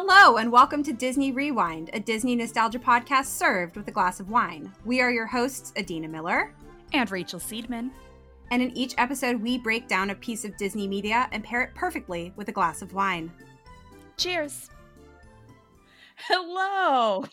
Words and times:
Hello, 0.00 0.36
and 0.36 0.52
welcome 0.52 0.84
to 0.84 0.92
Disney 0.92 1.32
Rewind, 1.32 1.90
a 1.92 1.98
Disney 1.98 2.36
nostalgia 2.36 2.78
podcast 2.78 3.26
served 3.36 3.76
with 3.76 3.88
a 3.88 3.90
glass 3.90 4.20
of 4.20 4.30
wine. 4.30 4.72
We 4.84 5.00
are 5.00 5.10
your 5.10 5.26
hosts, 5.26 5.72
Adina 5.76 6.06
Miller 6.06 6.54
and 6.92 7.10
Rachel 7.10 7.40
Seedman. 7.40 7.90
And 8.52 8.62
in 8.62 8.70
each 8.76 8.94
episode, 8.96 9.42
we 9.42 9.58
break 9.58 9.88
down 9.88 10.10
a 10.10 10.14
piece 10.14 10.44
of 10.44 10.56
Disney 10.56 10.86
media 10.86 11.28
and 11.32 11.42
pair 11.42 11.62
it 11.62 11.74
perfectly 11.74 12.32
with 12.36 12.48
a 12.48 12.52
glass 12.52 12.80
of 12.80 12.94
wine. 12.94 13.32
Cheers. 14.16 14.70
Hello. 16.28 17.24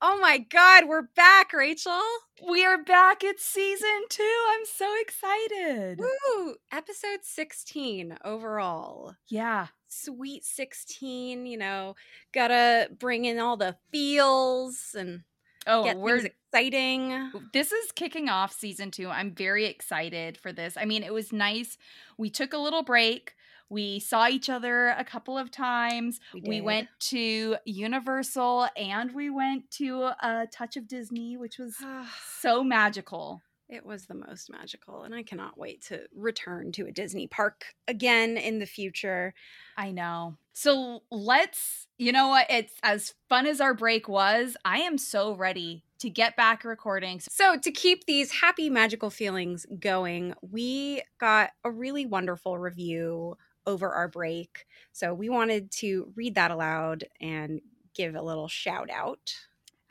Oh 0.00 0.18
my 0.20 0.38
God, 0.38 0.88
we're 0.88 1.06
back, 1.14 1.52
Rachel. 1.52 2.02
We 2.50 2.64
are 2.64 2.82
back. 2.82 3.22
It's 3.22 3.44
season 3.44 4.06
two. 4.08 4.44
I'm 4.50 4.66
so 4.66 4.92
excited. 5.00 6.00
Woo! 6.00 6.56
Episode 6.72 7.20
16 7.22 8.18
overall. 8.24 9.14
Yeah. 9.28 9.68
Sweet 9.92 10.44
16, 10.44 11.46
you 11.46 11.58
know, 11.58 11.94
gotta 12.32 12.88
bring 12.98 13.24
in 13.24 13.38
all 13.38 13.56
the 13.56 13.76
feels 13.90 14.94
and 14.98 15.22
oh, 15.66 15.84
get 15.84 15.98
we're 15.98 16.26
exciting. 16.26 17.30
This 17.52 17.72
is 17.72 17.92
kicking 17.92 18.28
off 18.28 18.52
season 18.52 18.90
two. 18.90 19.08
I'm 19.08 19.34
very 19.34 19.66
excited 19.66 20.38
for 20.38 20.52
this. 20.52 20.76
I 20.76 20.84
mean, 20.84 21.02
it 21.02 21.12
was 21.12 21.32
nice. 21.32 21.78
We 22.16 22.30
took 22.30 22.52
a 22.52 22.58
little 22.58 22.82
break 22.82 23.34
we 23.72 24.00
saw 24.00 24.28
each 24.28 24.50
other 24.50 24.88
a 24.88 25.02
couple 25.02 25.38
of 25.38 25.50
times. 25.50 26.20
We, 26.34 26.42
we, 26.46 26.60
went 26.60 26.88
to 27.08 27.56
Universal 27.64 28.68
and 28.76 29.14
we 29.14 29.30
went 29.30 29.70
to 29.78 30.10
a 30.22 30.46
touch 30.52 30.76
of 30.76 30.86
Disney, 30.86 31.38
which 31.38 31.58
was 31.58 31.76
so 32.38 32.62
magical. 32.62 33.40
It 33.72 33.86
was 33.86 34.04
the 34.04 34.14
most 34.14 34.50
magical, 34.50 35.04
and 35.04 35.14
I 35.14 35.22
cannot 35.22 35.56
wait 35.56 35.80
to 35.86 36.02
return 36.14 36.72
to 36.72 36.86
a 36.86 36.92
Disney 36.92 37.26
park 37.26 37.64
again 37.88 38.36
in 38.36 38.58
the 38.58 38.66
future. 38.66 39.32
I 39.78 39.92
know. 39.92 40.36
So 40.52 41.04
let's, 41.10 41.88
you 41.96 42.12
know 42.12 42.28
what? 42.28 42.48
It's 42.50 42.74
as 42.82 43.14
fun 43.30 43.46
as 43.46 43.62
our 43.62 43.72
break 43.72 44.08
was. 44.08 44.58
I 44.62 44.80
am 44.80 44.98
so 44.98 45.34
ready 45.34 45.84
to 46.00 46.10
get 46.10 46.36
back 46.36 46.64
recording. 46.64 47.20
So, 47.20 47.56
to 47.56 47.70
keep 47.70 48.04
these 48.04 48.30
happy, 48.30 48.68
magical 48.68 49.08
feelings 49.08 49.64
going, 49.80 50.34
we 50.42 51.00
got 51.18 51.52
a 51.64 51.70
really 51.70 52.04
wonderful 52.04 52.58
review 52.58 53.38
over 53.66 53.90
our 53.90 54.08
break. 54.08 54.66
So 54.92 55.14
we 55.14 55.30
wanted 55.30 55.70
to 55.78 56.12
read 56.14 56.34
that 56.34 56.50
aloud 56.50 57.04
and 57.22 57.62
give 57.94 58.14
a 58.14 58.22
little 58.22 58.48
shout 58.48 58.90
out. 58.90 59.34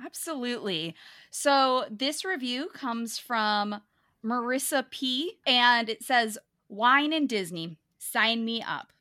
Absolutely. 0.03 0.95
So 1.29 1.85
this 1.89 2.25
review 2.25 2.69
comes 2.73 3.19
from 3.19 3.81
Marissa 4.23 4.89
P. 4.89 5.37
and 5.45 5.89
it 5.89 6.03
says, 6.03 6.37
Wine 6.69 7.13
and 7.13 7.27
Disney, 7.27 7.77
sign 7.97 8.45
me 8.45 8.61
up. 8.61 8.93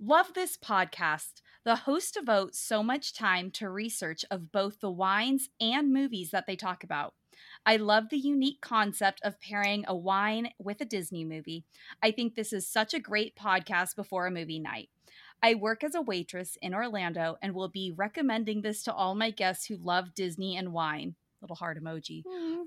Love 0.00 0.32
this 0.34 0.56
podcast. 0.56 1.42
The 1.64 1.76
host 1.76 2.14
devotes 2.14 2.58
so 2.58 2.82
much 2.82 3.12
time 3.12 3.50
to 3.52 3.68
research 3.68 4.24
of 4.30 4.50
both 4.50 4.80
the 4.80 4.90
wines 4.90 5.50
and 5.60 5.92
movies 5.92 6.30
that 6.30 6.46
they 6.46 6.56
talk 6.56 6.82
about. 6.82 7.14
I 7.66 7.76
love 7.76 8.08
the 8.08 8.18
unique 8.18 8.60
concept 8.62 9.20
of 9.22 9.40
pairing 9.40 9.84
a 9.86 9.94
wine 9.94 10.50
with 10.58 10.80
a 10.80 10.86
Disney 10.86 11.24
movie. 11.24 11.64
I 12.02 12.10
think 12.10 12.34
this 12.34 12.52
is 12.52 12.66
such 12.66 12.94
a 12.94 13.00
great 13.00 13.36
podcast 13.36 13.94
before 13.94 14.26
a 14.26 14.30
movie 14.30 14.58
night. 14.58 14.88
I 15.42 15.54
work 15.54 15.82
as 15.82 15.94
a 15.94 16.02
waitress 16.02 16.56
in 16.60 16.74
Orlando 16.74 17.36
and 17.42 17.54
will 17.54 17.68
be 17.68 17.92
recommending 17.94 18.62
this 18.62 18.82
to 18.84 18.92
all 18.92 19.14
my 19.14 19.30
guests 19.30 19.66
who 19.66 19.76
love 19.76 20.14
Disney 20.14 20.56
and 20.56 20.72
wine. 20.72 21.14
Little 21.40 21.56
heart 21.56 21.82
emoji. 21.82 22.22
Mm. 22.24 22.64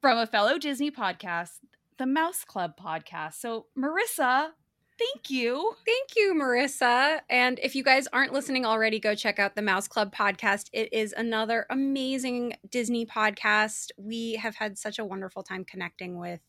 From 0.00 0.18
a 0.18 0.26
fellow 0.26 0.58
Disney 0.58 0.90
podcast, 0.90 1.58
the 1.98 2.06
Mouse 2.06 2.44
Club 2.44 2.74
podcast. 2.76 3.34
So, 3.34 3.66
Marissa, 3.76 4.50
Thank 4.98 5.30
you. 5.30 5.72
Thank 5.84 6.10
you, 6.16 6.34
Marissa. 6.34 7.20
And 7.28 7.58
if 7.60 7.74
you 7.74 7.82
guys 7.82 8.06
aren't 8.12 8.32
listening 8.32 8.64
already, 8.64 9.00
go 9.00 9.14
check 9.14 9.38
out 9.38 9.56
the 9.56 9.62
Mouse 9.62 9.88
Club 9.88 10.14
podcast. 10.14 10.68
It 10.72 10.92
is 10.92 11.14
another 11.16 11.66
amazing 11.70 12.54
Disney 12.70 13.06
podcast. 13.06 13.90
We 13.96 14.34
have 14.34 14.54
had 14.54 14.78
such 14.78 14.98
a 14.98 15.04
wonderful 15.04 15.42
time 15.42 15.64
connecting 15.64 16.18
with 16.18 16.40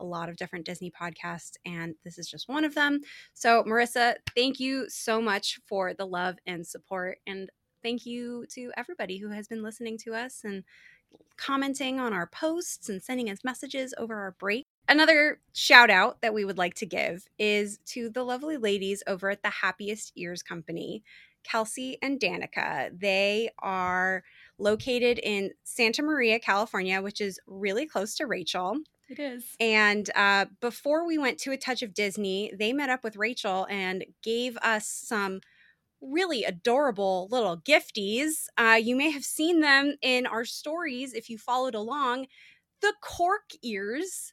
a 0.00 0.04
lot 0.04 0.28
of 0.28 0.36
different 0.36 0.66
Disney 0.66 0.90
podcasts, 0.90 1.52
and 1.64 1.94
this 2.04 2.18
is 2.18 2.28
just 2.28 2.48
one 2.48 2.64
of 2.64 2.74
them. 2.74 3.00
So, 3.34 3.64
Marissa, 3.64 4.14
thank 4.34 4.60
you 4.60 4.88
so 4.88 5.20
much 5.20 5.58
for 5.66 5.94
the 5.94 6.06
love 6.06 6.36
and 6.46 6.66
support. 6.66 7.18
And 7.26 7.50
thank 7.82 8.06
you 8.06 8.46
to 8.50 8.70
everybody 8.76 9.18
who 9.18 9.30
has 9.30 9.48
been 9.48 9.62
listening 9.62 9.98
to 9.98 10.14
us 10.14 10.42
and 10.44 10.64
commenting 11.36 12.00
on 12.00 12.12
our 12.12 12.26
posts 12.26 12.88
and 12.88 13.02
sending 13.02 13.30
us 13.30 13.44
messages 13.44 13.94
over 13.96 14.14
our 14.14 14.32
break. 14.38 14.64
Another 14.88 15.40
shout 15.52 15.90
out 15.90 16.20
that 16.22 16.34
we 16.34 16.44
would 16.44 16.58
like 16.58 16.74
to 16.74 16.86
give 16.86 17.26
is 17.38 17.78
to 17.86 18.08
the 18.10 18.24
lovely 18.24 18.56
ladies 18.56 19.02
over 19.06 19.30
at 19.30 19.42
the 19.42 19.50
Happiest 19.50 20.12
Ears 20.16 20.42
Company, 20.42 21.02
Kelsey 21.44 21.98
and 22.02 22.18
Danica. 22.18 22.90
They 22.98 23.50
are 23.58 24.24
located 24.58 25.18
in 25.22 25.52
Santa 25.64 26.02
Maria, 26.02 26.38
California, 26.38 27.00
which 27.00 27.20
is 27.20 27.38
really 27.46 27.86
close 27.86 28.14
to 28.16 28.26
Rachel. 28.26 28.78
It 29.08 29.18
is. 29.18 29.44
And 29.58 30.10
uh, 30.14 30.46
before 30.60 31.06
we 31.06 31.16
went 31.18 31.38
to 31.40 31.52
a 31.52 31.56
touch 31.56 31.82
of 31.82 31.94
Disney, 31.94 32.52
they 32.56 32.72
met 32.72 32.90
up 32.90 33.02
with 33.02 33.16
Rachel 33.16 33.66
and 33.70 34.04
gave 34.22 34.56
us 34.58 34.86
some 34.86 35.40
really 36.00 36.44
adorable 36.44 37.28
little 37.30 37.58
gifties. 37.58 38.46
Uh, 38.58 38.78
you 38.82 38.96
may 38.96 39.10
have 39.10 39.24
seen 39.24 39.60
them 39.60 39.96
in 40.02 40.26
our 40.26 40.44
stories 40.44 41.14
if 41.14 41.30
you 41.30 41.38
followed 41.38 41.74
along. 41.74 42.26
The 42.82 42.94
cork 43.02 43.50
ears 43.62 44.32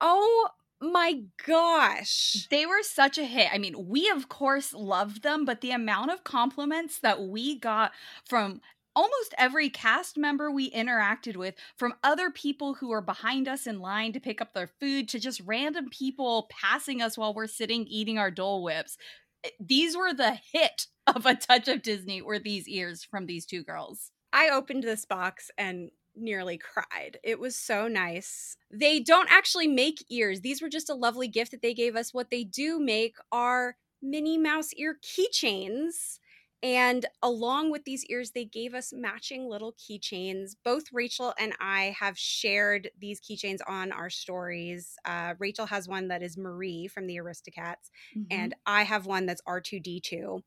Oh 0.00 0.48
my 0.80 1.22
gosh. 1.46 2.46
They 2.50 2.66
were 2.66 2.82
such 2.82 3.18
a 3.18 3.24
hit. 3.24 3.48
I 3.52 3.58
mean, 3.58 3.88
we 3.88 4.10
of 4.10 4.28
course 4.28 4.72
loved 4.74 5.22
them, 5.22 5.44
but 5.44 5.60
the 5.60 5.70
amount 5.70 6.10
of 6.10 6.24
compliments 6.24 6.98
that 7.00 7.22
we 7.22 7.58
got 7.58 7.92
from 8.26 8.60
almost 8.94 9.34
every 9.38 9.70
cast 9.70 10.16
member 10.16 10.50
we 10.50 10.70
interacted 10.70 11.36
with, 11.36 11.54
from 11.76 11.94
other 12.02 12.30
people 12.30 12.74
who 12.74 12.88
were 12.88 13.00
behind 13.00 13.48
us 13.48 13.66
in 13.66 13.80
line 13.80 14.12
to 14.12 14.20
pick 14.20 14.40
up 14.40 14.52
their 14.52 14.66
food, 14.80 15.08
to 15.08 15.18
just 15.18 15.42
random 15.44 15.88
people 15.90 16.48
passing 16.50 17.00
us 17.02 17.16
while 17.16 17.34
we're 17.34 17.46
sitting 17.46 17.86
eating 17.86 18.18
our 18.18 18.30
Dole 18.30 18.62
Whips. 18.62 18.96
Eh, 19.44 19.50
these 19.60 19.96
were 19.96 20.12
the 20.12 20.38
hit 20.52 20.86
of 21.06 21.26
a 21.26 21.34
touch 21.34 21.68
of 21.68 21.82
Disney, 21.82 22.22
were 22.22 22.38
these 22.38 22.68
ears 22.68 23.04
from 23.04 23.26
these 23.26 23.46
two 23.46 23.62
girls. 23.62 24.10
I 24.32 24.48
opened 24.48 24.82
this 24.82 25.04
box 25.04 25.50
and 25.58 25.90
nearly 26.14 26.58
cried. 26.58 27.18
It 27.22 27.38
was 27.38 27.56
so 27.56 27.88
nice. 27.88 28.56
They 28.70 29.00
don't 29.00 29.30
actually 29.30 29.68
make 29.68 30.04
ears. 30.10 30.40
These 30.40 30.62
were 30.62 30.68
just 30.68 30.90
a 30.90 30.94
lovely 30.94 31.28
gift 31.28 31.50
that 31.52 31.62
they 31.62 31.74
gave 31.74 31.96
us. 31.96 32.14
What 32.14 32.30
they 32.30 32.44
do 32.44 32.78
make 32.78 33.16
are 33.30 33.76
Minnie 34.02 34.38
Mouse 34.38 34.72
ear 34.74 34.96
keychains. 35.02 36.18
And 36.62 37.06
along 37.22 37.72
with 37.72 37.84
these 37.84 38.04
ears, 38.04 38.30
they 38.30 38.44
gave 38.44 38.72
us 38.72 38.92
matching 38.92 39.48
little 39.48 39.72
keychains. 39.72 40.52
Both 40.64 40.92
Rachel 40.92 41.34
and 41.38 41.54
I 41.60 41.94
have 41.98 42.16
shared 42.16 42.90
these 42.96 43.20
keychains 43.20 43.58
on 43.66 43.90
our 43.90 44.10
stories. 44.10 44.96
Uh, 45.04 45.34
Rachel 45.40 45.66
has 45.66 45.88
one 45.88 46.08
that 46.08 46.22
is 46.22 46.36
Marie 46.38 46.86
from 46.86 47.06
the 47.08 47.16
Aristocats, 47.16 47.90
mm-hmm. 48.16 48.22
and 48.30 48.54
I 48.64 48.84
have 48.84 49.06
one 49.06 49.26
that's 49.26 49.42
R2D2. 49.44 50.40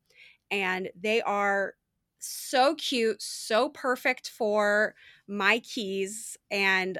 And 0.50 0.90
they 0.98 1.20
are 1.22 1.74
so 2.18 2.74
cute, 2.76 3.20
so 3.20 3.68
perfect 3.68 4.30
for 4.30 4.94
my 5.28 5.58
keys. 5.58 6.38
And 6.50 6.98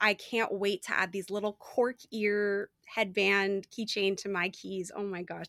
I 0.00 0.14
can't 0.14 0.52
wait 0.52 0.82
to 0.84 0.92
add 0.98 1.12
these 1.12 1.30
little 1.30 1.54
cork 1.54 1.96
ear 2.12 2.70
headband 2.86 3.68
keychain 3.70 4.16
to 4.18 4.28
my 4.28 4.48
keys. 4.48 4.90
Oh 4.94 5.02
my 5.02 5.22
gosh. 5.22 5.46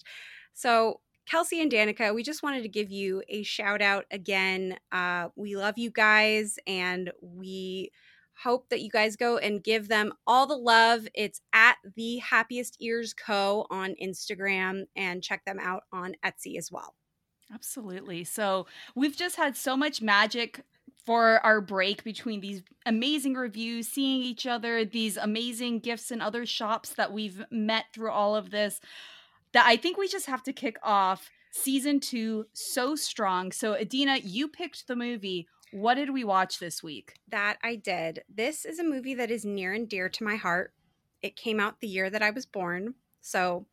So, 0.54 1.02
Kelsey 1.30 1.62
and 1.62 1.72
Danica, 1.72 2.14
we 2.16 2.24
just 2.24 2.42
wanted 2.42 2.64
to 2.64 2.70
give 2.70 2.90
you 2.90 3.22
a 3.30 3.44
shout 3.44 3.84
out 3.84 4.06
again. 4.10 4.78
Uh, 4.92 5.28
we 5.36 5.56
love 5.56 5.78
you 5.78 5.92
guys 5.92 6.58
and 6.66 7.12
we 7.22 7.92
hope 8.42 8.68
that 8.70 8.82
you 8.82 8.90
guys 8.90 9.16
go 9.16 9.38
and 9.38 9.64
give 9.64 9.90
them 9.90 10.12
all 10.26 10.48
the 10.48 10.58
love. 10.58 11.08
It's 11.14 11.42
at 11.54 11.76
the 11.96 12.18
Happiest 12.18 12.78
Ears 12.80 13.14
Co. 13.14 13.68
on 13.70 13.96
Instagram 14.02 14.86
and 14.96 15.22
check 15.22 15.46
them 15.46 15.60
out 15.60 15.84
on 15.94 16.16
Etsy 16.26 16.58
as 16.58 16.72
well. 16.72 16.96
Absolutely. 17.54 18.24
So 18.24 18.66
we've 18.96 19.16
just 19.16 19.36
had 19.36 19.56
so 19.56 19.78
much 19.78 20.02
magic 20.02 20.62
for 21.06 21.46
our 21.46 21.62
break 21.62 22.04
between 22.04 22.40
these 22.40 22.64
amazing 22.88 23.36
reviews, 23.36 23.88
seeing 23.88 24.24
each 24.24 24.48
other, 24.48 24.84
these 24.84 25.16
amazing 25.16 25.80
gifts 25.80 26.10
and 26.10 26.24
other 26.24 26.48
shops 26.48 26.90
that 26.92 27.14
we've 27.14 27.44
met 27.52 27.86
through 27.94 28.12
all 28.12 28.36
of 28.36 28.50
this, 28.50 28.80
that 29.54 29.66
I 29.66 29.76
think 29.78 29.98
we 29.98 30.08
just 30.08 30.28
have 30.28 30.44
to 30.44 30.54
kick 30.54 30.78
off 30.84 31.30
season 31.52 32.00
two 32.00 32.46
so 32.54 32.96
strong. 32.96 33.52
So, 33.52 33.74
Adina, 33.76 34.18
you 34.24 34.48
picked 34.48 34.88
the 34.88 34.96
movie. 34.96 35.48
What 35.72 35.96
did 35.96 36.12
we 36.12 36.24
watch 36.24 36.60
this 36.60 36.82
week? 36.82 37.14
That 37.30 37.58
I 37.64 37.76
did. 37.76 38.24
This 38.28 38.66
is 38.66 38.80
a 38.80 38.84
movie 38.84 39.16
that 39.16 39.32
is 39.32 39.46
near 39.46 39.74
and 39.74 39.88
dear 39.88 40.10
to 40.10 40.24
my 40.24 40.36
heart. 40.36 40.74
It 41.22 41.36
came 41.36 41.60
out 41.60 41.80
the 41.80 41.88
year 41.88 42.10
that 42.10 42.22
I 42.24 42.30
was 42.32 42.46
born. 42.46 42.96
So, 43.22 43.66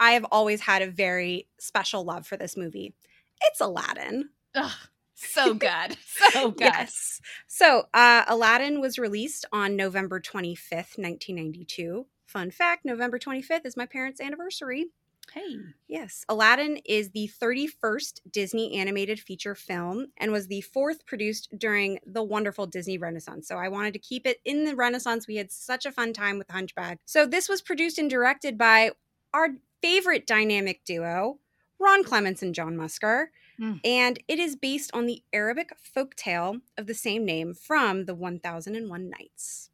I 0.00 0.12
have 0.12 0.26
always 0.32 0.60
had 0.62 0.82
a 0.82 0.90
very 0.90 1.48
special 1.58 2.04
love 2.04 2.26
for 2.26 2.36
this 2.36 2.56
movie. 2.56 2.94
It's 3.42 3.60
Aladdin. 3.60 4.30
Ugh, 4.54 4.72
so 5.14 5.54
good. 5.54 5.96
So 6.32 6.50
good. 6.50 6.60
yes. 6.60 7.20
So, 7.46 7.84
uh, 7.94 8.24
Aladdin 8.26 8.80
was 8.80 8.98
released 8.98 9.46
on 9.52 9.76
November 9.76 10.20
25th, 10.20 10.98
1992. 10.98 12.06
Fun 12.26 12.50
fact 12.50 12.84
November 12.84 13.18
25th 13.18 13.64
is 13.64 13.76
my 13.76 13.86
parents' 13.86 14.20
anniversary. 14.20 14.86
Hey. 15.34 15.56
Yes. 15.88 16.24
Aladdin 16.28 16.78
is 16.84 17.10
the 17.10 17.28
31st 17.42 18.20
Disney 18.30 18.78
animated 18.78 19.18
feature 19.18 19.56
film 19.56 20.12
and 20.16 20.30
was 20.30 20.46
the 20.46 20.60
fourth 20.60 21.04
produced 21.06 21.48
during 21.58 21.98
the 22.06 22.22
wonderful 22.22 22.66
Disney 22.66 22.98
Renaissance. 22.98 23.48
So 23.48 23.56
I 23.56 23.68
wanted 23.68 23.94
to 23.94 23.98
keep 23.98 24.28
it 24.28 24.40
in 24.44 24.64
the 24.64 24.76
Renaissance. 24.76 25.26
We 25.26 25.34
had 25.34 25.50
such 25.50 25.86
a 25.86 25.92
fun 25.92 26.12
time 26.12 26.38
with 26.38 26.48
Hunchback. 26.50 27.00
So 27.04 27.26
this 27.26 27.48
was 27.48 27.62
produced 27.62 27.98
and 27.98 28.08
directed 28.08 28.56
by 28.56 28.92
our 29.32 29.48
favorite 29.82 30.24
dynamic 30.24 30.84
duo, 30.84 31.40
Ron 31.80 32.04
Clements 32.04 32.40
and 32.40 32.54
John 32.54 32.76
Musker. 32.76 33.26
Mm. 33.60 33.80
And 33.84 34.20
it 34.28 34.38
is 34.38 34.54
based 34.54 34.92
on 34.94 35.06
the 35.06 35.24
Arabic 35.32 35.70
folk 35.82 36.14
tale 36.14 36.58
of 36.78 36.86
the 36.86 36.94
same 36.94 37.24
name 37.24 37.54
from 37.54 38.04
the 38.04 38.14
1001 38.14 39.10
Nights. 39.10 39.70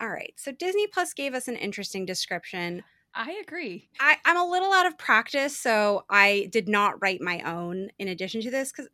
All 0.00 0.08
right, 0.08 0.34
so 0.36 0.52
Disney 0.52 0.86
Plus 0.86 1.14
gave 1.14 1.34
us 1.34 1.48
an 1.48 1.56
interesting 1.56 2.06
description. 2.06 2.84
I 3.16 3.42
agree. 3.42 3.88
I, 3.98 4.18
I'm 4.26 4.36
a 4.36 4.44
little 4.44 4.72
out 4.72 4.86
of 4.86 4.98
practice, 4.98 5.56
so 5.56 6.04
I 6.10 6.48
did 6.52 6.68
not 6.68 7.00
write 7.00 7.22
my 7.22 7.40
own 7.40 7.88
in 7.98 8.08
addition 8.08 8.42
to 8.42 8.50
this 8.50 8.70
because 8.70 8.90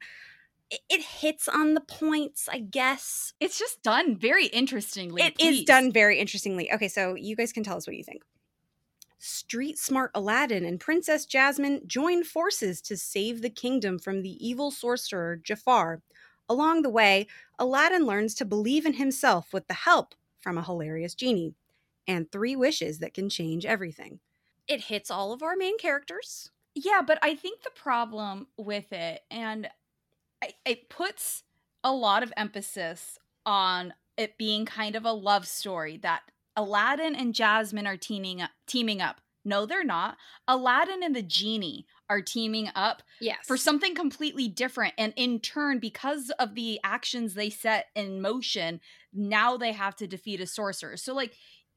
it, 0.70 0.80
it 0.88 1.02
hits 1.02 1.48
on 1.48 1.74
the 1.74 1.80
points, 1.80 2.48
I 2.48 2.60
guess. 2.60 3.34
It's 3.40 3.58
just 3.58 3.82
done 3.82 4.16
very 4.16 4.46
interestingly. 4.46 5.22
It 5.22 5.34
is 5.40 5.58
please. 5.58 5.64
done 5.64 5.90
very 5.90 6.20
interestingly. 6.20 6.72
Okay, 6.72 6.86
so 6.86 7.14
you 7.14 7.34
guys 7.34 7.52
can 7.52 7.64
tell 7.64 7.76
us 7.76 7.88
what 7.88 7.96
you 7.96 8.04
think. 8.04 8.22
Street 9.18 9.76
smart 9.76 10.12
Aladdin 10.14 10.64
and 10.64 10.78
Princess 10.78 11.26
Jasmine 11.26 11.82
join 11.86 12.22
forces 12.22 12.80
to 12.82 12.96
save 12.96 13.42
the 13.42 13.50
kingdom 13.50 13.98
from 13.98 14.22
the 14.22 14.46
evil 14.46 14.70
sorcerer 14.70 15.36
Jafar. 15.36 16.00
Along 16.48 16.82
the 16.82 16.90
way, 16.90 17.26
Aladdin 17.58 18.06
learns 18.06 18.34
to 18.36 18.44
believe 18.44 18.86
in 18.86 18.94
himself 18.94 19.52
with 19.52 19.66
the 19.66 19.74
help 19.74 20.14
from 20.40 20.58
a 20.58 20.62
hilarious 20.62 21.14
genie 21.14 21.54
and 22.06 22.30
three 22.30 22.56
wishes 22.56 22.98
that 22.98 23.14
can 23.14 23.28
change 23.28 23.64
everything. 23.64 24.20
It 24.68 24.82
hits 24.82 25.10
all 25.10 25.32
of 25.32 25.42
our 25.42 25.56
main 25.56 25.78
characters. 25.78 26.50
Yeah, 26.74 27.02
but 27.06 27.18
I 27.22 27.34
think 27.34 27.62
the 27.62 27.70
problem 27.70 28.46
with 28.56 28.92
it, 28.92 29.22
and 29.30 29.68
it 30.64 30.88
puts 30.88 31.42
a 31.84 31.92
lot 31.92 32.22
of 32.22 32.32
emphasis 32.36 33.18
on 33.44 33.92
it 34.16 34.38
being 34.38 34.64
kind 34.64 34.96
of 34.96 35.04
a 35.04 35.12
love 35.12 35.46
story 35.46 35.96
that 35.98 36.22
Aladdin 36.56 37.14
and 37.14 37.34
Jasmine 37.34 37.86
are 37.86 37.96
teaming 37.96 38.40
up, 38.42 38.50
teaming 38.66 39.00
up. 39.00 39.20
No, 39.44 39.66
they're 39.66 39.82
not. 39.84 40.16
Aladdin 40.46 41.02
and 41.02 41.16
the 41.16 41.22
genie 41.22 41.86
are 42.08 42.22
teaming 42.22 42.68
up 42.76 43.02
Yes. 43.20 43.38
for 43.44 43.56
something 43.56 43.94
completely 43.94 44.46
different. 44.46 44.94
And 44.98 45.12
in 45.16 45.40
turn, 45.40 45.78
because 45.80 46.30
of 46.38 46.54
the 46.54 46.78
actions 46.84 47.34
they 47.34 47.50
set 47.50 47.86
in 47.96 48.20
motion, 48.22 48.80
now 49.12 49.56
they 49.56 49.72
have 49.72 49.96
to 49.96 50.06
defeat 50.06 50.40
a 50.40 50.46
sorcerer. 50.46 50.96
So, 50.96 51.12
like, 51.14 51.34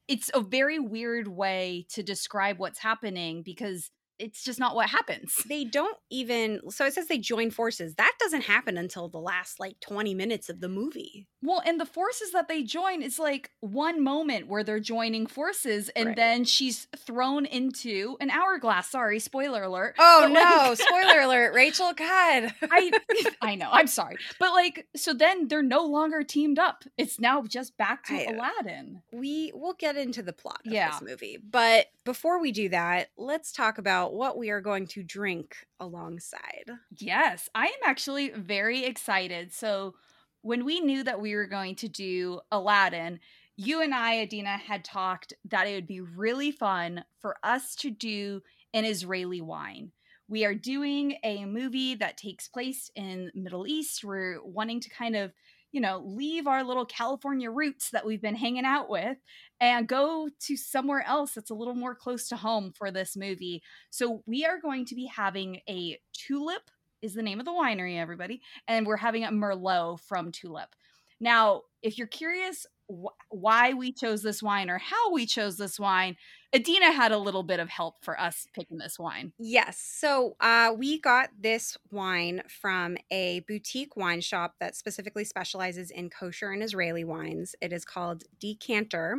it's 0.08 0.30
a 0.34 0.40
very 0.40 0.78
weird 0.78 1.28
way 1.28 1.86
to 1.90 2.02
describe 2.02 2.58
what's 2.58 2.78
happening 2.78 3.42
because 3.42 3.90
it's 4.18 4.42
just 4.42 4.58
not 4.58 4.74
what 4.74 4.88
happens. 4.90 5.34
they 5.48 5.64
don't 5.64 5.96
even 6.10 6.60
so 6.70 6.84
it 6.86 6.94
says 6.94 7.06
they 7.08 7.18
join 7.18 7.50
forces. 7.50 7.94
That 7.96 8.12
doesn't 8.20 8.42
happen 8.44 8.76
until 8.78 9.08
the 9.08 9.18
last 9.18 9.60
like 9.60 9.78
20 9.80 10.14
minutes 10.14 10.48
of 10.48 10.60
the 10.60 10.68
movie. 10.68 11.26
Well, 11.42 11.62
and 11.64 11.78
the 11.80 11.86
forces 11.86 12.32
that 12.32 12.48
they 12.48 12.62
join 12.62 13.02
is 13.02 13.18
like 13.18 13.50
one 13.60 14.02
moment 14.02 14.48
where 14.48 14.64
they're 14.64 14.80
joining 14.80 15.26
forces, 15.26 15.88
and 15.90 16.08
Right. 16.08 16.16
then 16.16 16.44
she's 16.44 16.88
thrown 16.96 17.46
into 17.46 18.16
an 18.20 18.30
hourglass. 18.30 18.88
Sorry, 18.90 19.18
spoiler 19.20 19.62
alert. 19.62 19.94
Oh 19.98 20.22
But, 20.22 20.32
no, 20.32 20.68
like- 20.70 20.78
spoiler 20.78 21.20
alert, 21.20 21.54
Rachel, 21.54 21.92
god. 21.92 22.52
I 22.62 22.90
I 23.42 23.54
know. 23.54 23.68
I'm 23.70 23.86
sorry, 23.86 24.16
but 24.40 24.52
like, 24.52 24.86
so 24.96 25.12
then 25.14 25.48
they're 25.48 25.62
no 25.62 25.84
longer 25.84 26.22
teamed 26.22 26.58
up. 26.58 26.84
It's 26.98 27.20
now 27.20 27.42
just 27.42 27.76
back 27.76 28.04
to 28.06 28.14
I- 28.14 28.24
uh, 28.26 28.32
Aladdin. 28.34 29.02
we 29.12 29.52
will 29.54 29.74
get 29.74 29.96
into 29.96 30.22
the 30.22 30.32
plot 30.32 30.60
of 30.66 30.72
Yeah. 30.72 30.90
this 30.90 31.02
movie. 31.02 31.38
But 31.42 31.86
before 32.04 32.40
we 32.40 32.50
do 32.52 32.68
that, 32.70 33.10
let's 33.16 33.52
talk 33.52 33.78
about 33.78 34.05
what 34.14 34.38
we 34.38 34.50
are 34.50 34.60
going 34.60 34.86
to 34.88 35.02
drink 35.02 35.56
alongside. 35.80 36.70
Yes, 36.96 37.48
I 37.54 37.66
am 37.66 37.80
actually 37.84 38.30
very 38.30 38.84
excited. 38.84 39.52
So, 39.52 39.94
when 40.42 40.64
we 40.64 40.80
knew 40.80 41.02
that 41.02 41.20
we 41.20 41.34
were 41.34 41.48
going 41.48 41.74
to 41.76 41.88
do 41.88 42.40
Aladdin, 42.52 43.18
you 43.56 43.82
and 43.82 43.94
I, 43.94 44.20
Adina, 44.22 44.58
had 44.58 44.84
talked 44.84 45.32
that 45.46 45.66
it 45.66 45.74
would 45.74 45.86
be 45.86 46.00
really 46.00 46.52
fun 46.52 47.04
for 47.20 47.36
us 47.42 47.74
to 47.76 47.90
do 47.90 48.42
an 48.72 48.84
Israeli 48.84 49.40
wine. 49.40 49.92
We 50.28 50.44
are 50.44 50.54
doing 50.54 51.16
a 51.24 51.44
movie 51.46 51.94
that 51.96 52.16
takes 52.18 52.48
place 52.48 52.90
in 52.94 53.30
Middle 53.34 53.66
East. 53.66 54.04
We're 54.04 54.42
wanting 54.44 54.80
to 54.80 54.90
kind 54.90 55.16
of, 55.16 55.32
you 55.76 55.82
know, 55.82 56.02
leave 56.06 56.46
our 56.46 56.64
little 56.64 56.86
California 56.86 57.50
roots 57.50 57.90
that 57.90 58.06
we've 58.06 58.22
been 58.22 58.34
hanging 58.34 58.64
out 58.64 58.88
with 58.88 59.18
and 59.60 59.86
go 59.86 60.26
to 60.40 60.56
somewhere 60.56 61.04
else 61.06 61.32
that's 61.34 61.50
a 61.50 61.54
little 61.54 61.74
more 61.74 61.94
close 61.94 62.28
to 62.30 62.36
home 62.36 62.72
for 62.74 62.90
this 62.90 63.14
movie. 63.14 63.62
So 63.90 64.22
we 64.24 64.46
are 64.46 64.58
going 64.58 64.86
to 64.86 64.94
be 64.94 65.04
having 65.04 65.60
a 65.68 65.98
tulip 66.14 66.70
is 67.02 67.12
the 67.12 67.22
name 67.22 67.40
of 67.40 67.44
the 67.44 67.52
winery, 67.52 67.98
everybody, 67.98 68.40
and 68.66 68.86
we're 68.86 68.96
having 68.96 69.24
a 69.24 69.28
Merlot 69.28 70.00
from 70.00 70.32
Tulip. 70.32 70.74
Now, 71.20 71.60
if 71.82 71.98
you're 71.98 72.06
curious 72.06 72.64
wh- 72.90 73.14
why 73.30 73.72
we 73.72 73.92
chose 73.92 74.22
this 74.22 74.42
wine 74.42 74.70
or 74.70 74.78
how 74.78 75.12
we 75.12 75.26
chose 75.26 75.56
this 75.56 75.78
wine, 75.78 76.16
Adina 76.54 76.92
had 76.92 77.12
a 77.12 77.18
little 77.18 77.42
bit 77.42 77.60
of 77.60 77.68
help 77.68 77.96
for 78.02 78.18
us 78.18 78.46
picking 78.54 78.78
this 78.78 78.98
wine. 78.98 79.32
Yes. 79.38 79.78
So 79.78 80.36
uh, 80.40 80.72
we 80.76 81.00
got 81.00 81.30
this 81.38 81.76
wine 81.90 82.42
from 82.48 82.96
a 83.10 83.40
boutique 83.48 83.96
wine 83.96 84.20
shop 84.20 84.54
that 84.60 84.76
specifically 84.76 85.24
specializes 85.24 85.90
in 85.90 86.10
kosher 86.10 86.50
and 86.50 86.62
Israeli 86.62 87.04
wines. 87.04 87.54
It 87.60 87.72
is 87.72 87.84
called 87.84 88.24
Decanter, 88.40 89.18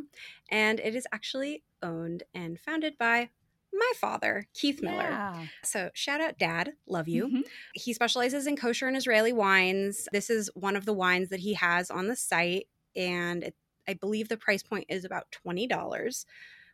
and 0.50 0.80
it 0.80 0.96
is 0.96 1.08
actually 1.12 1.64
owned 1.84 2.24
and 2.34 2.60
founded 2.60 2.98
by 2.98 3.30
my 3.74 3.92
father, 3.98 4.48
Keith 4.56 4.82
Miller. 4.82 5.10
Yeah. 5.10 5.46
So 5.64 5.92
shout 5.94 6.22
out, 6.22 6.40
Dad. 6.40 6.74
Love 6.88 7.08
you. 7.08 7.28
Mhm. 7.28 7.44
He 7.74 7.94
specializes 7.94 8.48
in 8.48 8.56
kosher 8.56 8.88
and 8.88 8.98
Israeli 8.98 9.34
wines. 9.34 10.08
This 10.12 10.32
is 10.32 10.50
one 10.56 10.76
of 10.76 10.86
the 10.86 10.94
wines 10.94 11.30
that 11.30 11.42
he 11.42 11.54
has 11.54 11.92
on 11.92 12.08
the 12.08 12.16
site, 12.16 12.68
and 12.98 13.44
it, 13.44 13.56
I 13.88 13.94
believe 13.94 14.28
the 14.28 14.38
price 14.38 14.64
point 14.64 14.86
is 14.90 15.06
about 15.06 15.32
twenty 15.32 15.68
dollars, 15.68 16.26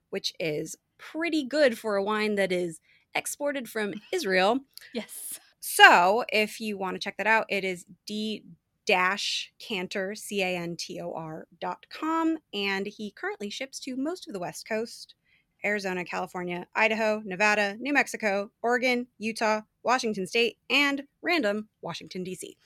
which 0.09 0.33
is 0.39 0.75
pretty 0.97 1.43
good 1.43 1.77
for 1.77 1.95
a 1.95 2.03
wine 2.03 2.35
that 2.35 2.51
is 2.51 2.79
exported 3.13 3.69
from 3.69 3.93
Israel. 4.13 4.59
Yes. 4.93 5.39
So 5.59 6.25
if 6.29 6.59
you 6.59 6.77
want 6.77 6.95
to 6.95 6.99
check 6.99 7.17
that 7.17 7.27
out, 7.27 7.45
it 7.49 7.63
is 7.63 7.85
d 8.07 8.43
dash 8.85 9.51
cantor 9.59 10.13
c 10.15 10.41
a 10.41 10.57
n 10.57 10.75
t 10.75 10.99
o 10.99 11.13
r 11.13 11.47
dot 11.61 11.85
com, 11.89 12.37
and 12.53 12.87
he 12.87 13.11
currently 13.11 13.49
ships 13.49 13.79
to 13.81 13.95
most 13.95 14.27
of 14.27 14.33
the 14.33 14.39
West 14.39 14.67
Coast. 14.67 15.15
Arizona, 15.65 16.03
California, 16.03 16.67
Idaho, 16.75 17.21
Nevada, 17.23 17.77
New 17.79 17.93
Mexico, 17.93 18.51
Oregon, 18.61 19.07
Utah, 19.17 19.61
Washington 19.81 20.27
State, 20.27 20.57
and 20.69 21.03
random 21.21 21.69
Washington, 21.81 22.23
D.C. 22.23 22.57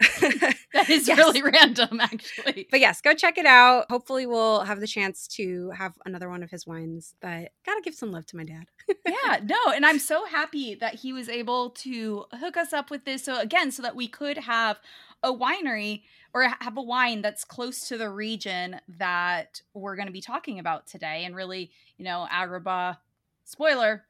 That 0.72 0.90
is 0.90 1.08
Yes. 1.08 1.16
really 1.18 1.42
random, 1.42 2.00
actually. 2.00 2.68
But 2.70 2.80
yes, 2.80 3.00
go 3.00 3.14
check 3.14 3.38
it 3.38 3.46
out. 3.46 3.86
Hopefully, 3.90 4.26
we'll 4.26 4.60
have 4.60 4.80
the 4.80 4.86
chance 4.86 5.26
to 5.28 5.70
have 5.70 5.94
another 6.04 6.28
one 6.28 6.42
of 6.42 6.50
his 6.50 6.66
wines. 6.66 7.14
But 7.20 7.50
gotta 7.64 7.80
give 7.82 7.94
some 7.94 8.10
love 8.12 8.26
to 8.26 8.36
my 8.36 8.44
dad. 8.44 8.66
yeah, 9.06 9.40
no, 9.42 9.56
and 9.74 9.86
I'm 9.86 9.98
so 9.98 10.26
happy 10.26 10.74
that 10.76 10.96
he 10.96 11.12
was 11.12 11.28
able 11.28 11.70
to 11.70 12.24
hook 12.34 12.56
us 12.56 12.72
up 12.72 12.90
with 12.90 13.04
this. 13.04 13.24
So 13.24 13.40
again, 13.40 13.70
so 13.70 13.82
that 13.82 13.96
we 13.96 14.06
could 14.08 14.36
have 14.38 14.78
a 15.22 15.32
winery 15.32 16.02
or 16.34 16.42
have 16.60 16.76
a 16.76 16.82
wine 16.82 17.22
that's 17.22 17.44
close 17.44 17.88
to 17.88 17.96
the 17.96 18.10
region 18.10 18.80
that 18.98 19.62
we're 19.72 19.96
going 19.96 20.06
to 20.08 20.12
be 20.12 20.20
talking 20.20 20.58
about 20.58 20.86
today. 20.86 21.24
And 21.24 21.34
really, 21.34 21.70
you 21.96 22.04
know, 22.04 22.26
Agrabah, 22.30 22.98
spoiler, 23.44 24.04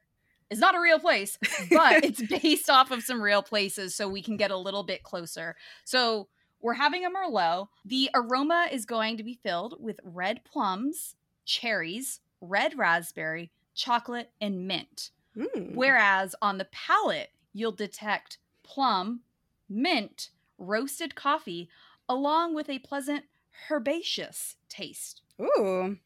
is 0.49 0.59
not 0.59 0.75
a 0.75 0.79
real 0.79 0.99
place, 0.99 1.37
but 1.69 2.03
it's 2.03 2.21
based 2.41 2.69
off 2.69 2.91
of 2.91 3.03
some 3.03 3.21
real 3.21 3.41
places, 3.41 3.95
so 3.95 4.07
we 4.07 4.21
can 4.21 4.37
get 4.37 4.51
a 4.51 4.57
little 4.57 4.83
bit 4.83 5.03
closer. 5.03 5.55
So 5.83 6.27
we're 6.61 6.73
having 6.73 7.05
a 7.05 7.09
Merlot. 7.09 7.67
The 7.85 8.09
aroma 8.13 8.67
is 8.71 8.85
going 8.85 9.17
to 9.17 9.23
be 9.23 9.39
filled 9.41 9.75
with 9.79 9.99
red 10.03 10.43
plums, 10.43 11.15
cherries, 11.45 12.21
red 12.41 12.77
raspberry, 12.77 13.51
chocolate, 13.73 14.31
and 14.41 14.67
mint. 14.67 15.11
Mm. 15.35 15.75
Whereas 15.75 16.35
on 16.41 16.57
the 16.57 16.67
palate, 16.71 17.31
you'll 17.53 17.71
detect 17.71 18.37
plum, 18.63 19.21
mint, 19.69 20.29
roasted 20.57 21.15
coffee, 21.15 21.69
along 22.09 22.55
with 22.55 22.69
a 22.69 22.79
pleasant 22.79 23.25
herbaceous 23.69 24.55
taste. 24.69 25.21
Ooh. 25.41 25.97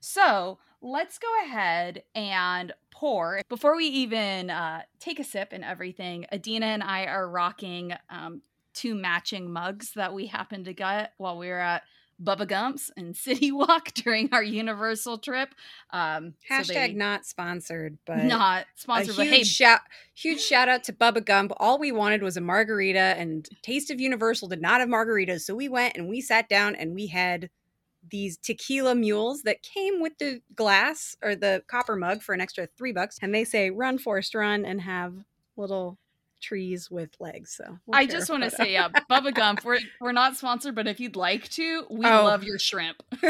So 0.00 0.58
let's 0.84 1.18
go 1.18 1.28
ahead 1.44 2.02
and 2.14 2.72
pour. 2.90 3.40
Before 3.48 3.74
we 3.76 3.86
even 3.86 4.50
uh, 4.50 4.82
take 5.00 5.18
a 5.18 5.24
sip 5.24 5.48
and 5.52 5.64
everything, 5.64 6.26
Adina 6.32 6.66
and 6.66 6.82
I 6.82 7.06
are 7.06 7.28
rocking 7.28 7.94
um, 8.10 8.42
two 8.74 8.94
matching 8.94 9.50
mugs 9.50 9.92
that 9.94 10.12
we 10.12 10.26
happened 10.26 10.66
to 10.66 10.74
get 10.74 11.14
while 11.16 11.38
we 11.38 11.48
were 11.48 11.58
at 11.58 11.82
Bubba 12.22 12.46
Gump's 12.46 12.90
and 12.96 13.16
City 13.16 13.50
Walk 13.50 13.94
during 13.94 14.28
our 14.32 14.42
Universal 14.42 15.18
trip. 15.18 15.54
Um, 15.90 16.34
Hashtag 16.50 16.74
they- 16.74 16.92
not 16.92 17.24
sponsored, 17.24 17.96
but 18.06 18.24
not 18.24 18.66
sponsored, 18.76 19.16
but 19.16 19.26
huge 19.26 19.36
hey, 19.36 19.44
shout 19.44 19.80
huge 20.14 20.40
shout 20.40 20.68
out 20.68 20.84
to 20.84 20.92
Bubba 20.92 21.24
Gump. 21.24 21.52
All 21.56 21.78
we 21.78 21.92
wanted 21.92 22.22
was 22.22 22.36
a 22.36 22.42
margarita, 22.42 22.98
and 23.18 23.48
Taste 23.62 23.90
of 23.90 24.00
Universal 24.00 24.48
did 24.48 24.60
not 24.60 24.80
have 24.80 24.88
margaritas, 24.88 25.40
so 25.40 25.54
we 25.54 25.68
went 25.68 25.96
and 25.96 26.08
we 26.08 26.20
sat 26.20 26.48
down 26.48 26.74
and 26.74 26.94
we 26.94 27.06
had 27.06 27.48
these 28.10 28.36
tequila 28.36 28.94
mules 28.94 29.42
that 29.42 29.62
came 29.62 30.00
with 30.00 30.18
the 30.18 30.40
glass 30.54 31.16
or 31.22 31.34
the 31.34 31.62
copper 31.66 31.96
mug 31.96 32.22
for 32.22 32.34
an 32.34 32.40
extra 32.40 32.66
three 32.66 32.92
bucks. 32.92 33.18
And 33.22 33.34
they 33.34 33.44
say, 33.44 33.70
run, 33.70 33.98
Forrest, 33.98 34.34
run, 34.34 34.64
and 34.64 34.80
have 34.80 35.14
little 35.56 35.98
trees 36.40 36.90
with 36.90 37.10
legs. 37.20 37.54
So 37.56 37.78
we'll 37.86 37.98
I 37.98 38.06
just 38.06 38.28
want 38.28 38.42
to 38.44 38.50
say, 38.50 38.72
yeah, 38.72 38.88
Bubba 39.10 39.34
Gump, 39.34 39.64
we're, 39.64 39.80
we're 40.00 40.12
not 40.12 40.36
sponsored, 40.36 40.74
but 40.74 40.86
if 40.86 41.00
you'd 41.00 41.16
like 41.16 41.48
to, 41.50 41.86
we 41.90 42.06
oh. 42.06 42.24
love 42.24 42.44
your 42.44 42.58
shrimp. 42.58 43.02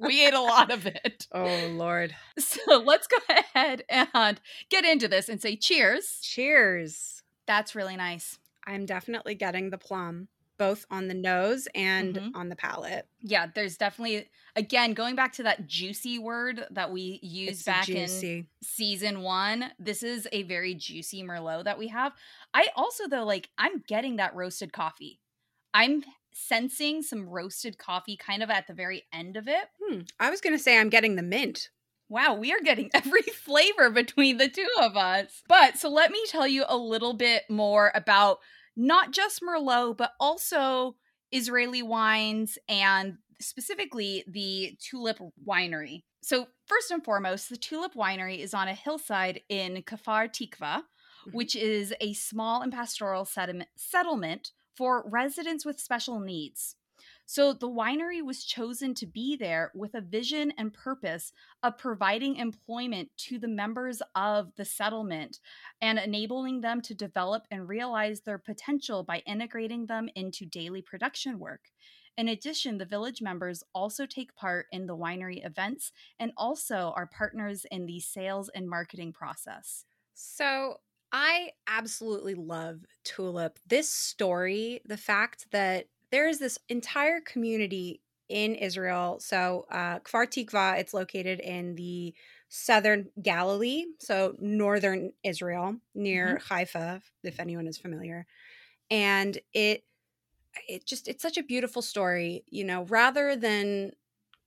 we 0.00 0.26
ate 0.26 0.34
a 0.34 0.40
lot 0.40 0.70
of 0.70 0.86
it. 0.86 1.26
Oh, 1.32 1.68
Lord. 1.70 2.14
So 2.38 2.82
let's 2.84 3.06
go 3.06 3.16
ahead 3.28 3.84
and 3.88 4.40
get 4.68 4.84
into 4.84 5.08
this 5.08 5.28
and 5.28 5.40
say 5.40 5.56
cheers. 5.56 6.18
Cheers. 6.22 7.22
That's 7.46 7.74
really 7.74 7.96
nice. 7.96 8.38
I'm 8.66 8.84
definitely 8.84 9.36
getting 9.36 9.70
the 9.70 9.78
plum 9.78 10.28
both 10.58 10.86
on 10.90 11.08
the 11.08 11.14
nose 11.14 11.68
and 11.74 12.14
mm-hmm. 12.14 12.36
on 12.36 12.48
the 12.48 12.56
palate. 12.56 13.06
Yeah, 13.20 13.46
there's 13.54 13.76
definitely 13.76 14.28
again 14.54 14.94
going 14.94 15.16
back 15.16 15.32
to 15.34 15.42
that 15.44 15.66
juicy 15.66 16.18
word 16.18 16.64
that 16.70 16.90
we 16.90 17.20
used 17.22 17.52
it's 17.52 17.62
back 17.64 17.88
in 17.88 18.46
season 18.62 19.22
1. 19.22 19.72
This 19.78 20.02
is 20.02 20.28
a 20.32 20.42
very 20.44 20.74
juicy 20.74 21.22
merlot 21.22 21.64
that 21.64 21.78
we 21.78 21.88
have. 21.88 22.12
I 22.54 22.68
also 22.76 23.08
though 23.08 23.24
like 23.24 23.48
I'm 23.58 23.82
getting 23.86 24.16
that 24.16 24.34
roasted 24.34 24.72
coffee. 24.72 25.20
I'm 25.74 26.04
sensing 26.32 27.02
some 27.02 27.28
roasted 27.28 27.78
coffee 27.78 28.16
kind 28.16 28.42
of 28.42 28.50
at 28.50 28.66
the 28.66 28.74
very 28.74 29.04
end 29.12 29.36
of 29.36 29.48
it. 29.48 29.68
Hmm. 29.82 30.00
I 30.20 30.30
was 30.30 30.40
going 30.40 30.54
to 30.54 30.62
say 30.62 30.78
I'm 30.78 30.90
getting 30.90 31.16
the 31.16 31.22
mint. 31.22 31.70
Wow, 32.08 32.34
we 32.34 32.52
are 32.52 32.60
getting 32.60 32.90
every 32.94 33.22
flavor 33.22 33.90
between 33.90 34.36
the 34.36 34.48
two 34.48 34.68
of 34.80 34.96
us. 34.96 35.42
But 35.48 35.78
so 35.78 35.88
let 35.88 36.10
me 36.10 36.22
tell 36.28 36.46
you 36.46 36.64
a 36.68 36.76
little 36.76 37.14
bit 37.14 37.44
more 37.48 37.90
about 37.94 38.38
not 38.76 39.12
just 39.12 39.42
Merlot, 39.42 39.96
but 39.96 40.12
also 40.20 40.96
Israeli 41.32 41.82
wines 41.82 42.58
and 42.68 43.18
specifically 43.40 44.24
the 44.26 44.76
Tulip 44.80 45.18
Winery. 45.46 46.02
So, 46.22 46.48
first 46.66 46.90
and 46.90 47.04
foremost, 47.04 47.48
the 47.48 47.56
Tulip 47.56 47.94
Winery 47.94 48.38
is 48.38 48.54
on 48.54 48.68
a 48.68 48.74
hillside 48.74 49.40
in 49.48 49.82
Kfar 49.82 50.28
Tikva, 50.28 50.58
mm-hmm. 50.58 51.30
which 51.30 51.54
is 51.54 51.94
a 52.00 52.12
small 52.14 52.62
and 52.62 52.72
pastoral 52.72 53.26
settlement 53.76 54.50
for 54.76 55.04
residents 55.08 55.64
with 55.64 55.80
special 55.80 56.20
needs. 56.20 56.76
So 57.28 57.52
the 57.52 57.68
winery 57.68 58.22
was 58.22 58.44
chosen 58.44 58.94
to 58.94 59.06
be 59.06 59.36
there 59.36 59.72
with 59.74 59.94
a 59.94 60.00
vision 60.00 60.52
and 60.56 60.72
purpose 60.72 61.32
of 61.62 61.76
providing 61.76 62.36
employment 62.36 63.10
to 63.18 63.40
the 63.40 63.48
members 63.48 64.00
of 64.14 64.54
the 64.54 64.64
settlement 64.64 65.40
and 65.80 65.98
enabling 65.98 66.60
them 66.60 66.80
to 66.82 66.94
develop 66.94 67.46
and 67.50 67.68
realize 67.68 68.20
their 68.20 68.38
potential 68.38 69.02
by 69.02 69.18
integrating 69.26 69.86
them 69.86 70.08
into 70.14 70.46
daily 70.46 70.82
production 70.82 71.40
work. 71.40 71.72
In 72.16 72.28
addition, 72.28 72.78
the 72.78 72.86
village 72.86 73.20
members 73.20 73.62
also 73.74 74.06
take 74.06 74.34
part 74.36 74.66
in 74.70 74.86
the 74.86 74.96
winery 74.96 75.44
events 75.44 75.92
and 76.18 76.32
also 76.36 76.92
are 76.96 77.06
partners 77.06 77.66
in 77.70 77.86
the 77.86 78.00
sales 78.00 78.48
and 78.50 78.70
marketing 78.70 79.12
process. 79.12 79.84
So, 80.14 80.78
I 81.12 81.52
absolutely 81.66 82.34
love 82.34 82.84
Tulip. 83.04 83.58
This 83.66 83.88
story, 83.88 84.80
the 84.84 84.96
fact 84.96 85.50
that 85.52 85.86
there 86.10 86.28
is 86.28 86.38
this 86.38 86.58
entire 86.68 87.20
community 87.20 88.00
in 88.28 88.54
Israel. 88.54 89.18
So, 89.20 89.66
uh, 89.70 90.00
Kfar 90.00 90.26
Tikva, 90.26 90.78
it's 90.78 90.94
located 90.94 91.40
in 91.40 91.74
the 91.76 92.14
southern 92.48 93.08
Galilee, 93.22 93.84
so 93.98 94.34
northern 94.38 95.12
Israel, 95.22 95.76
near 95.94 96.36
mm-hmm. 96.36 96.54
Haifa, 96.54 97.02
if 97.22 97.40
anyone 97.40 97.66
is 97.66 97.78
familiar. 97.78 98.26
And 98.90 99.38
it, 99.52 99.84
it 100.68 100.86
just, 100.86 101.08
it's 101.08 101.22
such 101.22 101.38
a 101.38 101.42
beautiful 101.42 101.82
story. 101.82 102.44
You 102.48 102.64
know, 102.64 102.84
rather 102.84 103.36
than 103.36 103.92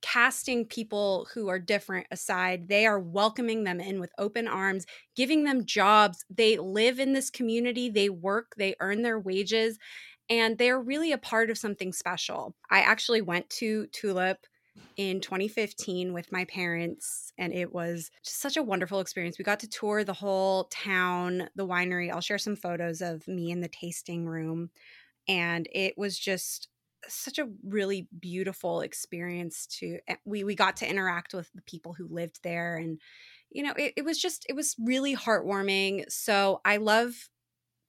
casting 0.02 0.64
people 0.64 1.28
who 1.34 1.48
are 1.48 1.58
different 1.58 2.06
aside. 2.10 2.68
They 2.68 2.86
are 2.86 2.98
welcoming 2.98 3.64
them 3.64 3.80
in 3.80 4.00
with 4.00 4.12
open 4.18 4.48
arms, 4.48 4.86
giving 5.14 5.44
them 5.44 5.66
jobs. 5.66 6.24
They 6.30 6.56
live 6.56 6.98
in 6.98 7.12
this 7.12 7.30
community, 7.30 7.90
they 7.90 8.08
work, 8.08 8.54
they 8.56 8.74
earn 8.80 9.02
their 9.02 9.18
wages, 9.18 9.78
and 10.30 10.58
they're 10.58 10.80
really 10.80 11.12
a 11.12 11.18
part 11.18 11.50
of 11.50 11.58
something 11.58 11.92
special. 11.92 12.56
I 12.70 12.80
actually 12.80 13.22
went 13.22 13.50
to 13.50 13.88
Tulip 13.88 14.46
in 14.96 15.20
2015 15.20 16.12
with 16.12 16.32
my 16.32 16.44
parents 16.46 17.32
and 17.38 17.52
it 17.52 17.72
was 17.72 18.10
just 18.24 18.40
such 18.40 18.56
a 18.56 18.62
wonderful 18.62 19.00
experience. 19.00 19.38
We 19.38 19.44
got 19.44 19.60
to 19.60 19.68
tour 19.68 20.04
the 20.04 20.14
whole 20.14 20.64
town, 20.64 21.50
the 21.56 21.66
winery. 21.66 22.10
I'll 22.12 22.20
share 22.20 22.38
some 22.38 22.56
photos 22.56 23.02
of 23.02 23.26
me 23.28 23.50
in 23.50 23.60
the 23.60 23.68
tasting 23.68 24.26
room 24.26 24.70
and 25.28 25.68
it 25.72 25.96
was 25.98 26.18
just 26.18 26.68
such 27.08 27.38
a 27.38 27.48
really 27.64 28.08
beautiful 28.20 28.82
experience 28.82 29.66
to 29.66 29.98
eh, 30.08 30.16
we 30.26 30.44
we 30.44 30.54
got 30.54 30.76
to 30.76 30.88
interact 30.88 31.32
with 31.32 31.50
the 31.54 31.62
people 31.62 31.94
who 31.94 32.06
lived 32.08 32.40
there 32.42 32.76
and 32.76 33.00
you 33.50 33.62
know 33.62 33.72
it, 33.78 33.94
it 33.96 34.04
was 34.04 34.20
just 34.20 34.44
it 34.50 34.54
was 34.54 34.76
really 34.78 35.16
heartwarming 35.16 36.04
so 36.10 36.60
i 36.66 36.76
love 36.76 37.29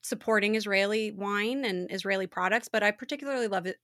supporting 0.01 0.55
israeli 0.55 1.11
wine 1.11 1.65
and 1.65 1.91
israeli 1.91 2.27
products 2.27 2.67
but 2.67 2.83
i 2.83 2.91
particularly 2.91 3.47
love 3.47 3.65
it 3.65 3.77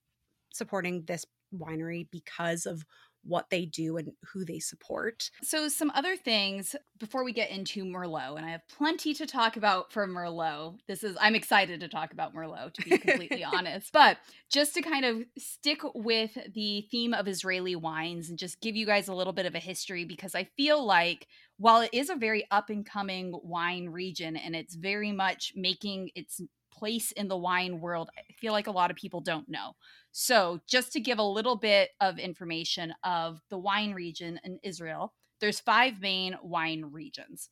supporting 0.51 1.03
this 1.05 1.25
winery 1.53 2.07
because 2.11 2.65
of 2.65 2.83
what 3.27 3.49
they 3.49 3.65
do 3.65 3.97
and 3.97 4.11
who 4.31 4.45
they 4.45 4.59
support. 4.59 5.29
So, 5.43 5.67
some 5.67 5.91
other 5.93 6.15
things 6.15 6.75
before 6.97 7.23
we 7.23 7.33
get 7.33 7.51
into 7.51 7.83
Merlot, 7.85 8.37
and 8.37 8.45
I 8.45 8.49
have 8.49 8.67
plenty 8.67 9.13
to 9.15 9.25
talk 9.25 9.57
about 9.57 9.91
for 9.91 10.07
Merlot. 10.07 10.79
This 10.87 11.03
is, 11.03 11.15
I'm 11.19 11.35
excited 11.35 11.79
to 11.81 11.87
talk 11.87 12.13
about 12.13 12.33
Merlot, 12.33 12.73
to 12.73 12.81
be 12.83 12.97
completely 12.97 13.43
honest. 13.53 13.91
But 13.91 14.17
just 14.49 14.73
to 14.75 14.81
kind 14.81 15.05
of 15.05 15.23
stick 15.37 15.81
with 15.93 16.37
the 16.53 16.87
theme 16.89 17.13
of 17.13 17.27
Israeli 17.27 17.75
wines 17.75 18.29
and 18.29 18.39
just 18.39 18.61
give 18.61 18.75
you 18.75 18.85
guys 18.85 19.07
a 19.07 19.13
little 19.13 19.33
bit 19.33 19.45
of 19.45 19.55
a 19.55 19.59
history, 19.59 20.05
because 20.05 20.35
I 20.35 20.45
feel 20.57 20.85
like 20.85 21.27
while 21.57 21.81
it 21.81 21.89
is 21.93 22.09
a 22.09 22.15
very 22.15 22.45
up 22.51 22.69
and 22.69 22.85
coming 22.85 23.33
wine 23.43 23.89
region 23.89 24.35
and 24.37 24.55
it's 24.55 24.75
very 24.75 25.11
much 25.11 25.53
making 25.55 26.11
its 26.15 26.41
place 26.77 27.11
in 27.11 27.27
the 27.27 27.37
wine 27.37 27.79
world, 27.79 28.09
I 28.17 28.33
feel 28.33 28.53
like 28.53 28.67
a 28.67 28.71
lot 28.71 28.91
of 28.91 28.97
people 28.97 29.21
don't 29.21 29.49
know. 29.49 29.73
So, 30.11 30.59
just 30.67 30.91
to 30.93 30.99
give 30.99 31.19
a 31.19 31.23
little 31.23 31.55
bit 31.55 31.89
of 32.01 32.17
information 32.17 32.93
of 33.03 33.41
the 33.49 33.57
wine 33.57 33.93
region 33.93 34.39
in 34.43 34.59
Israel, 34.63 35.13
there's 35.39 35.59
five 35.59 36.01
main 36.01 36.35
wine 36.41 36.85
regions. 36.91 37.49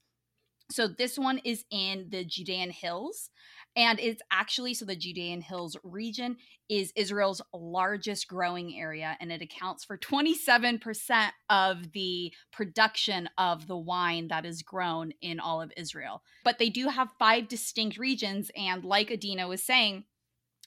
So, 0.72 0.88
this 0.88 1.18
one 1.18 1.40
is 1.44 1.64
in 1.70 2.08
the 2.10 2.26
Judean 2.26 2.72
Hills, 2.72 3.30
and 3.76 4.00
it's 4.00 4.22
actually 4.32 4.74
so 4.74 4.86
the 4.86 4.96
Judean 4.96 5.42
Hills 5.42 5.76
region 5.84 6.38
is 6.70 6.94
Israel's 6.96 7.42
largest 7.54 8.28
growing 8.28 8.80
area, 8.80 9.18
and 9.20 9.32
it 9.32 9.42
accounts 9.42 9.84
for 9.84 9.98
27% 9.98 11.30
of 11.50 11.92
the 11.92 12.34
production 12.52 13.30
of 13.38 13.68
the 13.68 13.78
wine 13.78 14.30
that 14.30 14.46
is 14.46 14.64
grown 14.64 15.12
in 15.22 15.40
all 15.40 15.62
of 15.62 15.72
Israel. 15.78 16.24
But 16.44 16.58
they 16.58 16.70
do 16.70 16.88
have 16.88 17.10
five 17.20 17.48
distinct 17.48 17.98
regions, 17.98 18.50
and 18.56 18.84
like 18.84 19.12
Adina 19.12 19.48
was 19.48 19.64
saying, 19.64 20.06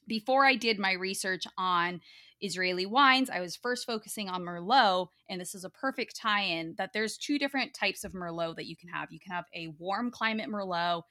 before 0.06 0.44
I 0.44 0.54
did 0.54 0.78
my 0.78 0.92
research 0.92 1.44
on 1.56 2.00
Israeli 2.40 2.86
wines, 2.86 3.30
I 3.30 3.40
was 3.40 3.56
first 3.56 3.86
focusing 3.86 4.28
on 4.28 4.42
Merlot, 4.42 5.08
and 5.28 5.40
this 5.40 5.54
is 5.54 5.64
a 5.64 5.70
perfect 5.70 6.16
tie 6.16 6.42
in 6.42 6.74
that 6.78 6.90
there's 6.92 7.18
two 7.18 7.38
different 7.38 7.74
types 7.74 8.04
of 8.04 8.12
Merlot 8.12 8.56
that 8.56 8.66
you 8.66 8.76
can 8.76 8.88
have. 8.90 9.08
You 9.10 9.18
can 9.18 9.32
have 9.32 9.46
a 9.54 9.74
warm 9.78 10.10
climate 10.10 10.48
Merlot, 10.48 11.02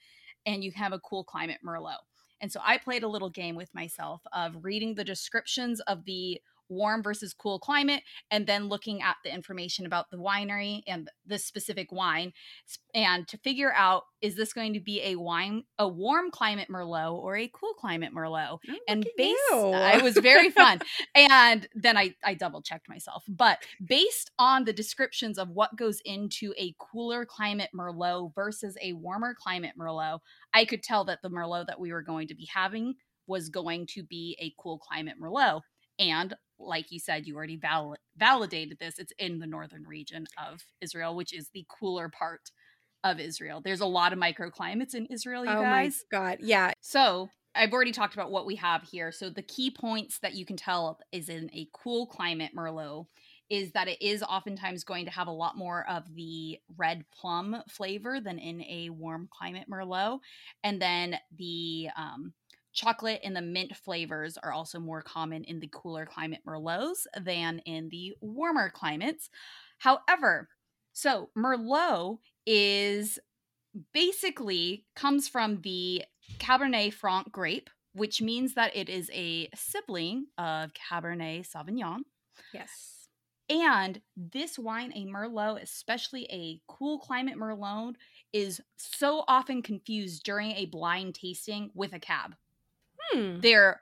and 0.48 0.64
you 0.64 0.72
have 0.72 0.94
a 0.94 1.00
cool 1.00 1.24
climate 1.24 1.60
Merlot. 1.64 1.98
And 2.42 2.52
so 2.52 2.60
I 2.64 2.78
played 2.78 3.04
a 3.04 3.08
little 3.08 3.30
game 3.30 3.56
with 3.56 3.74
myself 3.76 4.22
of 4.34 4.64
reading 4.64 4.96
the 4.96 5.04
descriptions 5.04 5.80
of 5.82 6.06
the 6.06 6.42
warm 6.70 7.04
versus 7.04 7.34
cool 7.34 7.60
climate, 7.60 8.04
and 8.32 8.48
then 8.48 8.68
looking 8.68 9.02
at 9.02 9.16
the 9.24 9.34
information 9.34 9.86
about 9.86 10.10
the 10.12 10.18
winery 10.18 10.82
and 10.88 11.10
this 11.26 11.46
specific 11.46 11.92
wine, 11.92 12.34
and 12.94 13.28
to 13.28 13.38
figure 13.38 13.74
out 13.74 14.04
is 14.22 14.36
this 14.36 14.52
going 14.52 14.74
to 14.74 14.80
be 14.80 15.02
a 15.04 15.16
wine, 15.16 15.64
a 15.78 15.88
warm 15.88 16.32
climate 16.32 16.70
Merlot 16.72 17.14
or 17.14 17.38
a 17.38 17.48
cool 17.54 17.74
climate 17.74 18.14
Merlot? 18.14 18.60
Oh, 18.68 18.76
and 18.88 19.06
based, 19.16 19.40
it 19.52 20.04
was 20.04 20.18
very 20.18 20.50
fun. 20.50 20.80
and 21.16 21.68
then 21.76 21.98
I 21.98 22.16
I 22.24 22.34
double 22.34 22.62
checked 22.62 22.90
myself, 22.90 23.24
but 23.28 23.60
based 23.86 24.32
on 24.40 24.66
the 24.66 24.74
descriptions 24.74 25.38
of 25.38 25.50
what 25.50 25.76
goes 25.76 26.02
into 26.06 26.54
a 26.58 26.74
cooler 26.80 27.26
climate 27.26 27.70
Merlot 27.76 28.34
versus 28.34 28.78
a 28.82 28.94
warmer 28.94 29.36
climate 29.36 29.74
Merlot, 29.80 30.20
I 30.54 30.66
could 30.66 30.84
tell 30.84 31.06
that 31.06 31.20
the 31.22 31.30
Merlot 31.30 31.68
that 31.68 31.80
we 31.80 31.92
were 31.92 32.02
going 32.02 32.28
to 32.30 32.36
be 32.36 32.48
having 32.54 32.96
was 33.28 33.50
going 33.50 33.86
to 33.88 34.04
be 34.04 34.38
a 34.40 34.54
cool 34.62 34.80
climate 34.80 35.16
Merlot. 35.22 35.62
And 36.00 36.36
like 36.60 36.92
you 36.92 37.00
said, 37.00 37.28
you 37.28 37.36
already 37.36 37.58
val- 37.58 37.96
validated 38.18 38.80
this. 38.80 39.00
It's 39.00 39.14
in 39.20 39.40
the 39.40 39.48
northern 39.48 39.84
region 39.84 40.28
of 40.38 40.64
Israel, 40.82 41.16
which 41.16 41.34
is 41.34 41.50
the 41.54 41.66
cooler 41.80 42.10
part 42.10 42.52
of 43.04 43.20
Israel. 43.20 43.62
There's 43.62 43.82
a 43.82 43.86
lot 43.86 44.14
of 44.14 44.20
microclimates 44.20 44.96
in 44.96 45.06
Israel, 45.08 45.46
you 45.46 45.52
oh 45.52 45.62
guys. 45.62 46.04
Oh 46.12 46.18
my 46.18 46.20
god, 46.20 46.38
yeah. 46.42 46.72
So 46.82 47.30
I've 47.56 47.74
already 47.74 47.92
talked 47.92 48.14
about 48.14 48.32
what 48.32 48.46
we 48.46 48.56
have 48.56 48.84
here. 48.84 49.12
So 49.12 49.30
the 49.30 49.42
key 49.42 49.72
points 49.72 50.20
that 50.20 50.34
you 50.34 50.46
can 50.46 50.58
tell 50.58 51.00
is 51.12 51.30
in 51.30 51.50
a 51.54 51.68
cool 51.74 52.06
climate 52.06 52.52
Merlot 52.56 53.08
is 53.50 53.72
that 53.72 53.88
it 53.88 54.02
is 54.02 54.22
oftentimes 54.24 54.84
going 54.84 55.06
to 55.06 55.12
have 55.12 55.28
a 55.28 55.32
lot 55.32 55.58
more 55.58 55.88
of 55.90 56.04
the 56.16 56.60
red 56.76 57.06
plum 57.10 57.56
flavor 57.70 58.20
than 58.20 58.40
in 58.40 58.62
a 58.64 58.90
warm 58.90 59.30
climate 59.32 59.68
Merlot. 59.72 60.20
And 60.64 60.82
then 60.82 61.18
the 61.38 61.90
um, 61.98 62.34
chocolate 62.78 63.20
and 63.24 63.36
the 63.36 63.42
mint 63.42 63.76
flavors 63.76 64.38
are 64.38 64.54
also 64.54 64.80
more 64.80 65.02
common 65.02 65.44
in 65.44 65.60
the 65.60 65.70
cooler 65.74 66.06
climate 66.06 66.42
Merlots 66.48 67.08
than 67.20 67.60
in 67.66 67.90
the 67.90 68.14
warmer 68.22 68.70
climates. 68.70 69.30
However, 69.80 70.48
so 70.94 71.30
Merlot 71.36 72.20
is 72.46 73.20
basically 73.94 74.86
comes 74.96 75.28
from 75.28 75.62
the 75.62 76.04
Cabernet 76.38 76.94
Franc 76.94 77.32
grape, 77.32 77.70
which 77.94 78.22
means 78.22 78.54
that 78.54 78.76
it 78.76 78.90
is 78.90 79.10
a 79.12 79.50
sibling 79.56 80.28
of 80.38 80.72
Cabernet 80.74 81.50
Sauvignon. 81.50 82.02
Yes. 82.54 83.10
And 83.50 84.02
this 84.16 84.60
wine, 84.60 84.92
a 84.94 85.06
Merlot, 85.06 85.64
especially 85.64 86.26
a 86.26 86.62
cool 86.68 87.00
climate 87.00 87.38
Merlot, 87.38 87.96
is 88.34 88.62
so 88.78 89.24
often 89.28 89.64
confused 89.64 90.24
during 90.24 90.52
a 90.52 90.66
blind 90.66 91.16
tasting 91.16 91.72
with 91.74 91.94
a 91.94 92.00
cab. 92.00 92.36
Hmm. 93.12 93.40
They're 93.40 93.82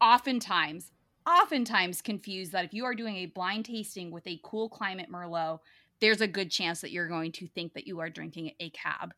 oftentimes, 0.00 0.92
oftentimes 1.26 2.02
confused 2.02 2.52
that 2.52 2.64
if 2.64 2.74
you 2.74 2.84
are 2.84 2.94
doing 2.94 3.16
a 3.16 3.26
blind 3.26 3.64
tasting 3.64 4.10
with 4.10 4.26
a 4.26 4.40
cool 4.42 4.68
climate 4.68 5.10
Merlot, 5.10 5.60
there's 6.00 6.20
a 6.20 6.28
good 6.28 6.50
chance 6.50 6.80
that 6.80 6.90
you're 6.90 7.08
going 7.08 7.32
to 7.32 7.46
think 7.46 7.74
that 7.74 7.86
you 7.86 8.00
are 8.00 8.10
drinking 8.10 8.52
a 8.60 8.70
cab 8.70 9.14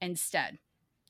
instead. 0.00 0.58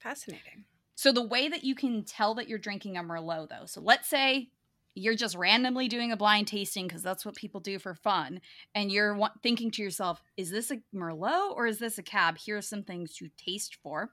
Fascinating. 0.01 0.65
So 0.97 1.13
the 1.13 1.27
way 1.27 1.49
that 1.49 1.65
you 1.65 1.75
can 1.75 2.05
tell 2.05 2.35
that 2.35 2.49
you're 2.49 2.59
drinking 2.59 2.97
a 2.97 3.03
Merlot, 3.03 3.49
though, 3.49 3.67
so 3.67 3.81
let's 3.81 4.09
say 4.09 4.51
you're 4.95 5.15
just 5.15 5.37
randomly 5.37 5.89
doing 5.89 6.11
a 6.11 6.17
blind 6.17 6.49
tasting 6.49 6.89
because 6.89 7.03
that's 7.03 7.25
what 7.25 7.37
people 7.37 7.61
do 7.61 7.79
for 7.79 7.95
fun, 7.95 8.41
and 8.75 8.91
you're 8.91 9.19
thinking 9.43 9.71
to 9.71 9.83
yourself, 9.83 10.21
"Is 10.37 10.51
this 10.51 10.71
a 10.71 10.83
Merlot 10.93 11.55
or 11.55 11.67
is 11.67 11.79
this 11.79 11.97
a 11.97 12.03
Cab?" 12.03 12.39
Here 12.39 12.57
are 12.57 12.63
some 12.63 12.83
things 12.83 13.15
to 13.15 13.29
taste 13.37 13.77
for. 13.77 14.13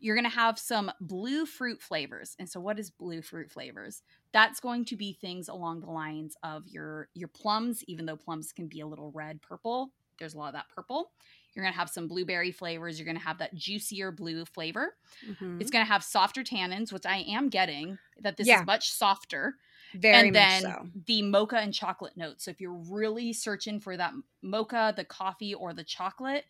You're 0.00 0.14
going 0.14 0.24
to 0.24 0.30
have 0.30 0.58
some 0.58 0.92
blue 1.00 1.44
fruit 1.44 1.82
flavors, 1.82 2.36
and 2.38 2.48
so 2.48 2.60
what 2.60 2.78
is 2.78 2.90
blue 2.90 3.20
fruit 3.20 3.50
flavors? 3.50 4.02
That's 4.32 4.60
going 4.60 4.84
to 4.86 4.96
be 4.96 5.12
things 5.12 5.48
along 5.48 5.80
the 5.80 5.90
lines 5.90 6.36
of 6.44 6.68
your 6.68 7.08
your 7.14 7.28
plums, 7.28 7.82
even 7.88 8.06
though 8.06 8.16
plums 8.16 8.52
can 8.52 8.68
be 8.68 8.80
a 8.80 8.86
little 8.86 9.10
red 9.10 9.42
purple. 9.42 9.92
There's 10.18 10.34
a 10.34 10.38
lot 10.38 10.48
of 10.48 10.52
that 10.54 10.68
purple. 10.68 11.12
You're 11.54 11.64
going 11.64 11.72
to 11.72 11.78
have 11.78 11.90
some 11.90 12.06
blueberry 12.08 12.52
flavors. 12.52 12.98
You're 12.98 13.06
going 13.06 13.16
to 13.18 13.22
have 13.24 13.38
that 13.38 13.54
juicier 13.54 14.12
blue 14.12 14.44
flavor. 14.44 14.96
Mhm. 15.22 15.58
It's 15.58 15.70
going 15.70 15.84
to 15.84 15.90
have 15.92 16.04
softer 16.04 16.44
tannins, 16.44 16.92
which 16.92 17.06
I 17.06 17.18
am 17.18 17.48
getting 17.48 17.98
that 18.20 18.36
this 18.36 18.50
Yeah. 18.50 18.54
is 18.54 18.64
much 18.64 18.90
softer. 18.92 19.56
Very 19.94 20.30
and 20.30 20.32
much 20.32 20.50
then 20.50 20.62
so. 20.62 20.88
the 20.94 21.22
mocha 21.22 21.58
and 21.58 21.74
chocolate 21.74 22.16
notes. 22.16 22.44
So 22.44 22.50
if 22.50 22.60
you're 22.60 22.72
really 22.74 23.32
searching 23.32 23.80
for 23.80 23.96
that 23.96 24.14
mocha, 24.42 24.94
the 24.96 25.04
coffee, 25.04 25.54
or 25.54 25.74
the 25.74 25.84
chocolate, 25.84 26.46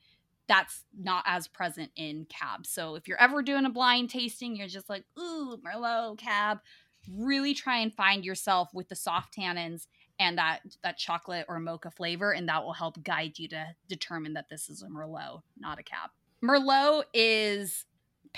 that's 0.49 0.85
not 0.99 1.25
as 1.27 1.47
present 1.47 1.91
in 1.95 2.27
cab. 2.29 2.67
So 2.67 2.95
if 2.95 3.07
you're 3.07 3.21
ever 3.21 3.43
doing 3.43 3.67
a 3.67 3.71
blind 3.71 4.11
tasting, 4.11 4.57
you're 4.57 4.67
just 4.67 4.89
like, 4.89 5.05
ooh, 5.19 5.59
Merlot, 5.65 6.19
cab. 6.19 6.59
Really 7.13 7.55
try 7.55 7.79
and 7.79 7.95
find 7.95 8.25
yourself 8.25 8.71
with 8.75 8.89
the 8.89 8.97
soft 8.97 9.37
tannins 9.37 9.87
and 10.19 10.37
that 10.39 10.61
that 10.83 10.99
chocolate 10.99 11.47
or 11.49 11.61
mocha 11.61 11.91
flavor, 11.91 12.33
and 12.33 12.49
that 12.49 12.65
will 12.65 12.73
help 12.73 13.03
guide 13.05 13.39
you 13.39 13.49
to 13.49 13.67
determine 13.89 14.33
that 14.35 14.49
this 14.51 14.69
is 14.69 14.83
a 14.83 14.89
Merlot, 14.89 15.43
not 15.57 15.79
a 15.79 15.83
cab. 15.83 16.11
Merlot 16.43 17.05
is 17.15 17.85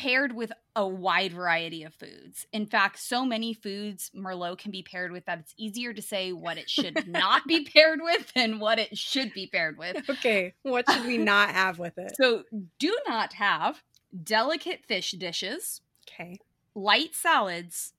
paired 0.03 0.35
with 0.35 0.53
a 0.77 0.87
wide 0.87 1.33
variety 1.33 1.83
of 1.83 1.93
foods. 1.95 2.47
In 2.53 2.65
fact, 2.67 2.99
so 2.99 3.25
many 3.25 3.53
foods 3.53 4.11
Merlot 4.15 4.59
can 4.59 4.71
be 4.71 4.83
paired 4.83 5.13
with 5.13 5.27
that 5.27 5.39
it's 5.41 5.55
easier 5.59 5.93
to 5.93 6.01
say 6.03 6.33
what 6.33 6.57
it 6.59 6.71
should 6.71 7.07
not 7.07 7.47
be 7.47 7.65
paired 7.75 8.01
with 8.03 8.33
than 8.35 8.59
what 8.61 8.79
it 8.79 8.97
should 8.97 9.33
be 9.35 9.47
paired 9.47 9.77
with. 9.79 10.09
Okay, 10.09 10.55
what 10.63 10.91
should 10.91 11.05
we 11.07 11.19
not 11.19 11.51
have 11.63 11.79
with 11.79 11.99
it? 11.99 12.13
So, 12.21 12.45
do 12.79 12.97
not 13.07 13.35
have 13.35 13.83
delicate 14.25 14.85
fish 14.87 15.11
dishes, 15.13 15.81
Okay. 16.09 16.39
light 16.75 17.15
salads, 17.15 17.93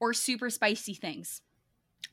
or 0.00 0.12
super 0.12 0.50
spicy 0.50 0.94
things. 0.94 1.40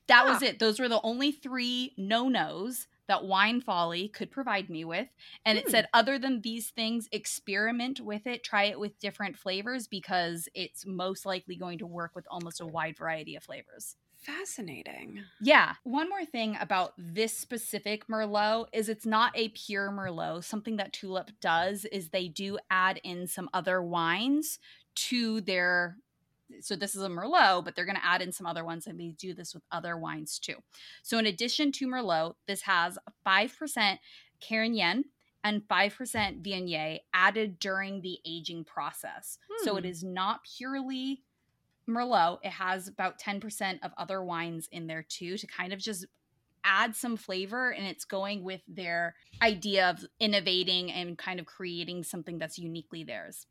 That 0.08 0.26
was 0.26 0.42
Ah. 0.44 0.48
it. 0.48 0.60
Those 0.60 0.80
were 0.80 0.90
the 0.90 1.02
only 1.02 1.32
three 1.32 1.94
no 1.98 2.28
nos 2.30 2.88
that 3.12 3.26
Wine 3.26 3.60
Folly 3.60 4.08
could 4.08 4.32
provide 4.32 4.70
me 4.70 4.86
with. 4.86 5.10
And 5.46 5.58
it 5.58 5.66
Hmm. 5.66 5.72
said, 5.72 5.90
other 5.94 6.18
than 6.18 6.42
these 6.42 6.70
things, 6.70 7.10
experiment 7.12 8.00
with 8.00 8.26
it, 8.26 8.42
try 8.44 8.64
it 8.64 8.80
with 8.80 8.98
different 9.00 9.38
flavors 9.38 9.86
because 9.88 10.48
it's 10.54 10.86
most 10.86 11.26
likely 11.26 11.58
going 11.58 11.78
to 11.80 11.86
work 11.88 12.16
with 12.16 12.26
almost 12.32 12.62
a 12.62 12.66
wide 12.66 12.98
variety 12.98 13.36
of 13.36 13.44
flavors. 13.44 13.98
Fascinating. 14.16 15.24
Yeah. 15.42 15.74
One 15.84 16.08
more 16.08 16.26
thing 16.26 16.56
about 16.62 16.94
this 16.98 17.36
specific 17.38 18.08
Merlot 18.08 18.68
is 18.72 18.88
it's 18.88 19.06
not 19.06 19.32
a 19.36 19.50
pure 19.50 19.90
Merlot. 19.92 20.44
Something 20.44 20.78
that 20.78 20.94
Tulip 20.94 21.32
does 21.42 21.86
is 21.86 22.10
they 22.10 22.28
do 22.28 22.60
add 22.70 23.02
in 23.04 23.28
some 23.28 23.50
other 23.54 23.82
wines 23.82 24.60
to 24.96 25.42
their. 25.42 25.98
So 26.60 26.76
this 26.76 26.96
is 26.96 27.04
a 27.04 27.10
Merlot, 27.10 27.64
but 27.66 27.76
they're 27.76 27.86
going 27.86 27.96
to 27.96 28.06
add 28.06 28.22
in 28.22 28.32
some 28.32 28.46
other 28.46 28.66
ones, 28.66 28.88
and 28.88 29.00
they 29.00 29.10
do 29.10 29.34
this 29.34 29.54
with 29.54 29.64
other 29.72 29.98
wines 29.98 30.40
too. 30.40 30.56
So 31.04 31.18
in 31.18 31.26
addition 31.26 31.72
to 31.74 31.88
Merlot, 31.88 32.36
this 32.48 32.62
has 32.64 32.98
five 33.24 33.56
percent 33.58 34.00
Carignan 34.46 35.06
and 35.44 35.64
five 35.68 35.96
percent 35.96 36.44
Viognier 36.44 37.00
added 37.14 37.60
during 37.60 38.02
the 38.02 38.20
aging 38.26 38.66
process. 38.66 39.38
So 39.64 39.78
it 39.78 39.84
Hmm. 39.84 39.88
not 40.04 40.42
purely 40.58 41.24
Merlot, 41.88 42.40
it 42.44 42.52
has 42.52 42.88
about 42.88 43.20
10% 43.20 43.80
of 43.84 43.92
other 43.98 44.24
wines 44.24 44.68
in 44.72 44.88
there 44.88 45.04
too 45.04 45.38
to 45.38 45.48
kind 45.48 45.74
of 45.74 45.80
just 45.80 46.06
add 46.64 46.96
some 46.96 47.18
flavor 47.18 47.72
and 47.72 47.88
it's 47.88 48.06
going 48.06 48.44
with 48.44 48.62
their 48.68 49.16
idea 49.42 49.90
of 49.90 50.06
innovating 50.20 50.92
and 50.92 51.18
kind 51.18 51.40
of 51.40 51.46
creating 51.48 52.04
something 52.04 52.38
that's 52.38 52.60
uniquely 52.60 53.04
theirs. 53.04 53.48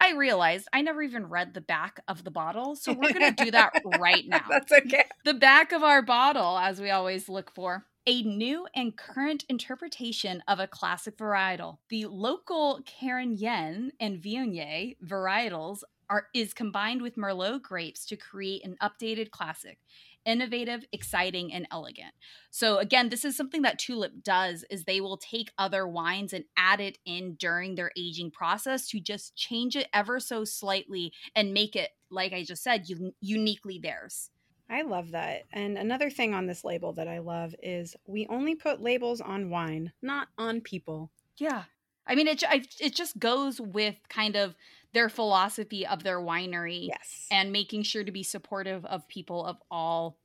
I 0.00 0.12
realized 0.12 0.68
I 0.72 0.82
never 0.82 1.02
even 1.02 1.28
read 1.28 1.54
the 1.54 1.60
back 1.60 2.00
of 2.08 2.24
the 2.24 2.30
bottle, 2.30 2.76
so 2.76 2.92
we're 2.92 3.12
going 3.12 3.34
to 3.34 3.44
do 3.44 3.50
that 3.52 3.72
right 3.98 4.24
now. 4.28 4.44
That's 4.48 4.72
okay. 4.72 5.04
The 5.24 5.34
back 5.34 5.72
of 5.72 5.82
our 5.82 6.02
bottle, 6.02 6.58
as 6.58 6.80
we 6.80 6.90
always 6.90 7.28
look 7.28 7.50
for, 7.54 7.86
a 8.06 8.22
new 8.22 8.66
and 8.74 8.96
current 8.96 9.44
interpretation 9.48 10.42
of 10.46 10.60
a 10.60 10.66
classic 10.66 11.16
varietal. 11.16 11.78
The 11.88 12.06
local 12.06 12.80
Carignan 12.84 13.92
and 13.98 14.22
Viognier 14.22 14.96
varietals 15.02 15.82
are 16.10 16.26
is 16.34 16.52
combined 16.52 17.00
with 17.00 17.16
Merlot 17.16 17.62
grapes 17.62 18.04
to 18.06 18.16
create 18.16 18.64
an 18.64 18.76
updated 18.82 19.30
classic. 19.30 19.78
Innovative, 20.24 20.84
exciting, 20.92 21.52
and 21.52 21.66
elegant. 21.70 22.14
So 22.50 22.78
again, 22.78 23.10
this 23.10 23.24
is 23.24 23.36
something 23.36 23.62
that 23.62 23.78
Tulip 23.78 24.22
does 24.22 24.64
is 24.70 24.84
they 24.84 25.00
will 25.00 25.18
take 25.18 25.50
other 25.58 25.86
wines 25.86 26.32
and 26.32 26.44
add 26.56 26.80
it 26.80 26.98
in 27.04 27.34
during 27.34 27.74
their 27.74 27.90
aging 27.96 28.30
process 28.30 28.88
to 28.88 29.00
just 29.00 29.36
change 29.36 29.76
it 29.76 29.88
ever 29.92 30.20
so 30.20 30.44
slightly 30.44 31.12
and 31.36 31.52
make 31.52 31.76
it, 31.76 31.90
like 32.10 32.32
I 32.32 32.42
just 32.42 32.62
said, 32.62 32.86
un- 32.90 33.12
uniquely 33.20 33.78
theirs. 33.78 34.30
I 34.70 34.82
love 34.82 35.10
that. 35.10 35.42
And 35.52 35.76
another 35.76 36.08
thing 36.08 36.32
on 36.32 36.46
this 36.46 36.64
label 36.64 36.92
that 36.94 37.08
I 37.08 37.18
love 37.18 37.54
is 37.62 37.94
we 38.06 38.26
only 38.28 38.54
put 38.54 38.80
labels 38.80 39.20
on 39.20 39.50
wine, 39.50 39.92
not 40.00 40.28
on 40.38 40.62
people. 40.62 41.10
Yeah. 41.36 41.64
I 42.06 42.14
mean, 42.14 42.28
it, 42.28 42.42
I, 42.48 42.62
it 42.80 42.94
just 42.94 43.18
goes 43.18 43.60
with 43.60 43.96
kind 44.08 44.36
of 44.36 44.54
their 44.94 45.08
philosophy 45.10 45.86
of 45.86 46.02
their 46.02 46.18
winery 46.20 46.88
Yes. 46.88 47.26
and 47.30 47.52
making 47.52 47.82
sure 47.82 48.04
to 48.04 48.12
be 48.12 48.22
supportive 48.22 48.84
of 48.86 49.06
people 49.08 49.44
of 49.44 49.58
all, 49.70 50.16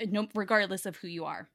no, 0.00 0.26
regardless 0.34 0.86
of 0.86 0.96
who 0.96 1.08
you 1.08 1.24
are. 1.26 1.48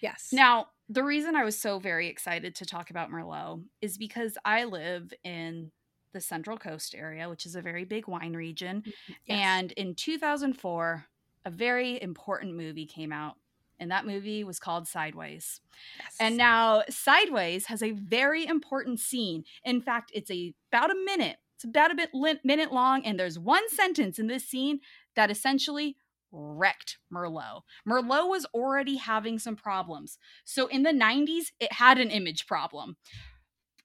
yes. 0.00 0.30
Now, 0.32 0.68
the 0.88 1.04
reason 1.04 1.36
I 1.36 1.44
was 1.44 1.58
so 1.58 1.78
very 1.78 2.08
excited 2.08 2.54
to 2.56 2.64
talk 2.66 2.90
about 2.90 3.10
Merlot 3.10 3.62
is 3.82 3.98
because 3.98 4.38
I 4.44 4.64
live 4.64 5.12
in 5.22 5.70
the 6.14 6.20
Central 6.20 6.56
Coast 6.56 6.94
area, 6.94 7.28
which 7.28 7.44
is 7.44 7.54
a 7.54 7.60
very 7.60 7.84
big 7.84 8.08
wine 8.08 8.32
region. 8.34 8.82
Mm, 8.86 8.92
yes. 9.06 9.16
And 9.28 9.72
in 9.72 9.94
2004, 9.94 11.04
a 11.44 11.50
very 11.50 12.00
important 12.00 12.56
movie 12.56 12.86
came 12.86 13.12
out, 13.12 13.34
and 13.78 13.90
that 13.90 14.06
movie 14.06 14.42
was 14.44 14.58
called 14.58 14.88
Sideways. 14.88 15.60
Yes. 15.98 16.16
And 16.18 16.36
now 16.38 16.82
Sideways 16.88 17.66
has 17.66 17.82
a 17.82 17.90
very 17.90 18.46
important 18.46 19.00
scene. 19.00 19.44
In 19.64 19.82
fact, 19.82 20.10
it's 20.14 20.30
a 20.30 20.54
about 20.72 20.90
a 20.90 20.94
minute. 21.04 21.36
It's 21.58 21.64
about 21.64 21.90
a 21.90 21.96
bit 21.96 22.10
minute 22.44 22.72
long, 22.72 23.04
and 23.04 23.18
there's 23.18 23.36
one 23.36 23.68
sentence 23.68 24.20
in 24.20 24.28
this 24.28 24.44
scene 24.44 24.78
that 25.16 25.28
essentially 25.28 25.96
wrecked 26.30 26.98
Merlot. 27.12 27.62
Merlot 27.84 28.28
was 28.28 28.46
already 28.54 28.94
having 28.94 29.40
some 29.40 29.56
problems. 29.56 30.18
So 30.44 30.68
in 30.68 30.84
the 30.84 30.92
90s, 30.92 31.46
it 31.58 31.72
had 31.72 31.98
an 31.98 32.12
image 32.12 32.46
problem. 32.46 32.96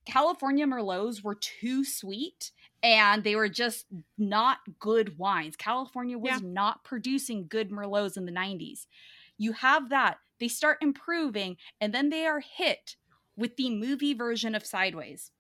California 0.05 0.67
Merlots 0.67 1.23
were 1.23 1.33
too 1.33 1.83
sweet 1.83 2.51
and 2.83 3.23
they 3.23 3.35
were 3.35 3.49
just 3.49 3.87
not 4.19 4.59
good 4.77 5.17
wines. 5.17 5.55
California 5.55 6.19
was 6.19 6.41
Yeah. 6.43 6.47
not 6.47 6.83
producing 6.83 7.47
good 7.47 7.71
Merlots 7.71 8.17
in 8.17 8.25
the 8.25 8.31
90s. 8.31 8.85
You 9.39 9.53
have 9.53 9.89
that. 9.89 10.19
They 10.39 10.47
start 10.47 10.77
improving 10.83 11.57
and 11.81 11.91
then 11.91 12.09
they 12.09 12.27
are 12.27 12.41
hit 12.41 12.97
with 13.35 13.55
the 13.55 13.71
movie 13.71 14.13
version 14.13 14.53
of 14.53 14.63
Sideways, 14.63 15.31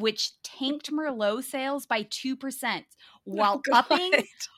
which 0.00 0.32
tanked 0.42 0.90
Merlot 0.90 1.44
sales 1.44 1.86
by 1.86 2.02
2% 2.04 2.84
while 3.24 3.62
Oh, 3.70 3.74
upping 3.76 4.12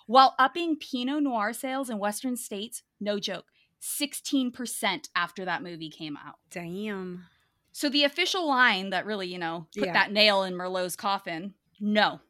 while 0.06 0.34
upping 0.38 0.76
Pinot 0.76 1.22
Noir 1.22 1.52
sales 1.52 1.90
in 1.90 1.98
western 1.98 2.36
states, 2.36 2.82
no 3.00 3.18
joke, 3.18 3.46
16% 3.80 5.08
after 5.16 5.44
that 5.44 5.62
movie 5.62 5.90
came 5.90 6.16
out. 6.16 6.36
Damn. 6.50 7.24
So 7.72 7.88
the 7.88 8.04
official 8.04 8.46
line 8.46 8.90
that 8.90 9.06
really, 9.06 9.28
you 9.28 9.38
know, 9.38 9.66
put 9.76 9.86
Yeah. 9.86 9.92
that 9.92 10.12
nail 10.12 10.42
in 10.42 10.54
Merlot's 10.54 10.96
coffin, 10.96 11.54
no. 11.80 12.20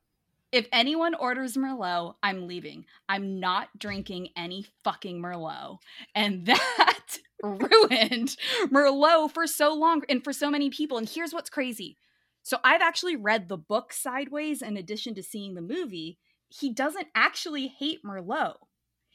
If 0.53 0.68
anyone 0.70 1.14
orders 1.14 1.57
Merlot, 1.57 2.14
I'm 2.22 2.46
leaving. 2.46 2.85
I'm 3.09 3.40
not 3.40 3.68
drinking 3.79 4.29
any 4.37 4.66
fucking 4.85 5.20
Merlot. 5.20 5.79
And 6.14 6.46
that 6.46 7.18
ruined 7.42 8.37
Merlot 8.70 9.33
for 9.33 9.46
so 9.46 9.72
long 9.75 10.03
and 10.09 10.22
for 10.22 10.33
so 10.33 10.51
many 10.51 10.70
people. 10.70 10.98
And 10.98 11.09
here's 11.09 11.33
what's 11.33 11.51
crazy. 11.51 11.96
So 12.42 12.59
I've 12.64 12.83
actually 12.83 13.16
read 13.16 13.48
the 13.48 13.57
book 13.57 13.92
Sideways 13.92 14.62
in 14.62 14.76
addition 14.76 15.14
to 15.14 15.22
seeing 15.22 15.55
the 15.55 15.61
movie. 15.62 16.18
He 16.48 16.72
doesn't 16.72 17.07
actually 17.14 17.68
hate 17.68 18.00
Merlot. 18.05 18.57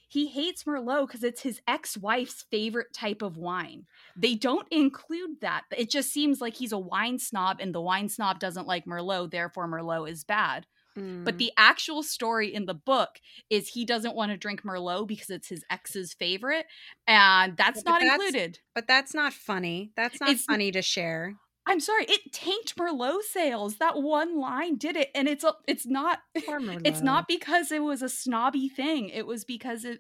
He 0.10 0.28
hates 0.28 0.63
Merlot 0.63 1.08
because 1.08 1.24
it's 1.24 1.42
his 1.42 1.60
ex 1.68 1.98
wife's 1.98 2.46
favorite 2.50 2.94
type 2.94 3.22
of 3.22 3.36
wine. 3.36 3.86
They 4.16 4.36
don't 4.36 4.68
include 4.72 5.42
that. 5.42 5.63
It 5.78 5.90
just 5.90 6.13
seems 6.13 6.40
like 6.40 6.56
he's 6.56 6.72
a 6.72 6.78
wine 6.80 7.20
snob 7.20 7.58
and 7.60 7.76
the 7.76 7.82
wine 7.82 8.08
snob 8.08 8.40
doesn't 8.40 8.68
like 8.68 8.86
Merlot, 8.86 9.32
therefore, 9.32 9.68
Merlot 9.68 10.10
is 10.10 10.24
bad. 10.24 10.66
Mm. 10.98 11.26
But 11.26 11.38
the 11.38 11.52
actual 11.58 12.04
story 12.04 12.52
in 12.54 12.66
the 12.66 12.74
book 12.74 13.20
is 13.50 13.68
he 13.68 13.84
doesn't 13.84 14.16
want 14.16 14.32
to 14.32 14.38
drink 14.38 14.63
Merlot 14.63 15.08
because 15.08 15.30
it's 15.30 15.50
his 15.50 15.66
ex's 15.70 16.13
favorite, 16.13 16.66
and 17.06 17.58
that's 17.58 17.84
But 17.84 17.90
not 17.92 18.02
that's- 18.02 18.16
included. 18.20 18.60
but 18.74 18.88
that's 18.88 19.13
not 19.13 19.34
funny. 19.34 19.92
That's 19.98 20.22
not 20.22 20.30
It's- 20.30 20.46
funny 20.46 20.72
to 20.72 20.82
share. 20.82 21.36
I'm 21.70 21.80
sorry, 21.82 22.06
it 22.06 22.32
tanked 22.32 22.76
Merlot 22.78 23.22
sales. 23.24 23.76
That 23.78 24.02
one 24.02 24.40
line 24.40 24.78
did 24.78 24.96
it, 24.96 25.10
and 25.14 25.28
it's 25.28 25.44
a, 25.44 25.54
it's 25.68 25.86
not 25.86 26.20
it's 26.36 27.02
not 27.02 27.28
because 27.28 27.72
it 27.72 27.84
was 27.84 28.02
a 28.02 28.10
snobby 28.10 28.70
thing. 28.70 29.10
It 29.10 29.28
was 29.28 29.44
because 29.46 29.84
it 29.86 30.00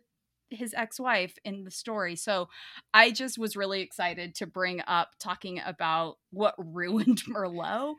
his 0.49 0.73
ex-wife 0.73 1.33
in 1.43 1.65
the 1.65 1.71
story. 1.71 2.15
So 2.15 2.47
I 2.93 3.11
just 3.11 3.37
was 3.37 3.57
really 3.57 3.81
excited 3.81 4.33
to 4.35 4.47
bring 4.47 4.81
up 4.87 5.09
talking 5.19 5.59
about 5.65 6.15
what 6.31 6.55
ruined 6.57 7.21
Merlot. 7.29 7.95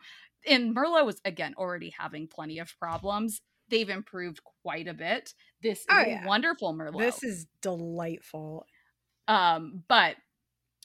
And 0.47 0.75
Merlot 0.75 1.05
was 1.05 1.21
again 1.27 1.55
already 1.59 1.93
having 1.99 2.27
plenty 2.27 2.59
of 2.59 2.73
problems. 2.79 3.43
They've 3.69 3.91
improved 3.91 4.41
quite 4.63 4.89
a 4.89 4.95
bit. 4.95 5.35
This 5.63 5.81
is 5.81 5.87
Oh, 5.91 5.99
a 5.99 6.09
yeah. 6.09 6.27
wonderful 6.27 6.73
Merlot. 6.73 6.99
This 7.01 7.23
is 7.23 7.47
delightful. 7.61 8.65
Um, 9.27 9.83
but 9.87 10.17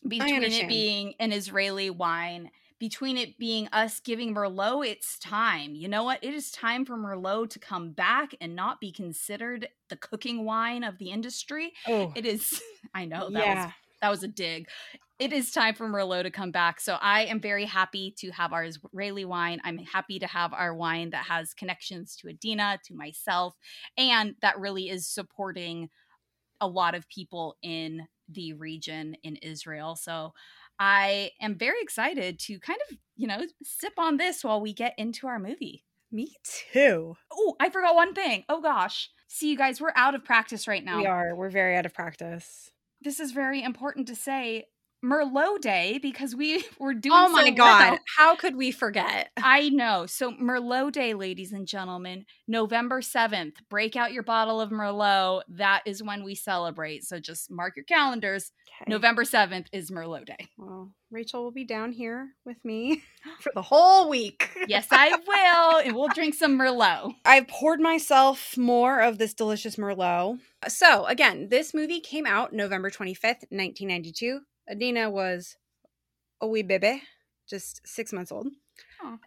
between 0.06 0.44
it 0.44 0.68
being 0.68 1.14
an 1.20 1.32
Israeli 1.32 1.90
wine, 1.90 2.50
between 2.84 3.16
it 3.16 3.38
being 3.38 3.70
us 3.72 4.02
giving 4.02 4.36
Merlot 4.36 4.86
its 4.86 5.18
time, 5.18 5.74
you 5.74 5.88
know 5.88 6.04
what? 6.04 6.22
It 6.22 6.34
is 6.34 6.52
time 6.52 6.84
for 6.84 6.98
Merlot 6.98 7.50
to 7.52 7.58
come 7.58 7.92
back 7.92 8.36
and 8.42 8.58
not 8.58 8.82
be 8.82 8.92
considered 8.92 9.70
the 9.88 9.96
cooking 9.96 10.44
wine 10.44 10.84
of 10.84 10.98
the 10.98 11.10
industry. 11.10 11.72
Oh, 11.88 12.12
It 12.14 12.26
is, 12.26 12.62
I 12.94 13.06
know 13.06 13.30
that 13.30 13.46
yeah. 13.46 13.66
was 13.68 13.74
that 14.02 14.10
was 14.10 14.24
a 14.24 14.28
dig. 14.28 14.68
It 15.18 15.32
is 15.32 15.54
time 15.54 15.76
for 15.76 15.88
Merlot 15.88 16.24
to 16.24 16.30
come 16.30 16.52
back. 16.52 16.82
So 16.82 16.98
I 17.00 17.24
am 17.28 17.40
very 17.40 17.64
happy 17.64 18.14
to 18.18 18.32
have 18.32 18.52
our 18.52 18.66
Israeli 18.66 19.24
wine. 19.24 19.62
I'm 19.64 19.78
happy 19.78 20.20
to 20.20 20.28
have 20.28 20.52
our 20.52 20.76
wine 20.76 21.12
that 21.12 21.24
has 21.24 21.54
connections 21.54 22.18
to 22.18 22.28
Adina, 22.28 22.82
to 22.84 22.94
myself, 22.94 23.56
and 23.98 24.36
that 24.42 24.60
really 24.60 24.90
is 24.90 25.08
supporting 25.08 25.90
a 26.60 26.68
lot 26.68 26.96
of 26.96 27.08
people 27.08 27.56
in 27.62 28.10
the 28.28 28.52
region 28.52 29.16
in 29.24 29.38
Israel. 29.38 29.96
So 29.96 30.34
I 30.80 31.32
am 31.42 31.58
very 31.58 31.82
excited 31.82 32.40
to 32.42 32.60
kind 32.60 32.80
of, 32.90 32.98
you 33.16 33.28
know, 33.28 33.42
sip 33.64 33.94
on 33.98 34.18
this 34.18 34.44
while 34.44 34.62
we 34.62 34.74
get 34.74 34.94
into 34.98 35.28
our 35.28 35.40
movie. 35.40 35.84
Me 36.12 36.36
too. 36.44 37.16
Oh, 37.32 37.56
I 37.60 37.70
forgot 37.70 37.96
one 37.96 38.14
thing. 38.14 38.44
Oh 38.50 38.62
gosh. 38.62 39.10
See 39.28 39.50
you 39.50 39.58
guys, 39.58 39.82
we're 39.82 39.94
out 39.96 40.14
of 40.14 40.24
practice 40.24 40.68
right 40.68 40.84
now. 40.84 41.00
We 41.00 41.08
are. 41.08 41.36
We're 41.36 41.50
very 41.50 41.76
out 41.76 41.86
of 41.86 41.94
practice. 41.94 42.70
This 43.02 43.20
is 43.20 43.32
very 43.32 43.64
important 43.64 44.08
to 44.08 44.16
say. 44.16 44.66
Merlot 45.04 45.62
Day 45.62 46.00
because 46.02 46.36
we 46.36 46.64
were 46.80 46.94
doing 46.94 47.14
Oh 47.16 47.30
my 47.30 47.46
so 47.46 47.52
god. 47.52 47.90
well. 47.92 48.00
How 48.18 48.36
could 48.36 48.56
we 48.56 48.72
forget? 48.72 49.30
I 49.38 49.70
know. 49.70 50.06
So 50.06 50.32
Merlot 50.32 50.94
Day, 50.94 51.14
ladies 51.14 51.52
and 51.52 51.68
gentlemen, 51.68 52.26
November 52.48 53.02
7th. 53.02 53.54
Break 53.70 53.96
out 53.96 54.14
your 54.14 54.24
bottle 54.24 54.62
of 54.62 54.70
Merlot. 54.72 55.42
That 55.50 55.82
is 55.86 56.02
when 56.02 56.24
we 56.24 56.36
celebrate. 56.36 57.04
So 57.04 57.20
just 57.20 57.52
mark 57.52 57.76
your 57.76 57.86
calendars. 57.86 58.52
Okay. 58.82 58.90
November 58.90 59.24
7th 59.24 59.68
is 59.72 59.92
Merlot 59.92 60.26
Day. 60.26 60.48
Well, 60.58 60.94
Rachel 61.12 61.44
will 61.44 61.52
be 61.52 61.66
down 61.66 61.92
here 61.92 62.30
with 62.46 62.58
me 62.66 63.04
for 63.40 63.52
the 63.54 63.62
whole 63.62 64.10
week. 64.10 64.50
Yes, 64.68 64.88
I 64.90 65.10
will. 65.10 65.80
and 65.86 65.96
we'll 65.96 66.08
drink 66.08 66.34
some 66.34 66.58
Merlot. 66.58 67.14
I've 67.26 67.48
poured 67.48 67.80
myself 67.82 68.58
more 68.58 69.00
of 69.02 69.18
this 69.20 69.34
delicious 69.34 69.76
Merlot. 69.76 70.40
So, 70.68 71.06
again, 71.06 71.50
this 71.50 71.74
movie 71.74 72.00
came 72.00 72.26
out 72.26 72.54
November 72.54 72.90
25th, 72.90 73.46
1992. 73.52 74.40
Adina 74.70 75.10
was 75.10 75.58
a 76.42 76.48
wee 76.48 76.64
baby, 76.64 77.04
just 77.48 77.82
six 77.86 78.14
months 78.14 78.32
old. 78.32 78.48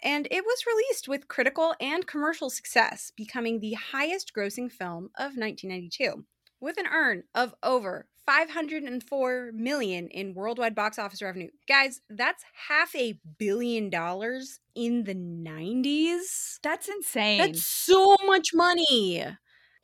And 0.02 0.26
it 0.30 0.44
was 0.44 0.64
released 0.66 1.08
with 1.08 1.28
critical 1.28 1.74
and 1.80 2.06
commercial 2.06 2.50
success, 2.50 3.12
becoming 3.16 3.60
the 3.60 3.74
highest 3.74 4.32
grossing 4.34 4.70
film 4.70 5.10
of 5.16 5.36
1992. 5.36 6.24
With 6.60 6.78
an 6.78 6.86
earn 6.90 7.24
of 7.34 7.54
over 7.62 8.08
504 8.26 9.52
million 9.54 10.08
in 10.08 10.34
worldwide 10.34 10.74
box 10.74 10.98
office 10.98 11.22
revenue. 11.22 11.50
Guys, 11.68 12.00
that's 12.10 12.44
half 12.68 12.94
a 12.96 13.20
billion 13.38 13.88
dollars 13.90 14.58
in 14.74 15.04
the 15.04 15.14
90s. 15.14 16.58
That's 16.62 16.88
insane. 16.88 17.38
That's 17.38 17.64
so 17.64 18.16
much 18.26 18.48
money. 18.52 19.24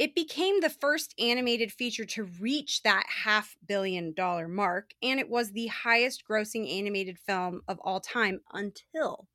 It 0.03 0.17
became 0.17 0.59
the 0.59 0.69
first 0.69 1.15
animated 1.17 1.71
feature 1.71 2.05
to 2.07 2.25
reach 2.25 2.83
that 2.83 3.07
half 3.09 3.57
billion 3.65 4.13
dollar 4.13 4.49
mark, 4.49 4.91
and 5.01 5.21
it 5.21 5.29
was 5.29 5.53
the 5.53 5.69
highest 5.69 6.25
grossing 6.29 6.69
animated 6.69 7.21
film 7.21 7.63
of 7.69 7.79
all 7.85 8.01
time 8.01 8.41
until 8.53 9.29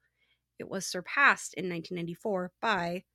it 0.59 0.67
was 0.67 0.85
surpassed 0.85 1.53
in 1.53 1.69
1994 1.69 2.51
by 2.61 3.05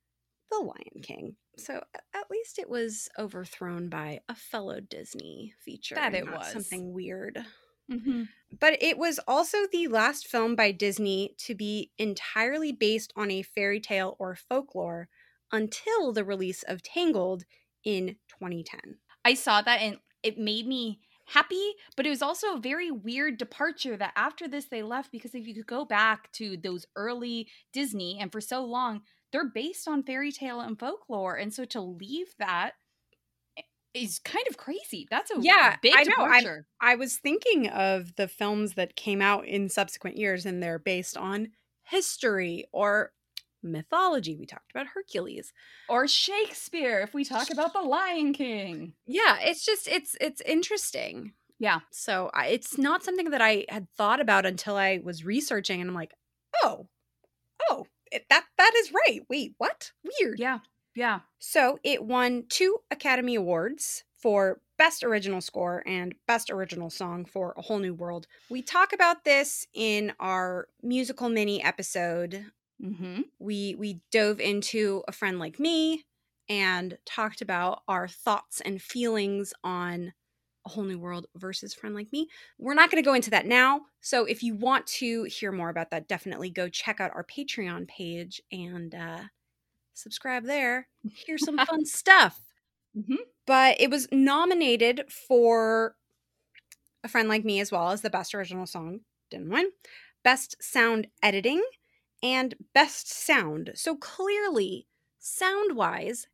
The 0.49 0.61
Lion 0.61 1.03
King. 1.03 1.35
So 1.55 1.83
at 2.15 2.31
least 2.31 2.57
it 2.57 2.71
was 2.71 3.07
overthrown 3.19 3.87
by 3.87 4.21
a 4.27 4.33
fellow 4.33 4.79
Disney 4.79 5.53
feature. 5.63 5.93
That 5.93 6.15
it 6.15 6.25
was. 6.27 6.51
Something 6.51 6.91
weird. 6.91 7.45
Mhm. 7.87 8.29
But 8.59 8.81
it 8.81 8.97
was 8.97 9.19
also 9.27 9.67
the 9.67 9.87
last 9.89 10.25
film 10.25 10.55
by 10.55 10.71
Disney 10.71 11.35
to 11.37 11.53
be 11.53 11.91
entirely 11.99 12.71
based 12.71 13.13
on 13.15 13.29
a 13.29 13.43
fairy 13.43 13.79
tale 13.79 14.15
or 14.17 14.35
folklore 14.35 15.07
until 15.53 16.11
the 16.11 16.25
release 16.25 16.63
of 16.63 16.83
Tangled 16.83 17.45
in 17.85 18.17
2010. 18.27 18.97
I 19.23 19.33
saw 19.35 19.61
that 19.61 19.79
and 19.81 19.99
it 20.23 20.37
made 20.37 20.67
me 20.67 20.99
happy, 21.27 21.73
but 21.95 22.05
it 22.05 22.09
was 22.09 22.21
also 22.21 22.55
a 22.55 22.59
very 22.59 22.91
weird 22.91 23.37
departure 23.37 23.95
that 23.95 24.11
after 24.17 24.47
this 24.47 24.65
they 24.65 24.83
left 24.83 25.11
because 25.11 25.33
if 25.33 25.47
you 25.47 25.53
could 25.53 25.67
go 25.67 25.85
back 25.85 26.29
to 26.33 26.57
those 26.57 26.85
early 26.97 27.47
Disney 27.71 28.17
and 28.19 28.29
for 28.31 28.41
so 28.41 28.65
long 28.65 29.01
they're 29.31 29.49
based 29.49 29.87
on 29.87 30.03
fairy 30.03 30.31
tale 30.31 30.59
and 30.59 30.77
folklore 30.77 31.35
and 31.35 31.53
so 31.53 31.63
to 31.65 31.79
leave 31.81 32.33
that 32.39 32.73
is 33.93 34.19
kind 34.19 34.45
of 34.49 34.57
crazy. 34.57 35.07
That's 35.09 35.29
a 35.31 35.35
Yeah, 35.39 35.77
big 35.81 35.93
I 35.95 36.03
know. 36.03 36.15
I'm- 36.17 36.41
departure. 36.43 36.67
I 36.81 36.95
was 36.95 37.17
thinking 37.17 37.67
of 37.69 38.15
the 38.15 38.27
films 38.27 38.73
that 38.73 38.95
came 38.95 39.21
out 39.21 39.45
in 39.47 39.69
subsequent 39.69 40.17
years 40.17 40.45
and 40.47 40.61
they're 40.63 40.79
based 40.79 41.15
on 41.15 41.49
history 41.83 42.65
or 42.71 43.13
mythology. 43.63 44.35
We 44.35 44.45
talked 44.45 44.71
about 44.71 44.87
Hercules. 44.87 45.53
or 45.89 46.07
Shakespeare 46.07 46.99
if 47.01 47.13
we 47.13 47.23
talk 47.25 47.49
about 47.49 47.73
the 47.73 47.81
Lion 47.81 48.33
King. 48.33 48.93
Yeah, 49.05 49.37
it's 49.39 49.65
just 49.65 49.87
it's 49.87 50.15
it's 50.19 50.41
interesting. 50.41 51.33
Yeah. 51.59 51.79
So 51.91 52.29
I, 52.33 52.47
it's 52.47 52.77
not 52.77 53.03
something 53.03 53.29
that 53.29 53.41
I 53.41 53.65
had 53.69 53.87
thought 53.91 54.19
about 54.19 54.45
until 54.45 54.75
I 54.75 54.99
was 55.03 55.23
researching, 55.23 55.79
and 55.79 55.89
I'm 55.89 55.95
like, 55.95 56.13
oh, 56.63 56.87
oh, 57.69 57.85
it, 58.11 58.25
that 58.29 58.45
that 58.57 58.73
is 58.77 58.91
right. 58.91 59.21
Wait, 59.29 59.53
what? 59.57 59.91
Weird. 60.19 60.39
Yeah. 60.39 60.59
Yeah. 60.95 61.21
So 61.39 61.79
it 61.83 62.03
won 62.03 62.43
two 62.49 62.79
Academy 62.91 63.35
Awards 63.35 64.03
for 64.21 64.61
Best 64.77 65.03
Original 65.03 65.41
Score 65.41 65.83
and 65.85 66.13
Best 66.27 66.49
Original 66.49 66.89
Song 66.89 67.25
for 67.25 67.53
A 67.57 67.61
Whole 67.61 67.79
New 67.79 67.93
World. 67.93 68.27
We 68.49 68.61
talk 68.61 68.93
about 68.93 69.23
this 69.23 69.65
in 69.73 70.13
our 70.19 70.67
musical 70.81 71.29
mini 71.29 71.63
episode. 71.63 72.45
Mhm. 72.83 73.25
We 73.39 73.75
we 73.75 74.01
dove 74.11 74.39
into 74.39 75.03
a 75.07 75.11
friend 75.11 75.39
like 75.39 75.59
me 75.59 76.05
and 76.49 76.97
talked 77.05 77.41
about 77.41 77.83
our 77.87 78.07
thoughts 78.07 78.61
and 78.61 78.81
feelings 78.81 79.53
on 79.63 80.13
A 80.65 80.69
Whole 80.69 80.83
New 80.83 80.99
World 80.99 81.27
versus 81.35 81.73
Friend 81.73 81.95
Like 81.95 82.11
Me. 82.11 82.27
We're 82.57 82.73
not 82.73 82.91
going 82.91 83.01
to 83.01 83.07
go 83.07 83.13
into 83.13 83.29
that 83.31 83.45
now. 83.45 83.81
So 84.01 84.25
if 84.25 84.43
you 84.43 84.55
want 84.55 84.85
to 84.87 85.23
hear 85.25 85.51
more 85.51 85.69
about 85.69 85.91
that, 85.91 86.07
definitely 86.09 86.49
go 86.49 86.67
check 86.69 86.99
out 86.99 87.11
our 87.15 87.23
Patreon 87.25 87.87
page 87.87 88.41
and 88.51 88.93
uh, 88.93 89.21
subscribe 89.93 90.45
there. 90.45 90.87
Here's 91.27 91.43
some 91.45 91.59
fun 91.67 91.85
stuff. 91.85 92.39
Mhm. 92.97 93.17
But 93.47 93.81
it 93.81 93.89
was 93.91 94.07
nominated 94.11 95.05
for 95.11 95.95
A 97.03 97.07
Friend 97.07 97.27
Like 97.29 97.43
Me 97.45 97.59
as 97.59 97.71
well 97.71 97.91
as 97.91 98.01
the 98.01 98.09
Best 98.09 98.33
Original 98.35 98.65
Song. 98.65 99.01
Didn't 99.29 99.49
win. 99.49 99.71
Best 100.23 100.55
Sound 100.61 101.07
Editing 101.21 101.61
and 102.23 102.55
Best 102.73 103.09
Sound. 103.11 103.73
So 103.75 103.97
clearly, 103.97 104.87
sound 105.19 105.75
wise, 105.75 106.27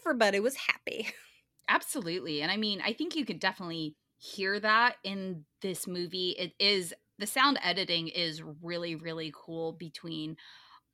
everybody 0.00 0.40
was 0.40 0.56
happy. 0.56 1.08
Absolutely. 1.68 2.42
And 2.42 2.52
I 2.52 2.56
mean, 2.58 2.80
I 2.84 2.92
think 2.92 3.16
you 3.16 3.24
could 3.24 3.40
definitely 3.40 3.96
hear 4.18 4.60
that 4.60 4.96
in 5.04 5.46
this 5.62 5.86
movie. 5.86 6.30
It 6.38 6.54
is 6.58 6.94
the 7.18 7.26
sound 7.26 7.58
editing 7.62 8.08
is 8.08 8.42
really, 8.42 8.96
really 8.96 9.32
cool 9.34 9.72
between 9.72 10.36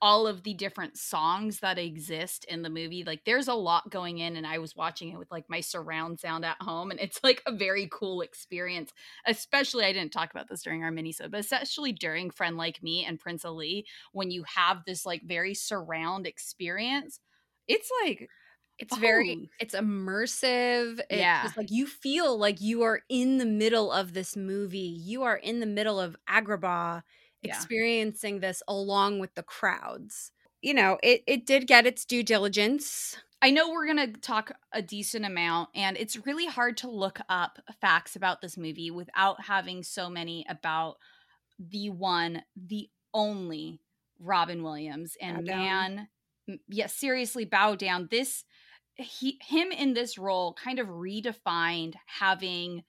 all 0.03 0.27
of 0.27 0.43
the 0.45 0.55
different 0.55 0.97
songs 0.97 1.61
that 1.61 1.79
exist 1.79 2.45
in 2.47 2.63
the 2.63 2.71
movie. 2.71 3.05
Like 3.05 3.25
there's 3.27 3.49
a 3.49 3.55
lot 3.55 3.91
going 3.91 4.19
in 4.19 4.37
and 4.37 4.47
I 4.47 4.59
was 4.59 4.75
watching 4.75 5.11
it 5.11 5.19
with 5.19 5.31
like 5.31 5.45
my 5.49 5.61
surround 5.61 6.21
sound 6.21 6.45
at 6.45 6.57
home 6.61 6.91
and 6.91 6.99
it's 6.99 7.21
like 7.23 7.43
a 7.47 7.53
very 7.55 7.89
cool 7.93 8.23
experience. 8.23 8.93
Especially 9.27 9.85
I 9.85 9.93
didn't 9.93 10.13
talk 10.13 10.31
about 10.31 10.49
this 10.49 10.63
during 10.63 10.83
our 10.83 10.91
mini 10.91 11.15
but 11.19 11.35
especially 11.41 11.93
during 11.93 12.31
Friend 12.31 12.57
Like 12.57 12.83
Me 12.83 13.05
and 13.05 13.21
Prince 13.21 13.45
Ali 13.45 13.87
when 14.13 14.31
you 14.31 14.45
have 14.57 14.85
this 14.87 15.05
like 15.05 15.23
very 15.25 15.55
surround 15.55 16.27
experience. 16.27 17.21
It's 17.69 17.91
like 18.03 18.31
it's 18.79 18.97
very 18.97 19.51
it's 19.59 19.75
immersive 19.75 21.01
it's 21.11 21.31
yeah 21.31 21.43
just 21.43 21.57
like 21.57 21.71
you 21.71 21.87
feel 21.87 22.39
like 22.39 22.61
you 22.61 22.83
are 22.83 23.03
in 23.11 23.37
the 23.39 23.45
middle 23.47 23.93
of 23.93 24.15
this 24.15 24.37
movie 24.37 24.79
you 24.79 25.23
are 25.23 25.37
in 25.37 25.61
the 25.61 25.67
middle 25.67 26.01
of 26.01 26.17
agrabah 26.29 27.03
Yeah. 27.43 27.57
experiencing 27.57 28.41
this 28.41 28.63
along 28.69 29.19
with 29.19 29.35
the 29.35 29.43
crowds 29.43 30.33
you 30.61 30.75
know 30.75 30.99
it 31.03 31.23
it 31.27 31.47
did 31.47 31.67
get 31.67 31.87
its 31.87 32.05
due 32.05 32.23
diligence 32.23 33.17
I 33.43 33.51
know 33.51 33.71
we're 33.71 33.87
going 33.87 34.13
to 34.13 34.21
talk 34.21 34.53
a 34.73 34.83
decent 34.83 35.25
amount, 35.25 35.71
and 35.75 35.97
it's 35.97 36.27
really 36.27 36.47
hard 36.47 36.77
to 36.79 36.91
look 36.91 37.21
up 37.29 37.59
facts 37.81 38.15
about 38.15 38.43
this 38.43 38.59
movie 38.59 38.91
without 38.91 39.43
having 39.43 39.83
so 39.83 40.11
many 40.11 40.45
about 40.49 40.97
the 41.59 41.89
one, 41.89 42.43
the 42.55 42.91
only 43.15 43.81
Robin 44.19 44.63
Williams. 44.63 45.17
And 45.21 45.47
man, 45.47 46.09
m- 46.49 46.61
yeah, 46.69 46.87
seriously, 46.87 47.47
bow 47.47 47.77
down. 47.77 48.09
This, 48.11 48.45
he, 48.95 49.39
him 49.41 49.73
in 49.73 49.95
this 49.95 50.19
role 50.19 50.53
kind 50.53 50.79
of 50.79 50.89
redefined 50.89 51.95
having 52.07 52.85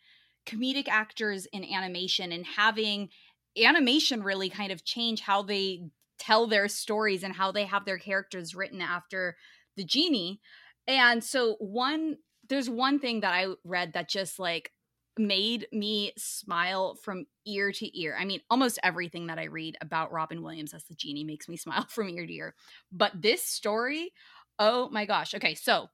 comedic 0.45 0.89
actors 0.89 1.45
in 1.45 1.63
animation 1.63 2.33
and 2.33 2.45
having 2.45 3.09
animation 3.57 4.23
really 4.23 4.49
kind 4.49 4.71
of 4.71 4.83
change 4.83 5.21
how 5.21 5.41
they 5.41 5.83
tell 6.19 6.47
their 6.47 6.67
stories 6.67 7.23
and 7.23 7.33
how 7.33 7.51
they 7.51 7.65
have 7.65 7.85
their 7.85 7.97
characters 7.97 8.55
written 8.55 8.81
after 8.81 9.35
the 9.75 9.83
genie. 9.83 10.39
And 10.87 11.23
so 11.23 11.55
one 11.59 12.17
there's 12.49 12.69
one 12.69 12.99
thing 12.99 13.21
that 13.21 13.33
I 13.33 13.47
read 13.63 13.93
that 13.93 14.09
just 14.09 14.37
like 14.37 14.71
made 15.17 15.67
me 15.71 16.11
smile 16.17 16.95
from 16.95 17.25
ear 17.45 17.71
to 17.71 17.99
ear. 17.99 18.15
I 18.19 18.25
mean, 18.25 18.41
almost 18.49 18.79
everything 18.83 19.27
that 19.27 19.39
I 19.39 19.45
read 19.45 19.77
about 19.81 20.11
Robin 20.11 20.41
Williams 20.41 20.73
as 20.73 20.83
the 20.83 20.95
genie 20.95 21.23
makes 21.23 21.47
me 21.47 21.57
smile 21.57 21.85
from 21.89 22.09
ear 22.09 22.25
to 22.25 22.33
ear. 22.33 22.55
But 22.91 23.21
this 23.21 23.43
story, 23.43 24.11
oh 24.59 24.89
my 24.89 25.05
gosh. 25.05 25.33
Okay, 25.33 25.55
so 25.55 25.87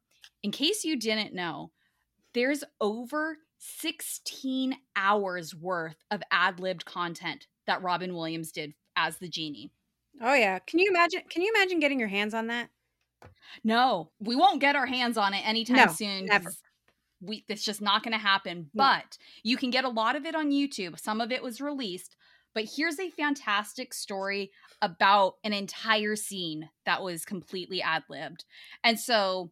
in 0.44 0.52
case 0.52 0.84
you 0.84 0.98
didn't 0.98 1.34
know, 1.34 1.72
there's 2.34 2.64
over 2.82 3.38
16 3.58 4.78
hours 4.96 5.54
worth 5.56 5.98
of 6.12 6.22
ad-libbed 6.32 6.86
content 6.86 7.48
that 7.66 7.82
Robin 7.82 8.14
Williams 8.16 8.52
did 8.52 8.74
as 8.96 9.18
the 9.18 9.28
genie. 9.30 9.72
oh 10.22 10.34
yeah 10.34 10.60
can 10.60 10.80
you 10.80 10.88
imagine 10.90 11.22
can 11.30 11.42
you 11.42 11.52
imagine 11.56 11.80
getting 11.80 12.00
your 12.00 12.10
hands 12.10 12.34
on 12.34 12.48
that 12.48 12.70
No, 13.64 14.12
we 14.20 14.36
won't 14.36 14.62
get 14.62 14.76
our 14.76 14.86
hands 14.86 15.18
on 15.18 15.34
it 15.34 15.48
anytime 15.48 15.76
No, 15.78 15.88
soon. 15.88 16.26
never. 16.26 16.52
We 17.22 17.44
it's 17.48 17.64
just 17.64 17.82
not 17.82 18.04
going 18.04 18.12
to 18.14 18.20
happen. 18.20 18.70
No. 18.76 18.84
But 18.84 19.18
you 19.44 19.58
can 19.58 19.72
get 19.72 19.86
a 19.86 19.90
lot 19.90 20.16
of 20.16 20.26
it 20.26 20.36
on 20.36 20.52
YouTube. 20.52 21.00
Some 21.00 21.20
of 21.20 21.32
it 21.32 21.42
was 21.42 21.60
released. 21.62 22.16
But 22.54 22.66
here's 22.76 23.00
a 23.00 23.10
fantastic 23.12 23.94
story 23.94 24.52
about 24.82 25.34
an 25.44 25.54
entire 25.54 26.16
scene 26.16 26.70
that 26.86 27.02
was 27.04 27.26
completely 27.26 27.82
ad 27.82 28.04
libbed. 28.10 28.46
And 28.84 29.00
so 29.00 29.52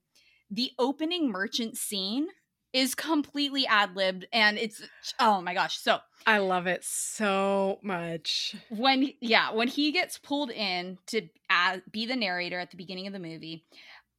the 0.51 0.71
opening 0.77 1.29
merchant 1.31 1.75
scene 1.77 2.27
is 2.75 2.93
completely 2.93 3.65
ad 3.65 3.95
libbed. 3.95 4.27
And 4.33 4.57
it's, 4.57 4.81
oh 5.19 5.41
my 5.41 5.53
gosh. 5.53 5.79
So 5.79 5.99
i 6.27 6.39
love 6.39 6.65
it 6.65 6.83
so 6.83 7.77
much 7.83 8.55
when 8.69 9.11
yeah 9.21 9.51
when 9.53 9.67
he 9.67 9.91
gets 9.91 10.17
pulled 10.17 10.49
in 10.49 10.97
to 11.05 11.21
uh, 11.51 11.77
be 11.91 12.07
the 12.07 12.15
narrator 12.15 12.57
at 12.59 12.71
the 12.71 12.77
beginning 12.77 13.05
of 13.05 13.13
the 13.13 13.19
movie 13.19 13.63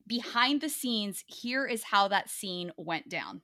behind 0.06 0.60
the 0.60 0.68
scenes 0.68 1.24
here 1.26 1.66
is 1.66 1.82
how 1.82 2.06
that 2.06 2.30
scene 2.30 2.70
went 2.76 3.08
down 3.08 3.40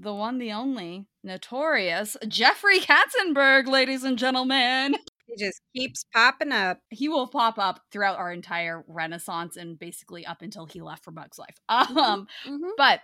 the 0.00 0.12
one 0.12 0.38
the 0.38 0.50
only 0.50 1.06
notorious 1.22 2.16
jeffrey 2.26 2.80
katzenberg 2.80 3.68
ladies 3.68 4.02
and 4.02 4.18
gentlemen 4.18 4.96
He 5.26 5.42
just 5.42 5.60
keeps 5.74 6.04
popping 6.12 6.52
up 6.52 6.80
he 6.90 7.08
will 7.08 7.28
pop 7.28 7.58
up 7.60 7.80
throughout 7.92 8.18
our 8.18 8.32
entire 8.32 8.84
renaissance 8.88 9.56
and 9.56 9.78
basically 9.78 10.26
up 10.26 10.42
until 10.42 10.66
he 10.66 10.80
left 10.80 11.04
for 11.04 11.12
bugs 11.12 11.38
life 11.38 11.56
um 11.68 12.26
Mhm. 12.46 12.70
but 12.76 13.00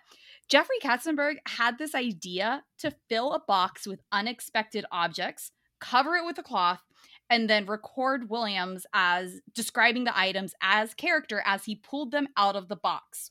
Jeffrey 0.51 0.79
Katzenberg 0.83 1.37
had 1.47 1.79
this 1.79 1.95
idea 1.95 2.65
to 2.81 2.93
fill 3.09 3.33
a 3.33 3.39
box 3.39 3.87
with 3.87 4.03
unexpected 4.11 4.85
objects, 4.91 5.53
cover 5.81 6.17
it 6.17 6.25
with 6.25 6.39
a 6.39 6.43
cloth, 6.43 6.83
and 7.31 7.49
then 7.49 7.67
record 7.67 8.29
Williams 8.29 8.85
as 8.93 9.41
describing 9.55 10.03
the 10.03 10.19
items 10.19 10.53
as 10.61 10.93
character 10.93 11.41
as 11.47 11.67
he 11.67 11.77
pulled 11.77 12.11
them 12.11 12.27
out 12.37 12.57
of 12.57 12.67
the 12.67 12.75
box. 12.75 13.31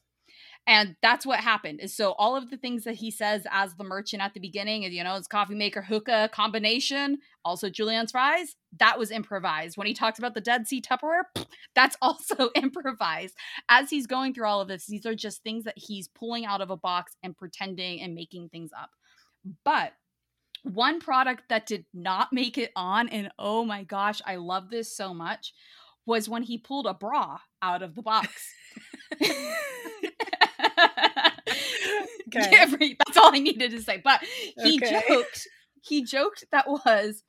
And 0.70 0.96
that's 1.02 1.26
what 1.26 1.40
happened. 1.40 1.80
Is 1.82 1.98
so 1.98 2.12
all 2.20 2.36
of 2.36 2.52
the 2.52 2.58
things 2.58 2.84
that 2.84 2.94
he 2.94 3.10
says 3.10 3.48
as 3.50 3.74
the 3.74 3.84
merchant 3.84 4.22
at 4.22 4.36
the 4.36 4.40
beginning, 4.40 4.84
is 4.84 4.94
you 4.94 5.04
know, 5.04 5.16
it's 5.16 5.28
coffee 5.28 5.56
maker 5.56 5.82
hookah 5.82 6.30
combination, 6.32 7.18
also 7.44 7.72
Julien's 7.72 8.12
fries, 8.12 8.56
that 8.78 9.00
was 9.00 9.10
improvised. 9.10 9.78
When 9.78 9.88
he 9.88 9.96
talks 9.96 10.20
about 10.20 10.36
the 10.36 10.42
Dead 10.42 10.68
Sea 10.68 10.80
Tupperware, 10.80 11.24
that's 11.76 11.98
also 12.04 12.52
improvised 12.56 13.34
as 13.68 13.90
he's 13.90 14.06
going 14.06 14.36
through 14.36 14.46
all 14.46 14.62
of 14.62 14.68
this, 14.68 14.86
these 14.86 15.08
are 15.08 15.16
just 15.16 15.42
things 15.42 15.64
that 15.64 15.74
he's 15.76 16.08
pulling 16.08 16.46
out 16.46 16.62
of 16.62 16.70
a 16.70 16.78
box 16.78 17.18
and 17.24 17.36
pretending 17.36 18.00
and 18.02 18.14
making 18.14 18.50
things 18.50 18.70
up. 18.80 18.92
But 19.66 19.94
one 20.62 21.00
product 21.00 21.46
that 21.50 21.66
did 21.66 21.86
not 21.96 22.28
make 22.32 22.60
it 22.60 22.72
on, 22.76 23.10
and 23.10 23.32
oh 23.40 23.66
my 23.66 23.84
gosh, 23.86 24.22
I 24.24 24.36
love 24.36 24.70
this 24.70 24.96
so 24.96 25.16
much, 25.16 25.52
was 26.06 26.30
when 26.30 26.44
he 26.44 26.60
pulled 26.60 26.86
a 26.86 26.94
bra 26.94 27.40
out 27.60 27.82
of 27.82 27.96
the 27.96 28.04
box. 28.04 28.54
Okay. 32.28 32.56
Every- 32.60 32.96
that's 33.06 33.18
all 33.18 33.34
I 33.34 33.40
needed 33.40 33.72
to 33.72 33.82
say. 33.82 34.00
But 34.04 34.24
he 34.62 34.78
Okay. 34.78 35.02
joked, 35.08 35.48
he 35.82 36.04
joked 36.04 36.44
that 36.52 36.68
was 36.70 37.24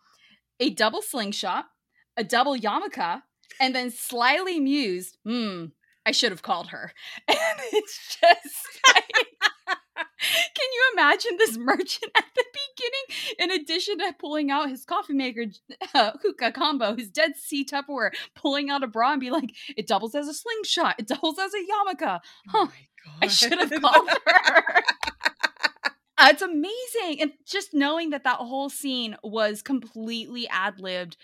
a 0.58 0.68
double 0.70 1.00
slingshot, 1.00 1.66
a 2.18 2.24
double 2.24 2.54
yarmulke, 2.54 3.22
and 3.58 3.74
then 3.74 3.90
slyly 3.90 4.60
mused, 4.60 5.16
hmm, 5.24 5.66
I 6.04 6.10
should 6.12 6.32
have 6.32 6.42
called 6.42 6.68
her. 6.68 6.92
And 7.28 7.38
it's 7.72 8.18
just 8.20 8.66
like, 8.94 9.26
can 9.96 10.68
you 10.74 10.90
imagine 10.92 11.36
this 11.38 11.56
merchant 11.56 12.10
at 12.14 12.24
the 12.34 12.44
beginning, 12.76 13.34
in 13.38 13.60
addition 13.62 13.98
to 13.98 14.12
pulling 14.18 14.50
out 14.50 14.68
his 14.68 14.84
coffee 14.84 15.14
maker 15.14 15.46
uh, 15.94 16.12
hookah 16.22 16.52
combo, 16.52 16.94
his 16.94 17.08
Dead 17.10 17.32
Sea 17.36 17.64
Tupperware, 17.64 18.10
pulling 18.34 18.68
out 18.68 18.82
a 18.82 18.86
bra 18.86 19.12
and 19.12 19.20
be 19.20 19.30
like, 19.30 19.54
it 19.76 19.86
doubles 19.86 20.14
as 20.14 20.28
a 20.28 20.34
slingshot, 20.34 20.96
it 20.98 21.06
doubles 21.06 21.38
as 21.38 21.52
a 21.54 21.58
yarmulke. 21.58 22.20
Huh, 22.48 22.66
My 23.06 23.12
I 23.22 23.26
should 23.28 23.58
have 23.58 23.70
called 23.80 24.08
her. 24.26 24.64
Uh, 26.18 26.28
it's 26.30 26.42
amazing. 26.42 27.22
And 27.22 27.32
just 27.46 27.72
knowing 27.72 28.10
that 28.10 28.24
that 28.24 28.36
whole 28.36 28.68
scene 28.68 29.16
was 29.22 29.62
completely 29.62 30.46
ad 30.48 30.78
libbed 30.78 31.16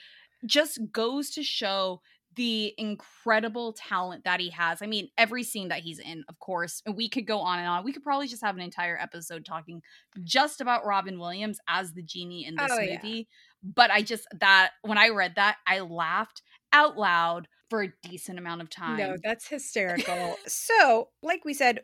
just 0.47 0.79
goes 0.91 1.31
to 1.33 1.43
show 1.43 2.01
the 2.35 2.75
incredible 2.77 3.73
talent 3.75 4.25
that 4.25 4.41
he 4.41 4.51
has. 4.51 4.83
I 4.83 4.87
mean, 4.87 5.09
every 5.17 5.43
scene 5.43 5.69
that 5.69 5.81
he's 5.81 5.99
in, 5.99 6.23
of 6.29 6.39
course, 6.39 6.83
and 6.87 6.95
we 6.97 7.09
could 7.09 7.27
go 7.27 7.41
on 7.41 7.59
and 7.59 7.69
on. 7.69 7.85
We 7.85 7.93
could 7.93 8.03
probably 8.03 8.27
just 8.29 8.45
have 8.45 8.55
an 8.57 8.63
entire 8.63 8.99
episode 8.99 9.45
talking 9.47 9.81
just 10.23 10.61
about 10.61 10.85
Robin 10.87 11.19
Williams 11.19 11.59
as 11.69 11.93
the 11.93 12.03
genie 12.03 12.45
in 12.47 12.55
this 12.57 12.71
Oh, 12.71 12.79
yeah. 12.81 12.99
movie. 13.03 13.29
But 13.63 13.91
I 13.91 14.03
just, 14.03 14.27
that, 14.39 14.73
when 14.83 14.99
I 14.99 15.09
read 15.09 15.35
that, 15.37 15.57
I 15.67 15.81
laughed 15.81 16.43
out 16.73 16.97
loud 16.99 17.49
for 17.69 17.83
a 17.83 17.93
decent 18.03 18.39
amount 18.39 18.63
of 18.63 18.71
time. 18.71 18.97
No, 18.97 19.17
that's 19.23 19.49
hysterical. 19.49 20.37
so, 20.47 21.09
like 21.23 21.45
we 21.45 21.55
said, 21.55 21.81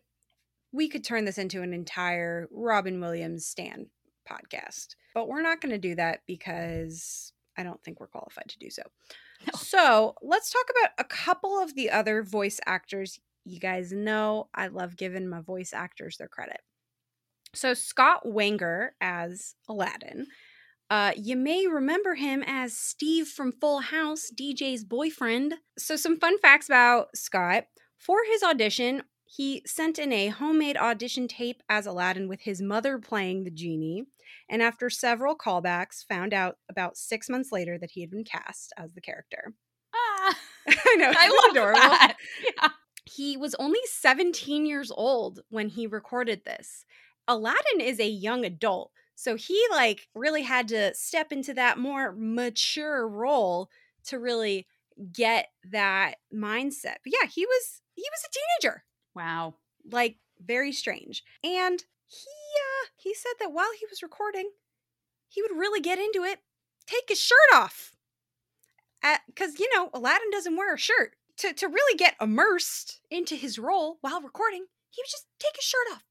we 0.73 0.88
could 0.88 1.05
turn 1.05 1.25
this 1.25 1.38
into 1.38 1.62
an 1.62 1.73
entire 1.73 2.49
Robin 2.51 3.01
Williams 3.01 3.47
Stan 3.47 3.87
podcast, 4.31 4.95
but 5.14 5.29
we're 5.29 5.42
not 5.42 5.61
going 5.61 5.73
to 5.73 5.79
do 5.79 5.95
that 5.97 6.21
because 6.27 7.33
I 7.57 7.62
don't 7.62 7.83
think 7.83 8.01
we're 8.01 8.07
qualified 8.07 8.49
to 8.49 8.59
do 8.59 8.71
so. 8.71 8.83
No. 9.45 9.59
So, 9.59 10.14
let's 10.23 10.53
talk 10.53 10.66
about 10.71 10.90
a 10.99 11.03
couple 11.03 11.61
of 11.61 11.75
the 11.75 11.90
other 11.90 12.23
voice 12.23 12.61
actors. 12.64 13.18
You 13.45 13.59
guys 13.59 13.90
know 13.90 14.49
I 14.55 14.68
love 14.68 14.97
giving 14.97 15.29
my 15.29 15.40
voice 15.40 15.73
actors 15.75 16.16
their 16.16 16.29
credit. 16.29 16.61
So, 17.53 17.75
Scott 17.75 18.23
Weinger 18.25 18.90
as 19.01 19.57
Aladdin. 19.68 20.29
Uh, 20.93 21.11
you 21.17 21.35
may 21.37 21.67
remember 21.67 22.17
him 22.17 22.45
as 22.47 22.77
Steve 22.77 23.27
from 23.27 23.51
Full 23.51 23.81
House, 23.81 24.31
DJ's 24.31 24.85
boyfriend. 24.85 25.55
So, 25.79 25.97
some 25.97 26.19
fun 26.21 26.39
facts 26.39 26.69
about 26.69 27.17
Scott. 27.17 27.65
For 27.97 28.19
his 28.31 28.43
audition, 28.43 29.05
he 29.25 29.63
sent 29.65 29.99
in 29.99 30.13
a 30.13 30.29
homemade 30.29 30.77
audition 30.77 31.29
tape 31.29 31.63
as 31.67 31.87
Aladdin 31.87 32.29
with 32.29 32.43
his 32.43 32.61
mother 32.61 32.99
playing 32.99 33.45
the 33.45 33.51
genie. 33.51 34.05
And 34.51 34.61
after 34.63 34.91
several 34.91 35.35
callbacks, 35.35 36.05
found 36.07 36.35
out 36.35 36.57
about 36.69 36.99
six 36.99 37.31
months 37.31 37.51
later 37.51 37.79
that 37.79 37.93
he 37.93 38.03
had 38.03 38.11
been 38.11 38.25
cast 38.25 38.75
as 38.77 38.93
the 38.93 39.01
character. 39.01 39.55
Ah, 39.95 40.37
I 40.69 40.97
know, 40.97 41.11
I 41.19 41.29
love 41.29 41.53
adorable? 41.53 41.81
that. 41.81 42.17
Yeah. 42.45 42.69
He 43.07 43.39
was 43.39 43.55
only 43.55 43.81
17 43.87 44.67
years 44.67 44.93
old 44.95 45.41
when 45.49 45.71
he 45.71 45.87
recorded 45.87 46.43
this. 46.45 46.85
Aladdin 47.27 47.81
is 47.81 47.99
a 47.99 48.07
young 48.07 48.45
adult, 48.45 48.91
so 49.14 49.37
he 49.37 49.62
like 49.70 50.09
really 50.14 50.42
had 50.42 50.68
to 50.68 50.94
step 50.94 51.33
into 51.33 51.55
that 51.55 51.79
more 51.79 52.14
mature 52.16 53.07
role 53.07 53.68
to 54.05 54.18
really 54.18 54.66
get 55.12 55.48
that 55.70 56.16
mindset. 56.35 56.96
But 57.05 57.12
yeah, 57.12 57.29
he 57.29 57.46
was 57.46 57.83
he 57.94 58.03
was 58.03 58.25
a 58.25 58.64
teenager. 58.64 58.85
Wow. 59.14 59.55
Like 59.90 60.16
very 60.40 60.72
strange. 60.72 61.22
And 61.42 61.85
he 62.07 62.27
uh 62.27 62.88
he 62.96 63.14
said 63.14 63.33
that 63.40 63.53
while 63.53 63.70
he 63.79 63.87
was 63.90 64.03
recording, 64.03 64.51
he 65.29 65.42
would 65.42 65.53
really 65.53 65.81
get 65.81 65.98
into 65.98 66.25
it, 66.25 66.40
take 66.87 67.09
his 67.09 67.20
shirt 67.20 67.38
off. 67.55 67.92
Cuz 69.37 69.59
you 69.59 69.68
know, 69.75 69.90
Aladdin 69.92 70.31
doesn't 70.31 70.57
wear 70.57 70.75
a 70.75 70.79
shirt. 70.79 71.16
To 71.38 71.53
to 71.53 71.68
really 71.68 71.96
get 71.96 72.16
immersed 72.20 73.01
into 73.11 73.37
his 73.37 73.59
role 73.59 73.98
while 74.01 74.20
recording, 74.20 74.66
he 74.90 75.01
would 75.03 75.11
just 75.11 75.27
take 75.38 75.57
his 75.57 75.64
shirt 75.64 75.87
off. 75.92 76.05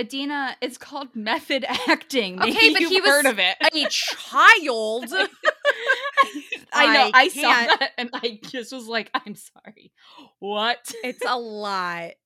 Adina, 0.00 0.56
it's 0.60 0.78
called 0.78 1.14
method 1.14 1.64
acting. 1.88 2.36
Maybe 2.36 2.50
Okay, 2.56 2.72
but 2.72 2.80
you've 2.80 2.90
he 2.90 3.00
was 3.00 3.10
heard 3.10 3.26
of 3.26 3.38
it. 3.38 3.56
A 3.60 3.88
child. 3.90 5.06
I 6.72 6.92
know. 6.94 7.10
I 7.12 7.12
I, 7.14 7.28
saw 7.28 7.42
that 7.42 7.90
and 7.98 8.10
I 8.12 8.40
just 8.42 8.72
was 8.72 8.86
like, 8.86 9.10
I'm 9.14 9.34
sorry. 9.34 9.92
What? 10.40 10.92
it's 11.04 11.22
a 11.26 11.38
lot. 11.38 12.10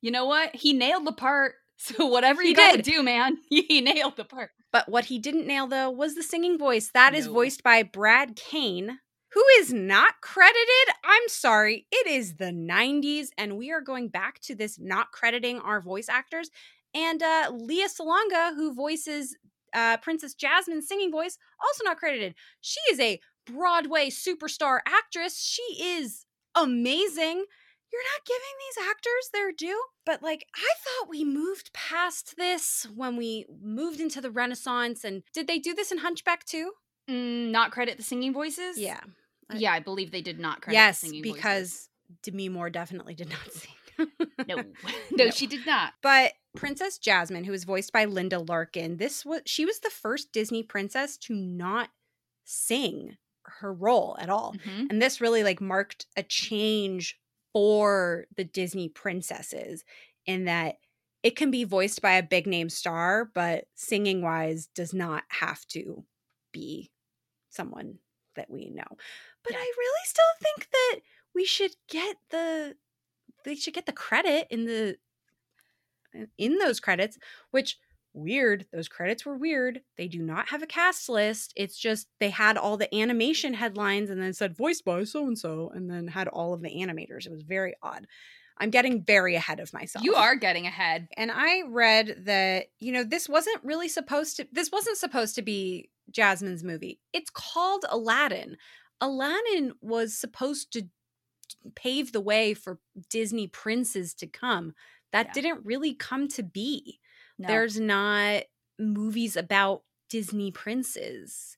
You 0.00 0.10
know 0.10 0.26
what? 0.26 0.54
He 0.54 0.74
nailed 0.74 1.06
the 1.06 1.12
part. 1.12 1.54
So 1.76 2.06
whatever 2.06 2.40
He 2.42 2.50
you 2.50 2.54
gotta 2.54 2.82
do, 2.82 3.02
man, 3.02 3.38
he 3.48 3.80
nailed 3.80 4.16
the 4.16 4.24
part. 4.24 4.50
But 4.70 4.88
what 4.88 5.06
he 5.06 5.18
didn't 5.18 5.46
nail 5.46 5.66
though 5.66 5.90
was 5.90 6.14
the 6.14 6.22
singing 6.22 6.56
voice. 6.58 6.90
That 6.94 7.14
is 7.14 7.26
No. 7.26 7.32
voiced 7.32 7.62
by 7.62 7.82
Brad 7.82 8.36
Kane, 8.36 9.00
who 9.34 9.44
is 9.58 9.72
not 9.72 10.20
credited. 10.22 10.94
I'm 11.04 11.28
sorry. 11.28 11.86
It 11.90 12.06
is 12.06 12.36
the 12.36 12.52
90s, 12.52 13.28
and 13.36 13.58
we 13.58 13.72
are 13.72 13.80
going 13.80 14.08
back 14.08 14.38
to 14.42 14.54
this 14.54 14.78
not 14.78 15.10
crediting 15.10 15.58
our 15.58 15.80
voice 15.80 16.08
actors. 16.08 16.50
And 16.94 17.20
uh, 17.22 17.50
Lea 17.52 17.86
Salonga, 17.88 18.54
who 18.54 18.72
voices 18.72 19.36
uh, 19.74 19.96
Princess 19.96 20.34
Jasmine's 20.34 20.86
singing 20.86 21.10
voice, 21.10 21.36
also 21.62 21.82
not 21.84 21.98
credited. 21.98 22.36
She 22.60 22.78
is 22.90 23.00
a 23.00 23.20
Broadway 23.44 24.08
superstar 24.08 24.78
actress. 24.86 25.38
She 25.38 25.82
is 25.82 26.26
amazing. 26.54 27.44
You're 27.92 28.02
not 28.02 28.26
giving 28.26 28.40
these 28.60 28.88
actors 28.88 29.30
their 29.32 29.52
due. 29.52 29.82
But 30.06 30.22
like, 30.22 30.46
I 30.54 30.72
thought 30.78 31.10
we 31.10 31.24
moved 31.24 31.72
past 31.72 32.36
this 32.36 32.86
when 32.94 33.16
we 33.16 33.46
moved 33.60 34.00
into 34.00 34.20
the 34.20 34.30
Renaissance. 34.30 35.02
And 35.02 35.24
did 35.32 35.48
they 35.48 35.58
do 35.58 35.74
this 35.74 35.90
in 35.90 35.98
Hunchback 35.98 36.44
too? 36.44 36.70
Mm, 37.10 37.50
not 37.50 37.72
credit 37.72 37.96
the 37.96 38.02
singing 38.02 38.32
voices? 38.32 38.78
Yeah. 38.78 39.00
I- 39.50 39.56
Yeah, 39.56 39.72
I 39.72 39.80
believe 39.80 40.10
they 40.10 40.22
did 40.22 40.38
not 40.38 40.62
credit 40.62 40.76
yes, 40.76 41.04
because 41.22 41.88
Demi 42.22 42.48
Moore 42.48 42.70
definitely 42.70 43.14
did 43.14 43.28
not 43.30 43.38
sing. 43.52 44.08
No. 44.48 44.56
no, 45.12 45.24
No. 45.26 45.30
she 45.30 45.46
did 45.46 45.64
not. 45.66 45.92
But 46.02 46.32
Princess 46.56 46.98
Jasmine, 46.98 47.44
who 47.44 47.52
was 47.52 47.64
voiced 47.64 47.92
by 47.92 48.04
Linda 48.06 48.38
Larkin, 48.38 48.96
this 48.96 49.24
was 49.24 49.42
she 49.46 49.64
was 49.64 49.80
the 49.80 49.90
first 49.90 50.32
Disney 50.32 50.62
princess 50.62 51.16
to 51.18 51.34
not 51.34 51.90
sing 52.44 53.16
her 53.44 53.72
role 53.72 54.16
at 54.20 54.30
all. 54.30 54.54
Mhm. 54.64 54.86
And 54.90 55.02
this 55.02 55.20
really 55.20 55.42
like 55.44 55.60
marked 55.60 56.06
a 56.16 56.22
change 56.22 57.18
for 57.52 58.26
the 58.36 58.44
Disney 58.44 58.88
princesses 58.88 59.84
in 60.26 60.44
that 60.46 60.76
it 61.22 61.36
can 61.36 61.50
be 61.50 61.64
voiced 61.64 62.02
by 62.02 62.12
a 62.14 62.22
big 62.22 62.46
name 62.46 62.68
star, 62.68 63.30
but 63.34 63.66
singing 63.74 64.22
wise 64.22 64.66
does 64.74 64.92
not 64.92 65.24
have 65.28 65.64
to 65.68 66.04
be 66.52 66.90
someone 67.50 67.98
that 68.36 68.50
we 68.50 68.68
know. 68.70 68.96
But 69.44 69.52
Yeah. 69.52 69.58
I 69.60 69.72
really 69.78 70.04
still 70.06 70.24
think 70.42 70.70
that 70.70 71.00
we 71.34 71.44
should 71.44 71.76
get 71.88 72.16
the 72.30 72.76
they 73.44 73.54
should 73.54 73.74
get 73.74 73.86
the 73.86 73.92
credit 73.92 74.46
in 74.50 74.64
the 74.64 74.96
in 76.38 76.58
those 76.58 76.80
credits, 76.80 77.18
which 77.50 77.78
weird, 78.14 78.66
those 78.72 78.88
credits 78.88 79.26
were 79.26 79.36
weird. 79.36 79.82
They 79.98 80.08
do 80.08 80.22
not 80.22 80.48
have 80.48 80.62
a 80.62 80.66
cast 80.66 81.08
list. 81.08 81.52
It's 81.56 81.76
just 81.76 82.08
they 82.20 82.30
had 82.30 82.56
all 82.56 82.76
the 82.76 82.92
animation 82.94 83.54
headlines 83.54 84.08
and 84.08 84.22
then 84.22 84.32
said 84.32 84.56
voiced 84.56 84.84
by 84.84 85.04
so 85.04 85.26
and 85.26 85.36
so 85.38 85.70
and 85.74 85.90
then 85.90 86.06
had 86.06 86.28
all 86.28 86.54
of 86.54 86.62
the 86.62 86.70
animators. 86.70 87.26
It 87.26 87.32
was 87.32 87.42
very 87.42 87.74
odd. 87.82 88.06
I'm 88.56 88.70
getting 88.70 89.02
very 89.02 89.34
ahead 89.34 89.58
of 89.58 89.72
myself. 89.72 90.04
You 90.04 90.14
are 90.14 90.36
getting 90.36 90.66
ahead. 90.66 91.08
And 91.16 91.32
I 91.34 91.62
read 91.68 92.22
that, 92.26 92.66
you 92.78 92.92
know, 92.92 93.02
this 93.02 93.28
wasn't 93.28 93.58
really 93.64 93.88
supposed 93.88 94.36
to 94.36 94.46
this 94.52 94.70
wasn't 94.70 94.96
supposed 94.96 95.34
to 95.34 95.42
be 95.42 95.90
Jasmine's 96.10 96.62
movie. 96.62 97.00
It's 97.12 97.30
called 97.30 97.84
Aladdin. 97.90 98.56
Aladdin 99.04 99.74
was 99.80 100.16
supposed 100.16 100.72
to 100.72 100.88
pave 101.74 102.12
the 102.12 102.20
way 102.20 102.54
for 102.54 102.80
Disney 103.10 103.46
princes 103.46 104.14
to 104.14 104.26
come. 104.26 104.74
That 105.12 105.28
Yeah. 105.28 105.32
didn't 105.34 105.64
really 105.64 105.94
come 105.94 106.28
to 106.28 106.42
be. 106.42 107.00
No. 107.38 107.48
There's 107.48 107.78
not 107.78 108.44
movies 108.78 109.36
about 109.36 109.84
Disney 110.08 110.50
princes. 110.50 111.56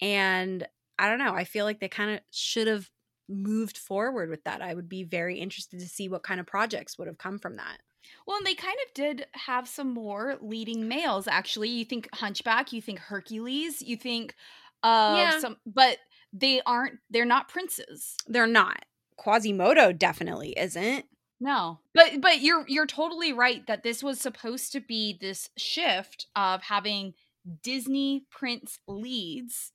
And 0.00 0.66
I 0.98 1.08
don't 1.08 1.18
know, 1.18 1.34
I 1.34 1.44
feel 1.44 1.64
like 1.64 1.80
they 1.80 1.88
kind 1.88 2.10
of 2.10 2.20
should 2.30 2.66
have 2.66 2.90
moved 3.28 3.78
forward 3.78 4.28
with 4.30 4.44
that. 4.44 4.62
I 4.62 4.74
would 4.74 4.88
be 4.88 5.02
very 5.04 5.38
interested 5.38 5.80
to 5.80 5.88
see 5.88 6.08
what 6.08 6.22
kind 6.22 6.40
of 6.40 6.46
projects 6.46 6.98
would 6.98 7.08
have 7.08 7.18
come 7.18 7.38
from 7.38 7.56
that. 7.56 7.78
Well, 8.26 8.36
and 8.36 8.46
they 8.46 8.54
kind 8.54 8.76
of 8.86 8.94
did 8.94 9.26
have 9.32 9.66
some 9.68 9.92
more 9.92 10.36
leading 10.40 10.88
males, 10.88 11.26
actually. 11.26 11.70
You 11.70 11.84
think 11.84 12.08
Hunchback, 12.14 12.72
you 12.72 12.82
think 12.82 12.98
Hercules, 12.98 13.80
you 13.82 13.96
think 13.96 14.34
of 14.82 15.16
Yeah. 15.18 15.40
some, 15.40 15.56
but 15.64 15.98
they 16.34 16.60
aren't, 16.66 16.98
they're 17.08 17.24
not 17.24 17.48
princes. 17.48 18.16
They're 18.26 18.46
not. 18.46 18.84
Quasimodo 19.16 19.92
definitely 19.92 20.54
isn't. 20.58 21.06
No. 21.40 21.78
But 21.94 22.20
but 22.20 22.40
you're 22.40 22.64
you're 22.68 22.86
totally 22.86 23.32
right 23.32 23.66
that 23.66 23.82
this 23.82 24.02
was 24.02 24.20
supposed 24.20 24.72
to 24.72 24.80
be 24.80 25.16
this 25.20 25.50
shift 25.56 26.26
of 26.34 26.62
having 26.62 27.14
Disney 27.62 28.24
prince 28.30 28.78
leads 28.88 29.72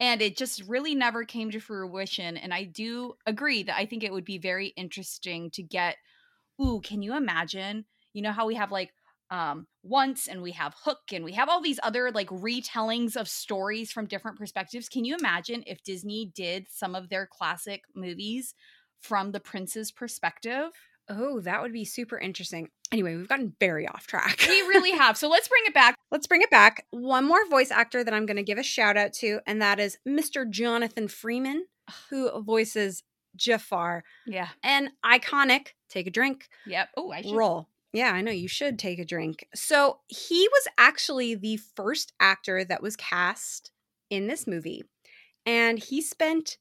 and 0.00 0.22
it 0.22 0.36
just 0.36 0.62
really 0.66 0.94
never 0.94 1.24
came 1.24 1.50
to 1.50 1.60
fruition 1.60 2.36
and 2.36 2.54
I 2.54 2.64
do 2.64 3.14
agree 3.26 3.62
that 3.64 3.76
I 3.76 3.86
think 3.86 4.02
it 4.02 4.12
would 4.12 4.24
be 4.24 4.38
very 4.38 4.68
interesting 4.68 5.50
to 5.52 5.62
get 5.62 5.96
ooh, 6.60 6.80
can 6.82 7.02
you 7.02 7.16
imagine? 7.16 7.84
You 8.12 8.22
know 8.22 8.32
how 8.32 8.46
we 8.46 8.54
have 8.54 8.72
like 8.72 8.90
um 9.30 9.66
once 9.82 10.28
and 10.28 10.42
we 10.42 10.52
have 10.52 10.74
hook 10.84 11.00
and 11.12 11.24
we 11.24 11.32
have 11.32 11.48
all 11.48 11.60
these 11.60 11.80
other 11.82 12.10
like 12.10 12.28
retellings 12.28 13.16
of 13.16 13.28
stories 13.28 13.90
from 13.90 14.06
different 14.06 14.36
perspectives 14.38 14.88
can 14.88 15.04
you 15.04 15.16
imagine 15.16 15.62
if 15.66 15.82
disney 15.82 16.30
did 16.34 16.66
some 16.70 16.94
of 16.94 17.08
their 17.08 17.26
classic 17.26 17.82
movies 17.94 18.54
from 19.00 19.32
the 19.32 19.40
prince's 19.40 19.90
perspective 19.90 20.70
Oh, 21.12 21.40
that 21.40 21.60
would 21.60 21.72
be 21.72 21.84
super 21.84 22.16
interesting. 22.16 22.68
Anyway, 22.92 23.16
we've 23.16 23.26
gotten 23.26 23.52
very 23.58 23.88
off 23.88 24.06
track. 24.06 24.44
we 24.48 24.60
really 24.60 24.92
have 24.96 25.16
so 25.16 25.28
let's 25.28 25.48
bring 25.48 25.62
it 25.66 25.74
back 25.74 25.96
Let's 26.10 26.26
bring 26.26 26.42
it 26.42 26.50
back. 26.50 26.86
One 26.90 27.26
more 27.26 27.48
voice 27.48 27.70
actor 27.70 28.02
that 28.02 28.12
I'm 28.12 28.26
going 28.26 28.36
to 28.36 28.42
give 28.42 28.58
a 28.58 28.62
shout 28.64 28.96
out 28.96 29.12
to, 29.14 29.40
and 29.46 29.62
that 29.62 29.78
is 29.78 29.96
Mr. 30.06 30.48
Jonathan 30.48 31.06
Freeman, 31.06 31.66
who 32.08 32.30
voices 32.42 33.02
Jafar. 33.36 34.02
yeah 34.26 34.48
An 34.64 34.90
iconic, 35.04 35.68
take 35.88 36.06
a 36.08 36.10
drink, 36.10 36.48
yep 36.66 36.88
oh 36.96 37.12
i 37.12 37.22
should 37.22 37.34
role. 37.34 37.68
Yeah, 37.92 38.12
I 38.12 38.20
know 38.20 38.30
you 38.30 38.48
should 38.48 38.78
take 38.78 38.98
a 38.98 39.04
drink. 39.04 39.46
So 39.54 40.00
he 40.08 40.48
was 40.48 40.68
actually 40.78 41.34
the 41.34 41.56
first 41.56 42.12
actor 42.20 42.64
that 42.64 42.82
was 42.82 42.96
cast 42.96 43.72
in 44.10 44.26
this 44.26 44.46
movie, 44.46 44.84
and 45.44 45.78
he 45.78 46.00
spent 46.02 46.58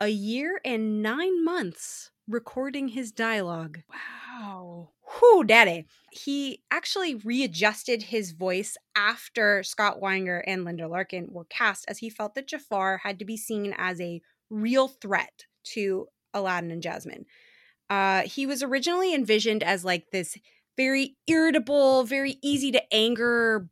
a 0.00 0.08
year 0.08 0.60
and 0.64 1.02
nine 1.02 1.44
months 1.44 2.10
recording 2.26 2.88
his 2.88 3.12
dialogue. 3.12 3.80
wow 3.90 4.90
Whew, 5.18 5.44
daddy. 5.44 5.86
He 6.12 6.62
actually 6.70 7.16
readjusted 7.16 8.02
his 8.04 8.30
voice 8.32 8.76
after 8.94 9.62
Scott 9.62 10.00
Weinger 10.00 10.42
and 10.46 10.64
Linda 10.64 10.86
Larkin 10.86 11.28
were 11.30 11.46
cast, 11.46 11.84
as 11.88 11.98
he 11.98 12.10
felt 12.10 12.34
that 12.34 12.46
Jafar 12.46 12.98
had 12.98 13.18
to 13.18 13.24
be 13.24 13.36
seen 13.36 13.74
as 13.76 14.00
a 14.00 14.20
real 14.50 14.88
threat 14.88 15.46
to 15.74 16.06
Aladdin 16.32 16.70
and 16.70 16.82
Jasmine. 16.82 17.26
Uh, 17.88 18.22
he 18.22 18.46
was 18.46 18.62
originally 18.62 19.12
envisioned 19.14 19.64
as 19.64 19.84
like 19.84 20.10
this 20.12 20.36
very 20.80 21.14
irritable, 21.26 22.04
very 22.04 22.38
easy 22.40 22.72
to 22.72 22.82
anger, 22.90 23.68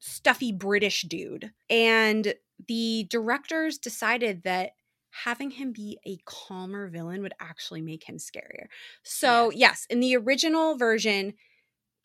stuffy 0.00 0.50
British 0.50 1.02
dude. 1.02 1.52
And 1.70 2.34
the 2.66 3.06
directors 3.08 3.78
decided 3.78 4.42
that 4.42 4.72
having 5.24 5.52
him 5.52 5.72
be 5.72 5.98
a 6.04 6.18
calmer 6.24 6.88
villain 6.88 7.22
would 7.22 7.34
actually 7.40 7.80
make 7.80 8.02
him 8.02 8.16
scarier. 8.16 8.66
So, 9.04 9.52
yes, 9.54 9.86
in 9.88 10.00
the 10.00 10.16
original 10.16 10.76
version, 10.76 11.34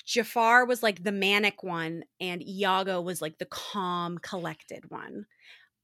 Jafar 0.05 0.65
was 0.65 0.83
like 0.83 1.03
the 1.03 1.11
manic 1.11 1.63
one 1.63 2.03
and 2.21 2.47
Iago 2.47 3.01
was 3.01 3.23
like 3.23 3.39
the 3.39 3.45
calm, 3.45 4.19
collected 4.19 4.91
one. 4.91 5.25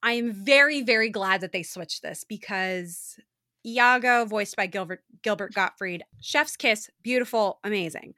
I 0.03 0.12
am 0.12 0.32
very, 0.32 0.84
very 0.84 1.10
glad 1.10 1.41
that 1.41 1.53
they 1.53 1.63
switched 1.63 2.03
this 2.03 2.24
because 2.24 3.20
Iago, 3.65 4.26
voiced 4.26 4.55
by 4.55 4.67
Gilbert 4.67 5.01
Gilbert 5.24 5.55
Gottfried, 5.55 6.03
Chef's 6.22 6.55
Kiss, 6.55 6.91
beautiful, 7.01 7.59
amazing. 7.63 8.13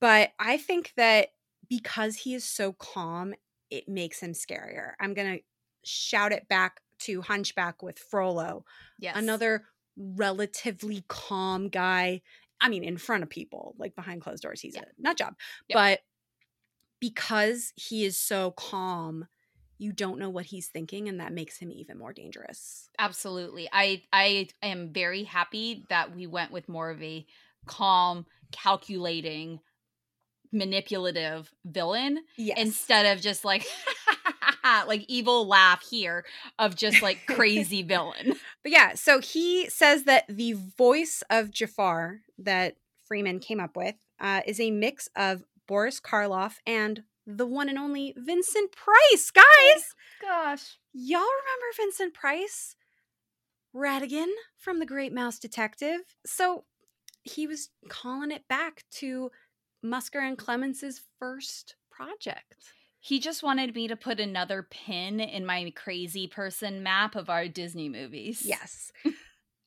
But 0.00 0.32
I 0.38 0.56
think 0.58 0.92
that 0.96 1.30
because 1.68 2.16
he 2.16 2.34
is 2.34 2.44
so 2.44 2.72
calm, 2.74 3.34
it 3.70 3.88
makes 3.88 4.20
him 4.20 4.32
scarier. 4.32 4.92
I'm 5.00 5.14
gonna 5.14 5.38
shout 5.84 6.32
it 6.32 6.48
back 6.48 6.80
to 7.00 7.22
Hunchback 7.22 7.82
with 7.82 7.98
Frollo, 7.98 8.64
yes 8.98 9.14
another 9.14 9.66
relatively 9.96 11.04
calm 11.08 11.68
guy. 11.68 12.22
I 12.60 12.68
mean, 12.68 12.84
in 12.84 12.98
front 12.98 13.22
of 13.22 13.30
people, 13.30 13.74
like 13.78 13.94
behind 13.94 14.22
closed 14.22 14.42
doors, 14.42 14.60
he's 14.60 14.76
Yeah. 14.76 14.80
a 14.80 14.86
nut 14.98 15.18
job. 15.18 15.36
Yep. 15.68 15.80
But 15.80 16.00
because 17.00 17.72
he 17.76 18.04
is 18.04 18.16
so 18.16 18.50
calm, 18.52 19.26
you 19.78 19.92
don't 19.92 20.18
know 20.18 20.30
what 20.30 20.46
he's 20.46 20.68
thinking 20.68 21.08
and 21.08 21.20
that 21.20 21.32
makes 21.32 21.58
him 21.58 21.70
even 21.70 21.98
more 21.98 22.12
dangerous. 22.12 22.90
Absolutely. 22.98 23.68
I 23.72 24.04
I 24.12 24.48
am 24.62 24.92
very 24.92 25.24
happy 25.24 25.86
that 25.88 26.14
we 26.14 26.26
went 26.26 26.52
with 26.52 26.68
more 26.68 26.90
of 26.90 27.02
a 27.02 27.26
calm, 27.66 28.26
calculating, 28.52 29.60
manipulative 30.54 31.52
villain 31.64 32.20
Yes. 32.36 32.58
instead 32.58 33.06
of 33.16 33.22
just 33.22 33.44
like 33.44 33.66
like 34.86 35.04
evil 35.08 35.46
laugh 35.46 35.82
here 35.88 36.24
of 36.58 36.76
just 36.76 37.02
like 37.02 37.26
crazy 37.26 37.82
villain. 37.82 38.34
But 38.62 38.72
yeah, 38.72 38.94
so 38.94 39.20
he 39.20 39.68
says 39.68 40.04
that 40.04 40.24
the 40.28 40.52
voice 40.54 41.22
of 41.30 41.50
Jafar 41.50 42.20
that 42.38 42.76
Freeman 43.06 43.40
came 43.40 43.60
up 43.60 43.76
with 43.76 43.96
uh, 44.20 44.40
is 44.46 44.58
a 44.60 44.70
mix 44.70 45.08
of 45.16 45.44
Boris 45.66 46.00
Karloff 46.00 46.54
and 46.66 47.02
the 47.26 47.46
one 47.46 47.68
and 47.68 47.78
only 47.78 48.14
Vincent 48.16 48.72
Price. 48.72 49.30
Guys, 49.30 49.94
Gosh. 50.20 50.78
y'all 50.92 51.20
remember 51.20 51.76
Vincent 51.76 52.14
Price? 52.14 52.76
Ratigan 53.74 54.28
from 54.56 54.78
The 54.78 54.86
Great 54.86 55.12
Mouse 55.12 55.38
Detective. 55.38 56.00
So 56.24 56.64
he 57.22 57.46
was 57.46 57.70
calling 57.88 58.30
it 58.30 58.46
back 58.48 58.84
to 58.92 59.30
Musker 59.84 60.26
and 60.26 60.38
Clements's 60.38 61.02
first 61.18 61.76
project. 61.90 62.56
He 63.00 63.20
just 63.20 63.42
wanted 63.42 63.74
me 63.74 63.86
to 63.88 63.96
put 63.96 64.18
another 64.18 64.62
pin 64.62 65.20
in 65.20 65.44
my 65.44 65.70
crazy 65.76 66.26
person 66.26 66.82
map 66.82 67.16
of 67.16 67.28
our 67.28 67.48
Disney 67.48 67.90
movies. 67.90 68.42
Yes, 68.44 68.90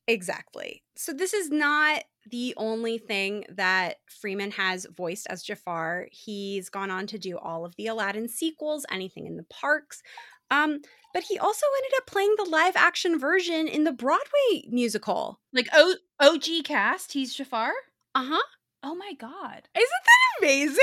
exactly. 0.07 0.83
So 0.95 1.13
this 1.13 1.33
is 1.33 1.51
not 1.51 2.03
the 2.29 2.55
only 2.57 2.97
thing 2.97 3.45
that 3.49 3.97
Freeman 4.09 4.51
has 4.51 4.87
voiced 4.95 5.27
as 5.29 5.43
Jafar. 5.43 6.07
He's 6.11 6.69
gone 6.69 6.89
on 6.89 7.05
to 7.07 7.19
do 7.19 7.37
all 7.37 7.63
of 7.63 7.75
the 7.75 7.87
Aladdin 7.87 8.27
sequels, 8.27 8.85
anything 8.91 9.27
in 9.27 9.37
the 9.37 9.43
parks. 9.43 10.01
Um, 10.49 10.79
but 11.13 11.23
he 11.23 11.37
also 11.37 11.65
ended 11.77 11.97
up 11.97 12.07
playing 12.07 12.33
the 12.37 12.49
live 12.49 12.75
action 12.75 13.19
version 13.19 13.67
in 13.67 13.83
the 13.83 13.91
Broadway 13.91 14.63
musical. 14.69 15.39
Like 15.53 15.67
o- 15.73 15.97
OG 16.19 16.63
cast, 16.63 17.13
he's 17.13 17.33
Jafar? 17.35 17.71
Uh 18.15 18.25
huh. 18.29 18.43
Oh 18.89 18.95
my 18.95 19.11
god. 19.19 19.67
Isn't 19.75 19.89
that 20.05 20.39
amazing? 20.41 20.77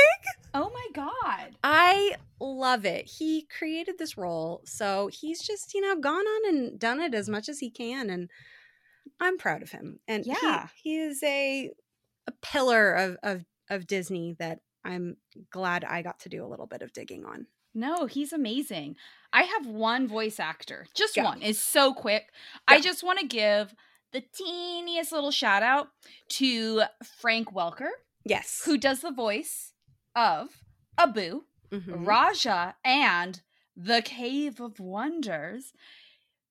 Oh 0.52 0.70
my 0.74 0.86
god. 0.92 1.57
I 1.64 2.16
love 2.38 2.84
it. 2.84 3.07
He 3.07 3.46
created 3.59 3.96
this 3.98 4.18
role, 4.18 4.61
so 4.66 5.09
he's 5.11 5.40
just, 5.40 5.72
you 5.72 5.80
know, 5.80 5.96
gone 5.96 6.26
on 6.26 6.48
and 6.55 6.78
done 6.78 7.00
it 7.00 7.14
as 7.14 7.30
much 7.30 7.48
as 7.48 7.61
he 7.61 7.70
can 7.70 8.11
and 8.11 8.28
I'm 9.18 9.38
proud 9.38 9.62
of 9.62 9.70
him. 9.70 10.00
And 10.07 10.24
he- 10.26 10.34
Yeah. 10.42 10.68
he, 10.82 10.98
is 10.98 11.22
a 11.22 11.70
a 12.26 12.32
pillar 12.42 12.92
of 12.92 13.16
of 13.22 13.44
of 13.70 13.86
Disney 13.86 14.34
that 14.38 14.61
I'm 14.84 15.16
glad 15.50 15.82
I 15.84 16.02
got 16.02 16.20
to 16.20 16.28
do 16.28 16.44
a 16.44 16.48
little 16.48 16.66
bit 16.66 16.82
of 16.82 16.92
digging 16.92 17.24
on. 17.24 17.46
No, 17.74 18.05
he's 18.05 18.32
amazing. 18.34 18.96
I 19.32 19.44
have 19.44 19.66
one 19.66 20.07
voice 20.07 20.38
actor, 20.38 20.86
just 20.94 21.14
Go. 21.16 21.24
one. 21.24 21.40
It's 21.42 21.59
so 21.59 21.94
quick. 21.94 22.28
I 22.68 22.80
just 22.80 23.02
want 23.02 23.18
to 23.20 23.26
give 23.26 23.74
the 24.14 24.22
teeniest 24.32 25.10
little 25.12 25.32
shout 25.32 25.62
out 25.62 25.88
to 26.28 26.82
Frank 27.20 27.52
Welker, 27.52 27.90
Yes. 28.24 28.62
who 28.64 28.78
does 28.78 29.00
the 29.00 29.10
voice 29.10 29.72
of 30.14 30.62
Abu, 30.96 31.42
Mhm. 31.70 32.06
Raja, 32.06 32.76
and 32.84 33.42
The 33.76 34.00
Cave 34.02 34.60
of 34.60 34.78
Wonders. 34.78 35.72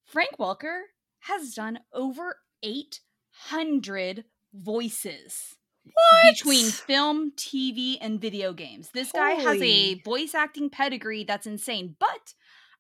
Frank 0.03 0.38
Welker 0.38 0.82
has 1.22 1.53
done 1.53 1.80
over 1.93 2.41
800 2.61 4.26
voices 4.51 5.55
What? 5.86 6.36
between 6.36 6.70
film, 6.70 7.32
TV, 7.32 7.97
and 8.01 8.20
video 8.20 8.51
games. 8.51 8.89
This 8.91 9.14
guy 9.14 9.32
has 9.32 9.61
a 9.61 9.95
voice 10.01 10.36
acting 10.36 10.70
pedigree 10.70 11.24
that's 11.24 11.47
insane. 11.47 11.95
But 11.97 12.34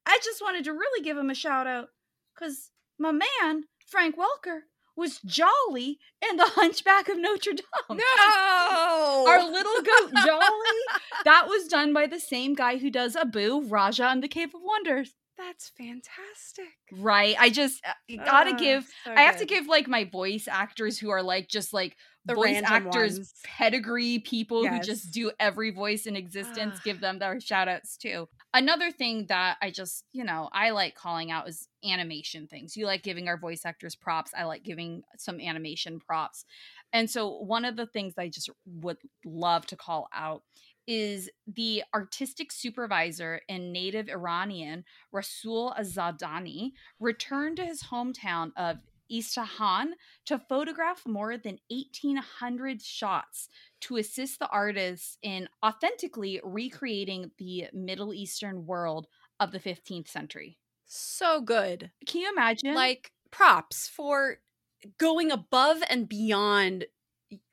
I 0.05 0.19
just 0.21 0.41
wanted 0.41 0.65
to 0.65 0.73
really 0.73 1.01
give 1.01 1.17
him 1.17 1.29
a 1.29 1.33
shout 1.35 1.67
out 1.67 1.91
because 2.33 2.71
my 2.97 3.11
man, 3.13 3.69
Frank 3.87 4.17
Welker, 4.17 4.63
was 4.95 5.19
jolly 5.25 5.99
in 6.29 6.37
The 6.37 6.45
Hunchback 6.45 7.09
of 7.09 7.17
Notre 7.17 7.53
Dame. 7.53 7.63
No. 7.97 9.25
Our 9.27 9.43
little 9.43 9.81
goat 9.81 10.11
Jolly, 10.25 10.79
that 11.25 11.47
was 11.47 11.67
done 11.67 11.93
by 11.93 12.07
the 12.07 12.19
same 12.19 12.53
guy 12.55 12.77
who 12.77 12.89
does 12.89 13.15
Abu, 13.15 13.61
Raja, 13.67 14.07
and 14.07 14.23
the 14.23 14.27
Cave 14.27 14.49
of 14.55 14.61
Wonders. 14.63 15.13
That's 15.37 15.69
fantastic. 15.77 16.73
Right. 16.91 17.35
I 17.39 17.49
just 17.49 17.81
uh, 17.87 18.23
gotta 18.23 18.53
give 18.53 18.87
so 19.03 19.11
I 19.13 19.21
have 19.21 19.37
to 19.37 19.45
give 19.45 19.67
like 19.67 19.87
my 19.87 20.03
voice 20.05 20.47
actors 20.47 20.99
who 20.99 21.09
are 21.09 21.23
like 21.23 21.47
just 21.49 21.73
like 21.73 21.95
The 22.25 22.35
voice 22.35 22.61
actors 22.63 23.13
ones. 23.17 23.33
pedigree 23.43 24.19
people 24.19 24.67
who 24.67 24.79
just 24.79 25.11
do 25.11 25.31
every 25.39 25.71
voice 25.71 26.05
in 26.05 26.15
existence 26.15 26.79
give 26.83 27.01
them 27.01 27.17
their 27.17 27.39
shout 27.39 27.67
outs 27.67 27.97
too 27.97 28.27
another 28.53 28.91
thing 28.91 29.25
that 29.27 29.57
i 29.61 29.69
just 29.69 30.05
you 30.13 30.23
know 30.23 30.49
i 30.53 30.69
like 30.69 30.95
calling 30.95 31.31
out 31.31 31.47
is 31.47 31.67
animation 31.85 32.47
things. 32.47 32.77
You 32.77 32.85
like 32.85 33.03
giving 33.03 33.27
our 33.27 33.37
voice 33.37 33.65
actors 33.65 33.95
props. 33.95 34.31
I 34.37 34.45
like 34.45 34.63
giving 34.63 35.03
some 35.17 35.39
animation 35.39 35.99
props. 35.99 36.45
And 36.91 37.09
so 37.09 37.29
one 37.29 37.65
of 37.65 37.75
the 37.75 37.87
things 37.87 38.13
i 38.17 38.29
just 38.29 38.49
would 38.65 38.97
love 39.25 39.65
to 39.67 39.75
call 39.75 40.07
out 40.13 40.43
is 40.85 41.29
the 41.47 41.81
artistic 41.95 42.51
supervisor 42.51 43.39
and 43.47 43.71
native 43.71 44.09
iranian 44.09 44.83
Rasoul 45.13 45.77
Azadani 45.79 46.73
returned 46.99 47.57
to 47.57 47.65
his 47.65 47.83
hometown 47.83 48.51
of 48.57 48.77
Isfahan 49.09 49.93
to 50.25 50.39
photograph 50.39 51.01
more 51.05 51.37
than 51.37 51.59
1,800 51.69 52.81
shots 52.81 53.49
to 53.81 53.97
assist 53.97 54.39
the 54.39 54.47
artists 54.49 55.17
in 55.21 55.47
authentically 55.65 56.39
recreating 56.43 57.31
the 57.37 57.65
Middle 57.73 58.13
Eastern 58.13 58.65
world 58.65 59.07
of 59.39 59.51
the 59.51 59.59
15th 59.59 60.07
century. 60.07 60.57
So 60.85 61.41
good. 61.41 61.91
Can 62.05 62.21
you 62.21 62.31
imagine? 62.31 62.75
Like 62.75 63.11
props 63.31 63.87
for 63.87 64.37
going 64.97 65.31
above 65.31 65.77
and 65.89 66.07
beyond 66.07 66.85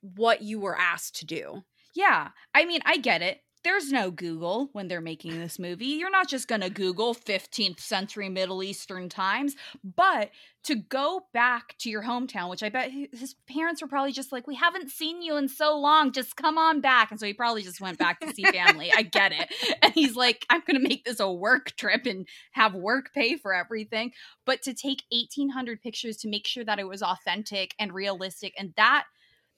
what 0.01 0.41
you 0.41 0.59
were 0.59 0.77
asked 0.77 1.15
to 1.17 1.25
do. 1.25 1.63
yeah, 1.95 2.29
I 2.53 2.65
mean, 2.65 2.81
I 2.85 2.97
get 2.97 3.21
it. 3.21 3.41
There's 3.63 3.91
no 3.91 4.09
Google 4.09 4.69
when 4.73 4.87
they're 4.87 5.01
making 5.01 5.39
this 5.39 5.59
movie. 5.59 5.85
You're 5.85 6.09
not 6.09 6.27
just 6.27 6.47
going 6.47 6.61
to 6.61 6.69
Google 6.69 7.13
15th 7.13 7.79
century 7.79 8.27
Middle 8.27 8.63
Eastern 8.63 9.07
times, 9.07 9.55
but 9.83 10.31
to 10.63 10.75
go 10.75 11.27
back 11.31 11.75
to 11.79 11.89
your 11.89 12.03
hometown, 12.03 12.49
which 12.49 12.63
I 12.63 12.69
bet 12.69 12.91
his 12.91 13.35
parents 13.47 13.81
were 13.81 13.87
probably 13.87 14.13
just 14.13 14.31
like, 14.31 14.47
We 14.47 14.55
haven't 14.55 14.89
seen 14.89 15.21
you 15.21 15.37
in 15.37 15.47
so 15.47 15.77
long. 15.77 16.11
Just 16.11 16.35
come 16.35 16.57
on 16.57 16.81
back. 16.81 17.11
And 17.11 17.19
so 17.19 17.27
he 17.27 17.33
probably 17.33 17.61
just 17.61 17.79
went 17.79 17.99
back 17.99 18.19
to 18.21 18.33
see 18.33 18.43
family. 18.43 18.91
I 18.95 19.03
get 19.03 19.31
it. 19.31 19.53
And 19.83 19.93
he's 19.93 20.15
like, 20.15 20.45
I'm 20.49 20.61
going 20.65 20.79
to 20.79 20.87
make 20.87 21.05
this 21.05 21.19
a 21.19 21.31
work 21.31 21.75
trip 21.75 22.05
and 22.05 22.27
have 22.51 22.75
work 22.75 23.13
pay 23.13 23.35
for 23.35 23.53
everything. 23.53 24.11
But 24.45 24.61
to 24.63 24.73
take 24.73 25.03
1,800 25.11 25.81
pictures 25.81 26.17
to 26.17 26.29
make 26.29 26.45
sure 26.45 26.63
that 26.65 26.79
it 26.79 26.87
was 26.87 27.01
authentic 27.01 27.73
and 27.79 27.93
realistic, 27.93 28.53
and 28.57 28.73
that 28.77 29.05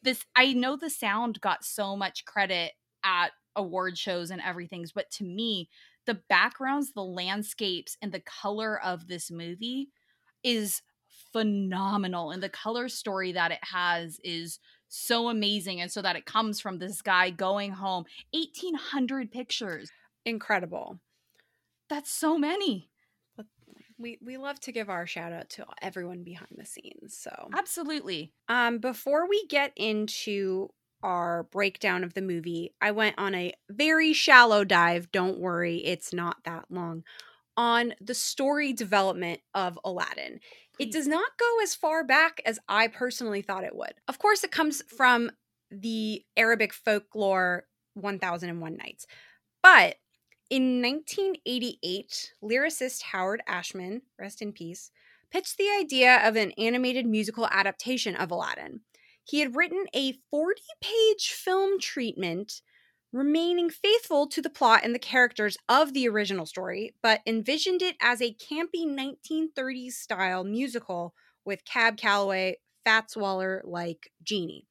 this, 0.01 0.25
I 0.35 0.53
know 0.53 0.77
the 0.77 0.89
sound 0.89 1.41
got 1.41 1.65
so 1.65 1.95
much 1.95 2.25
credit 2.25 2.73
at 3.03 3.31
award 3.55 3.97
shows 3.97 4.31
and 4.31 4.41
everything, 4.41 4.85
but 4.95 5.11
to 5.11 5.23
me, 5.23 5.69
the 6.05 6.19
backgrounds, 6.29 6.91
the 6.93 7.03
landscapes, 7.03 7.97
and 8.01 8.11
the 8.11 8.21
color 8.21 8.81
of 8.81 9.07
this 9.07 9.31
movie 9.31 9.89
is 10.43 10.81
phenomenal. 11.31 12.31
And 12.31 12.43
the 12.43 12.49
color 12.49 12.89
story 12.89 13.31
that 13.33 13.51
it 13.51 13.63
has 13.63 14.19
is 14.23 14.59
so 14.87 15.29
amazing. 15.29 15.81
And 15.81 15.91
so 15.91 16.01
that 16.01 16.15
it 16.15 16.25
comes 16.25 16.59
from 16.59 16.77
this 16.77 17.01
guy 17.01 17.29
going 17.29 17.71
home, 17.71 18.05
1,800 18.31 19.31
pictures. 19.31 19.91
Incredible. 20.25 20.99
That's 21.89 22.11
so 22.11 22.37
many. 22.37 22.89
We 23.99 24.17
we 24.25 24.37
love 24.37 24.59
to 24.61 24.71
give 24.71 24.89
our 24.89 25.05
shout 25.05 25.31
out 25.31 25.49
to 25.51 25.65
everyone 25.81 26.23
behind 26.23 26.49
the 26.57 26.65
scenes. 26.65 27.15
So 27.15 27.49
Absolutely. 27.55 28.33
Um, 28.49 28.79
before 28.79 29.29
we 29.29 29.45
get 29.47 29.71
into 29.75 30.69
our 31.03 31.43
breakdown 31.51 32.03
of 32.03 32.13
the 32.13 32.21
movie, 32.21 32.73
I 32.81 32.91
went 32.91 33.15
on 33.19 33.35
a 33.35 33.53
very 33.69 34.13
shallow 34.13 34.63
dive. 34.63 35.11
Don't 35.11 35.39
worry, 35.39 35.77
it's 35.77 36.13
not 36.13 36.37
that 36.45 36.65
long. 36.69 37.03
On 37.55 37.93
the 38.01 38.15
story 38.15 38.73
development 38.73 39.41
of 39.53 39.77
Aladdin. 39.83 40.39
It 40.79 40.85
hmm. 40.85 40.91
does 40.91 41.07
not 41.07 41.37
go 41.37 41.61
as 41.61 41.75
far 41.75 42.03
back 42.03 42.41
as 42.45 42.59
I 42.67 42.87
personally 42.87 43.41
thought 43.41 43.63
it 43.63 43.75
would. 43.75 43.93
Of 44.07 44.17
course, 44.17 44.43
it 44.43 44.51
comes 44.51 44.81
from 44.87 45.31
the 45.69 46.23
Arabic 46.37 46.73
folklore 46.73 47.65
1001 47.93 48.75
Nights. 48.75 49.05
But 49.61 49.97
in 50.49 50.81
1988, 50.81 52.33
lyricist 52.43 53.01
Howard 53.03 53.41
Ashman, 53.47 54.01
rest 54.19 54.41
in 54.41 54.51
peace, 54.51 54.91
pitched 55.31 55.57
the 55.57 55.69
idea 55.79 56.27
of 56.27 56.35
an 56.35 56.51
animated 56.57 57.07
musical 57.07 57.47
adaptation 57.47 58.15
of 58.15 58.29
Aladdin. 58.29 58.81
He 59.23 59.39
had 59.39 59.55
written 59.55 59.85
a 59.93 60.13
40 60.31 60.61
page 60.81 61.31
film 61.31 61.79
treatment, 61.79 62.61
remaining 63.11 63.69
faithful 63.69 64.27
to 64.27 64.41
the 64.41 64.49
plot 64.49 64.81
and 64.83 64.93
the 64.93 64.99
characters 64.99 65.57
of 65.69 65.93
the 65.93 66.07
original 66.07 66.45
story, 66.45 66.95
but 67.01 67.21
envisioned 67.25 67.81
it 67.81 67.95
as 68.01 68.21
a 68.21 68.35
campy 68.35 68.85
1930s 68.85 69.93
style 69.93 70.43
musical 70.43 71.13
with 71.45 71.65
Cab 71.65 71.97
Calloway, 71.97 72.57
Fats 72.83 73.15
Waller 73.15 73.61
like 73.65 74.11
Genie. 74.23 74.67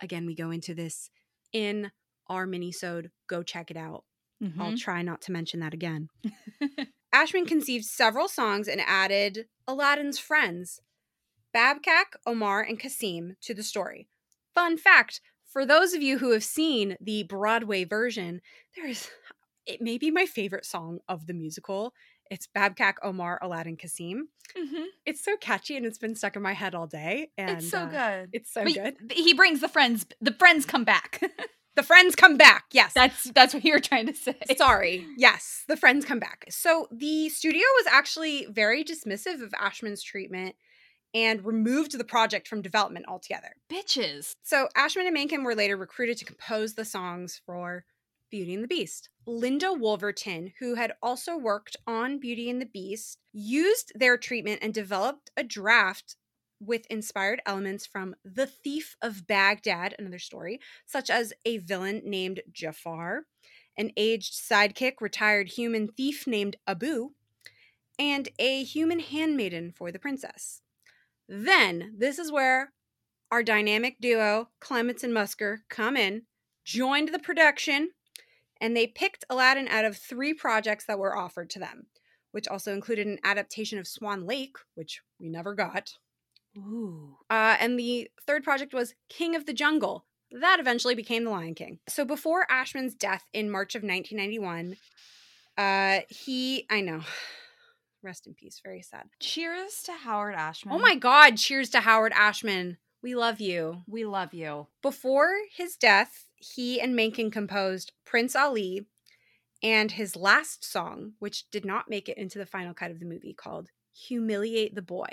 Again, 0.00 0.26
we 0.26 0.34
go 0.34 0.50
into 0.50 0.74
this 0.74 1.10
in 1.52 1.90
our 2.28 2.46
mini-sode. 2.46 3.10
Go 3.26 3.42
check 3.42 3.70
it 3.70 3.76
out. 3.76 4.04
I'll 4.58 4.72
Mhm. 4.72 4.78
try 4.78 5.02
not 5.02 5.22
to 5.22 5.32
mention 5.32 5.60
that 5.60 5.74
again. 5.74 6.08
Ashman 7.12 7.46
conceived 7.46 7.84
several 7.86 8.28
songs 8.28 8.68
and 8.68 8.80
added 8.82 9.48
Aladdin's 9.66 10.18
friends, 10.18 10.80
Babkak, 11.54 12.16
Omar, 12.26 12.62
and 12.62 12.78
Kassim, 12.78 13.36
to 13.42 13.54
the 13.54 13.62
story. 13.62 14.08
Fun 14.54 14.76
fact 14.76 15.20
for 15.48 15.64
those 15.64 15.94
of 15.94 16.02
you 16.02 16.18
who 16.18 16.32
have 16.32 16.44
seen 16.44 16.96
the 17.00 17.22
Broadway 17.24 17.84
version, 17.84 18.40
there 18.76 18.86
is 18.86 19.08
it 19.66 19.82
may 19.82 19.98
be 19.98 20.10
my 20.10 20.24
favorite 20.26 20.64
song 20.64 21.00
of 21.08 21.26
the 21.26 21.34
musical. 21.34 21.92
It's 22.30 22.46
Babkak, 22.46 22.94
Omar, 23.02 23.38
Aladdin, 23.42 23.76
Kassim. 23.76 24.28
Mm-hmm. 24.56 24.84
It's 25.04 25.22
so 25.22 25.36
catchy 25.36 25.76
and 25.76 25.84
it's 25.84 25.98
been 25.98 26.14
stuck 26.14 26.36
in 26.36 26.42
my 26.42 26.52
head 26.54 26.74
all 26.74 26.86
day. 26.86 27.30
And 27.36 27.58
It's 27.58 27.70
so 27.70 27.80
uh, 27.80 27.86
good. 27.86 28.30
It's 28.32 28.52
so 28.52 28.64
But 28.64 28.74
good. 28.74 28.96
He 29.12 29.34
brings 29.34 29.60
the 29.60 29.68
friends. 29.68 30.06
The 30.20 30.32
friends 30.32 30.64
come 30.66 30.84
back. 30.84 31.20
The 31.76 31.84
friends 31.84 32.16
come 32.16 32.36
back. 32.36 32.64
Yes. 32.72 32.92
that's 32.92 33.30
that's 33.30 33.54
what 33.54 33.64
you're 33.64 33.78
trying 33.78 34.08
to 34.08 34.12
say. 34.12 34.34
Sorry. 34.56 35.06
Yes, 35.16 35.62
the 35.68 35.76
friends 35.76 36.04
come 36.04 36.18
back. 36.18 36.44
So 36.50 36.88
the 36.90 37.28
studio 37.28 37.62
was 37.76 37.86
actually 37.88 38.48
very 38.50 38.82
dismissive 38.82 39.42
of 39.42 39.54
Ashman's 39.54 40.02
treatment 40.02 40.56
and 41.14 41.44
removed 41.44 41.96
the 41.96 42.04
project 42.04 42.48
from 42.48 42.62
development 42.62 43.06
altogether. 43.08 43.54
Bitches. 43.70 44.32
So 44.42 44.68
Ashman 44.76 45.06
and 45.06 45.14
Menken 45.14 45.44
were 45.44 45.54
later 45.54 45.76
recruited 45.76 46.18
to 46.18 46.24
compose 46.24 46.74
the 46.74 46.84
songs 46.84 47.40
for 47.46 47.84
Beauty 48.30 48.54
and 48.54 48.62
the 48.62 48.68
Beast. 48.68 49.08
Linda 49.26 49.68
Woolverton, 49.68 50.52
who 50.58 50.74
had 50.74 50.92
also 51.02 51.36
worked 51.36 51.76
on 51.86 52.18
Beauty 52.18 52.50
and 52.50 52.60
the 52.60 52.66
Beast, 52.66 53.18
used 53.32 53.92
their 53.94 54.16
treatment 54.18 54.60
and 54.62 54.74
developed 54.74 55.30
a 55.36 55.42
draft 55.42 56.16
with 56.60 56.86
inspired 56.90 57.40
elements 57.46 57.86
from 57.86 58.16
The 58.24 58.46
Thief 58.46 58.96
of 59.00 59.26
Baghdad, 59.26 59.94
another 59.98 60.18
story, 60.18 60.60
such 60.86 61.08
as 61.08 61.32
a 61.44 61.58
villain 61.58 62.02
named 62.04 62.42
Jafar, 62.52 63.26
an 63.76 63.92
aged 63.96 64.34
sidekick, 64.34 64.94
retired 65.00 65.50
human 65.50 65.88
thief 65.88 66.26
named 66.26 66.56
Abu, 66.66 67.10
and 67.98 68.28
a 68.38 68.64
human 68.64 69.00
handmaiden 69.00 69.72
for 69.72 69.92
the 69.92 69.98
princess. 69.98 70.62
Then, 71.28 71.94
this 71.98 72.18
is 72.18 72.32
where 72.32 72.72
our 73.30 73.42
dynamic 73.42 73.96
duo, 74.00 74.48
Clements 74.60 75.04
and 75.04 75.12
Musker, 75.12 75.58
come 75.68 75.96
in, 75.96 76.22
joined 76.64 77.08
the 77.08 77.18
production, 77.18 77.90
and 78.60 78.76
they 78.76 78.86
picked 78.86 79.24
Aladdin 79.28 79.68
out 79.68 79.84
of 79.84 79.96
three 79.96 80.32
projects 80.32 80.86
that 80.86 80.98
were 80.98 81.16
offered 81.16 81.50
to 81.50 81.58
them, 81.58 81.86
which 82.32 82.48
also 82.48 82.72
included 82.72 83.06
an 83.06 83.18
adaptation 83.24 83.78
of 83.78 83.86
Swan 83.86 84.26
Lake, 84.26 84.56
which 84.74 85.00
we 85.20 85.28
never 85.28 85.54
got. 85.54 85.94
Ooh. 86.56 87.16
Uh, 87.28 87.56
and 87.60 87.78
the 87.78 88.10
third 88.26 88.42
project 88.42 88.72
was 88.72 88.94
King 89.08 89.36
of 89.36 89.46
the 89.46 89.52
Jungle. 89.52 90.06
That 90.30 90.60
eventually 90.60 90.94
became 90.94 91.24
The 91.24 91.30
Lion 91.30 91.54
King. 91.54 91.78
So 91.88 92.04
before 92.04 92.50
Ashman's 92.50 92.94
death 92.94 93.24
in 93.32 93.50
March 93.50 93.74
of 93.74 93.82
1991, 93.82 94.76
uh, 95.56 96.00
he, 96.08 96.66
I 96.70 96.80
know, 96.80 97.00
rest 98.02 98.26
in 98.26 98.34
peace, 98.34 98.60
very 98.62 98.82
sad. 98.82 99.08
Cheers 99.20 99.82
to 99.84 99.92
Howard 99.92 100.34
oh 100.36 100.40
Ashman. 100.40 100.74
Oh 100.74 100.78
my 100.78 100.94
God, 100.94 101.36
cheers 101.36 101.70
to 101.70 101.80
Howard 101.80 102.12
Ashman. 102.14 102.78
We 103.02 103.14
love 103.14 103.40
you. 103.40 103.82
We 103.86 104.04
love 104.04 104.34
you. 104.34 104.66
Before 104.82 105.32
his 105.56 105.76
death, 105.76 106.26
he 106.36 106.80
and 106.80 106.96
Menken 106.96 107.30
composed 107.30 107.92
Prince 108.04 108.34
Ali 108.34 108.86
and 109.62 109.92
his 109.92 110.16
last 110.16 110.64
song, 110.64 111.12
which 111.18 111.50
did 111.50 111.64
not 111.64 111.90
make 111.90 112.08
it 112.08 112.18
into 112.18 112.38
the 112.38 112.46
final 112.46 112.74
cut 112.74 112.90
of 112.90 113.00
the 113.00 113.06
movie, 113.06 113.34
called 113.34 113.70
Humiliate 113.92 114.74
the 114.74 114.82
Boy, 114.82 115.08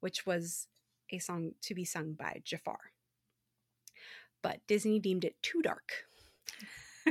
which 0.00 0.26
was 0.26 0.68
a 1.10 1.18
song 1.18 1.52
to 1.62 1.74
be 1.74 1.84
sung 1.84 2.12
by 2.12 2.40
Jafar. 2.44 2.78
But 4.42 4.60
Disney 4.66 4.98
deemed 4.98 5.24
it 5.24 5.42
too 5.42 5.62
dark. 5.62 6.06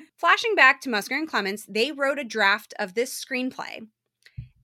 Flashing 0.18 0.56
back 0.56 0.82
to 0.82 0.90
Musker 0.90 1.18
and 1.18 1.28
Clements, 1.28 1.66
they 1.68 1.92
wrote 1.92 2.20
a 2.20 2.24
draft 2.24 2.74
of 2.80 2.94
this 2.94 3.14
screenplay 3.14 3.88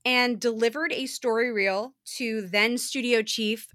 and 0.05 0.39
delivered 0.39 0.91
a 0.93 1.05
story 1.05 1.51
reel 1.51 1.93
to 2.17 2.41
then 2.41 2.77
studio 2.77 3.21
chief 3.21 3.67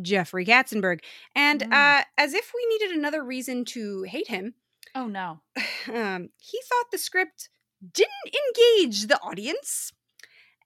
Jeffrey 0.00 0.44
Katzenberg. 0.46 1.00
And 1.34 1.62
Mm. 1.62 1.72
uh, 1.72 2.04
as 2.16 2.32
if 2.34 2.52
we 2.54 2.66
needed 2.66 2.96
another 2.96 3.24
reason 3.24 3.64
to 3.66 4.02
hate 4.02 4.28
him, 4.28 4.54
Oh 4.94 5.06
no. 5.06 5.40
um, 5.92 6.30
he 6.38 6.58
thought 6.68 6.90
the 6.90 6.98
script 6.98 7.48
didn't 7.92 8.10
engage 8.26 9.06
the 9.06 9.20
audience. 9.22 9.92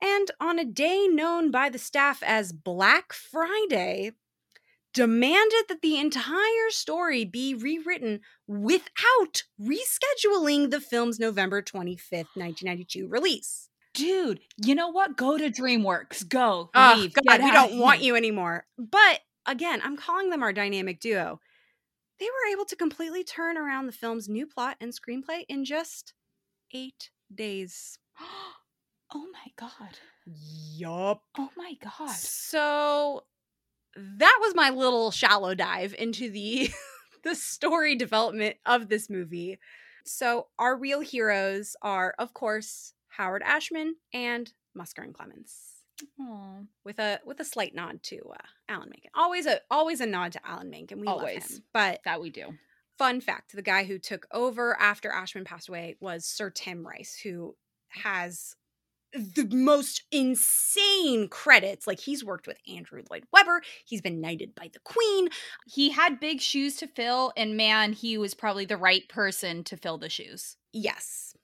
And 0.00 0.30
on 0.40 0.58
a 0.58 0.64
day 0.64 1.06
known 1.08 1.50
by 1.50 1.68
the 1.70 1.78
staff 1.78 2.22
as 2.22 2.52
Black 2.52 3.12
Friday, 3.12 4.12
demanded 4.92 5.64
that 5.68 5.82
the 5.82 5.98
entire 5.98 6.70
story 6.70 7.24
be 7.24 7.54
rewritten 7.54 8.20
without 8.46 9.42
rescheduling 9.60 10.70
the 10.70 10.80
film's 10.80 11.18
November 11.18 11.62
25th, 11.62 12.28
1992 12.34 13.08
release. 13.08 13.68
Dude, 13.94 14.40
you 14.56 14.74
know 14.74 14.88
what? 14.88 15.16
Go 15.16 15.38
to 15.38 15.50
DreamWorks. 15.50 16.28
Go. 16.28 16.70
Oh, 16.74 16.94
Leave. 16.96 17.14
God, 17.14 17.42
we 17.42 17.50
don't 17.50 17.78
want 17.78 18.02
you 18.02 18.16
anymore. 18.16 18.66
But 18.76 19.20
again, 19.46 19.80
I'm 19.82 19.96
calling 19.96 20.30
them 20.30 20.42
our 20.42 20.52
dynamic 20.52 21.00
duo. 21.00 21.40
They 22.18 22.26
were 22.26 22.52
able 22.52 22.64
to 22.66 22.76
completely 22.76 23.24
turn 23.24 23.56
around 23.56 23.86
the 23.86 23.92
film's 23.92 24.28
new 24.28 24.46
plot 24.46 24.76
and 24.80 24.92
screenplay 24.92 25.44
in 25.48 25.64
just 25.64 26.12
eight 26.72 27.10
days. 27.32 27.98
oh 29.14 29.26
my 29.32 29.52
god. 29.56 29.98
Yup. 30.26 31.22
Oh 31.38 31.50
my 31.56 31.74
god. 31.82 32.10
So 32.10 33.24
that 33.96 34.38
was 34.40 34.54
my 34.54 34.70
little 34.70 35.10
shallow 35.10 35.54
dive 35.54 35.94
into 35.98 36.30
the 36.30 36.70
the 37.24 37.34
story 37.34 37.96
development 37.96 38.56
of 38.66 38.88
this 38.88 39.08
movie. 39.08 39.58
So 40.04 40.48
our 40.58 40.76
real 40.76 41.00
heroes 41.00 41.76
are, 41.80 42.14
of 42.18 42.34
course, 42.34 42.92
Howard 43.16 43.42
Ashman 43.44 43.96
and 44.12 44.52
Musker 44.76 45.02
and 45.02 45.14
Clements. 45.14 45.70
Aw. 46.20 46.62
with 46.84 46.98
a 46.98 47.20
with 47.24 47.38
a 47.38 47.44
slight 47.44 47.72
nod 47.74 48.02
to 48.04 48.16
uh, 48.32 48.46
Alan 48.68 48.90
Menken. 48.90 49.10
Always 49.14 49.46
a 49.46 49.60
always 49.70 50.00
a 50.00 50.06
nod 50.06 50.32
to 50.32 50.40
Alan 50.44 50.68
Menken. 50.68 50.98
We 51.00 51.06
love 51.06 51.18
Always. 51.20 51.58
him. 51.58 51.62
But 51.72 52.00
That 52.04 52.20
we 52.20 52.30
do. 52.30 52.54
fun 52.98 53.20
fact: 53.20 53.54
the 53.54 53.62
guy 53.62 53.84
who 53.84 53.98
took 53.98 54.26
over 54.32 54.76
after 54.80 55.10
Ashman 55.10 55.44
passed 55.44 55.68
away 55.68 55.96
was 56.00 56.24
Sir 56.24 56.50
Tim 56.50 56.84
Rice, 56.86 57.20
who 57.22 57.54
has 57.90 58.56
the 59.12 59.46
most 59.52 60.02
insane 60.10 61.28
credits. 61.28 61.86
Like 61.86 62.00
he's 62.00 62.24
worked 62.24 62.48
with 62.48 62.58
Andrew 62.68 63.02
Lloyd 63.08 63.24
Webber. 63.32 63.62
He's 63.84 64.00
been 64.02 64.20
knighted 64.20 64.56
by 64.56 64.70
the 64.72 64.80
Queen. 64.80 65.28
He 65.66 65.90
had 65.90 66.18
big 66.18 66.40
shoes 66.40 66.74
to 66.78 66.88
fill, 66.88 67.32
and 67.36 67.56
man, 67.56 67.92
he 67.92 68.18
was 68.18 68.34
probably 68.34 68.64
the 68.64 68.76
right 68.76 69.08
person 69.08 69.62
to 69.64 69.76
fill 69.76 69.98
the 69.98 70.08
shoes. 70.08 70.56
Yes. 70.72 71.36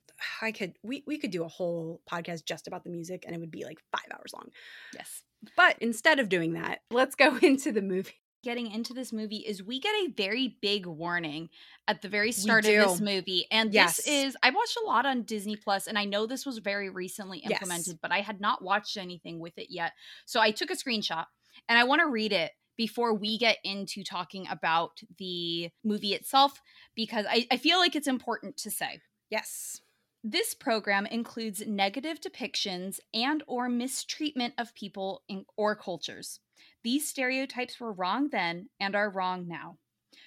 I 0.43 0.53
could 0.53 0.75
we 0.83 1.03
we 1.07 1.19
could 1.19 1.31
do 1.31 1.45
a 1.45 1.49
whole 1.49 2.01
podcast 2.11 2.45
just 2.45 2.67
about 2.67 2.85
the 2.85 2.91
music 2.91 3.25
and 3.27 3.35
it 3.35 3.39
would 3.39 3.51
be 3.51 3.65
like 3.65 3.79
5 3.93 4.01
hours 4.13 4.33
long. 4.35 4.49
Yes. 4.95 5.23
But 5.57 5.77
instead 5.81 6.19
of 6.19 6.29
doing 6.29 6.53
that, 6.55 6.81
let's 6.91 7.15
go 7.15 7.37
into 7.43 7.73
the 7.73 7.83
movie. 7.83 8.15
Getting 8.43 8.71
into 8.71 8.95
this 8.95 9.13
movie 9.13 9.37
is 9.47 9.63
we 9.63 9.81
get 9.81 9.95
a 9.95 10.13
very 10.17 10.57
big 10.63 10.87
warning 10.87 11.51
at 11.87 12.01
the 12.01 12.09
very 12.09 12.33
start 12.33 12.65
of 12.65 12.73
this 12.73 13.01
movie. 13.01 13.47
And 13.51 13.73
Yes. 13.73 13.97
this 13.97 14.07
is 14.07 14.37
I 14.43 14.49
watched 14.51 14.79
a 14.83 14.87
lot 14.87 15.05
on 15.05 15.23
Disney 15.25 15.57
Plus 15.57 15.87
and 15.87 15.99
I 15.99 16.07
know 16.07 16.25
this 16.27 16.47
was 16.47 16.59
very 16.59 16.89
recently 16.89 17.41
Yes. 17.43 17.53
implemented, 17.53 17.99
but 18.01 18.13
I 18.13 18.21
had 18.23 18.41
not 18.41 18.63
watched 18.63 18.97
anything 18.97 19.41
with 19.41 19.59
it 19.59 19.67
yet. 19.71 19.93
So 20.25 20.41
I 20.41 20.53
took 20.53 20.71
a 20.71 20.75
screenshot 20.75 21.27
and 21.69 21.79
I 21.79 21.85
want 21.85 22.01
to 22.01 22.07
read 22.09 22.33
it 22.33 22.53
before 22.79 23.13
we 23.13 23.37
get 23.37 23.59
into 23.63 24.03
talking 24.03 24.47
about 24.49 25.01
the 25.19 25.69
movie 25.85 26.15
itself 26.15 26.63
because 26.95 27.27
I, 27.29 27.47
I 27.51 27.59
feel 27.59 27.79
like 27.79 27.95
it's 27.95 28.09
important 28.09 28.57
to 28.59 28.71
say. 28.71 29.01
Yes. 29.29 29.83
This 30.23 30.53
program 30.53 31.07
includes 31.07 31.67
negative 31.67 32.21
depictions 32.21 33.01
and 33.15 33.43
or 33.47 33.71
mistreatment 33.71 34.53
of 34.59 34.75
people 34.75 35.23
in, 35.29 35.47
or 35.57 35.75
cultures. 35.75 36.41
These 36.85 37.09
stereotypes 37.09 37.81
were 37.81 37.93
wrong 37.93 38.29
then 38.29 38.69
and 38.79 38.95
are 38.95 39.09
wrong 39.09 39.49
now. 39.49 39.79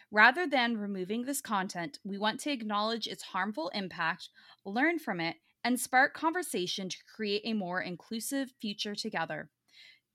Rather 0.09 0.47
than 0.47 0.77
removing 0.77 1.25
this 1.25 1.41
content, 1.41 1.99
we 2.03 2.17
want 2.17 2.39
to 2.39 2.51
acknowledge 2.51 3.05
its 3.05 3.21
harmful 3.23 3.69
impact, 3.69 4.29
learn 4.65 4.97
from 4.97 5.19
it, 5.19 5.37
and 5.63 5.79
spark 5.79 6.15
conversation 6.15 6.89
to 6.89 6.97
create 7.15 7.43
a 7.45 7.53
more 7.53 7.81
inclusive 7.81 8.51
future 8.59 8.95
together. 8.95 9.51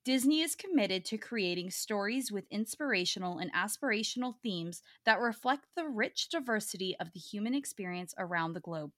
Disney 0.08 0.40
is 0.40 0.54
committed 0.54 1.04
to 1.04 1.18
creating 1.18 1.70
stories 1.70 2.32
with 2.32 2.46
inspirational 2.50 3.36
and 3.36 3.52
aspirational 3.52 4.36
themes 4.42 4.82
that 5.04 5.20
reflect 5.20 5.66
the 5.76 5.84
rich 5.84 6.30
diversity 6.30 6.96
of 6.98 7.12
the 7.12 7.20
human 7.20 7.52
experience 7.52 8.14
around 8.16 8.54
the 8.54 8.60
globe. 8.60 8.92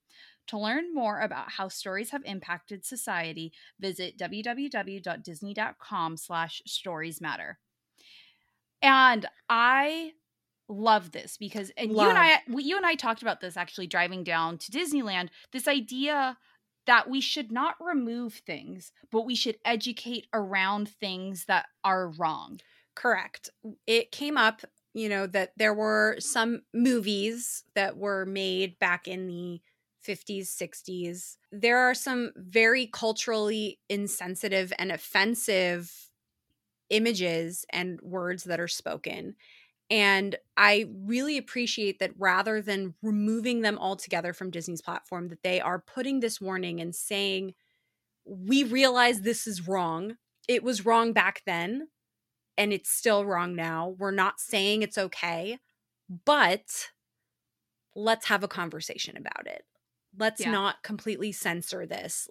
To 0.47 0.57
learn 0.57 0.95
more 0.95 1.19
about 1.19 1.51
how 1.51 1.67
stories 1.67 2.11
have 2.11 2.23
impacted 2.25 2.87
society, 2.87 3.53
visit 3.81 4.17
www.disney.com 4.19 6.17
slash 6.17 6.63
stories 6.65 7.21
matter. 7.21 7.59
And 8.81 9.27
I 9.49 10.13
love 10.69 11.11
this 11.11 11.37
because 11.37 11.73
and 11.77 11.91
you 11.91 11.99
and 12.03 12.17
I 12.17 12.41
we, 12.49 12.63
you 12.63 12.77
and 12.77 12.87
I 12.87 12.95
talked 12.95 13.23
about 13.23 13.41
this 13.41 13.57
actually 13.57 13.89
driving 13.89 14.23
down 14.23 14.59
to 14.59 14.71
Disneyland, 14.71 15.31
this 15.51 15.67
idea 15.67 16.39
that 16.91 17.09
we 17.09 17.21
should 17.21 17.53
not 17.53 17.77
remove 17.79 18.35
things, 18.35 18.91
but 19.13 19.25
we 19.25 19.37
should 19.37 19.57
educate 19.65 20.27
around 20.35 20.89
things 20.89 21.45
that 21.45 21.67
are 21.85 22.09
wrong. 22.09 22.59
Correct. 22.97 23.49
It 23.87 24.11
came 24.11 24.37
up, 24.37 24.63
you 24.93 25.09
know, 25.09 25.29
that 25.29 25.53
there 25.57 25.73
were 25.73 26.17
some 26.19 26.63
movies 26.75 27.63
that 27.77 27.97
were 27.97 28.27
made 28.27 28.77
back 28.81 29.07
in 29.07 29.29
the 29.29 29.61
50s, 30.05 30.49
60s. 30.49 31.37
There 31.53 31.79
are 31.79 31.95
some 31.95 32.33
very 32.35 32.89
culturally 32.89 33.79
insensitive 33.89 34.73
and 34.77 34.91
offensive 34.91 36.11
images 36.89 37.65
and 37.71 38.01
words 38.03 38.43
that 38.45 38.59
are 38.59 38.67
spoken. 38.67 39.37
And 39.91 40.37
I 40.57 40.87
really 40.95 41.37
appreciate 41.37 41.99
that 41.99 42.13
rather 42.17 42.63
than 42.63 42.95
removing 43.03 43.63
them 43.63 43.77
altogether 43.79 44.33
from 44.33 44.51
Disney's 44.51 44.83
platform, 44.83 45.29
that 45.29 45.43
they 45.43 45.61
are 45.61 45.81
putting 45.81 46.21
this 46.21 46.41
warning 46.41 46.81
and 46.81 46.95
saying, 46.95 47.55
we 48.25 48.65
realize 48.65 49.23
this 49.23 49.47
is 49.47 49.69
wrong. 49.69 50.17
It 50.49 50.63
was 50.63 50.87
wrong 50.87 51.13
back 51.13 51.43
then, 51.47 51.89
and 52.59 52.73
it's 52.73 52.91
still 52.91 53.25
wrong 53.27 53.57
now. 53.57 53.91
We're 53.99 54.11
not 54.13 54.41
saying 54.41 54.83
it's 54.83 54.99
okay, 54.99 55.59
but 56.25 56.91
let's 57.95 58.27
have 58.27 58.43
a 58.43 58.49
conversation 58.49 59.17
about 59.17 59.47
it. 59.47 59.65
Let's 60.17 60.45
Yeah. 60.45 60.51
not 60.51 60.83
completely 60.83 61.33
censor 61.33 61.87
this. 61.87 62.29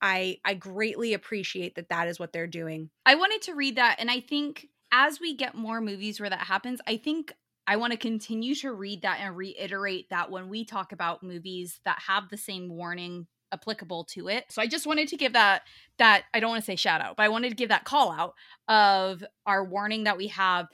I 0.00 0.38
I 0.44 0.54
greatly 0.54 1.14
appreciate 1.14 1.74
that 1.76 1.88
that 1.88 2.08
is 2.08 2.18
what 2.18 2.32
they're 2.32 2.46
doing. 2.46 2.90
I 3.04 3.14
wanted 3.14 3.42
to 3.42 3.54
read 3.54 3.76
that, 3.76 3.96
and 3.98 4.10
I 4.10 4.20
think 4.20 4.68
as 4.92 5.20
we 5.20 5.34
get 5.34 5.54
more 5.54 5.80
movies 5.80 6.20
where 6.20 6.30
that 6.30 6.40
happens, 6.40 6.80
I 6.86 6.96
think 6.96 7.32
I 7.66 7.76
want 7.76 7.92
to 7.92 7.98
continue 7.98 8.54
to 8.56 8.72
read 8.72 9.02
that 9.02 9.18
and 9.20 9.36
reiterate 9.36 10.10
that 10.10 10.30
when 10.30 10.48
we 10.48 10.64
talk 10.64 10.92
about 10.92 11.22
movies 11.22 11.80
that 11.84 11.98
have 12.06 12.28
the 12.28 12.36
same 12.36 12.68
warning 12.68 13.26
applicable 13.52 14.04
to 14.04 14.28
it. 14.28 14.44
So 14.50 14.60
I 14.60 14.66
just 14.66 14.86
wanted 14.86 15.08
to 15.08 15.16
give 15.16 15.32
that 15.32 15.62
that 15.98 16.24
I 16.34 16.40
don't 16.40 16.50
want 16.50 16.62
to 16.62 16.66
say 16.66 16.76
shout 16.76 17.00
out, 17.00 17.16
but 17.16 17.24
I 17.24 17.28
wanted 17.28 17.50
to 17.50 17.56
give 17.56 17.68
that 17.70 17.84
call 17.84 18.12
out 18.12 18.34
of 18.68 19.24
our 19.46 19.64
warning 19.64 20.04
that 20.04 20.16
we 20.16 20.28
have. 20.28 20.66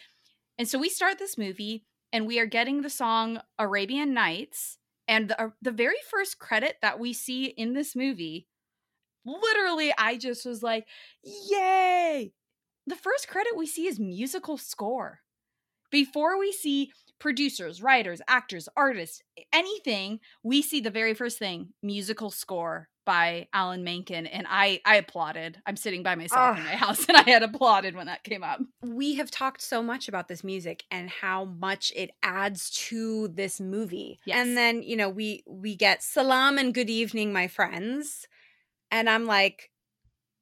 And 0.59 0.69
so 0.69 0.79
we 0.79 0.89
start 0.89 1.19
this 1.19 1.39
movie 1.39 1.85
and 2.13 2.27
we 2.27 2.39
are 2.39 2.47
getting 2.47 2.83
the 2.83 2.91
song 2.91 3.41
Arabian 3.59 4.13
Nights 4.13 4.79
and 5.09 5.29
the, 5.29 5.41
uh, 5.41 5.51
the 5.61 5.71
very 5.71 5.97
first 6.11 6.39
credit 6.39 6.77
that 6.83 6.99
we 6.99 7.13
see 7.13 7.47
in 7.47 7.73
this 7.73 7.97
movie 7.97 8.49
literally 9.25 9.93
I 9.97 10.17
just 10.17 10.45
was 10.45 10.63
like, 10.63 10.87
"Yay!" 11.23 12.33
The 12.87 12.97
first 12.97 13.29
credit 13.29 13.57
we 13.57 13.67
see 13.67 13.87
is 13.87 13.99
musical 14.01 14.57
score. 14.59 15.21
Before 15.91 16.39
we 16.39 16.53
see 16.53 16.91
producers, 17.19 17.83
writers, 17.83 18.21
actors, 18.27 18.69
artists, 18.77 19.23
anything, 19.53 20.21
we 20.43 20.63
see 20.63 20.81
the 20.81 20.91
very 20.91 21.15
first 21.15 21.39
thing, 21.39 21.69
musical 21.83 22.31
score 22.31 22.89
by 23.05 23.49
Alan 23.53 23.83
Menken 23.83 24.27
and 24.29 24.47
I 24.49 24.81
I 24.87 24.95
applauded. 24.97 25.59
I'm 25.67 25.75
sitting 25.77 26.05
by 26.05 26.15
myself 26.15 26.57
in 26.57 26.63
my 26.65 26.75
Ah. 26.75 26.77
house 26.87 27.05
and 27.09 27.17
I 27.17 27.29
had 27.29 27.43
applauded 27.43 27.97
when 27.97 28.07
that 28.07 28.23
came 28.23 28.45
up. 28.45 28.61
we 28.81 29.17
have 29.17 29.29
talked 29.31 29.61
so 29.61 29.83
much 29.83 30.07
about 30.09 30.29
this 30.29 30.45
music 30.45 30.85
and 30.91 31.11
how 31.11 31.45
much 31.47 31.93
it 31.97 32.13
adds 32.23 32.71
to 32.89 33.27
this 33.29 33.61
movie. 33.61 34.21
Yes. 34.25 34.39
And 34.47 34.57
then, 34.57 34.83
you 34.85 34.97
know, 34.97 35.09
we 35.11 35.43
we 35.49 35.75
get 35.75 36.03
salam 36.05 36.59
and 36.59 36.73
good 36.73 36.89
evening 36.91 37.33
my 37.33 37.49
friends. 37.49 38.29
And 38.93 39.11
I'm 39.11 39.25
like, 39.27 39.72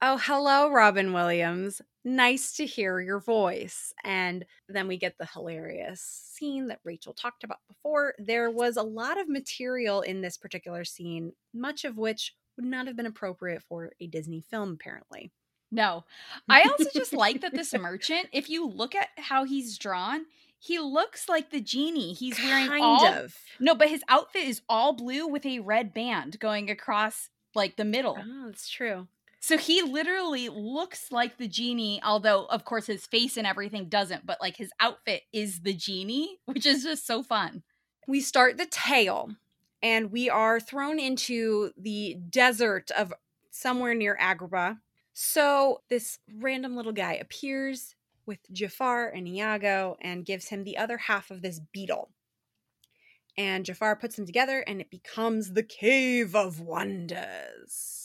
"Oh, 0.03 0.17
hello 0.17 0.71
Robin 0.71 1.13
Williams. 1.13 1.83
Nice 2.05 2.55
to 2.57 2.67
hear 2.67 3.01
your 3.01 3.21
voice." 3.21 3.93
And 4.05 4.47
then 4.69 4.89
we 4.89 4.97
get 4.97 5.19
the 5.19 5.27
hilarious 5.27 6.01
scene 6.01 6.69
that 6.69 6.81
Rachel 6.85 7.13
talked 7.13 7.45
about 7.45 7.59
before. 7.69 8.15
There 8.19 8.51
was 8.51 8.77
a 8.77 8.83
lot 8.83 9.21
of 9.21 9.29
material 9.29 10.01
in 10.01 10.21
this 10.21 10.37
particular 10.37 10.85
scene, 10.85 11.33
much 11.53 11.85
of 11.85 11.99
which 11.99 12.35
would 12.57 12.65
not 12.65 12.87
have 12.87 12.97
been 12.97 13.07
appropriate 13.07 13.63
for 13.63 13.93
a 14.01 14.07
Disney 14.07 14.41
film 14.41 14.73
apparently. 14.73 15.31
No. 15.71 16.05
I 16.49 16.63
also 16.63 16.91
just 16.93 17.13
like 17.13 17.43
that 17.43 17.53
this 17.53 17.73
merchant, 17.75 18.29
if 18.33 18.51
you 18.51 18.67
look 18.67 18.95
at 18.95 19.09
how 19.17 19.45
he's 19.45 19.79
drawn, 19.79 20.27
he 20.59 20.79
looks 20.79 21.29
like 21.29 21.51
the 21.51 21.61
genie. 21.61 22.13
He's 22.13 22.39
wearing 22.39 22.69
kind 22.69 22.83
all 22.83 23.07
of. 23.07 23.37
No, 23.61 23.75
but 23.75 23.89
his 23.89 24.03
outfit 24.09 24.47
is 24.47 24.63
all 24.69 24.93
blue 24.93 25.27
with 25.27 25.47
a 25.47 25.61
red 25.61 25.95
band 25.95 26.41
going 26.41 26.71
across 26.71 27.31
like 27.55 27.77
the 27.77 27.85
middle. 27.85 28.19
Oh, 28.19 28.47
that's 28.47 28.69
true. 28.69 29.07
So 29.43 29.57
he 29.57 29.81
literally 29.81 30.51
looks 30.51 31.11
like 31.11 31.39
the 31.39 31.49
genie, 31.49 32.01
although 32.05 32.45
of 32.45 32.67
course 32.67 32.87
his 32.87 33.07
face 33.07 33.39
and 33.39 33.47
everything 33.47 33.89
doesn't, 33.89 34.27
but 34.27 34.41
like 34.41 34.57
his 34.57 34.71
outfit 34.79 35.23
is 35.33 35.63
the 35.63 35.73
genie, 35.73 36.39
which 36.45 36.67
is 36.67 36.85
just 36.85 37.07
so 37.07 37.23
fun. 37.23 37.63
we 38.07 38.21
start 38.21 38.59
the 38.59 38.67
tale 38.67 39.31
and 39.83 40.11
we 40.13 40.29
are 40.29 40.61
thrown 40.61 40.99
into 40.99 41.71
the 41.79 42.17
desert 42.29 42.91
of 42.91 43.15
somewhere 43.51 43.95
near 43.95 44.17
Agrabah. 44.21 44.79
So 45.15 45.81
this 45.89 46.19
random 46.37 46.77
little 46.77 46.93
guy 46.93 47.15
appears 47.15 47.95
with 48.27 48.41
Jafar 48.53 49.09
and 49.09 49.27
Iago 49.27 49.97
and 50.03 50.27
gives 50.27 50.49
him 50.49 50.65
the 50.65 50.77
other 50.77 50.99
half 50.99 51.31
of 51.31 51.41
this 51.41 51.61
beetle. 51.73 52.11
And 53.39 53.65
Jafar 53.65 53.97
puts 53.97 54.17
them 54.17 54.27
together 54.27 54.61
and 54.61 54.81
it 54.81 54.91
becomes 54.91 55.55
the 55.55 55.63
Cave 55.63 56.35
of 56.37 56.61
Wonders. 56.61 58.00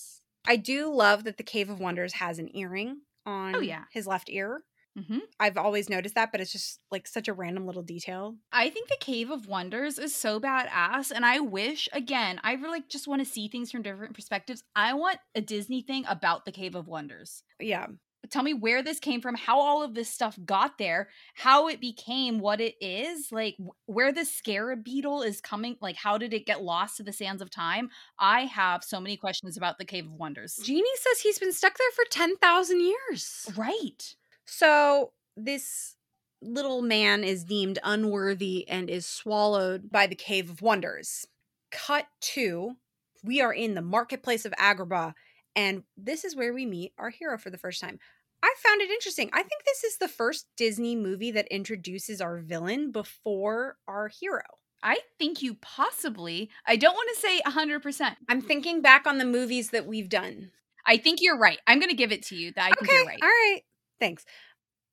I 0.47 0.55
do 0.55 0.93
love 0.93 1.23
that 1.25 1.37
the 1.37 1.43
Cave 1.43 1.69
of 1.69 1.79
Wonders 1.79 2.13
has 2.13 2.39
an 2.39 2.55
earring 2.55 3.01
on 3.25 3.55
Oh, 3.55 3.59
yeah. 3.61 3.85
his 3.91 4.07
left 4.07 4.29
ear. 4.29 4.63
hmm 4.97 5.19
I've 5.39 5.57
always 5.57 5.89
noticed 5.89 6.15
that, 6.15 6.31
but 6.31 6.39
it's 6.41 6.51
just 6.51 6.79
like 6.91 7.07
such 7.07 7.27
a 7.27 7.33
random 7.33 7.65
little 7.65 7.83
detail. 7.83 8.37
I 8.51 8.69
think 8.69 8.87
the 8.87 8.97
Cave 8.99 9.29
of 9.29 9.47
Wonders 9.47 9.99
is 9.99 10.15
so 10.15 10.39
badass, 10.39 11.11
and 11.11 11.25
I 11.25 11.39
wish 11.39 11.89
again, 11.91 12.39
I 12.43 12.53
really 12.53 12.83
just 12.87 13.07
want 13.07 13.19
to 13.21 13.25
see 13.29 13.47
things 13.49 13.71
from 13.71 13.81
different 13.81 14.13
perspectives. 14.15 14.63
I 14.75 14.93
want 14.93 15.19
a 15.33 15.41
Disney 15.41 15.81
thing 15.81 16.05
about 16.07 16.45
the 16.45 16.51
Cave 16.51 16.75
of 16.75 16.87
Wonders. 16.87 17.43
Yeah. 17.59 17.87
Tell 18.29 18.43
me 18.43 18.53
where 18.53 18.83
this 18.83 18.99
came 18.99 19.21
from, 19.21 19.35
how 19.35 19.59
all 19.59 19.83
of 19.83 19.93
this 19.93 20.09
stuff 20.09 20.37
got 20.45 20.77
there, 20.77 21.09
how 21.33 21.67
it 21.67 21.79
became 21.81 22.39
what 22.39 22.61
it 22.61 22.75
is, 22.79 23.31
like 23.31 23.57
where 23.85 24.11
the 24.11 24.25
scarab 24.25 24.83
beetle 24.83 25.21
is 25.21 25.41
coming, 25.41 25.77
like 25.81 25.95
how 25.95 26.17
did 26.17 26.33
it 26.33 26.45
get 26.45 26.63
lost 26.63 26.97
to 26.97 27.03
the 27.03 27.13
sands 27.13 27.41
of 27.41 27.49
time? 27.49 27.89
I 28.19 28.41
have 28.41 28.83
so 28.83 28.99
many 28.99 29.17
questions 29.17 29.57
about 29.57 29.77
the 29.77 29.85
Cave 29.85 30.05
of 30.05 30.13
Wonders. 30.13 30.59
Genie 30.63 30.83
says 30.97 31.19
he's 31.19 31.39
been 31.39 31.53
stuck 31.53 31.77
there 31.77 31.91
for 31.95 32.05
10,000 32.09 32.81
years. 32.81 33.51
Right. 33.55 34.15
So 34.45 35.11
this 35.35 35.95
little 36.41 36.81
man 36.81 37.23
is 37.23 37.43
deemed 37.43 37.79
unworthy 37.83 38.67
and 38.67 38.89
is 38.89 39.05
swallowed 39.05 39.91
by 39.91 40.07
the 40.07 40.15
Cave 40.15 40.49
of 40.49 40.61
Wonders. 40.61 41.25
Cut 41.71 42.05
to, 42.21 42.75
we 43.23 43.41
are 43.41 43.53
in 43.53 43.73
the 43.73 43.81
marketplace 43.81 44.45
of 44.45 44.53
Agrabah, 44.53 45.13
and 45.55 45.83
this 45.97 46.23
is 46.23 46.35
where 46.35 46.53
we 46.53 46.65
meet 46.65 46.93
our 46.97 47.09
hero 47.09 47.37
for 47.37 47.49
the 47.49 47.57
first 47.57 47.81
time. 47.81 47.99
I 48.45 48.53
found 48.63 48.79
it 48.81 48.91
interesting. 48.91 49.31
I 49.33 49.41
think 49.41 49.63
this 49.65 49.83
is 49.83 49.97
the 49.97 50.07
first 50.07 50.45
Disney 50.55 50.95
movie 50.95 51.31
that 51.31 51.47
introduces 51.47 52.21
our 52.21 52.37
villain 52.37 52.91
before 52.91 53.77
our 53.87 54.07
hero. 54.07 54.43
I 54.83 54.99
think 55.17 55.41
you 55.41 55.55
possibly, 55.55 56.51
I 56.67 56.75
don't 56.75 56.93
want 56.93 57.09
to 57.15 57.21
say 57.21 57.41
100%. 57.41 58.15
I'm 58.29 58.41
thinking 58.41 58.83
back 58.83 59.07
on 59.07 59.17
the 59.17 59.25
movies 59.25 59.71
that 59.71 59.87
we've 59.87 60.09
done. 60.09 60.51
I 60.85 60.97
think 60.97 61.23
you're 61.23 61.39
right. 61.39 61.57
I'm 61.65 61.79
going 61.79 61.89
to 61.89 61.95
give 61.95 62.11
it 62.11 62.21
to 62.27 62.35
you 62.35 62.51
that 62.55 62.69
I 62.69 62.83
okay, 62.83 63.03
right. 63.07 63.19
all 63.19 63.27
right. 63.27 63.61
Thanks. 63.99 64.25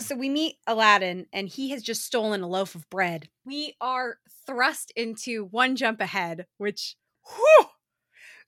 So 0.00 0.16
we 0.16 0.30
meet 0.30 0.56
Aladdin, 0.66 1.26
and 1.30 1.46
he 1.46 1.70
has 1.70 1.82
just 1.82 2.06
stolen 2.06 2.40
a 2.40 2.48
loaf 2.48 2.74
of 2.74 2.88
bread. 2.88 3.28
We 3.44 3.76
are 3.82 4.16
thrust 4.46 4.94
into 4.96 5.44
One 5.44 5.76
Jump 5.76 6.00
Ahead, 6.00 6.46
which, 6.56 6.96
whew, 7.26 7.66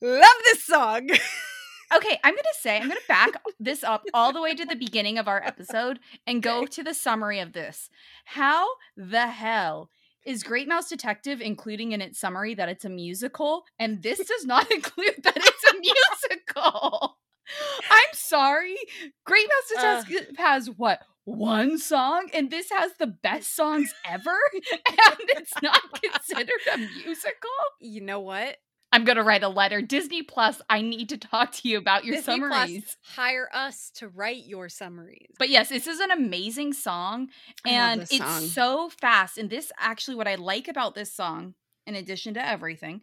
love 0.00 0.36
this 0.46 0.64
song. 0.64 1.10
Okay, 1.94 2.18
I'm 2.24 2.34
going 2.34 2.42
to 2.42 2.60
say, 2.60 2.76
I'm 2.76 2.88
going 2.88 3.00
to 3.00 3.08
back 3.08 3.30
this 3.60 3.84
up 3.84 4.04
all 4.14 4.32
the 4.32 4.40
way 4.40 4.54
to 4.54 4.64
the 4.64 4.76
beginning 4.76 5.18
of 5.18 5.28
our 5.28 5.42
episode 5.44 5.98
and 6.26 6.42
go 6.42 6.66
to 6.66 6.82
the 6.82 6.94
summary 6.94 7.40
of 7.40 7.52
this. 7.52 7.90
How 8.24 8.66
the 8.96 9.28
hell 9.28 9.90
is 10.24 10.42
Great 10.42 10.68
Mouse 10.68 10.88
Detective 10.88 11.40
including 11.40 11.92
in 11.92 12.00
its 12.00 12.18
summary 12.18 12.54
that 12.54 12.68
it's 12.68 12.84
a 12.84 12.90
musical? 12.90 13.64
And 13.78 14.02
this 14.02 14.18
does 14.26 14.44
not 14.44 14.70
include 14.72 15.22
that 15.22 15.36
it's 15.36 15.64
a 15.72 15.78
musical. 15.78 17.18
I'm 17.90 18.14
sorry. 18.14 18.76
Great 19.24 19.46
Mouse 19.48 19.84
Ugh. 19.84 20.06
Detective 20.08 20.36
has 20.38 20.68
what? 20.70 21.00
One 21.26 21.78
song, 21.78 22.28
and 22.34 22.50
this 22.50 22.70
has 22.70 22.92
the 22.98 23.06
best 23.06 23.56
songs 23.56 23.94
ever, 24.04 24.36
and 24.52 25.16
it's 25.30 25.54
not 25.62 25.80
considered 26.02 26.50
a 26.70 26.76
musical. 26.76 27.48
you 27.80 28.02
know 28.02 28.20
what? 28.20 28.58
I'm 28.94 29.04
gonna 29.04 29.24
write 29.24 29.42
a 29.42 29.48
letter. 29.48 29.82
Disney 29.82 30.22
Plus, 30.22 30.62
I 30.70 30.80
need 30.80 31.08
to 31.08 31.18
talk 31.18 31.50
to 31.54 31.68
you 31.68 31.78
about 31.78 32.04
your 32.04 32.14
Disney 32.14 32.38
Plus, 32.38 32.50
summaries. 32.52 32.96
hire 33.02 33.48
us 33.52 33.90
to 33.96 34.08
write 34.08 34.46
your 34.46 34.68
summaries. 34.68 35.34
But 35.36 35.48
yes, 35.48 35.68
this 35.70 35.88
is 35.88 35.98
an 35.98 36.12
amazing 36.12 36.74
song, 36.74 37.28
and 37.66 38.06
it's 38.08 38.52
so 38.52 38.90
fast. 39.00 39.36
And 39.36 39.50
this 39.50 39.72
actually, 39.80 40.14
what 40.14 40.28
I 40.28 40.36
like 40.36 40.68
about 40.68 40.94
this 40.94 41.12
song, 41.12 41.54
in 41.88 41.96
addition 41.96 42.34
to 42.34 42.46
everything, 42.48 43.00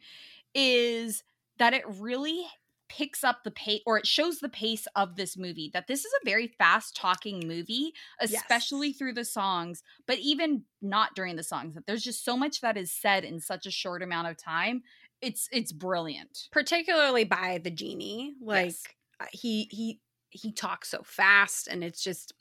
is 0.55 1.23
that 1.59 1.73
it 1.73 1.83
really 1.85 2.45
picks 2.87 3.23
up 3.23 3.43
the 3.43 3.51
pace 3.51 3.81
or 3.85 3.97
it 3.97 4.05
shows 4.07 4.39
the 4.39 4.49
pace 4.49 4.85
of 4.97 5.15
this 5.15 5.37
movie 5.37 5.69
that 5.73 5.87
this 5.87 6.03
is 6.03 6.11
a 6.21 6.25
very 6.25 6.47
fast 6.57 6.93
talking 6.93 7.47
movie 7.47 7.93
especially 8.19 8.89
Yes. 8.89 8.97
through 8.97 9.13
the 9.13 9.23
songs 9.23 9.81
but 10.07 10.17
even 10.19 10.63
not 10.81 11.15
during 11.15 11.37
the 11.37 11.43
songs 11.43 11.73
that 11.73 11.87
there's 11.87 12.03
just 12.03 12.25
so 12.25 12.35
much 12.35 12.59
that 12.59 12.75
is 12.75 12.91
said 12.91 13.23
in 13.23 13.39
such 13.39 13.65
a 13.65 13.71
short 13.71 14.03
amount 14.03 14.27
of 14.27 14.35
time 14.35 14.83
it's 15.21 15.47
it's 15.51 15.71
brilliant 15.71 16.47
particularly 16.51 17.23
by 17.23 17.59
the 17.63 17.69
genie. 17.71 18.33
Like 18.41 18.65
Yes. 18.67 18.83
uh, 19.19 19.25
he 19.31 19.67
he 19.71 19.99
he 20.29 20.51
talks 20.51 20.89
so 20.89 21.01
fast, 21.03 21.67
and 21.67 21.83
it's 21.83 22.03
just. 22.03 22.33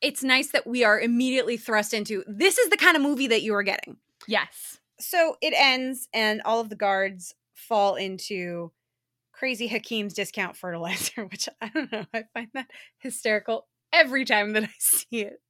It's 0.00 0.22
nice 0.22 0.52
that 0.52 0.64
we 0.66 0.84
are 0.84 1.00
immediately 1.00 1.56
thrust 1.56 1.92
into 1.92 2.22
this 2.28 2.56
is 2.56 2.70
the 2.70 2.76
kind 2.76 2.96
of 2.96 3.02
movie 3.02 3.26
that 3.26 3.42
you 3.42 3.54
are 3.54 3.62
getting. 3.64 3.96
yes 4.28 4.78
so 5.00 5.36
it 5.40 5.54
ends 5.56 6.08
and 6.12 6.42
all 6.44 6.60
of 6.60 6.70
the 6.70 6.76
guards 6.76 7.34
fall 7.54 7.94
into 7.96 8.72
crazy 9.32 9.68
Hakim's 9.68 10.14
discount 10.14 10.56
fertilizer, 10.56 11.24
which 11.30 11.48
I 11.60 11.68
don't 11.68 11.90
know. 11.92 12.04
I 12.12 12.24
find 12.34 12.48
that 12.54 12.68
hysterical 12.98 13.68
every 13.92 14.24
time 14.24 14.52
that 14.54 14.64
I 14.64 14.70
see 14.80 15.20
it. 15.20 15.40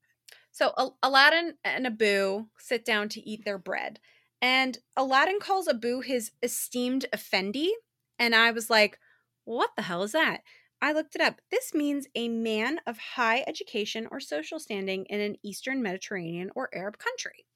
So 0.52 0.72
Al- 0.76 0.98
Aladdin 1.02 1.54
and 1.64 1.86
Abu 1.86 2.46
sit 2.58 2.84
down 2.84 3.08
to 3.10 3.26
eat 3.26 3.44
their 3.46 3.56
bread. 3.58 4.00
And 4.41 4.78
Aladdin 4.97 5.41
calls 5.41 5.68
Abu 5.68 6.01
his 6.01 6.32
esteemed 6.43 7.07
Effendi. 7.12 7.72
And 8.18 8.34
I 8.34 8.51
was 8.51 8.70
like, 8.70 8.99
what 9.45 9.70
the 9.76 9.82
hell 9.82 10.03
is 10.03 10.12
that? 10.12 10.43
I 10.80 10.93
looked 10.93 11.16
it 11.16 11.20
up. 11.20 11.41
This 11.51 11.74
means 11.74 12.07
a 12.14 12.28
man 12.28 12.80
of 12.86 12.99
high 12.99 13.45
education 13.49 14.07
or 14.11 14.20
social 14.20 14.61
standing 14.61 15.07
in 15.07 15.20
an 15.20 15.36
Eastern 15.43 15.82
Mediterranean 15.82 16.51
or 16.55 16.68
Arab 16.72 16.99
country. 16.99 17.47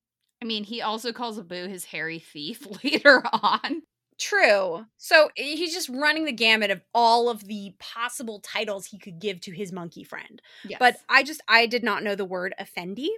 I 0.41 0.45
mean, 0.45 0.65
he 0.65 0.83
also 0.83 1.13
calls 1.13 1.39
Abu 1.39 1.69
his 1.69 1.85
hairy 1.85 2.19
thief 2.19 2.67
later 2.85 3.23
on. 3.33 3.83
True. 4.19 4.87
So 4.99 5.31
he's 5.37 5.73
just 5.73 5.89
running 5.89 6.25
the 6.25 6.33
gamut 6.33 6.71
of 6.71 6.83
all 6.95 7.29
of 7.29 7.45
the 7.45 7.75
possible 7.79 8.41
titles 8.41 8.87
he 8.87 8.99
could 8.99 9.19
give 9.21 9.41
to 9.43 9.53
his 9.53 9.73
monkey 9.73 10.05
friend. 10.05 10.41
Yes. 10.65 10.79
But 10.79 10.97
I 11.09 11.23
just 11.23 11.41
I 11.49 11.67
did 11.67 11.83
not 11.83 12.03
know 12.03 12.15
the 12.15 12.25
word 12.25 12.55
Effendi. 12.61 13.11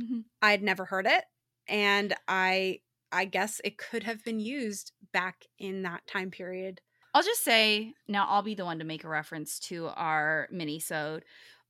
Mhm. 0.00 0.24
I'd 0.40 0.62
never 0.62 0.84
heard 0.84 1.06
it, 1.06 1.24
and 1.66 2.14
I 2.28 2.80
I 3.12 3.24
guess 3.24 3.60
it 3.64 3.78
could 3.78 4.02
have 4.04 4.24
been 4.24 4.40
used 4.40 4.92
back 5.12 5.46
in 5.58 5.82
that 5.82 6.06
time 6.06 6.30
period. 6.30 6.80
I'll 7.14 7.22
just 7.22 7.42
say 7.44 7.94
now 8.06 8.26
I'll 8.28 8.42
be 8.42 8.54
the 8.54 8.64
one 8.64 8.78
to 8.78 8.84
make 8.84 9.04
a 9.04 9.08
reference 9.08 9.58
to 9.60 9.88
our 9.88 10.48
mini 10.50 10.78
sode. 10.78 11.24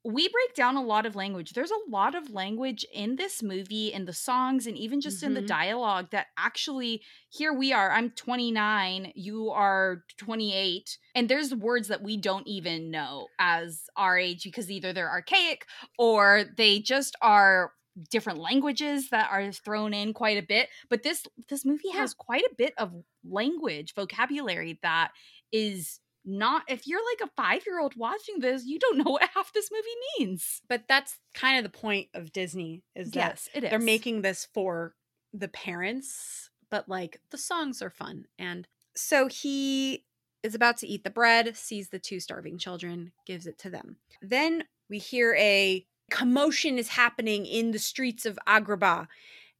We 0.04 0.28
break 0.28 0.54
down 0.54 0.76
a 0.76 0.82
lot 0.82 1.06
of 1.06 1.16
language. 1.16 1.52
There's 1.52 1.72
a 1.72 1.90
lot 1.90 2.14
of 2.14 2.30
language 2.30 2.86
in 2.92 3.16
this 3.16 3.42
movie, 3.42 3.92
in 3.92 4.04
the 4.04 4.12
songs, 4.12 4.66
and 4.66 4.76
even 4.76 5.00
just 5.00 5.22
in 5.22 5.34
the 5.34 5.42
Mhm. 5.42 5.46
dialogue 5.46 6.10
that 6.12 6.28
actually 6.36 7.02
here 7.28 7.52
we 7.52 7.72
are. 7.72 7.90
I'm 7.90 8.10
29, 8.10 9.12
you 9.16 9.50
are 9.50 10.04
28, 10.16 10.98
and 11.14 11.28
there's 11.28 11.54
words 11.54 11.88
that 11.88 12.02
we 12.02 12.16
don't 12.16 12.46
even 12.46 12.90
know 12.90 13.28
as 13.38 13.84
our 13.96 14.16
age 14.16 14.44
because 14.44 14.70
either 14.70 14.92
they're 14.92 15.10
archaic 15.10 15.66
or 15.98 16.44
they 16.56 16.78
just 16.78 17.16
are 17.20 17.72
different 18.10 18.38
languages 18.38 19.10
that 19.10 19.28
are 19.30 19.52
thrown 19.52 19.92
in 19.92 20.12
quite 20.12 20.38
a 20.38 20.46
bit 20.46 20.68
but 20.88 21.02
this 21.02 21.24
this 21.48 21.64
movie 21.64 21.90
has 21.90 22.14
quite 22.14 22.44
a 22.44 22.54
bit 22.56 22.72
of 22.78 22.92
language 23.28 23.94
vocabulary 23.94 24.78
that 24.82 25.10
is 25.52 26.00
not 26.24 26.62
if 26.68 26.86
you're 26.86 27.00
like 27.12 27.28
a 27.28 27.32
five 27.36 27.62
year 27.66 27.80
old 27.80 27.94
watching 27.96 28.40
this 28.40 28.64
you 28.66 28.78
don't 28.78 28.98
know 29.04 29.10
what 29.10 29.28
half 29.34 29.52
this 29.52 29.70
movie 29.72 29.88
means 30.18 30.60
But 30.68 30.82
that's 30.88 31.18
kind 31.34 31.58
of 31.58 31.70
the 31.70 31.78
point 31.78 32.08
of 32.14 32.32
Disney 32.32 32.82
is 32.94 33.10
that 33.12 33.16
yes 33.16 33.48
it 33.54 33.64
is 33.64 33.70
they're 33.70 33.78
making 33.78 34.22
this 34.22 34.46
for 34.52 34.94
the 35.32 35.48
parents, 35.48 36.50
but 36.70 36.88
like 36.88 37.20
the 37.30 37.38
songs 37.38 37.82
are 37.82 37.90
fun. 37.90 38.24
And 38.38 38.66
so 38.94 39.28
he 39.28 40.04
is 40.42 40.54
about 40.54 40.76
to 40.78 40.86
eat 40.86 41.04
the 41.04 41.10
bread, 41.10 41.56
sees 41.56 41.88
the 41.88 41.98
two 41.98 42.20
starving 42.20 42.58
children, 42.58 43.12
gives 43.26 43.46
it 43.46 43.58
to 43.60 43.70
them. 43.70 43.96
Then 44.22 44.64
we 44.88 44.98
hear 44.98 45.34
a 45.34 45.86
commotion 46.10 46.78
is 46.78 46.88
happening 46.88 47.46
in 47.46 47.70
the 47.70 47.78
streets 47.78 48.26
of 48.26 48.38
Agrabah, 48.46 49.06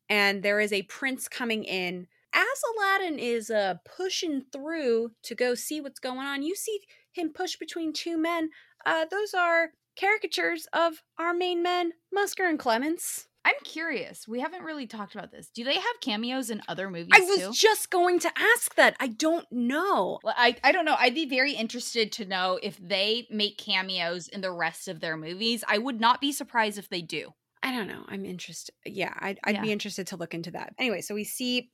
and 0.08 0.42
there 0.42 0.60
is 0.60 0.72
a 0.72 0.82
prince 0.82 1.28
coming 1.28 1.64
in. 1.64 2.06
As 2.32 2.46
Aladdin 2.74 3.18
is 3.18 3.50
uh, 3.50 3.76
pushing 3.84 4.44
through 4.52 5.12
to 5.22 5.34
go 5.34 5.54
see 5.54 5.80
what's 5.80 6.00
going 6.00 6.18
on, 6.18 6.42
you 6.42 6.54
see 6.54 6.80
him 7.12 7.32
push 7.32 7.56
between 7.56 7.92
two 7.92 8.18
men. 8.18 8.50
Uh, 8.84 9.06
those 9.10 9.34
are 9.34 9.70
caricatures 9.98 10.66
of 10.72 11.02
our 11.18 11.34
main 11.34 11.62
men, 11.62 11.92
Musker 12.16 12.48
and 12.48 12.58
Clements. 12.58 13.27
I'm 13.44 13.54
curious 13.64 14.26
we 14.28 14.40
haven't 14.40 14.62
really 14.62 14.86
talked 14.86 15.14
about 15.14 15.30
this 15.30 15.48
do 15.54 15.64
they 15.64 15.74
have 15.74 16.00
cameos 16.00 16.50
in 16.50 16.60
other 16.68 16.90
movies 16.90 17.08
I 17.12 17.20
was 17.20 17.38
too 17.38 17.52
just 17.52 17.90
going 17.90 18.18
to 18.20 18.32
ask 18.36 18.74
that. 18.76 18.96
I 19.00 19.08
don't 19.08 19.46
know. 19.50 20.18
Well, 20.22 20.34
I, 20.36 20.56
I 20.62 20.72
don't 20.72 20.84
know. 20.84 20.96
I'd 20.98 21.14
be 21.14 21.28
very 21.28 21.52
interested 21.52 22.12
to 22.12 22.24
know 22.24 22.58
if 22.62 22.78
they 22.78 23.26
make 23.30 23.58
cameos 23.58 24.28
in 24.28 24.40
the 24.40 24.52
rest 24.52 24.88
of 24.88 25.00
their 25.00 25.16
movies. 25.16 25.64
I 25.68 25.78
would 25.78 26.00
not 26.00 26.20
be 26.20 26.32
surprised 26.32 26.78
if 26.78 26.88
they 26.88 27.02
do. 27.02 27.32
I 27.62 27.72
don't 27.72 27.88
know. 27.88 28.04
I'm 28.08 28.24
interested. 28.24 28.74
Yeah, 28.86 29.12
I'd, 29.18 29.38
I'd 29.44 29.62
be 29.62 29.72
interested 29.72 30.06
to 30.08 30.16
look 30.16 30.34
into 30.34 30.52
that. 30.52 30.74
Anyway, 30.78 31.00
so 31.00 31.14
we 31.14 31.24
see 31.24 31.70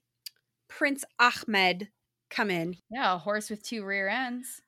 Prince 0.69 1.05
Ahmed 1.19 1.89
come 2.31 2.51
in. 2.51 2.77
Yeah, 2.91 3.15
a 3.15 3.19
horse 3.19 3.51
with 3.51 3.62
two 3.62 3.85
rear 3.85 4.09
ends. 4.09 4.62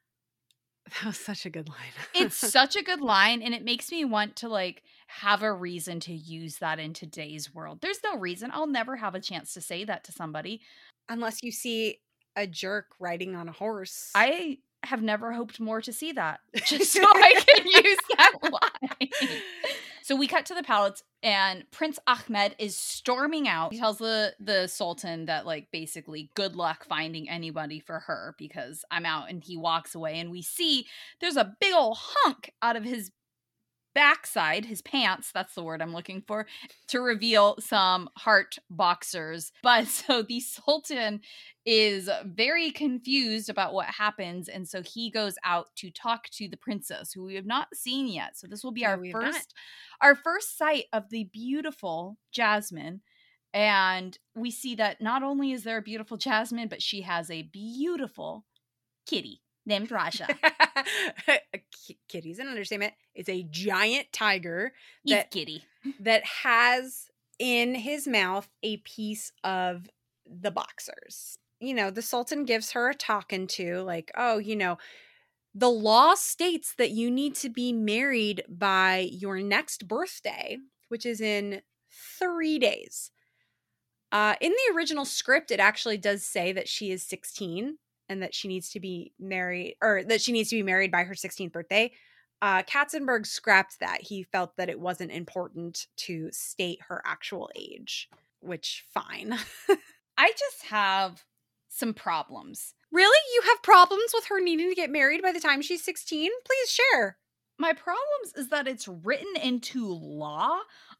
That 1.02 1.06
was 1.06 1.18
such 1.18 1.44
a 1.46 1.50
good 1.50 1.68
line. 1.68 1.92
It's 2.14 2.36
such 2.52 2.76
a 2.76 2.82
good 2.82 3.00
line, 3.00 3.42
and 3.42 3.52
it 3.54 3.64
makes 3.64 3.90
me 3.90 4.04
want 4.04 4.36
to 4.36 4.48
like 4.48 4.82
have 5.08 5.42
a 5.42 5.52
reason 5.52 6.00
to 6.00 6.12
use 6.12 6.58
that 6.58 6.78
in 6.78 6.92
today's 6.92 7.52
world. 7.54 7.80
There's 7.80 8.00
no 8.04 8.16
reason. 8.16 8.50
I'll 8.52 8.66
never 8.66 8.96
have 8.96 9.14
a 9.14 9.20
chance 9.20 9.52
to 9.54 9.60
say 9.60 9.84
that 9.84 10.04
to 10.04 10.12
somebody. 10.12 10.60
unless 11.08 11.42
you 11.42 11.52
see 11.52 11.98
a 12.36 12.46
jerk 12.46 12.86
riding 12.98 13.34
on 13.34 13.48
a 13.48 13.52
horse. 13.52 14.10
I 14.14 14.58
have 14.82 15.02
never 15.02 15.32
hoped 15.32 15.58
more 15.58 15.80
to 15.82 15.92
see 15.92 16.12
that, 16.12 16.40
just 16.66 16.92
so 16.92 17.02
I 17.02 17.34
can 17.46 17.66
use 17.66 17.98
that 18.16 18.32
line. 18.42 19.10
So 20.06 20.14
we 20.14 20.28
cut 20.28 20.46
to 20.46 20.54
the 20.54 20.62
palace, 20.62 21.02
and 21.20 21.64
Prince 21.72 21.98
Ahmed 22.06 22.54
is 22.60 22.78
storming 22.78 23.48
out. 23.48 23.72
He 23.72 23.80
tells 23.80 23.98
the 23.98 24.34
the 24.38 24.68
Sultan 24.68 25.26
that 25.26 25.46
like 25.46 25.66
basically 25.72 26.30
good 26.36 26.54
luck 26.54 26.84
finding 26.84 27.28
anybody 27.28 27.80
for 27.80 27.98
her 27.98 28.36
because 28.38 28.84
I'm 28.92 29.04
out, 29.04 29.30
and 29.30 29.42
he 29.42 29.56
walks 29.56 29.96
away. 29.96 30.20
And 30.20 30.30
we 30.30 30.42
see 30.42 30.86
there's 31.20 31.36
a 31.36 31.56
big 31.60 31.74
old 31.74 31.98
hunk 31.98 32.52
out 32.62 32.76
of 32.76 32.84
his 32.84 33.10
backside, 33.96 34.66
his 34.66 34.82
pants. 34.82 35.32
That's 35.32 35.54
the 35.54 35.62
word 35.62 35.80
I'm 35.80 35.94
looking 35.94 36.22
for 36.28 36.46
to 36.88 37.00
reveal 37.00 37.56
some 37.60 38.10
heart 38.16 38.58
boxers. 38.70 39.50
But 39.62 39.88
so 39.88 40.22
the 40.22 40.38
Sultan 40.38 41.22
is 41.64 42.08
very 42.24 42.70
confused 42.70 43.48
about 43.48 43.74
what 43.74 43.86
happens 43.86 44.48
and 44.48 44.68
so 44.68 44.82
he 44.82 45.10
goes 45.10 45.34
out 45.44 45.66
to 45.76 45.90
talk 45.90 46.28
to 46.30 46.46
the 46.48 46.56
princess 46.56 47.12
who 47.12 47.24
we 47.24 47.34
have 47.34 47.46
not 47.46 47.66
seen 47.74 48.06
yet 48.06 48.38
so 48.38 48.46
this 48.46 48.62
will 48.62 48.70
be 48.70 48.82
No, 48.82 48.90
our 48.90 49.04
first 49.10 49.54
our 50.00 50.14
first 50.14 50.56
sight 50.56 50.84
of 50.92 51.10
the 51.10 51.28
beautiful 51.32 52.18
jasmine 52.32 53.00
and 53.52 54.16
we 54.36 54.52
see 54.52 54.76
that 54.76 55.00
not 55.00 55.24
only 55.24 55.50
is 55.50 55.64
there 55.64 55.78
a 55.78 55.82
beautiful 55.82 56.16
jasmine 56.16 56.68
but 56.68 56.80
she 56.80 57.00
has 57.00 57.30
a 57.32 57.42
beautiful 57.42 58.44
kitty 59.04 59.40
named 59.66 59.90
Raja. 59.90 60.28
A 61.28 61.58
ki- 61.70 61.98
Kitty's 62.08 62.38
an 62.38 62.48
understatement. 62.48 62.94
It's 63.14 63.28
a 63.28 63.46
giant 63.50 64.06
tiger 64.12 64.72
He's 65.02 65.14
that 65.14 65.30
kitty 65.30 65.64
that 66.00 66.24
has 66.24 67.08
in 67.38 67.74
his 67.74 68.06
mouth 68.06 68.48
a 68.62 68.78
piece 68.78 69.32
of 69.44 69.90
the 70.24 70.50
boxers. 70.50 71.38
You 71.60 71.74
know, 71.74 71.90
the 71.90 72.02
Sultan 72.02 72.44
gives 72.44 72.72
her 72.72 72.90
a 72.90 72.94
talking 72.94 73.46
to, 73.48 73.82
like, 73.82 74.10
oh, 74.16 74.38
you 74.38 74.56
know, 74.56 74.78
the 75.54 75.70
law 75.70 76.14
states 76.14 76.74
that 76.76 76.90
you 76.90 77.10
need 77.10 77.34
to 77.36 77.48
be 77.48 77.72
married 77.72 78.44
by 78.48 79.08
your 79.10 79.40
next 79.40 79.88
birthday, 79.88 80.58
which 80.88 81.06
is 81.06 81.20
in 81.20 81.62
three 81.90 82.58
days. 82.58 83.10
Uh, 84.12 84.34
in 84.40 84.52
the 84.52 84.76
original 84.76 85.04
script, 85.04 85.50
it 85.50 85.58
actually 85.58 85.96
does 85.96 86.22
say 86.22 86.52
that 86.52 86.68
she 86.68 86.90
is 86.90 87.02
16 87.02 87.78
and 88.08 88.22
that 88.22 88.34
she 88.34 88.48
needs 88.48 88.70
to 88.70 88.80
be 88.80 89.12
married, 89.18 89.76
or 89.82 90.02
that 90.04 90.20
she 90.20 90.32
needs 90.32 90.50
to 90.50 90.56
be 90.56 90.62
married 90.62 90.90
by 90.90 91.04
her 91.04 91.14
16th 91.14 91.52
birthday. 91.52 91.92
Uh, 92.42 92.62
Katzenberg 92.62 93.26
scrapped 93.26 93.80
that. 93.80 94.02
He 94.02 94.22
felt 94.22 94.56
that 94.56 94.68
it 94.68 94.78
wasn't 94.78 95.12
important 95.12 95.86
to 95.96 96.30
state 96.32 96.80
her 96.88 97.02
actual 97.04 97.50
age, 97.56 98.08
which 98.40 98.84
fine. 98.92 99.38
I 100.18 100.32
just 100.32 100.64
have 100.66 101.24
some 101.68 101.94
problems 101.94 102.74
really? 102.92 103.18
You 103.34 103.42
have 103.48 103.62
problems 103.62 104.12
with 104.14 104.26
her 104.26 104.40
needing 104.40 104.68
to 104.68 104.74
get 104.74 104.90
married 104.90 105.22
by 105.22 105.32
the 105.32 105.40
time 105.40 105.62
she's 105.62 105.84
16? 105.84 106.30
Please 106.44 106.70
share. 106.70 107.18
my 107.58 107.72
problems 107.72 108.34
is 108.36 108.48
that 108.48 108.68
it's 108.68 108.88
written 108.88 109.34
into 109.42 109.88
law. 109.88 110.58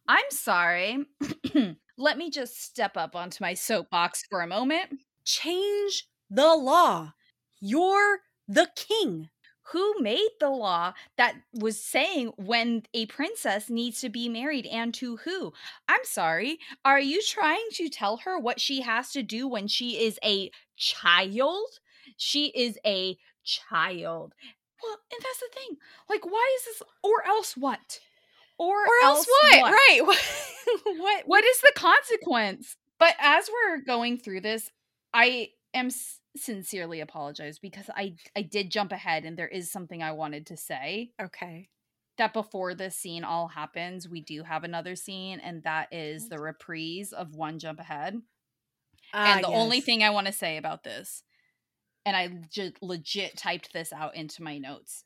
I'm 0.08 0.30
sorry. 0.30 1.04
Let 1.98 2.18
me 2.18 2.30
just 2.30 2.62
step 2.62 2.96
up 2.96 3.14
onto 3.16 3.42
my 3.42 3.54
soapbox 3.54 4.24
for 4.28 4.40
a 4.40 4.46
moment. 4.46 5.00
Change 5.24 6.08
the 6.30 6.54
law. 6.54 7.12
You're 7.60 8.20
the 8.48 8.68
king. 8.74 9.30
Who 9.72 9.94
made 9.98 10.28
the 10.38 10.48
law 10.50 10.92
that 11.16 11.34
was 11.52 11.82
saying 11.82 12.32
when 12.36 12.84
a 12.94 13.06
princess 13.06 13.68
needs 13.68 14.00
to 14.00 14.08
be 14.08 14.28
married 14.28 14.64
and 14.66 14.94
to 14.94 15.16
who? 15.16 15.52
I'm 15.88 16.04
sorry. 16.04 16.60
Are 16.84 17.00
you 17.00 17.20
trying 17.20 17.66
to 17.72 17.88
tell 17.88 18.18
her 18.18 18.38
what 18.38 18.60
she 18.60 18.82
has 18.82 19.10
to 19.12 19.24
do 19.24 19.48
when 19.48 19.66
she 19.66 20.04
is 20.04 20.20
a 20.24 20.52
child? 20.76 21.66
She 22.16 22.46
is 22.54 22.78
a 22.86 23.18
child. 23.42 24.34
Well, 24.80 24.98
and 25.12 25.20
that's 25.20 25.40
the 25.40 25.48
thing. 25.52 25.78
Like, 26.08 26.24
why 26.24 26.56
is 26.58 26.64
this? 26.66 26.82
Or 27.02 27.26
else 27.26 27.56
what? 27.56 27.98
Or, 28.58 28.76
Or 28.82 29.04
else, 29.04 29.26
what? 29.26 29.72
Right. 29.72 30.00
What? 30.06 30.98
what? 30.98 31.22
what 31.26 31.44
is 31.44 31.60
the 31.60 31.72
consequence? 31.76 32.76
But 32.98 33.14
as 33.20 33.48
we're 33.48 33.82
going 33.82 34.18
through 34.18 34.40
this, 34.40 34.70
I 35.12 35.50
am 35.76 35.90
sincerely 36.36 37.00
apologize 37.00 37.58
because 37.58 37.88
I 37.94 38.16
I 38.36 38.42
did 38.42 38.70
jump 38.70 38.92
ahead 38.92 39.24
and 39.24 39.36
there 39.36 39.48
is 39.48 39.70
something 39.70 40.02
I 40.02 40.12
wanted 40.12 40.46
to 40.46 40.56
say 40.56 41.10
Okay. 41.22 41.68
that 42.18 42.32
before 42.32 42.74
this 42.74 42.96
scene 42.96 43.24
all 43.24 43.48
happens, 43.48 44.08
we 44.08 44.20
do 44.20 44.42
have 44.42 44.64
another 44.64 44.96
scene 44.96 45.40
and 45.40 45.62
that 45.62 45.88
is 45.92 46.28
the 46.28 46.38
reprise 46.38 47.12
of 47.12 47.34
One 47.34 47.58
Jump 47.58 47.80
Ahead. 47.80 48.20
Ah, 49.14 49.34
and 49.34 49.44
the 49.44 49.48
only 49.48 49.80
thing 49.80 50.02
I 50.02 50.10
want 50.10 50.26
to 50.26 50.32
say 50.32 50.56
about 50.56 50.82
this 50.84 51.22
and 52.04 52.16
I 52.16 52.28
just 52.50 52.74
legit 52.80 53.36
typed 53.36 53.72
this 53.72 53.92
out 53.92 54.14
into 54.14 54.42
my 54.42 54.58
notes. 54.58 55.04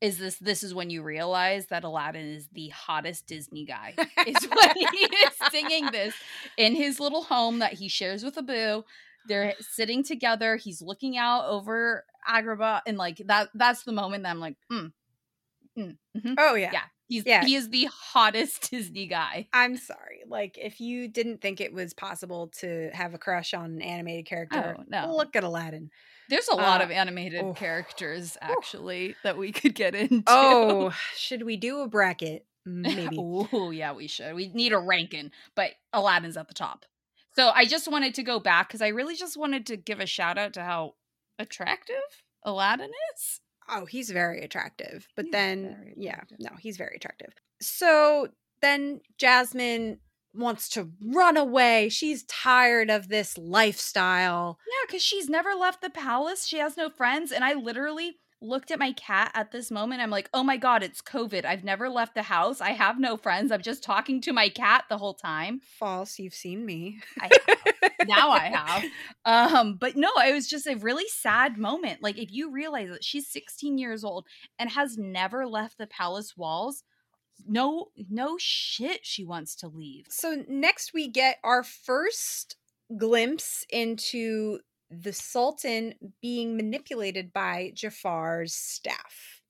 Is 0.00 0.18
this 0.18 0.36
this 0.36 0.62
is 0.62 0.74
when 0.74 0.90
you 0.90 1.02
realize 1.02 1.66
that 1.66 1.84
Aladdin 1.84 2.28
is 2.34 2.48
the 2.52 2.68
hottest 2.68 3.26
Disney 3.26 3.64
guy? 3.64 3.94
Is 4.26 4.44
when 4.44 4.76
he 4.76 5.06
is 5.06 5.32
singing 5.50 5.86
this 5.92 6.14
in 6.56 6.74
his 6.74 7.00
little 7.00 7.22
home 7.22 7.60
that 7.60 7.72
he 7.74 7.88
shares 7.88 8.22
with 8.22 8.38
Abu. 8.38 8.84
They're 9.28 9.54
sitting 9.60 10.02
together. 10.02 10.56
He's 10.56 10.82
looking 10.82 11.16
out 11.16 11.46
over 11.46 12.04
Agrabah, 12.28 12.80
and 12.86 12.96
like 12.98 13.18
that. 13.26 13.48
That's 13.54 13.84
the 13.84 13.92
moment 13.92 14.24
that 14.24 14.30
I'm 14.30 14.40
like, 14.40 14.56
mm, 14.72 14.92
mm, 15.78 15.96
mhm. 16.16 16.34
Oh 16.38 16.54
yeah. 16.54 16.70
yeah, 16.72 16.82
he's 17.08 17.24
Yeah. 17.26 17.44
he 17.44 17.54
is 17.54 17.68
the 17.70 17.88
hottest 17.92 18.70
Disney 18.70 19.06
guy. 19.06 19.48
I'm 19.52 19.76
sorry. 19.76 20.22
Like 20.26 20.58
if 20.58 20.80
you 20.80 21.08
didn't 21.08 21.40
think 21.40 21.60
it 21.60 21.72
was 21.72 21.94
possible 21.94 22.48
to 22.60 22.90
have 22.92 23.14
a 23.14 23.18
crush 23.18 23.54
on 23.54 23.66
an 23.66 23.82
animated 23.82 24.26
character, 24.26 24.76
Oh, 24.78 24.84
no. 24.88 25.14
look 25.16 25.36
at 25.36 25.44
Aladdin. 25.44 25.90
There's 26.28 26.48
a 26.48 26.56
lot 26.56 26.80
Uh, 26.80 26.84
of 26.84 26.90
animated 26.90 27.42
oof. 27.44 27.56
characters 27.56 28.36
actually 28.42 29.14
that 29.24 29.38
we 29.38 29.52
could 29.52 29.74
get 29.74 29.94
into. 29.94 30.24
Oh, 30.26 30.92
should 31.16 31.42
we 31.44 31.56
do 31.56 31.80
a 31.80 31.88
bracket? 31.88 32.44
Maybe. 32.66 33.16
Oh, 33.18 33.70
yeah, 33.70 33.94
we 33.94 34.08
should. 34.08 34.34
We 34.34 34.48
need 34.48 34.74
a 34.74 34.78
ranking, 34.78 35.30
but 35.54 35.70
Aladdin's 35.94 36.36
at 36.36 36.48
the 36.48 36.54
top. 36.54 36.84
So 37.38 37.52
I 37.54 37.66
just 37.66 37.86
wanted 37.86 38.16
to 38.16 38.24
go 38.24 38.40
back 38.40 38.66
because 38.66 38.82
I 38.82 38.88
really 38.88 39.14
just 39.14 39.36
wanted 39.36 39.64
to 39.66 39.76
give 39.76 40.00
a 40.00 40.06
shout 40.06 40.38
out 40.38 40.54
to 40.54 40.62
how 40.64 40.94
attractive 41.38 41.94
Aladdin 42.44 42.90
is. 43.14 43.40
Oh, 43.68 43.84
he's 43.84 44.10
very 44.10 44.42
attractive. 44.42 45.06
But 45.14 45.26
He's 45.26 45.32
then, 45.32 45.62
very 45.62 45.94
yeah, 45.96 46.22
no, 46.40 46.50
he's 46.58 46.76
very 46.76 46.96
attractive. 46.96 47.32
So 47.60 48.26
then 48.60 49.02
Jasmine 49.18 50.00
wants 50.34 50.68
to 50.70 50.90
run 51.14 51.36
away. 51.36 51.90
She's 51.90 52.24
tired 52.24 52.90
of 52.90 53.08
this 53.08 53.38
lifestyle. 53.38 54.58
Yeah, 54.66 54.86
because 54.88 55.04
she's 55.04 55.28
never 55.28 55.50
left 55.54 55.80
the 55.80 55.90
palace. 55.90 56.44
She 56.44 56.58
has 56.58 56.76
no 56.76 56.90
friends. 56.90 57.30
And 57.30 57.44
I 57.44 57.54
literally 57.54 58.16
looked 58.40 58.70
at 58.70 58.78
my 58.78 58.92
cat 58.92 59.30
at 59.34 59.50
this 59.50 59.70
moment. 59.70 60.00
I'm 60.00 60.10
like, 60.10 60.28
oh 60.32 60.42
my 60.42 60.56
God, 60.56 60.82
it's 60.82 61.02
COVID. 61.02 61.44
I've 61.44 61.64
never 61.64 61.88
left 61.88 62.14
the 62.14 62.22
house. 62.22 62.60
I 62.60 62.70
have 62.70 62.98
no 62.98 63.16
friends. 63.16 63.50
I'm 63.50 63.62
just 63.62 63.82
talking 63.82 64.20
to 64.22 64.32
my 64.32 64.48
cat 64.48 64.84
the 64.88 64.98
whole 64.98 65.14
time. 65.14 65.60
False, 65.78 66.18
you've 66.18 66.34
seen 66.34 66.64
me. 66.64 67.00
I 67.20 67.30
now 68.06 68.30
I 68.30 68.50
have. 68.50 68.84
Um, 69.24 69.74
but 69.74 69.94
no, 69.94 70.08
it 70.26 70.32
was 70.32 70.48
just 70.48 70.66
a 70.66 70.76
really 70.76 71.06
sad 71.08 71.58
moment. 71.58 72.02
Like 72.02 72.16
if 72.16 72.32
you 72.32 72.50
realize 72.50 72.88
that 72.88 73.04
she's 73.04 73.28
16 73.28 73.76
years 73.76 74.02
old 74.02 74.26
and 74.58 74.70
has 74.70 74.96
never 74.96 75.46
left 75.46 75.76
the 75.76 75.86
palace 75.86 76.34
walls, 76.34 76.82
no, 77.46 77.88
no 78.08 78.36
shit, 78.38 79.04
she 79.04 79.24
wants 79.24 79.54
to 79.56 79.68
leave. 79.68 80.06
So 80.08 80.44
next 80.48 80.94
we 80.94 81.08
get 81.08 81.38
our 81.44 81.62
first 81.62 82.56
glimpse 82.96 83.66
into 83.68 84.60
the 84.90 85.12
Sultan 85.12 85.94
being 86.22 86.56
manipulated 86.56 87.32
by 87.32 87.72
Jafar's 87.74 88.54
staff. 88.54 89.42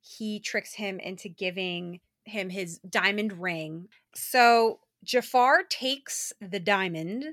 He 0.00 0.40
tricks 0.40 0.74
him 0.74 0.98
into 1.00 1.28
giving 1.28 2.00
him 2.24 2.50
his 2.50 2.78
diamond 2.78 3.40
ring. 3.40 3.88
So 4.14 4.80
Jafar 5.04 5.64
takes 5.68 6.32
the 6.40 6.60
diamond 6.60 7.24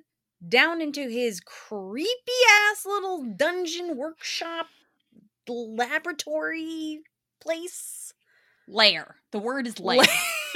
down 0.47 0.81
into 0.81 1.09
his 1.09 1.41
creepy 1.41 2.09
ass 2.71 2.85
little 2.85 3.23
dungeon 3.23 3.97
workshop 3.97 4.67
laboratory 5.47 6.99
place. 7.41 8.13
Lair. 8.67 9.15
The 9.31 9.39
word 9.39 9.65
is 9.67 9.79
La- 9.79 9.95
lair. 9.95 10.05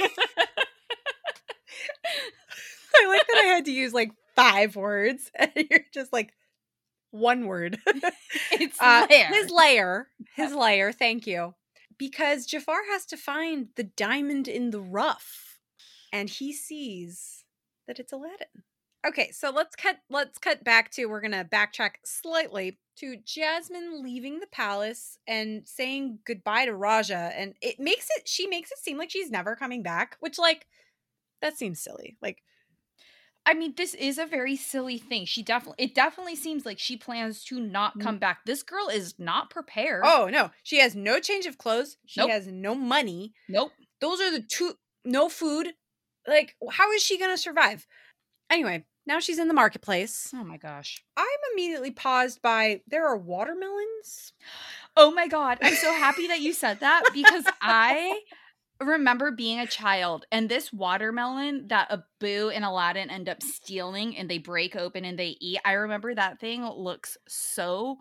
I 2.96 3.06
like 3.08 3.26
that 3.26 3.42
I 3.42 3.46
had 3.46 3.64
to 3.64 3.72
use 3.72 3.92
like 3.92 4.12
five 4.36 4.76
words, 4.76 5.30
and 5.38 5.50
you're 5.70 5.84
just 5.92 6.12
like 6.12 6.32
one 7.14 7.46
word. 7.46 7.78
it's 8.52 8.76
Uh, 8.80 9.06
lair. 9.08 9.28
His 9.28 9.50
layer, 9.50 10.08
his 10.34 10.52
layer. 10.52 10.92
Thank 10.92 11.26
you, 11.26 11.54
because 11.96 12.46
Jafar 12.46 12.80
has 12.90 13.06
to 13.06 13.16
find 13.16 13.68
the 13.76 13.84
diamond 13.84 14.48
in 14.48 14.70
the 14.70 14.80
rough, 14.80 15.58
and 16.12 16.28
he 16.28 16.52
sees 16.52 17.44
that 17.86 17.98
it's 17.98 18.12
Aladdin. 18.12 18.64
Okay, 19.06 19.30
so 19.32 19.50
let's 19.50 19.76
cut. 19.76 19.98
Let's 20.10 20.38
cut 20.38 20.64
back 20.64 20.90
to. 20.92 21.06
We're 21.06 21.20
gonna 21.20 21.44
backtrack 21.44 21.96
slightly 22.04 22.78
to 22.96 23.16
Jasmine 23.24 24.02
leaving 24.02 24.40
the 24.40 24.46
palace 24.46 25.18
and 25.26 25.68
saying 25.68 26.20
goodbye 26.26 26.64
to 26.64 26.74
Raja, 26.74 27.30
and 27.36 27.54
it 27.60 27.78
makes 27.78 28.08
it. 28.16 28.26
She 28.26 28.46
makes 28.46 28.72
it 28.72 28.78
seem 28.78 28.98
like 28.98 29.10
she's 29.10 29.30
never 29.30 29.56
coming 29.56 29.82
back, 29.82 30.16
which 30.20 30.38
like 30.38 30.66
that 31.42 31.58
seems 31.58 31.80
silly. 31.80 32.16
Like 32.22 32.42
I 33.46 33.54
mean, 33.54 33.74
this 33.76 33.94
is 33.94 34.18
a 34.18 34.24
very 34.26 34.56
silly 34.56 34.96
thing. 34.98 35.26
She 35.26 35.42
definitely, 35.42 35.84
it 35.84 35.94
definitely 35.94 36.36
seems 36.36 36.64
like 36.64 36.78
she 36.78 36.96
plans 36.96 37.44
to 37.44 37.60
not 37.60 37.92
mm-hmm. 37.92 38.00
come 38.00 38.18
back. 38.18 38.44
This 38.46 38.62
girl 38.62 38.88
is 38.88 39.14
not 39.18 39.50
prepared. 39.50 40.02
Oh 40.04 40.28
no, 40.30 40.50
she 40.62 40.80
has 40.80 40.94
no 40.96 41.20
change 41.20 41.46
of 41.46 41.58
clothes. 41.58 41.96
She 42.06 42.20
Nope. 42.20 42.30
has 42.30 42.46
no 42.46 42.74
money. 42.74 43.34
nope. 43.48 43.72
Those 44.00 44.20
are 44.20 44.30
the 44.30 44.42
two 44.42 44.74
no 45.04 45.28
food. 45.28 45.74
Like 46.26 46.56
how 46.70 46.90
is 46.92 47.02
she 47.02 47.18
going 47.18 47.30
to 47.32 47.40
survive? 47.40 47.86
Anyway, 48.50 48.84
now 49.06 49.20
she's 49.20 49.38
in 49.38 49.48
the 49.48 49.54
marketplace. 49.54 50.30
Oh 50.34 50.44
my 50.44 50.56
gosh. 50.56 51.04
I'm 51.16 51.26
immediately 51.52 51.90
paused 51.90 52.40
by 52.40 52.80
there 52.86 53.06
are 53.06 53.16
watermelons. 53.16 54.32
Oh 54.96 55.10
my 55.10 55.28
god, 55.28 55.58
I'm 55.60 55.74
so 55.74 55.92
happy 55.92 56.28
that 56.28 56.40
you 56.40 56.52
said 56.54 56.80
that 56.80 57.02
because 57.12 57.44
I 57.60 58.20
remember 58.80 59.30
being 59.30 59.60
a 59.60 59.66
child 59.66 60.26
and 60.32 60.48
this 60.48 60.72
watermelon 60.72 61.68
that 61.68 61.90
Abu 61.90 62.50
and 62.50 62.64
Aladdin 62.64 63.10
end 63.10 63.28
up 63.28 63.42
stealing 63.42 64.16
and 64.16 64.28
they 64.28 64.38
break 64.38 64.76
open 64.76 65.04
and 65.04 65.18
they 65.18 65.36
eat. 65.40 65.60
I 65.64 65.72
remember 65.72 66.14
that 66.14 66.40
thing 66.40 66.64
looks 66.64 67.16
so 67.28 67.98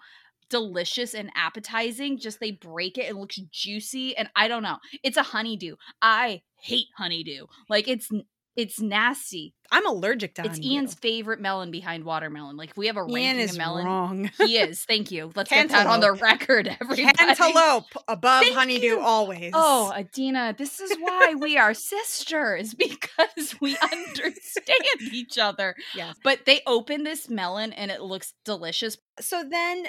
delicious 0.49 1.13
and 1.13 1.31
appetizing. 1.35 2.19
Just 2.19 2.39
they 2.39 2.51
break 2.51 2.97
it 2.97 3.09
and 3.09 3.19
looks 3.19 3.39
juicy 3.51 4.15
and 4.17 4.29
I 4.35 4.47
don't 4.47 4.63
know. 4.63 4.77
It's 5.03 5.17
a 5.17 5.23
honeydew. 5.23 5.75
I 6.01 6.41
hate 6.55 6.87
honeydew. 6.97 7.45
Like 7.69 7.87
it's 7.87 8.09
it's 8.55 8.79
nasty. 8.79 9.53
I'm 9.71 9.87
allergic 9.87 10.35
to 10.35 10.41
it. 10.43 10.47
It's. 10.47 10.59
Ian's 10.59 10.93
favorite 10.93 11.39
melon 11.39 11.71
behind 11.71 12.03
watermelon. 12.03 12.55
Like 12.57 12.71
if 12.71 12.77
we 12.77 12.87
have 12.87 12.97
a 12.97 13.03
ranking 13.03 13.39
Ian 13.39 13.49
of 13.49 13.57
melon. 13.57 13.85
wrong. 13.85 14.31
He 14.37 14.57
is. 14.57 14.83
Thank 14.83 15.09
you. 15.11 15.31
Let's 15.35 15.49
get 15.49 15.69
that 15.69 15.87
on 15.87 15.99
the 15.99 16.11
record, 16.11 16.67
everybody. 16.79 17.05
Cantaloupe 17.17 17.85
above 18.07 18.43
Thank 18.43 18.55
honeydew 18.55 18.85
you. 18.85 18.99
always. 18.99 19.51
Oh, 19.55 19.91
Adina, 19.95 20.53
this 20.57 20.79
is 20.79 20.95
why 20.99 21.33
we 21.39 21.57
are 21.57 21.73
sisters 21.93 22.73
because 22.75 23.55
we 23.59 23.75
understand 23.81 25.01
each 25.11 25.37
other. 25.39 25.75
Yes. 25.95 26.15
But 26.23 26.45
they 26.45 26.61
open 26.67 27.03
this 27.03 27.29
melon 27.29 27.73
and 27.73 27.89
it 27.89 28.01
looks 28.01 28.33
delicious. 28.45 28.97
so 29.19 29.43
then 29.49 29.85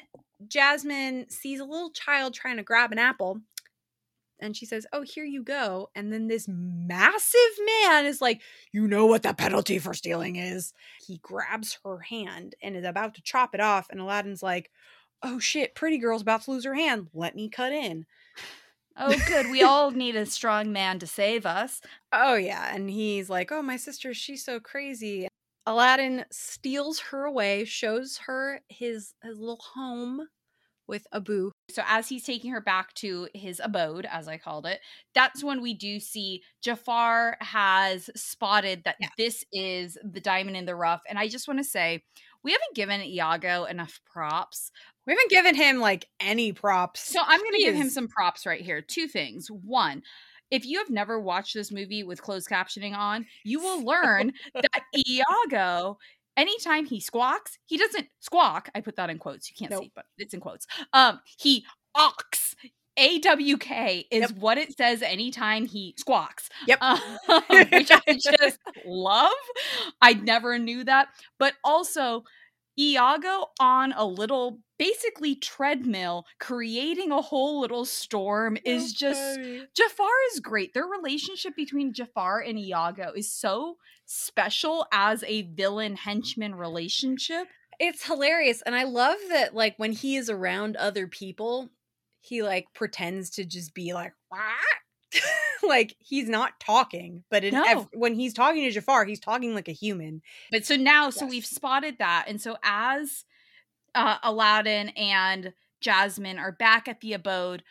Jasmine 0.48 1.28
sees 1.30 1.60
a 1.60 1.64
little 1.64 1.90
child 1.90 2.34
trying 2.34 2.56
to 2.56 2.62
grab 2.62 2.92
an 2.92 2.98
apple. 2.98 3.40
And 4.40 4.56
she 4.56 4.66
says, 4.66 4.86
Oh, 4.92 5.02
here 5.02 5.24
you 5.24 5.42
go. 5.42 5.90
And 5.94 6.12
then 6.12 6.28
this 6.28 6.46
massive 6.48 7.40
man 7.82 8.06
is 8.06 8.20
like, 8.20 8.40
You 8.72 8.88
know 8.88 9.06
what 9.06 9.22
the 9.22 9.34
penalty 9.34 9.78
for 9.78 9.94
stealing 9.94 10.36
is. 10.36 10.72
He 11.06 11.18
grabs 11.18 11.78
her 11.84 11.98
hand 11.98 12.54
and 12.62 12.76
is 12.76 12.84
about 12.84 13.14
to 13.14 13.22
chop 13.22 13.54
it 13.54 13.60
off. 13.60 13.88
And 13.90 14.00
Aladdin's 14.00 14.42
like, 14.42 14.70
Oh 15.22 15.38
shit, 15.38 15.74
pretty 15.74 15.98
girl's 15.98 16.22
about 16.22 16.42
to 16.42 16.50
lose 16.50 16.64
her 16.64 16.74
hand. 16.74 17.08
Let 17.14 17.34
me 17.34 17.48
cut 17.48 17.72
in. 17.72 18.06
Oh, 18.96 19.16
good. 19.26 19.50
We 19.50 19.62
all 19.62 19.90
need 19.90 20.14
a 20.14 20.26
strong 20.26 20.72
man 20.72 21.00
to 21.00 21.06
save 21.06 21.46
us. 21.46 21.80
Oh, 22.12 22.34
yeah. 22.34 22.74
And 22.74 22.88
he's 22.88 23.28
like, 23.28 23.50
Oh, 23.50 23.62
my 23.62 23.76
sister, 23.76 24.14
she's 24.14 24.44
so 24.44 24.60
crazy. 24.60 25.28
Aladdin 25.66 26.26
steals 26.30 27.00
her 27.00 27.24
away, 27.24 27.64
shows 27.64 28.18
her 28.26 28.60
his, 28.68 29.14
his 29.22 29.38
little 29.38 29.64
home 29.74 30.28
with 30.86 31.06
Abu. 31.12 31.50
So, 31.70 31.82
as 31.86 32.08
he's 32.08 32.24
taking 32.24 32.50
her 32.52 32.60
back 32.60 32.94
to 32.94 33.28
his 33.34 33.60
abode, 33.62 34.06
as 34.10 34.28
I 34.28 34.38
called 34.38 34.66
it, 34.66 34.80
that's 35.14 35.42
when 35.42 35.62
we 35.62 35.74
do 35.74 35.98
see 36.00 36.42
Jafar 36.62 37.36
has 37.40 38.10
spotted 38.16 38.84
that 38.84 38.96
Yeah. 39.00 39.08
this 39.16 39.44
is 39.52 39.96
the 40.02 40.20
diamond 40.20 40.56
in 40.56 40.66
the 40.66 40.74
rough. 40.76 41.02
And 41.08 41.18
I 41.18 41.28
just 41.28 41.48
want 41.48 41.58
to 41.60 41.64
say, 41.64 42.02
we 42.42 42.52
haven't 42.52 42.74
given 42.74 43.00
Iago 43.02 43.64
enough 43.64 44.00
props. 44.04 44.70
We 45.06 45.12
haven't 45.12 45.30
given 45.30 45.54
him 45.54 45.78
like 45.80 46.06
any 46.20 46.52
props. 46.52 47.00
So 47.00 47.20
I'm 47.22 47.40
going 47.40 47.52
to 47.52 47.58
give 47.64 47.74
him 47.74 47.90
some 47.90 48.08
props 48.08 48.44
right 48.46 48.60
here. 48.60 48.82
Two 48.82 49.06
things. 49.06 49.48
One, 49.50 50.02
if 50.50 50.66
you 50.66 50.78
have 50.78 50.90
never 50.90 51.18
watched 51.18 51.54
this 51.54 51.72
movie 51.72 52.04
with 52.04 52.22
closed 52.22 52.48
captioning 52.48 52.94
on, 52.94 53.26
you 53.44 53.60
will 53.60 53.82
learn 53.84 54.32
that 54.54 54.82
Iago, 55.08 55.98
anytime 56.36 56.86
he 56.86 57.00
squawks, 57.00 57.58
he 57.66 57.76
doesn't 57.76 58.06
squawk. 58.20 58.68
I 58.74 58.80
put 58.80 58.96
that 58.96 59.10
in 59.10 59.18
quotes. 59.18 59.50
You 59.50 59.56
can't 59.56 59.70
Nope. 59.70 59.84
see, 59.84 59.92
but 59.94 60.06
it's 60.18 60.34
in 60.34 60.40
quotes. 60.40 60.66
Um, 60.92 61.20
he 61.38 61.64
awks. 61.96 62.54
AWK 62.98 64.06
is 64.10 64.20
Yep. 64.20 64.30
what 64.38 64.56
it 64.58 64.76
says 64.76 65.02
anytime 65.02 65.66
he 65.66 65.94
squawks. 65.98 66.48
Yep. 66.68 66.78
Um, 66.80 66.98
which 67.72 67.90
I 67.90 68.00
just 68.20 68.58
love. 68.84 69.32
I 70.00 70.14
never 70.14 70.58
knew 70.58 70.84
that. 70.84 71.08
But 71.38 71.54
also, 71.64 72.22
Iago 72.78 73.46
on 73.60 73.92
a 73.92 74.04
little 74.04 74.60
basically 74.78 75.36
treadmill 75.36 76.26
creating 76.40 77.12
a 77.12 77.22
whole 77.22 77.60
little 77.60 77.84
storm 77.84 78.58
is 78.64 78.92
just 78.92 79.38
Jafar 79.76 80.10
is 80.32 80.40
great. 80.40 80.74
Their 80.74 80.86
relationship 80.86 81.54
between 81.54 81.92
Jafar 81.92 82.40
and 82.40 82.58
Iago 82.58 83.12
is 83.14 83.32
so 83.32 83.76
special 84.06 84.86
as 84.92 85.22
a 85.24 85.42
villain 85.42 85.96
henchman 85.96 86.54
relationship. 86.54 87.46
It's 87.78 88.06
hilarious. 88.06 88.62
And 88.62 88.74
I 88.74 88.84
love 88.84 89.18
that, 89.30 89.54
like, 89.54 89.74
when 89.78 89.92
he 89.92 90.16
is 90.16 90.30
around 90.30 90.76
other 90.76 91.06
people, 91.06 91.70
he, 92.20 92.42
like, 92.42 92.66
pretends 92.74 93.30
to 93.30 93.44
just 93.44 93.74
be 93.74 93.94
like, 93.94 94.12
what? 94.28 94.40
like, 95.62 95.96
he's 95.98 96.28
not 96.28 96.58
talking, 96.60 97.24
but 97.30 97.44
in 97.44 97.54
No. 97.54 97.64
ev- 97.66 97.88
when 97.92 98.14
he's 98.14 98.34
talking 98.34 98.64
to 98.64 98.70
Jafar, 98.70 99.04
he's 99.04 99.20
talking 99.20 99.54
like 99.54 99.68
a 99.68 99.72
human. 99.72 100.22
But 100.50 100.66
so 100.66 100.76
now, 100.76 101.10
so 101.10 101.26
we've 101.26 101.46
spotted 101.46 101.98
that. 101.98 102.26
And 102.28 102.40
so 102.40 102.56
as 102.62 103.24
uh, 103.94 104.18
Aladdin 104.22 104.88
and 104.90 105.52
Jasmine 105.80 106.38
are 106.38 106.52
back 106.52 106.88
at 106.88 107.00
the 107.00 107.12
abode, 107.12 107.62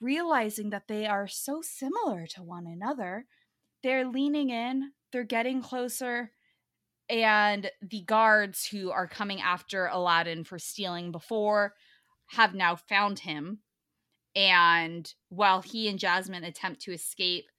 realizing 0.00 0.70
that 0.70 0.88
they 0.88 1.06
are 1.06 1.28
so 1.28 1.60
similar 1.62 2.26
to 2.28 2.42
one 2.42 2.66
another, 2.66 3.26
they're 3.82 4.06
leaning 4.06 4.50
in, 4.50 4.92
they're 5.12 5.24
getting 5.24 5.62
closer. 5.62 6.32
And 7.08 7.70
the 7.82 8.02
guards 8.02 8.66
who 8.66 8.90
are 8.90 9.06
coming 9.06 9.40
after 9.40 9.86
Aladdin 9.86 10.44
for 10.44 10.58
stealing 10.58 11.12
before 11.12 11.74
have 12.30 12.54
now 12.54 12.76
found 12.76 13.20
him. 13.20 13.58
And 14.34 15.12
while 15.28 15.60
he 15.62 15.88
and 15.88 15.98
Jasmine 15.98 16.44
attempt 16.44 16.80
to 16.82 16.92
escape, 16.92 17.50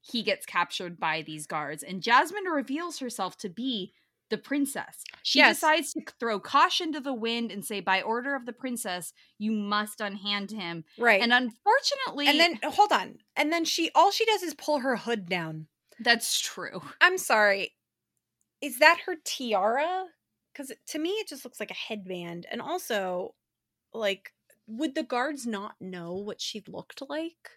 he 0.00 0.22
gets 0.22 0.44
captured 0.44 1.00
by 1.00 1.22
these 1.22 1.46
guards. 1.46 1.82
And 1.82 2.02
Jasmine 2.02 2.44
reveals 2.44 2.98
herself 2.98 3.38
to 3.38 3.48
be 3.48 3.92
the 4.30 4.36
princess. 4.38 5.04
She 5.22 5.38
Yes. 5.38 5.56
decides 5.56 5.92
to 5.94 6.02
throw 6.18 6.40
caution 6.40 6.92
to 6.92 7.00
the 7.00 7.14
wind 7.14 7.50
and 7.52 7.64
say, 7.64 7.80
by 7.80 8.02
order 8.02 8.34
of 8.34 8.46
the 8.46 8.52
princess, 8.52 9.12
you 9.38 9.50
must 9.52 10.00
unhand 10.00 10.50
him. 10.50 10.84
Right. 10.98 11.22
And 11.22 11.32
unfortunately, 11.32 12.26
and 12.28 12.38
then, 12.40 12.58
hold 12.64 12.92
on. 12.92 13.18
And 13.36 13.52
then 13.52 13.64
she, 13.64 13.90
all 13.94 14.10
she 14.10 14.24
does 14.26 14.42
is 14.42 14.54
pull 14.54 14.78
her 14.80 14.96
hood 14.96 15.26
down. 15.28 15.68
that's 16.00 16.40
true. 16.40 16.82
I'm 17.00 17.16
sorry. 17.18 17.74
Is 18.60 18.78
that 18.80 18.98
her 19.06 19.14
tiara? 19.24 20.06
Because 20.52 20.72
to 20.88 20.98
me, 20.98 21.10
it 21.10 21.28
just 21.28 21.44
looks 21.44 21.60
like 21.60 21.70
a 21.70 21.74
headband. 21.74 22.46
And 22.50 22.60
also, 22.62 23.34
like, 23.92 24.32
would 24.66 24.94
the 24.94 25.02
guards 25.02 25.46
not 25.46 25.76
know 25.80 26.14
what 26.14 26.40
she 26.40 26.62
looked 26.66 27.02
like? 27.08 27.50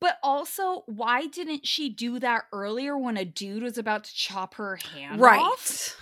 But 0.00 0.18
also, 0.22 0.82
why 0.86 1.26
didn't 1.26 1.66
she 1.66 1.88
do 1.88 2.18
that 2.18 2.44
earlier 2.52 2.98
when 2.98 3.16
a 3.16 3.24
dude 3.24 3.62
was 3.62 3.78
about 3.78 4.04
to 4.04 4.14
chop 4.14 4.54
her 4.54 4.76
hand 4.76 5.22
off? 5.22 5.96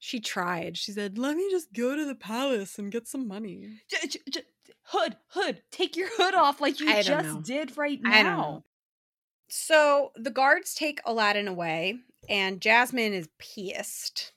She 0.00 0.18
tried. 0.18 0.76
She 0.78 0.92
said, 0.92 1.18
"Let 1.18 1.36
me 1.36 1.48
just 1.50 1.72
go 1.72 1.94
to 1.94 2.04
the 2.04 2.14
palace 2.14 2.78
and 2.78 2.90
get 2.90 3.06
some 3.06 3.28
money." 3.28 3.82
J- 3.88 4.08
j- 4.08 4.20
j- 4.30 4.42
hood, 4.84 5.16
hood, 5.28 5.62
take 5.70 5.94
your 5.94 6.08
hood 6.16 6.34
off 6.34 6.60
like 6.60 6.80
you 6.80 7.00
just 7.02 7.34
know. 7.34 7.42
did 7.42 7.76
right 7.76 8.00
now. 8.00 8.10
I 8.10 8.22
don't 8.22 8.38
know. 8.38 8.64
So 9.48 10.12
the 10.16 10.30
guards 10.30 10.74
take 10.74 11.00
Aladdin 11.04 11.48
away, 11.48 12.00
and 12.28 12.60
Jasmine 12.60 13.12
is 13.12 13.28
pissed, 13.38 14.32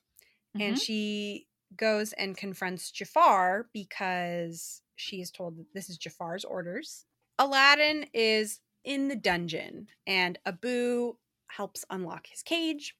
and 0.58 0.76
Mhm. 0.76 0.80
she 0.80 1.48
goes 1.76 2.12
and 2.12 2.36
confronts 2.36 2.90
Jafar 2.90 3.68
because 3.72 4.82
she 4.96 5.20
is 5.20 5.30
told 5.30 5.58
that 5.58 5.72
this 5.74 5.88
is 5.88 5.98
Jafar's 5.98 6.44
orders. 6.44 7.06
Aladdin 7.38 8.06
is 8.12 8.60
in 8.84 9.08
the 9.08 9.16
dungeon, 9.16 9.88
and 10.06 10.38
Abu 10.44 11.14
helps 11.48 11.84
unlock 11.90 12.26
his 12.26 12.42
cage. 12.42 12.96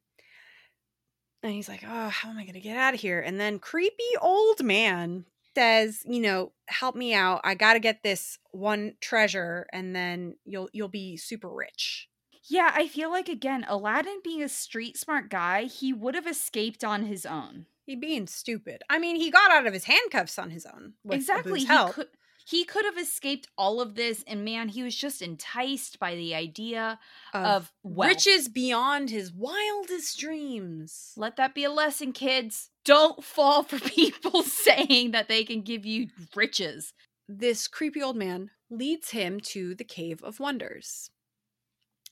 And 1.43 1.53
he's 1.53 1.69
like, 1.69 1.85
Oh, 1.87 2.09
how 2.09 2.31
am 2.31 2.39
I 2.39 2.43
going 2.43 2.55
to 2.55 2.61
get 2.61 2.77
out 2.77 2.95
of 2.95 3.01
here? 3.01 3.21
And 3.21 3.39
then 3.39 3.59
creepy 3.59 4.03
old 4.21 4.65
man 4.65 5.27
says, 5.55 6.03
You 6.07 6.21
know, 6.21 6.53
help 6.67 6.97
me 6.97 7.15
out. 7.15 7.43
I 7.45 7.55
got 7.55 7.75
to 7.75 7.81
get 7.81 8.03
this 8.03 8.39
one 8.51 8.95
treasure, 9.01 9.67
and 9.73 9.95
then 9.95 10.37
you'll 10.45 10.71
you'll 10.73 10.89
be 10.89 11.17
super 11.17 11.51
rich. 11.51 12.09
Yeah, 12.49 12.73
I 12.75 12.89
feel 12.89 13.11
like 13.11 13.29
again, 13.29 13.65
Aladdin 13.69 14.21
being 14.23 14.43
a 14.43 14.49
street 14.49 14.97
smart 14.97 15.31
guy, 15.31 15.65
he 15.65 15.93
would 15.93 16.15
have 16.15 16.27
escaped 16.27 16.85
on 16.85 17.05
his 17.05 17.25
own. 17.25 17.67
He 17.87 17.97
being 17.97 18.27
stupid. 18.27 18.83
I 18.89 18.99
mean, 18.99 19.17
he 19.17 19.31
got 19.31 19.51
out 19.51 19.67
of 19.67 19.75
his 19.75 19.85
handcuffs 19.85 20.39
on 20.39 20.51
his 20.51 20.67
own. 20.67 20.95
Exactly. 21.11 21.61
He 21.61 21.67
could 21.67 22.09
he 22.47 22.65
could 22.65 22.85
have 22.85 22.99
escaped 22.99 23.49
all 23.57 23.81
of 23.81 23.95
this, 23.95 24.23
and 24.27 24.45
man, 24.45 24.69
he 24.69 24.83
was 24.83 24.95
just 24.95 25.23
enticed 25.23 25.99
by 25.99 26.15
the 26.15 26.35
idea 26.35 26.99
of 27.33 27.45
of 27.45 27.73
wealth. 27.83 28.11
riches 28.11 28.49
beyond 28.49 29.11
his 29.11 29.33
wildest 29.33 30.19
dreams. 30.19 31.13
Let 31.17 31.37
that 31.37 31.55
be 31.55 31.65
a 31.65 31.71
lesson, 31.71 32.13
kids. 32.13 32.71
Don't 32.85 33.25
fall 33.25 33.63
for 33.63 33.79
people 33.91 34.43
saying 34.43 35.13
that 35.13 35.29
they 35.29 35.45
can 35.45 35.63
give 35.63 35.87
you 35.87 36.09
riches. 36.35 36.93
This 37.29 37.67
creepy 37.67 38.03
old 38.03 38.17
man 38.17 38.51
leads 38.71 39.11
him 39.11 39.41
to 39.41 39.75
the 39.75 39.85
Cave 39.85 40.23
of 40.23 40.41
Wonders. 40.41 41.11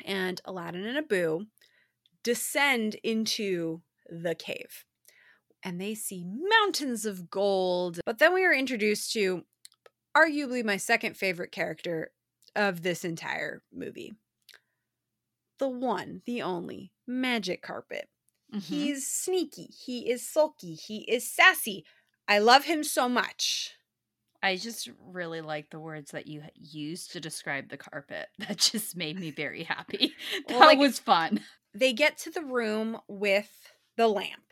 And 0.05 0.41
Aladdin 0.47 0.87
and 0.87 0.97
Abu 0.97 1.47
descend 2.25 2.97
into 3.03 3.83
the 4.09 4.35
cave. 4.35 4.85
And 5.64 5.80
they 5.80 5.94
see 5.94 6.24
mountains 6.24 7.06
of 7.06 7.30
gold. 7.30 8.00
But 8.04 8.18
then 8.18 8.34
we 8.34 8.44
are 8.44 8.52
introduced 8.54 9.12
to 9.12 9.44
arguably 10.16 10.64
my 10.64 10.76
second 10.76 11.16
favorite 11.16 11.52
character 11.52 12.10
of 12.56 12.82
this 12.82 13.04
entire 13.04 13.62
movie 13.72 14.12
the 15.58 15.68
one, 15.68 16.22
the 16.26 16.42
only, 16.42 16.90
Magic 17.06 17.62
Carpet. 17.62 18.08
Mhm. 18.52 18.62
He's 18.62 19.06
sneaky. 19.08 19.66
He 19.84 20.10
is 20.10 20.28
sulky. 20.28 20.74
He 20.74 21.08
is 21.08 21.30
sassy. 21.30 21.84
I 22.26 22.38
love 22.40 22.64
him 22.64 22.82
so 22.82 23.08
much. 23.08 23.76
I 24.42 24.56
just 24.56 24.88
really 24.98 25.40
like 25.40 25.70
the 25.70 25.78
words 25.78 26.10
that 26.10 26.26
you 26.26 26.42
used 26.56 27.12
to 27.12 27.20
describe 27.20 27.68
the 27.68 27.76
carpet. 27.76 28.26
That 28.38 28.58
just 28.58 28.96
made 28.96 29.20
me 29.20 29.30
very 29.30 29.62
happy. 29.62 30.14
That 30.48 30.56
Well, 30.58 30.66
like- 30.66 30.78
was 30.78 30.98
fun. 30.98 31.40
They 31.74 31.92
get 31.92 32.18
to 32.18 32.30
the 32.32 32.42
room 32.44 32.98
with 33.06 33.50
the 33.96 34.08
lamp, 34.08 34.42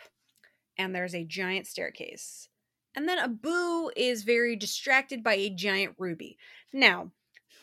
and 0.76 0.94
there's 0.94 1.14
a 1.14 1.24
giant 1.24 1.66
staircase. 1.66 2.48
And 2.94 3.08
then 3.08 3.18
Abu 3.18 3.90
is 3.96 4.24
very 4.24 4.56
distracted 4.56 5.22
by 5.22 5.34
a 5.34 5.50
giant 5.50 5.94
ruby. 5.98 6.36
Now, 6.72 7.12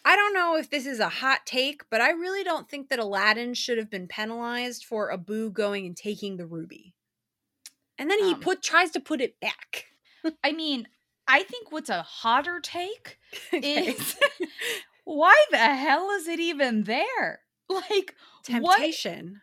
I 0.06 0.16
don't 0.16 0.34
know 0.34 0.56
if 0.56 0.70
this 0.70 0.86
is 0.86 1.00
a 1.00 1.10
hot 1.10 1.46
take, 1.46 1.90
but 1.90 2.00
I 2.00 2.12
really 2.12 2.44
don't 2.44 2.70
think 2.70 2.88
that 2.90 3.00
Aladdin 3.00 3.54
should 3.54 3.78
have 3.78 3.90
been 3.90 4.08
penalized 4.08 4.86
for 4.86 5.12
Abu 5.12 5.52
going 5.52 5.86
and 5.86 5.98
taking 5.98 6.38
the 6.38 6.46
ruby. 6.46 6.94
And 7.98 8.10
then 8.10 8.20
he 8.20 8.34
Um, 8.34 8.40
put 8.40 8.62
tries 8.62 8.92
to 8.92 9.00
put 9.02 9.20
it 9.22 9.40
back. 9.40 9.88
I 10.44 10.52
mean, 10.54 10.88
I 11.28 11.44
think 11.44 11.72
what's 11.72 11.90
a 11.90 12.04
hotter 12.04 12.60
take 12.62 13.20
Okay. 13.54 13.88
is 13.88 14.16
why 15.04 15.36
the 15.52 15.58
hell 15.58 16.10
is 16.12 16.28
it 16.28 16.40
even 16.40 16.84
there? 16.84 17.42
Like 17.70 18.16
what? 18.48 18.78
temptation. 18.78 19.42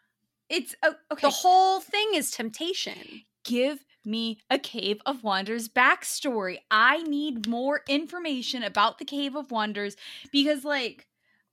It's 0.49 0.75
uh, 0.83 0.93
okay. 1.13 1.27
The 1.27 1.31
whole 1.31 1.81
thing 1.81 2.13
is 2.15 2.31
temptation. 2.31 3.25
Give 3.45 3.85
me 4.05 4.41
a 4.51 4.59
Cave 4.59 5.01
of 5.07 5.23
Wonders 5.23 5.69
backstory. 5.69 6.59
I 6.71 7.03
need 7.03 7.49
more 7.49 7.83
information 7.89 8.63
about 8.63 8.99
the 8.99 9.05
Cave 9.05 9.35
of 9.35 9.51
Wonders 9.51 9.97
because, 10.31 10.65
like, 10.65 11.07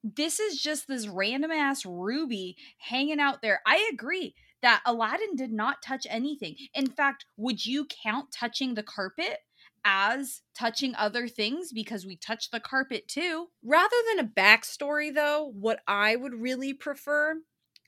this 0.03 0.39
is 0.39 0.61
just 0.61 0.87
this 0.87 1.07
random 1.07 1.51
ass 1.51 1.85
ruby 1.85 2.57
hanging 2.77 3.19
out 3.19 3.41
there. 3.41 3.61
I 3.65 3.89
agree 3.93 4.33
that 4.61 4.81
Aladdin 4.85 5.35
did 5.35 5.51
not 5.51 5.81
touch 5.81 6.05
anything. 6.09 6.55
In 6.73 6.87
fact, 6.87 7.25
would 7.37 7.65
you 7.65 7.85
count 8.03 8.31
touching 8.31 8.73
the 8.73 8.83
carpet 8.83 9.39
as 9.83 10.41
touching 10.55 10.93
other 10.95 11.27
things 11.27 11.71
because 11.73 12.05
we 12.05 12.15
touched 12.15 12.51
the 12.51 12.59
carpet 12.59 13.07
too? 13.07 13.47
Rather 13.63 13.95
than 14.09 14.25
a 14.25 14.29
backstory, 14.29 15.13
though, 15.13 15.51
what 15.55 15.79
I 15.87 16.15
would 16.15 16.35
really 16.35 16.73
prefer 16.73 17.35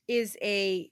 is 0.08 0.38
a 0.42 0.92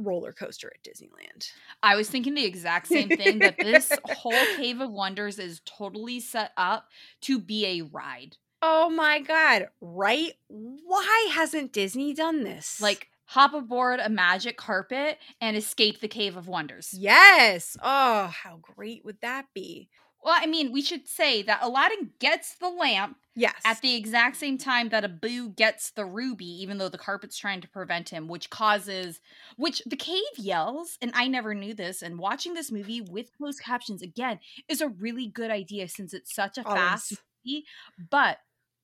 roller 0.00 0.32
coaster 0.32 0.72
at 0.74 0.82
Disneyland. 0.82 1.50
I 1.82 1.96
was 1.96 2.08
thinking 2.10 2.34
the 2.34 2.44
exact 2.44 2.88
same 2.88 3.08
thing 3.08 3.38
that 3.38 3.58
this 3.58 3.92
whole 4.04 4.46
Cave 4.56 4.80
of 4.80 4.90
Wonders 4.90 5.38
is 5.38 5.60
totally 5.64 6.20
set 6.20 6.52
up 6.56 6.88
to 7.22 7.38
be 7.38 7.66
a 7.66 7.82
ride. 7.82 8.36
Oh 8.62 8.90
my 8.90 9.20
god, 9.20 9.68
right? 9.80 10.32
Why 10.48 11.28
hasn't 11.32 11.72
Disney 11.72 12.12
done 12.12 12.44
this? 12.44 12.80
Like 12.80 13.08
hop 13.24 13.54
aboard 13.54 14.00
a 14.00 14.08
magic 14.08 14.56
carpet 14.56 15.18
and 15.40 15.56
escape 15.56 16.00
the 16.00 16.08
Cave 16.08 16.36
of 16.36 16.48
Wonders. 16.48 16.92
yes. 16.98 17.76
Oh, 17.82 18.26
how 18.26 18.58
great 18.60 19.04
would 19.04 19.20
that 19.22 19.46
be? 19.54 19.88
Well, 20.22 20.34
I 20.36 20.46
mean, 20.46 20.70
we 20.72 20.82
should 20.82 21.08
say 21.08 21.42
that 21.42 21.62
Aladdin 21.62 22.10
gets 22.18 22.54
the 22.56 22.68
lamp 22.68 23.16
Yes. 23.34 23.54
at 23.64 23.80
the 23.80 23.94
exact 23.96 24.36
same 24.36 24.58
time 24.58 24.90
that 24.90 25.04
Abu 25.04 25.48
gets 25.50 25.92
the 25.92 26.04
ruby, 26.04 26.44
even 26.62 26.76
though 26.78 26.90
the 26.90 26.98
carpet's 26.98 27.38
trying 27.38 27.60
to 27.62 27.68
prevent 27.68 28.10
him, 28.10 28.28
which 28.28 28.50
causes, 28.50 29.20
which 29.56 29.82
the 29.86 29.96
cave 29.96 30.20
yells, 30.36 30.98
and 31.00 31.10
I 31.14 31.26
never 31.26 31.54
knew 31.54 31.72
this. 31.72 32.02
And 32.02 32.18
watching 32.18 32.52
this 32.54 32.70
movie 32.70 33.00
with 33.00 33.32
closed 33.36 33.62
captions 33.62 34.02
again 34.02 34.40
is 34.68 34.80
a 34.82 34.88
really 34.88 35.26
good 35.26 35.50
idea 35.50 35.88
since 35.88 36.12
it's 36.12 36.34
such 36.34 36.58
a 36.58 36.64
fast 36.64 37.14
movie. 37.46 37.64
But 38.10 38.38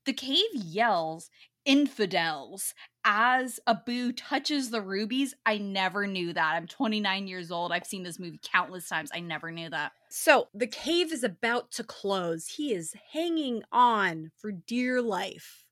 the 0.07 0.15
cave 0.15 0.55
yells 0.55 1.29
infidels 1.67 2.73
as 3.05 3.61
Abu 3.67 4.13
touches 4.13 4.71
the 4.71 4.81
rubies. 4.81 5.35
I 5.45 5.59
never 5.59 6.07
knew 6.07 6.33
that. 6.33 6.55
I'm 6.55 6.67
29 6.67 7.27
years 7.27 7.51
old. 7.51 7.73
I've 7.73 7.87
seen 7.87 8.05
this 8.05 8.19
movie 8.19 8.41
countless 8.43 8.89
times. 8.89 9.11
I 9.13 9.21
never 9.21 9.51
knew 9.51 9.69
that. 9.69 9.93
So 10.09 10.49
the 10.55 10.67
cave 10.67 11.13
is 11.13 11.23
about 11.23 11.71
to 11.73 11.85
close. 11.85 12.47
He 12.47 12.73
is 12.73 12.95
hanging 13.13 13.63
on 13.71 14.31
for 14.37 14.53
dear 14.53 15.03
life. 15.03 15.67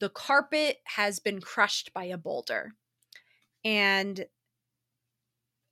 The 0.00 0.08
carpet 0.08 0.78
has 0.84 1.20
been 1.20 1.40
crushed 1.40 1.92
by 1.92 2.04
a 2.04 2.16
boulder. 2.16 2.72
And 3.64 4.26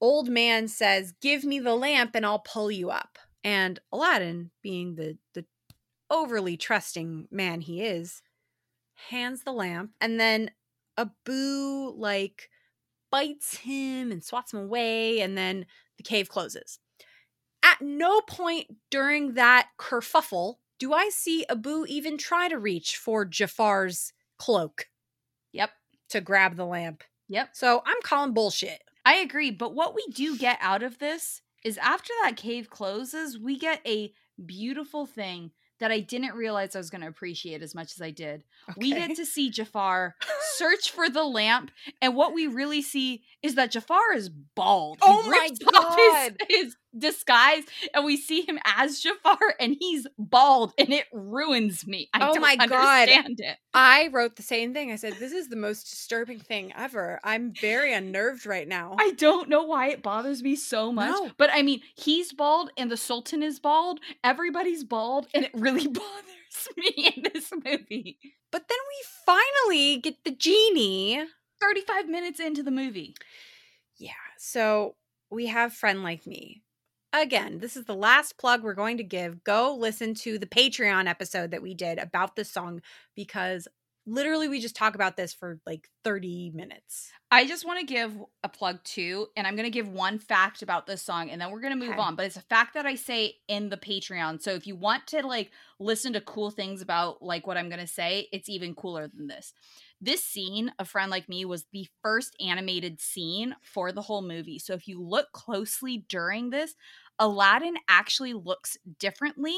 old 0.01 0.29
man 0.29 0.69
says, 0.69 1.15
Give 1.21 1.45
me 1.45 1.59
the 1.59 1.75
lamp 1.75 2.13
and 2.15 2.25
I'll 2.27 2.39
pull 2.39 2.71
you 2.71 2.91
up. 2.91 3.19
And 3.43 3.81
Aladdin, 3.91 4.51
being 4.63 4.97
the, 4.97 5.17
the 5.33 5.47
overly 6.11 6.57
trusting 6.57 7.29
man 7.31 7.63
he 7.63 7.83
is, 7.83 8.23
hands 9.11 9.43
the 9.45 9.53
lamp 9.53 9.93
and 10.01 10.19
then 10.19 10.51
Abu 10.97 11.95
like 11.97 12.51
bites 13.11 13.57
him 13.59 14.13
and 14.13 14.23
swats 14.23 14.53
him 14.53 14.61
away, 14.61 15.21
and 15.21 15.39
then 15.39 15.65
the 15.97 16.03
cave 16.03 16.29
closes. 16.29 16.79
At 17.63 17.81
no 17.81 18.21
point 18.21 18.67
during 18.91 19.35
that 19.35 19.69
kerfuffle 19.79 20.57
do 20.79 20.93
I 20.93 21.09
see 21.09 21.45
Abu 21.51 21.85
even 21.89 22.17
try 22.17 22.49
to 22.49 22.59
reach 22.59 22.97
for 22.97 23.25
Jafar's 23.25 24.13
cloak 24.39 24.89
Yep. 25.53 25.71
to 26.11 26.21
grab 26.21 26.55
the 26.57 26.67
lamp. 26.67 27.03
Yep. 27.29 27.51
So 27.53 27.83
I'm 27.85 28.01
calling 28.03 28.33
bullshit. 28.33 28.83
I 29.05 29.17
agree. 29.17 29.51
But 29.51 29.75
what 29.75 29.95
we 29.95 30.07
do 30.15 30.39
get 30.39 30.59
out 30.61 30.83
of 30.83 30.99
this 30.99 31.43
is 31.65 31.79
after 31.79 32.13
that 32.23 32.37
cave 32.37 32.71
closes, 32.71 33.39
we 33.39 33.59
get 33.59 33.81
a 33.87 34.13
beautiful 34.45 35.05
thing 35.05 35.51
that 35.81 35.91
I 35.93 36.01
didn't 36.01 36.35
realize 36.35 36.75
I 36.75 36.79
was 36.79 36.91
going 36.91 37.03
to 37.03 37.09
appreciate 37.09 37.63
as 37.63 37.75
much 37.75 37.93
as 37.95 38.03
I 38.03 38.11
did. 38.11 38.45
We 38.77 38.93
get 38.93 39.15
to 39.17 39.25
see 39.27 39.51
Jafar 39.51 40.15
search 40.57 40.91
for 40.91 41.09
the 41.09 41.25
lamp, 41.25 41.71
and 42.03 42.15
what 42.15 42.35
we 42.35 42.47
really 42.47 42.83
see 42.83 43.23
is 43.43 43.55
that 43.55 43.71
Jafar 43.71 44.13
is 44.15 44.29
bald. 44.29 44.99
He 45.03 45.09
Oh 45.09 45.23
my 45.29 45.49
off 45.77 45.97
his- 45.97 46.13
God. 46.13 46.37
His, 46.49 46.77
disguise, 46.97 47.65
and 47.95 48.05
we 48.05 48.17
see 48.17 48.43
him 48.43 48.59
as 48.65 49.01
Jafar, 49.01 49.39
and 49.61 49.77
he's 49.79 50.07
bald, 50.19 50.73
and 50.79 50.93
it 50.93 51.07
ruins 51.13 51.87
me. 51.87 52.09
I 52.15 52.29
Oh 52.29 52.33
don't 52.35 52.43
my 52.43 52.57
God. 52.57 53.09
it. 53.11 53.57
I 53.75 54.09
wrote 54.13 54.37
the 54.37 54.43
same 54.43 54.73
thing. 54.75 54.91
I 54.93 54.97
said, 54.97 55.15
This 55.15 55.33
is 55.33 55.49
the 55.49 55.57
most 55.57 55.91
disturbing 55.91 56.41
thing 56.41 56.73
ever. 56.77 57.21
I'm 57.25 57.53
very 57.53 57.93
unnerved 57.93 58.47
right 58.47 58.67
now. 58.67 58.97
I 58.99 59.13
don't 59.13 59.49
know 59.49 59.63
why 59.65 59.89
it 59.89 60.03
bothers 60.03 60.43
me 60.43 60.57
so 60.57 60.91
much. 60.93 61.11
No. 61.11 61.31
But 61.37 61.51
I 61.53 61.63
mean, 61.63 61.81
he's 61.97 62.33
bald 62.33 62.71
and 62.77 62.91
the 62.91 62.97
Sultan 62.97 63.43
is 63.43 63.61
bald. 63.61 64.01
Everybody's 64.25 64.85
bald, 64.85 65.27
and 65.35 65.45
it 65.45 65.51
really 65.55 65.87
bothers 65.89 66.69
me 66.77 67.13
in 67.17 67.25
this 67.33 67.51
movie. 67.53 68.19
but 68.51 68.69
then 68.69 68.79
we 68.89 69.07
finally 69.27 69.99
get 69.99 70.25
the 70.25 70.31
genie. 70.31 71.25
35 71.61 72.09
minutes 72.09 72.39
into 72.39 72.63
the 72.63 72.71
movie. 72.71 73.15
Yeah. 73.97 74.13
So 74.39 74.95
we 75.31 75.47
have 75.47 75.73
Friend 75.73 76.03
Like 76.05 76.25
Me. 76.27 76.63
Again, 77.13 77.59
this 77.59 77.77
is 77.77 77.87
the 77.87 77.95
last 77.95 78.37
plug 78.37 78.63
we're 78.63 78.75
going 78.75 78.99
to 78.99 79.03
give. 79.03 79.43
Go 79.43 79.75
listen 79.75 80.15
to 80.17 80.39
the 80.39 80.47
Patreon 80.47 81.09
episode 81.09 81.53
that 81.53 81.63
we 81.63 81.75
did 81.75 81.99
about 81.99 82.37
this 82.37 82.51
song 82.51 82.83
because 83.17 83.67
literally 84.07 84.49
we 84.49 84.61
just 84.61 84.77
talk 84.77 84.95
about 84.95 85.17
this 85.17 85.33
for 85.33 85.59
like 85.67 85.89
30 86.05 86.53
minutes. 86.55 87.11
I 87.31 87.47
just 87.47 87.67
want 87.67 87.81
to 87.81 87.87
give 87.87 88.13
a 88.43 88.49
plug 88.49 88.83
too, 88.85 89.29
and 89.37 89.47
I'm 89.47 89.55
going 89.55 89.65
to 89.65 89.71
give 89.71 89.89
one 89.89 90.19
fact 90.19 90.63
about 90.63 90.87
this 90.87 91.03
song, 91.03 91.31
and 91.31 91.41
then 91.41 91.51
we're 91.51 91.61
going 91.61 91.79
to 91.79 91.79
move 91.79 91.95
Okay. 91.95 92.01
on. 92.01 92.15
But 92.15 92.27
it's 92.27 92.37
a 92.37 92.43
fact 92.43 92.75
that 92.75 92.87
I 92.87 92.95
say 92.95 93.37
in 93.49 93.69
the 93.71 93.77
Patreon. 93.77 94.43
So 94.43 94.53
if 94.53 94.67
you 94.67 94.77
want 94.77 95.07
to 95.09 95.27
like 95.27 95.51
listen 95.79 96.13
to 96.15 96.21
cool 96.21 96.51
things 96.51 96.83
about 96.83 97.23
like 97.23 97.47
what 97.47 97.57
I'm 97.57 97.69
going 97.69 97.81
to 97.81 97.87
say, 97.87 98.29
it's 98.33 98.49
even 98.49 98.75
cooler 98.75 99.09
than 99.09 99.29
this. 99.29 99.53
This 100.01 100.23
scene, 100.23 100.73
A 100.79 100.85
Friend 100.85 101.11
Like 101.11 101.29
Me, 101.29 101.45
was 101.45 101.67
the 101.73 101.89
first 102.03 102.37
animated 102.41 103.01
scene 103.01 103.57
for 103.63 103.91
the 103.91 104.03
whole 104.03 104.23
movie. 104.23 104.59
So 104.59 104.75
if 104.75 104.87
you 104.87 105.03
look 105.03 105.33
closely 105.33 106.05
during 106.09 106.51
this, 106.51 106.75
Aladdin 107.19 107.75
actually 107.89 108.33
looks 108.33 108.77
differently 109.01 109.57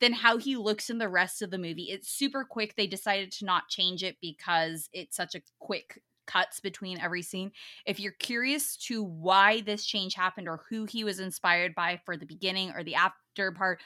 than 0.00 0.12
how 0.12 0.38
he 0.38 0.56
looks 0.56 0.90
in 0.90 0.98
the 0.98 1.08
rest 1.08 1.42
of 1.42 1.50
the 1.50 1.58
movie. 1.58 1.88
It's 1.90 2.08
super 2.08 2.44
quick. 2.44 2.76
They 2.76 2.86
decided 2.86 3.32
to 3.32 3.44
not 3.44 3.68
change 3.68 4.04
it 4.04 4.16
because 4.20 4.88
it's 4.92 5.16
such 5.16 5.34
a 5.34 5.42
quick 5.58 6.00
cuts 6.26 6.60
between 6.60 7.00
every 7.00 7.22
scene. 7.22 7.50
If 7.84 7.98
you're 7.98 8.12
curious 8.12 8.76
to 8.86 9.02
why 9.02 9.62
this 9.62 9.84
change 9.84 10.14
happened 10.14 10.48
or 10.48 10.62
who 10.70 10.84
he 10.84 11.02
was 11.02 11.18
inspired 11.18 11.74
by 11.74 12.00
for 12.04 12.16
the 12.16 12.26
beginning 12.26 12.70
or 12.70 12.84
the 12.84 12.94
after 12.94 13.50
part, 13.50 13.80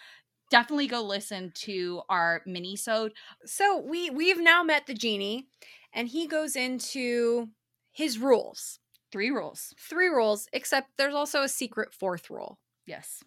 definitely 0.50 0.86
go 0.86 1.02
listen 1.02 1.50
to 1.54 2.02
our 2.10 2.42
mini-sode. 2.46 3.12
So 3.46 3.78
we 3.80 4.10
we've 4.10 4.40
now 4.40 4.62
met 4.62 4.86
the 4.86 4.92
genie 4.92 5.48
and 5.94 6.08
he 6.08 6.26
goes 6.26 6.56
into 6.56 7.48
his 7.92 8.18
rules. 8.18 8.80
Three 9.12 9.30
rules. 9.30 9.72
Three 9.78 10.08
rules, 10.08 10.48
except 10.52 10.90
there's 10.98 11.14
also 11.14 11.42
a 11.42 11.48
secret 11.48 11.94
fourth 11.94 12.28
rule. 12.28 12.58
Yes. 12.84 13.22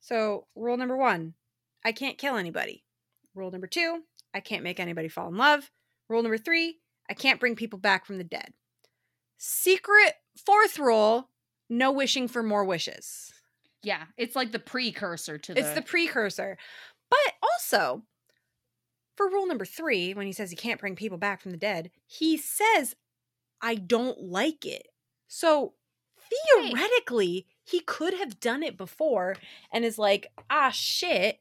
So, 0.00 0.46
rule 0.56 0.76
number 0.76 0.96
one 0.96 1.34
I 1.84 1.92
can't 1.92 2.18
kill 2.18 2.36
anybody. 2.36 2.84
Rule 3.34 3.50
number 3.50 3.66
two 3.66 4.02
I 4.34 4.40
can't 4.40 4.64
make 4.64 4.80
anybody 4.80 5.08
fall 5.08 5.28
in 5.28 5.36
love. 5.36 5.70
Rule 6.08 6.22
number 6.22 6.38
three 6.38 6.78
I 7.08 7.14
can't 7.14 7.40
bring 7.40 7.54
people 7.54 7.78
back 7.78 8.06
from 8.06 8.18
the 8.18 8.24
dead. 8.24 8.54
Secret 9.36 10.14
fourth 10.44 10.78
rule 10.78 11.28
no 11.68 11.92
wishing 11.92 12.28
for 12.28 12.42
more 12.42 12.64
wishes. 12.64 13.30
Yeah, 13.82 14.04
it's 14.16 14.34
like 14.34 14.52
the 14.52 14.58
precursor 14.58 15.38
to 15.38 15.54
the 15.54 15.60
It's 15.60 15.74
the 15.74 15.82
precursor. 15.82 16.56
But 17.10 17.34
also, 17.42 18.02
for 19.18 19.28
rule 19.28 19.46
number 19.46 19.64
three, 19.66 20.14
when 20.14 20.26
he 20.26 20.32
says 20.32 20.48
he 20.48 20.56
can't 20.56 20.80
bring 20.80 20.96
people 20.96 21.18
back 21.18 21.42
from 21.42 21.50
the 21.50 21.58
dead, 21.58 21.90
he 22.06 22.36
says, 22.38 22.94
I 23.60 23.74
don't 23.74 24.18
like 24.22 24.64
it. 24.64 24.86
So 25.26 25.74
theoretically, 26.56 27.46
he 27.64 27.80
could 27.80 28.14
have 28.14 28.40
done 28.40 28.62
it 28.62 28.76
before 28.78 29.36
and 29.72 29.84
is 29.84 29.98
like, 29.98 30.28
ah, 30.48 30.70
shit, 30.70 31.38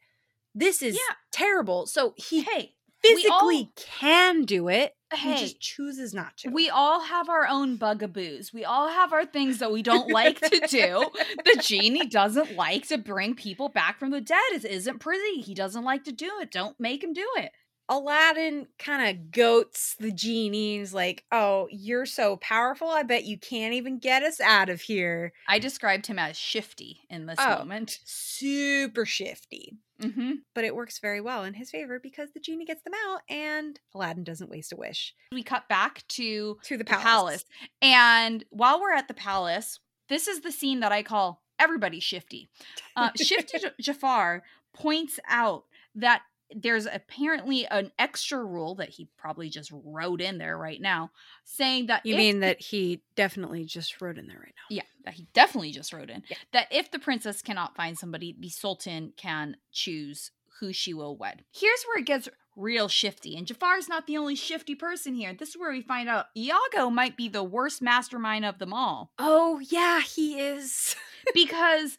this 0.53 0.82
is 0.82 0.95
Yeah. 0.95 1.15
terrible. 1.32 1.86
So 1.88 2.13
he 2.17 2.41
Hey, 2.41 2.73
we 3.03 3.28
all- 3.28 3.47
physically 3.49 3.71
can 3.75 4.43
do 4.45 4.67
it. 4.67 4.93
He 5.13 5.19
hey, 5.19 5.39
just 5.39 5.61
chooses 5.61 6.13
not 6.13 6.36
to. 6.39 6.49
we 6.49 6.69
all 6.69 6.99
have 6.99 7.30
our 7.30 7.47
own 7.47 7.78
bugaboos. 7.78 8.51
We 8.51 8.65
all 8.65 8.89
have 8.89 9.13
our 9.13 9.25
things 9.25 9.59
that 9.59 9.71
we 9.71 9.82
don't 9.82 10.11
like 10.11 10.41
to 10.41 10.67
do. 10.67 11.09
The 11.45 11.61
genie 11.63 12.05
doesn't 12.09 12.55
like 12.57 12.88
to 12.89 12.97
bring 12.97 13.34
people 13.34 13.69
back 13.69 13.99
from 13.99 14.09
the 14.09 14.19
dead. 14.19 14.41
It 14.51 14.65
isn't 14.65 14.99
pretty. 14.99 15.39
He 15.41 15.53
doesn't 15.53 15.86
like 15.86 16.03
to 16.05 16.11
do 16.11 16.30
it. 16.41 16.51
Don't 16.51 16.78
make 16.78 17.01
him 17.03 17.13
do 17.13 17.25
it. 17.38 17.51
Aladdin 17.89 18.67
kind 18.77 19.09
of 19.09 19.31
goats 19.31 19.95
the 19.99 20.11
genies 20.11 20.93
like, 20.93 21.23
Oh, 21.31 21.67
you're 21.71 22.05
so 22.05 22.38
powerful. 22.38 22.89
I 22.89 23.03
bet 23.03 23.25
you 23.25 23.38
can't 23.38 23.73
even 23.73 23.97
get 23.99 24.23
us 24.23 24.41
out 24.41 24.69
of 24.69 24.81
here. 24.81 25.31
I 25.47 25.59
described 25.59 26.07
him 26.07 26.19
as 26.19 26.38
shifty 26.38 27.01
in 27.09 27.25
this 27.27 27.39
Oh. 27.39 27.59
moment. 27.59 27.99
Super 28.05 29.05
shifty. 29.05 29.77
hmm 30.01 30.33
But 30.53 30.63
it 30.63 30.75
works 30.75 30.99
very 30.99 31.21
well 31.21 31.43
in 31.43 31.53
his 31.55 31.71
favor 31.71 31.99
because 31.99 32.29
the 32.33 32.39
genie 32.39 32.65
gets 32.65 32.83
them 32.83 32.93
out 33.07 33.21
and 33.29 33.79
Aladdin 33.95 34.23
doesn't 34.23 34.49
waste 34.49 34.73
a 34.73 34.75
wish. 34.75 35.15
We 35.31 35.41
cut 35.43 35.67
back 35.69 36.03
to 36.09 36.57
To 36.63 36.77
the 36.77 36.83
the 36.83 36.83
palace. 36.83 37.03
palace. 37.03 37.45
And 37.81 38.43
while 38.51 38.79
we're 38.81 38.93
at 38.93 39.07
the 39.07 39.13
palace, 39.13 39.79
this 40.09 40.27
is 40.27 40.41
the 40.41 40.51
scene 40.51 40.81
that 40.81 40.91
I 40.91 41.03
call 41.03 41.41
everybody 41.57 41.99
shifty. 41.99 42.49
Uh, 42.95 43.09
shifty 43.15 43.57
Jafar 43.81 44.43
points 44.73 45.19
out 45.27 45.63
that 45.95 46.21
there's 46.55 46.85
apparently 46.85 47.65
an 47.67 47.91
extra 47.99 48.43
rule 48.43 48.75
that 48.75 48.89
he 48.89 49.07
probably 49.17 49.49
just 49.49 49.71
wrote 49.73 50.21
in 50.21 50.37
there 50.37 50.57
right 50.57 50.79
now 50.81 51.11
saying 51.43 51.87
that 51.87 52.05
You 52.05 52.15
mean 52.15 52.39
the- 52.39 52.47
that 52.47 52.61
he 52.61 53.01
definitely 53.15 53.65
just 53.65 53.99
wrote 54.01 54.17
in 54.17 54.27
there 54.27 54.39
right 54.39 54.53
now? 54.55 54.75
yeah 54.75 54.83
that 55.05 55.13
he 55.13 55.27
definitely 55.33 55.71
just 55.71 55.91
wrote 55.93 56.09
in 56.09 56.23
Yeah. 56.29 56.37
that 56.53 56.67
if 56.71 56.89
the 56.91 56.99
princess 56.99 57.41
cannot 57.41 57.75
find 57.75 57.97
somebody 57.97 58.35
the 58.39 58.49
sultan 58.49 59.13
can 59.17 59.57
choose 59.71 60.31
who 60.59 60.71
she 60.73 60.93
will 60.93 61.15
wed 61.17 61.43
here's 61.53 61.83
where 61.83 61.99
it 61.99 62.05
gets 62.05 62.28
real 62.55 62.87
shifty 62.87 63.36
and 63.37 63.45
jafar's 63.45 63.87
not 63.87 64.07
the 64.07 64.17
only 64.17 64.36
shifty 64.36 64.74
person 64.74 65.13
here 65.13 65.33
this 65.33 65.49
is 65.49 65.57
where 65.57 65.71
we 65.71 65.82
find 65.82 66.09
out 66.09 66.25
iago 66.36 66.89
might 66.89 67.15
be 67.15 67.28
the 67.29 67.43
worst 67.43 67.82
mastermind 67.82 68.43
of 68.45 68.57
them 68.57 68.74
all 68.74 69.11
Oh, 69.19 69.59
yeah, 69.69 70.01
he 70.01 70.39
is. 70.39 70.95
because 71.33 71.97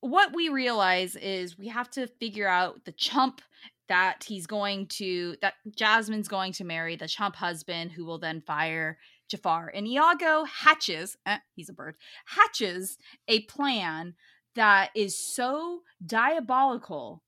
what 0.00 0.32
we 0.34 0.48
realize 0.48 1.16
is 1.16 1.58
we 1.58 1.68
have 1.68 1.90
to 1.90 2.06
figure 2.06 2.46
out 2.48 2.84
the 2.84 2.92
chump 2.92 3.40
that 3.88 4.24
he's 4.26 4.46
going 4.46 4.86
to 4.86 5.36
that 5.42 5.54
Jasmine's 5.76 6.28
going 6.28 6.52
to 6.54 6.64
marry 6.64 6.96
the 6.96 7.08
chump 7.08 7.36
husband 7.36 7.92
who 7.92 8.04
will 8.04 8.18
then 8.18 8.40
fire 8.40 8.98
Jafar 9.28 9.70
and 9.74 9.86
Iago 9.86 10.44
hatches 10.44 11.16
eh, 11.26 11.38
he's 11.54 11.68
a 11.68 11.72
bird 11.72 11.96
hatches 12.26 12.98
a 13.28 13.40
plan 13.42 14.14
that 14.54 14.90
is 14.94 15.18
so 15.18 15.82
diabolical 16.04 17.22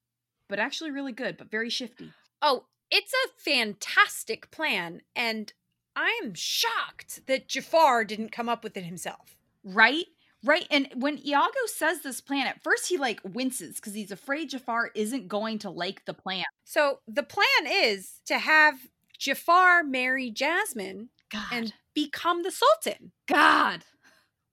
but 0.48 0.58
actually 0.58 0.90
really 0.90 1.12
good 1.12 1.36
but 1.36 1.50
very 1.50 1.70
shifty 1.70 2.12
Oh, 2.40 2.64
it's 2.90 3.12
a 3.12 3.40
fantastic 3.40 4.50
plan. 4.50 5.02
And 5.14 5.52
I'm 5.96 6.34
shocked 6.34 7.26
that 7.26 7.48
Jafar 7.48 8.04
didn't 8.04 8.32
come 8.32 8.48
up 8.48 8.62
with 8.62 8.76
it 8.76 8.84
himself. 8.84 9.36
right 9.64 10.06
right 10.44 10.66
and 10.70 10.88
when 10.94 11.24
Iago 11.26 11.66
says 11.66 12.00
this 12.02 12.20
plan 12.20 12.46
at 12.46 12.62
first 12.62 12.88
he 12.88 12.96
like 12.96 13.20
winces 13.24 13.76
because 13.76 13.94
he's 13.94 14.10
afraid 14.12 14.50
Jafar 14.50 14.90
isn't 14.94 15.28
going 15.28 15.58
to 15.60 15.70
like 15.70 16.04
the 16.04 16.14
plan 16.14 16.44
So 16.64 17.00
the 17.08 17.22
plan 17.22 17.44
is 17.66 18.20
to 18.26 18.38
have 18.38 18.74
Jafar 19.18 19.82
marry 19.82 20.30
Jasmine 20.30 21.08
god 21.30 21.46
and 21.52 21.74
become 21.94 22.42
the 22.42 22.52
Sultan. 22.52 23.12
god 23.26 23.84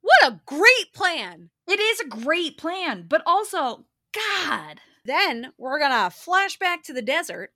What 0.02 0.32
a 0.34 0.40
great 0.46 0.94
plan! 0.94 1.50
It 1.68 1.80
is 1.80 2.00
a 2.00 2.08
great 2.08 2.58
plan, 2.60 3.06
but 3.08 3.24
also, 3.26 3.86
God, 4.14 4.80
Then 5.04 5.52
we're 5.58 5.80
gonna 5.80 6.10
flash 6.10 6.58
back 6.60 6.84
to 6.84 6.94
the 6.94 7.02
desert. 7.02 7.52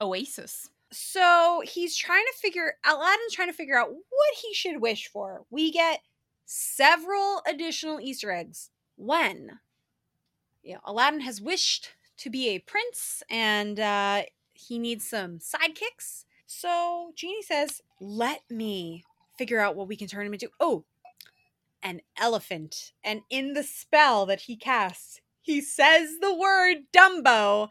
Oasis. 0.00 0.68
So 0.92 1.62
he's 1.64 1.96
trying 1.96 2.24
to 2.24 2.38
figure 2.40 2.74
Aladdin's 2.84 3.32
trying 3.32 3.48
to 3.48 3.56
figure 3.56 3.78
out 3.78 3.90
what 3.90 4.34
he 4.42 4.54
should 4.54 4.80
wish 4.80 5.08
for. 5.08 5.44
We 5.50 5.72
get 5.72 6.00
several 6.44 7.42
additional 7.46 8.00
Easter 8.00 8.30
eggs 8.30 8.70
when 8.96 9.58
you 10.62 10.74
know, 10.74 10.80
Aladdin 10.84 11.20
has 11.20 11.40
wished 11.40 11.90
to 12.18 12.30
be 12.30 12.48
a 12.48 12.58
prince 12.58 13.22
and 13.30 13.78
uh, 13.78 14.22
he 14.54 14.78
needs 14.78 15.08
some 15.08 15.38
sidekicks. 15.38 16.24
So 16.46 17.12
Genie 17.14 17.42
says, 17.42 17.82
Let 18.00 18.42
me 18.50 19.04
figure 19.36 19.60
out 19.60 19.76
what 19.76 19.88
we 19.88 19.96
can 19.96 20.08
turn 20.08 20.26
him 20.26 20.32
into. 20.32 20.50
Oh, 20.58 20.84
an 21.82 22.00
elephant. 22.16 22.92
And 23.04 23.20
in 23.28 23.52
the 23.52 23.62
spell 23.62 24.26
that 24.26 24.42
he 24.42 24.56
casts, 24.56 25.20
he 25.42 25.60
says 25.60 26.16
the 26.20 26.34
word 26.34 26.84
Dumbo. 26.92 27.68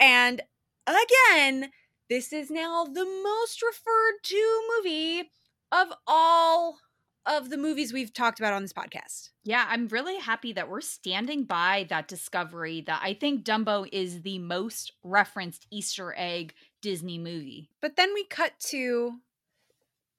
And 0.00 0.42
again, 0.86 1.70
this 2.10 2.32
is 2.32 2.50
now 2.50 2.84
the 2.84 3.04
most 3.04 3.62
referred 3.62 4.22
to 4.24 4.62
movie 4.76 5.30
of 5.70 5.88
all 6.06 6.78
of 7.26 7.50
the 7.50 7.56
movies 7.56 7.92
we've 7.92 8.12
talked 8.12 8.40
about 8.40 8.52
on 8.52 8.62
this 8.62 8.72
podcast. 8.72 9.30
Yeah, 9.44 9.66
I'm 9.68 9.88
really 9.88 10.18
happy 10.18 10.52
that 10.54 10.68
we're 10.68 10.80
standing 10.80 11.44
by 11.44 11.86
that 11.88 12.08
discovery 12.08 12.82
that 12.86 13.00
I 13.02 13.14
think 13.14 13.44
Dumbo 13.44 13.88
is 13.92 14.22
the 14.22 14.38
most 14.38 14.92
referenced 15.02 15.66
Easter 15.70 16.14
egg 16.16 16.54
Disney 16.80 17.18
movie. 17.18 17.70
But 17.80 17.96
then 17.96 18.12
we 18.14 18.24
cut 18.24 18.52
to 18.70 19.18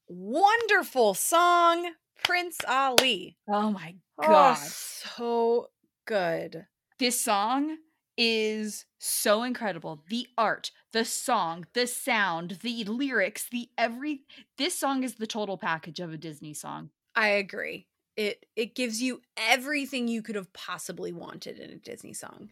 wonderful 0.07 1.13
song 1.13 1.91
Prince 2.23 2.59
Ali. 2.67 3.37
Oh 3.49 3.71
my 3.71 3.95
oh, 4.17 4.27
god. 4.27 4.57
Oh, 4.59 4.67
so 4.67 5.69
good. 6.05 6.67
This 6.99 7.19
song 7.19 7.77
is 8.17 8.85
so 8.99 9.43
incredible. 9.43 10.03
The 10.09 10.27
art, 10.37 10.71
the 10.91 11.05
song, 11.05 11.65
the 11.73 11.87
sound, 11.87 12.59
the 12.61 12.83
lyrics, 12.85 13.47
the 13.49 13.69
every 13.77 14.21
this 14.57 14.77
song 14.77 15.03
is 15.03 15.15
the 15.15 15.27
total 15.27 15.57
package 15.57 15.99
of 15.99 16.13
a 16.13 16.17
Disney 16.17 16.53
song. 16.53 16.91
I 17.15 17.29
agree. 17.29 17.87
It 18.15 18.45
it 18.55 18.75
gives 18.75 19.01
you 19.01 19.21
everything 19.37 20.07
you 20.07 20.21
could 20.21 20.35
have 20.35 20.53
possibly 20.53 21.11
wanted 21.11 21.59
in 21.59 21.71
a 21.71 21.75
Disney 21.77 22.13
song. 22.13 22.51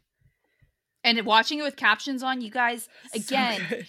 And 1.04 1.24
watching 1.26 1.60
it 1.60 1.64
with 1.64 1.76
captions 1.76 2.22
on, 2.22 2.42
you 2.42 2.52
guys, 2.52 2.88
again, 3.14 3.62
so 3.70 3.82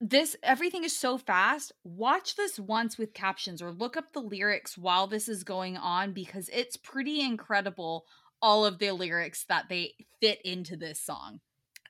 this 0.00 0.36
everything 0.42 0.84
is 0.84 0.96
so 0.96 1.18
fast. 1.18 1.72
Watch 1.84 2.36
this 2.36 2.58
once 2.58 2.98
with 2.98 3.14
captions 3.14 3.60
or 3.62 3.72
look 3.72 3.96
up 3.96 4.12
the 4.12 4.20
lyrics 4.20 4.78
while 4.78 5.06
this 5.06 5.28
is 5.28 5.44
going 5.44 5.76
on 5.76 6.12
because 6.12 6.48
it's 6.52 6.76
pretty 6.76 7.20
incredible 7.20 8.06
all 8.40 8.64
of 8.64 8.78
the 8.78 8.92
lyrics 8.92 9.44
that 9.48 9.68
they 9.68 9.94
fit 10.20 10.40
into 10.42 10.76
this 10.76 11.00
song. 11.00 11.40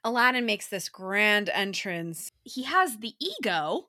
Aladdin 0.04 0.46
makes 0.46 0.68
this 0.68 0.88
grand 0.88 1.50
entrance. 1.50 2.32
He 2.44 2.62
has 2.62 2.98
the 2.98 3.14
ego 3.18 3.88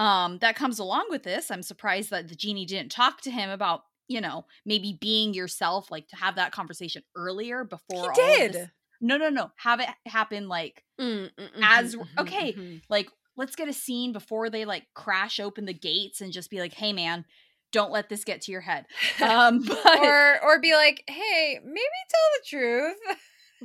um 0.00 0.38
that 0.38 0.56
comes 0.56 0.78
along 0.78 1.06
with 1.10 1.22
this. 1.22 1.50
I'm 1.50 1.62
surprised 1.62 2.10
that 2.10 2.28
the 2.28 2.34
genie 2.34 2.64
didn't 2.64 2.90
talk 2.90 3.20
to 3.22 3.30
him 3.30 3.50
about, 3.50 3.82
you 4.08 4.20
know, 4.20 4.46
maybe 4.64 4.96
being 4.98 5.34
yourself 5.34 5.90
like 5.90 6.08
to 6.08 6.16
have 6.16 6.36
that 6.36 6.52
conversation 6.52 7.02
earlier 7.14 7.64
before 7.64 8.12
he 8.12 8.22
did. 8.22 8.70
No, 9.00 9.16
no, 9.16 9.28
no. 9.28 9.50
Have 9.56 9.80
it 9.80 9.88
happen 10.06 10.48
like 10.48 10.82
mm, 11.00 11.24
mm, 11.24 11.30
mm-hmm, 11.38 11.62
as 11.62 11.94
mm-hmm, 11.94 12.20
okay, 12.20 12.52
mm-hmm. 12.52 12.76
like 12.88 13.10
let's 13.36 13.56
get 13.56 13.68
a 13.68 13.72
scene 13.72 14.12
before 14.12 14.48
they 14.50 14.64
like 14.64 14.86
crash 14.94 15.38
open 15.38 15.66
the 15.66 15.74
gates 15.74 16.20
and 16.20 16.32
just 16.32 16.50
be 16.50 16.60
like, 16.60 16.74
"Hey 16.74 16.92
man, 16.92 17.24
don't 17.70 17.92
let 17.92 18.08
this 18.08 18.24
get 18.24 18.40
to 18.42 18.52
your 18.52 18.60
head." 18.62 18.86
Um 19.22 19.62
but, 19.66 20.00
or 20.00 20.42
or 20.42 20.60
be 20.60 20.74
like, 20.74 21.04
"Hey, 21.08 21.60
maybe 21.62 21.80
tell 22.08 22.30
the 22.36 22.46
truth." 22.46 23.18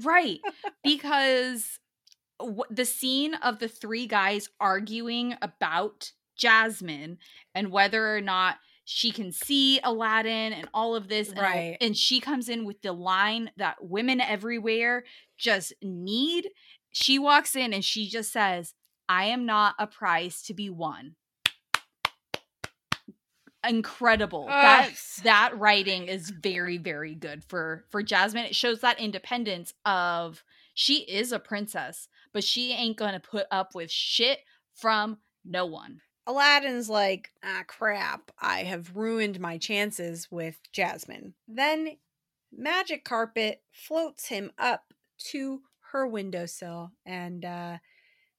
right. 0.04 0.40
Because 0.84 1.80
w- 2.40 2.64
the 2.70 2.86
scene 2.86 3.34
of 3.36 3.60
the 3.60 3.68
three 3.68 4.08
guys 4.08 4.50
arguing 4.60 5.36
about 5.42 6.12
Jasmine 6.38 7.18
and 7.54 7.72
whether 7.72 8.16
or 8.16 8.22
not 8.22 8.58
she 8.86 9.12
can 9.12 9.32
see 9.32 9.80
Aladdin 9.84 10.54
and 10.54 10.70
all 10.74 10.96
of 10.96 11.08
this. 11.08 11.34
Right. 11.36 11.78
And, 11.80 11.90
and 11.90 11.98
she 11.98 12.20
comes 12.20 12.50
in 12.50 12.66
with 12.66 12.82
the 12.82 12.94
line 12.94 13.52
that 13.58 13.78
women 13.82 14.22
everywhere 14.22 15.04
just 15.38 15.74
need. 15.82 16.50
She 16.92 17.18
walks 17.20 17.56
in 17.56 17.74
and 17.74 17.84
she 17.84 18.08
just 18.08 18.32
says, 18.32 18.74
I 19.10 19.26
am 19.26 19.46
not 19.46 19.76
a 19.80 19.88
prize 19.88 20.42
to 20.44 20.54
be 20.54 20.70
won. 20.70 21.16
Incredible. 23.68 24.46
That 24.46 24.92
that 25.24 25.58
writing 25.58 26.08
is 26.08 26.30
very 26.30 26.78
very 26.78 27.16
good 27.16 27.44
for 27.44 27.86
for 27.90 28.04
Jasmine. 28.04 28.46
It 28.46 28.56
shows 28.56 28.82
that 28.82 29.00
independence 29.00 29.74
of 29.86 30.44
she 30.76 31.00
is 31.00 31.32
a 31.32 31.40
princess, 31.40 32.08
but 32.32 32.44
she 32.44 32.74
ain't 32.74 32.98
going 32.98 33.14
to 33.14 33.20
put 33.20 33.48
up 33.50 33.74
with 33.74 33.90
shit 33.90 34.40
from 34.76 35.18
no 35.44 35.66
one. 35.66 36.02
Aladdin's 36.28 36.90
like, 36.90 37.30
ah, 37.44 37.64
crap, 37.68 38.32
I 38.40 38.64
have 38.64 38.96
ruined 38.96 39.40
my 39.40 39.58
chances 39.58 40.30
with 40.32 40.60
Jasmine. 40.72 41.34
Then 41.48 41.98
Magic 42.52 43.04
Carpet 43.04 43.62
floats 43.72 44.28
him 44.28 44.52
up 44.58 44.86
to 45.32 45.62
her 45.92 46.08
windowsill 46.08 46.92
and 47.06 47.46
uh, 47.46 47.78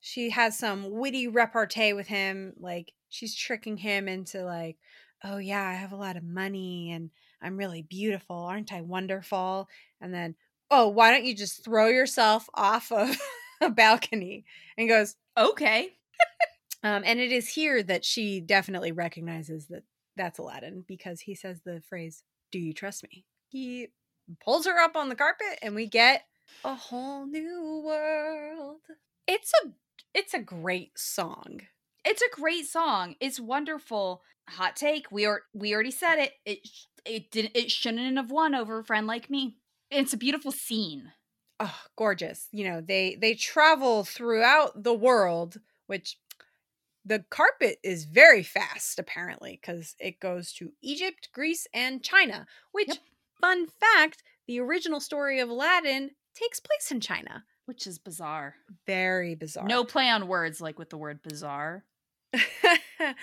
she 0.00 0.30
has 0.30 0.58
some 0.58 0.90
witty 0.90 1.26
repartee 1.26 1.92
with 1.92 2.06
him 2.06 2.52
like 2.58 2.92
she's 3.08 3.34
tricking 3.34 3.76
him 3.76 4.08
into 4.08 4.44
like 4.44 4.76
oh 5.24 5.38
yeah 5.38 5.66
i 5.66 5.72
have 5.72 5.92
a 5.92 5.96
lot 5.96 6.16
of 6.16 6.22
money 6.22 6.92
and 6.92 7.10
i'm 7.40 7.56
really 7.56 7.82
beautiful 7.82 8.36
aren't 8.36 8.72
i 8.72 8.80
wonderful? 8.82 9.68
And 10.00 10.12
then 10.12 10.34
oh 10.70 10.88
why 10.88 11.10
don't 11.10 11.24
you 11.24 11.34
just 11.34 11.64
throw 11.64 11.86
yourself 11.86 12.48
off 12.54 12.92
of 12.92 13.16
a 13.60 13.70
balcony? 13.70 14.44
And 14.76 14.88
goes 14.88 15.16
okay 15.36 15.90
um, 16.86 17.02
and 17.04 17.20
it 17.20 17.32
is 17.32 17.48
here 17.48 17.82
that 17.82 18.04
she 18.04 18.40
definitely 18.40 18.92
recognizes 18.92 19.66
that 19.66 19.82
that's 20.16 20.38
aladdin 20.38 20.84
because 20.86 21.20
he 21.20 21.34
says 21.34 21.60
the 21.64 21.82
phrase 21.88 22.22
do 22.52 22.58
you 22.58 22.72
trust 22.72 23.02
me 23.02 23.24
he 23.48 23.88
pulls 24.44 24.66
her 24.66 24.78
up 24.78 24.96
on 24.96 25.08
the 25.08 25.14
carpet 25.14 25.58
and 25.62 25.74
we 25.74 25.86
get 25.86 26.24
a 26.64 26.74
whole 26.74 27.26
new 27.26 27.82
world 27.84 28.80
it's 29.26 29.52
a 29.64 29.68
it's 30.14 30.34
a 30.34 30.38
great 30.38 30.98
song. 30.98 31.60
It's 32.04 32.22
a 32.22 32.40
great 32.40 32.66
song. 32.66 33.16
It's 33.20 33.40
wonderful. 33.40 34.22
Hot 34.48 34.76
take. 34.76 35.10
We 35.10 35.26
are 35.26 35.42
we 35.52 35.74
already 35.74 35.90
said 35.90 36.18
it. 36.18 36.32
It 36.44 36.68
it 37.04 37.30
didn't 37.30 37.56
it 37.56 37.70
shouldn't 37.70 38.16
have 38.16 38.30
won 38.30 38.54
over 38.54 38.78
a 38.78 38.84
friend 38.84 39.06
like 39.06 39.28
me. 39.28 39.56
It's 39.90 40.12
a 40.12 40.18
beautiful 40.18 40.52
scene. 40.52 41.12
Oh, 41.60 41.78
gorgeous. 41.96 42.48
You 42.52 42.64
know, 42.64 42.80
they 42.80 43.16
they 43.20 43.34
travel 43.34 44.04
throughout 44.04 44.84
the 44.84 44.94
world, 44.94 45.58
which 45.86 46.18
the 47.06 47.24
carpet 47.30 47.78
is 47.82 48.04
very 48.04 48.42
fast 48.42 48.98
apparently 48.98 49.58
cuz 49.62 49.94
it 49.98 50.20
goes 50.20 50.52
to 50.54 50.72
Egypt, 50.82 51.30
Greece, 51.32 51.66
and 51.72 52.02
China, 52.02 52.46
which 52.72 52.88
yep. 52.88 52.98
fun 53.40 53.66
fact, 53.66 54.22
the 54.46 54.60
original 54.60 55.00
story 55.00 55.40
of 55.40 55.48
Aladdin 55.48 56.10
takes 56.34 56.60
place 56.60 56.90
in 56.90 57.00
China 57.00 57.44
which 57.66 57.86
is 57.86 57.98
bizarre. 57.98 58.54
Very 58.86 59.34
bizarre. 59.34 59.66
No 59.66 59.84
play 59.84 60.08
on 60.08 60.28
words 60.28 60.60
like 60.60 60.78
with 60.78 60.88
the 60.88 60.96
word 60.96 61.20
bizarre. 61.22 61.84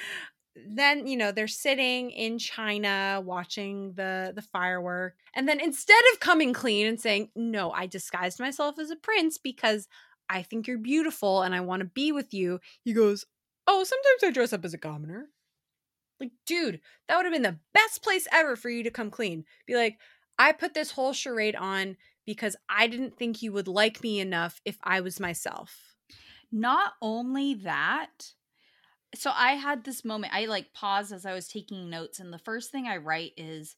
then 0.55 1.07
you 1.07 1.18
know 1.18 1.31
they're 1.31 1.47
sitting 1.47 2.11
in 2.11 2.38
china 2.38 3.19
watching 3.26 3.91
the 3.93 4.31
the 4.35 4.41
firework 4.41 5.15
and 5.35 5.47
then 5.47 5.60
instead 5.60 6.01
of 6.11 6.19
coming 6.19 6.53
clean 6.53 6.85
and 6.85 7.01
saying 7.01 7.30
no 7.35 7.72
i 7.72 7.88
disguised 7.88 8.39
myself 8.39 8.77
as 8.77 8.91
a 8.91 8.95
prince 8.95 9.39
because 9.39 9.88
i 10.30 10.43
think 10.43 10.68
you're 10.68 10.77
beautiful 10.77 11.41
and 11.41 11.55
i 11.55 11.60
want 11.60 11.80
to 11.80 11.85
be 11.85 12.11
with 12.11 12.34
you 12.35 12.60
he 12.84 12.93
goes 12.93 13.26
oh 13.68 13.84
sometimes 13.84 14.23
i 14.23 14.31
dress 14.31 14.53
up 14.53 14.65
as 14.65 14.73
a 14.73 14.77
commoner 14.77 15.30
like 16.19 16.31
dude 16.45 16.80
that 17.07 17.18
would 17.18 17.26
have 17.26 17.34
been 17.34 17.41
the 17.41 17.60
best 17.73 18.03
place 18.03 18.27
ever 18.31 18.56
for 18.56 18.69
you 18.69 18.84
to 18.84 18.91
come 18.91 19.10
clean 19.10 19.45
be 19.65 19.76
like 19.76 19.98
i 20.38 20.52
put 20.52 20.73
this 20.73 20.91
whole 20.91 21.14
charade 21.14 21.56
on 21.56 21.98
because 22.26 22.56
I 22.69 22.88
didn't 22.88 23.18
think 23.18 23.41
you 23.41 23.52
would 23.53 23.68
like 23.68 24.03
me 24.03 24.19
enough 24.19 24.61
if 24.65 24.77
I 24.84 25.02
was 25.02 25.19
myself. 25.19 25.95
Not 26.52 26.94
only 27.02 27.53
that, 27.56 28.34
so 29.15 29.31
I 29.34 29.53
had 29.53 29.84
this 29.84 30.06
moment, 30.06 30.34
I 30.34 30.45
like 30.45 30.73
paused 30.73 31.11
as 31.11 31.26
I 31.26 31.34
was 31.34 31.48
taking 31.48 31.90
notes, 31.90 32.19
and 32.19 32.31
the 32.31 32.40
first 32.40 32.72
thing 32.72 32.88
I 32.88 32.98
write 32.98 33.34
is 33.38 33.76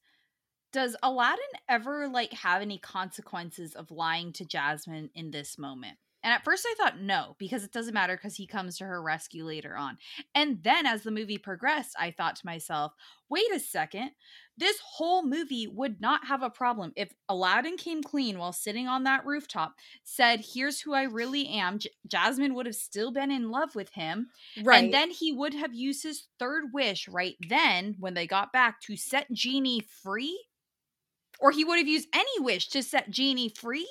Does 0.72 0.95
Aladdin 1.02 1.44
ever 1.70 2.07
like 2.07 2.34
have 2.34 2.62
any 2.62 2.78
consequences 2.78 3.76
of 3.76 3.91
lying 3.91 4.34
to 4.34 4.45
Jasmine 4.45 5.10
in 5.16 5.32
this 5.32 5.57
moment? 5.57 5.98
And 6.26 6.34
at 6.34 6.43
first 6.43 6.65
I 6.68 6.73
thought 6.76 6.99
no, 6.99 7.35
because 7.38 7.64
it 7.64 7.72
doesn't 7.72 7.93
matter 7.93 8.18
because 8.18 8.35
he 8.35 8.47
comes 8.47 8.80
to 8.80 8.84
her 8.85 8.99
rescue 8.99 9.45
later 9.45 9.77
on. 9.77 9.99
And 10.34 10.57
then 10.64 10.88
as 10.88 11.03
the 11.03 11.11
movie 11.11 11.38
progressed, 11.38 11.95
I 11.99 12.10
thought 12.10 12.35
to 12.38 12.45
myself, 12.47 12.93
wait 13.30 13.45
a 13.53 13.60
second, 13.60 14.10
this 14.57 14.80
whole 14.84 15.23
movie 15.23 15.68
would 15.68 16.02
not 16.02 16.26
have 16.26 16.41
a 16.41 16.49
problem 16.49 16.93
if 16.95 17.14
Aladdin 17.30 17.77
came 17.77 18.02
clean 18.02 18.39
while 18.39 18.53
sitting 18.53 18.88
on 18.88 19.03
that 19.03 19.23
rooftop, 19.23 19.76
said, 20.03 20.43
Here's 20.53 20.81
who 20.81 20.95
I 20.95 21.03
really 21.03 21.47
am. 21.47 21.77
J- 21.77 21.91
Jasmine 22.07 22.56
would 22.56 22.65
have 22.65 22.76
still 22.76 23.11
been 23.11 23.30
in 23.30 23.52
love 23.52 23.76
with 23.76 23.91
him. 23.91 24.30
Right. 24.64 24.84
And 24.84 24.91
then 24.91 25.11
he 25.11 25.31
would 25.31 25.53
have 25.53 25.76
used 25.76 26.02
his 26.02 26.23
third 26.39 26.73
wish 26.73 27.07
right 27.07 27.35
then 27.49 27.97
when 27.99 28.15
they 28.15 28.26
got 28.26 28.52
back 28.52 28.81
to 28.81 28.97
set 28.97 29.31
Genie 29.31 29.84
free. 30.02 30.47
Or 31.39 31.52
he 31.52 31.64
would 31.64 31.77
have 31.77 31.88
used 31.88 32.07
any 32.14 32.39
wish 32.39 32.69
to 32.69 32.81
set 32.81 33.11
Genie 33.11 33.49
free 33.49 33.88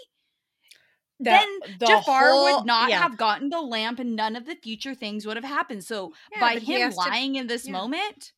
then 1.25 1.49
the 1.79 1.87
Jafar 1.87 2.31
whole, 2.31 2.59
would 2.59 2.67
not 2.67 2.91
yeah. 2.91 3.01
have 3.01 3.17
gotten 3.17 3.49
the 3.49 3.61
lamp 3.61 3.99
and 3.99 4.15
none 4.17 4.37
of 4.37 4.47
the 4.47 4.57
future 4.57 4.95
things 4.95 5.27
would 5.27 5.37
have 5.37 5.45
happened. 5.45 5.85
So 5.85 6.13
yeah, 6.33 6.41
by 6.41 6.59
him 6.59 6.91
lying 6.93 7.35
to, 7.35 7.41
in 7.41 7.47
this 7.47 7.67
yeah. 7.67 7.73
moment, 7.73 8.33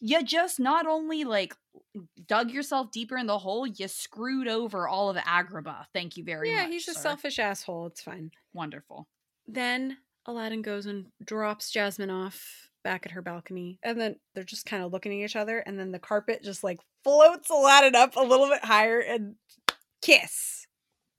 you 0.00 0.22
just 0.22 0.58
not 0.58 0.86
only 0.86 1.24
like 1.24 1.54
dug 2.26 2.50
yourself 2.50 2.90
deeper 2.90 3.18
in 3.18 3.26
the 3.26 3.38
hole, 3.38 3.66
you 3.66 3.88
screwed 3.88 4.48
over 4.48 4.88
all 4.88 5.10
of 5.10 5.16
Agrabah. 5.16 5.86
Thank 5.92 6.16
you 6.16 6.24
very 6.24 6.50
much. 6.50 6.62
yeah, 6.62 6.68
he's 6.68 6.88
a 6.88 6.94
selfish 6.94 7.38
asshole. 7.38 7.86
It's 7.86 8.02
fine. 8.02 8.30
Wonderful. 8.52 9.06
Then 9.46 9.98
Aladdin 10.26 10.62
goes 10.62 10.86
and 10.86 11.06
drops 11.24 11.70
Jasmine 11.70 12.10
off 12.10 12.70
back 12.82 13.06
at 13.06 13.12
her 13.12 13.22
balcony. 13.22 13.78
And 13.82 14.00
then 14.00 14.16
they're 14.34 14.44
just 14.44 14.66
kind 14.66 14.82
of 14.82 14.92
looking 14.92 15.12
at 15.12 15.24
each 15.24 15.36
other. 15.36 15.58
And 15.58 15.78
then 15.78 15.92
the 15.92 15.98
carpet 15.98 16.42
just 16.42 16.64
like 16.64 16.80
floats 17.04 17.50
Aladdin 17.50 17.94
up 17.94 18.16
a 18.16 18.20
little 18.20 18.48
bit 18.48 18.64
higher 18.64 19.00
and 19.00 19.34
kiss. 20.02 20.59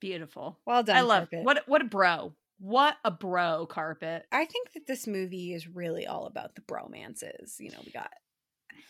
Beautiful. 0.01 0.59
Well 0.65 0.83
done. 0.83 0.97
I 0.97 1.01
love 1.01 1.29
carpet. 1.29 1.45
what 1.45 1.63
what 1.67 1.81
a 1.81 1.85
bro. 1.85 2.33
What 2.59 2.97
a 3.05 3.11
bro 3.11 3.65
carpet. 3.67 4.25
I 4.31 4.45
think 4.45 4.73
that 4.73 4.85
this 4.85 5.07
movie 5.07 5.53
is 5.53 5.67
really 5.67 6.05
all 6.05 6.25
about 6.25 6.55
the 6.55 6.61
bromances. 6.61 7.59
You 7.59 7.71
know, 7.71 7.79
we 7.85 7.91
got 7.91 8.11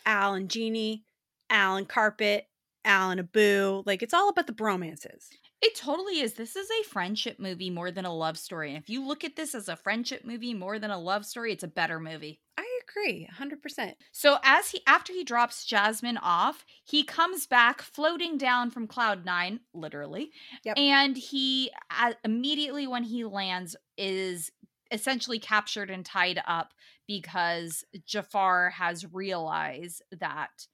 Al 0.04 0.34
and 0.34 0.48
Genie, 0.48 1.04
Al 1.48 1.76
and 1.76 1.88
Carpet, 1.88 2.48
Al 2.84 3.10
and 3.10 3.20
Abu. 3.20 3.82
Like 3.86 4.02
it's 4.02 4.14
all 4.14 4.28
about 4.28 4.46
the 4.46 4.52
bromances. 4.52 5.28
It 5.60 5.76
totally 5.76 6.20
is. 6.20 6.34
This 6.34 6.56
is 6.56 6.68
a 6.68 6.88
friendship 6.88 7.38
movie 7.38 7.70
more 7.70 7.92
than 7.92 8.04
a 8.04 8.12
love 8.12 8.36
story. 8.36 8.74
And 8.74 8.82
if 8.82 8.90
you 8.90 9.06
look 9.06 9.22
at 9.22 9.36
this 9.36 9.54
as 9.54 9.68
a 9.68 9.76
friendship 9.76 10.24
movie 10.24 10.54
more 10.54 10.80
than 10.80 10.90
a 10.90 10.98
love 10.98 11.24
story, 11.24 11.52
it's 11.52 11.62
a 11.62 11.68
better 11.68 12.00
movie. 12.00 12.40
I 12.58 12.71
agree, 12.88 13.28
100%. 13.38 13.94
So 14.12 14.38
as 14.44 14.70
he 14.70 14.80
after 14.86 15.12
he 15.12 15.24
drops 15.24 15.64
Jasmine 15.64 16.18
off, 16.18 16.64
he 16.84 17.04
comes 17.04 17.46
back 17.46 17.82
floating 17.82 18.38
down 18.38 18.70
from 18.70 18.86
cloud 18.86 19.24
9, 19.24 19.60
literally. 19.74 20.30
Yep. 20.64 20.78
And 20.78 21.16
he 21.16 21.70
uh, 21.90 22.14
immediately 22.24 22.86
when 22.86 23.04
he 23.04 23.24
lands 23.24 23.76
is 23.96 24.50
essentially 24.90 25.38
captured 25.38 25.90
and 25.90 26.04
tied 26.04 26.40
up 26.46 26.72
because 27.06 27.84
Jafar 28.06 28.70
has 28.70 29.12
realized 29.12 30.02
that 30.18 30.66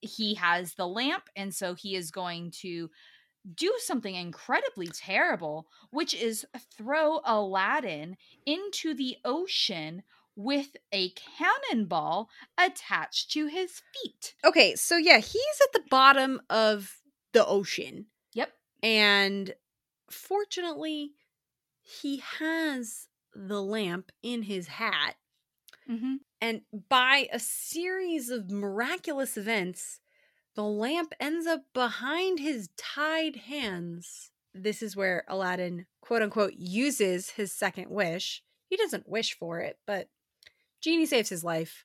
he 0.00 0.34
has 0.34 0.74
the 0.74 0.86
lamp 0.86 1.24
and 1.36 1.54
so 1.54 1.74
he 1.74 1.94
is 1.94 2.10
going 2.10 2.50
to 2.50 2.90
do 3.54 3.72
something 3.78 4.14
incredibly 4.14 4.88
terrible, 4.88 5.66
which 5.90 6.14
is 6.14 6.46
throw 6.76 7.20
Aladdin 7.24 8.16
into 8.46 8.94
the 8.94 9.16
ocean 9.24 10.02
with 10.36 10.76
a 10.92 11.10
cannonball 11.10 12.28
attached 12.58 13.30
to 13.32 13.46
his 13.46 13.82
feet. 13.92 14.34
Okay, 14.44 14.74
so 14.74 14.96
yeah, 14.96 15.18
he's 15.18 15.60
at 15.62 15.72
the 15.72 15.88
bottom 15.90 16.40
of 16.48 17.00
the 17.32 17.46
ocean. 17.46 18.06
Yep. 18.34 18.52
And 18.82 19.54
fortunately, 20.10 21.12
he 21.82 22.22
has 22.38 23.08
the 23.34 23.62
lamp 23.62 24.12
in 24.22 24.42
his 24.42 24.68
hat. 24.68 25.16
Mm-hmm. 25.90 26.16
And 26.40 26.62
by 26.88 27.28
a 27.32 27.38
series 27.38 28.30
of 28.30 28.50
miraculous 28.50 29.36
events, 29.36 30.00
the 30.54 30.64
lamp 30.64 31.14
ends 31.18 31.46
up 31.46 31.62
behind 31.72 32.38
his 32.38 32.68
tied 32.76 33.36
hands. 33.36 34.30
This 34.54 34.82
is 34.82 34.96
where 34.96 35.24
Aladdin, 35.28 35.86
quote 36.00 36.22
unquote, 36.22 36.54
uses 36.56 37.30
his 37.30 37.52
second 37.52 37.90
wish. 37.90 38.42
He 38.68 38.76
doesn't 38.76 39.08
wish 39.08 39.36
for 39.38 39.60
it, 39.60 39.78
but 39.86 40.08
Genie 40.82 41.06
saves 41.06 41.28
his 41.28 41.44
life. 41.44 41.84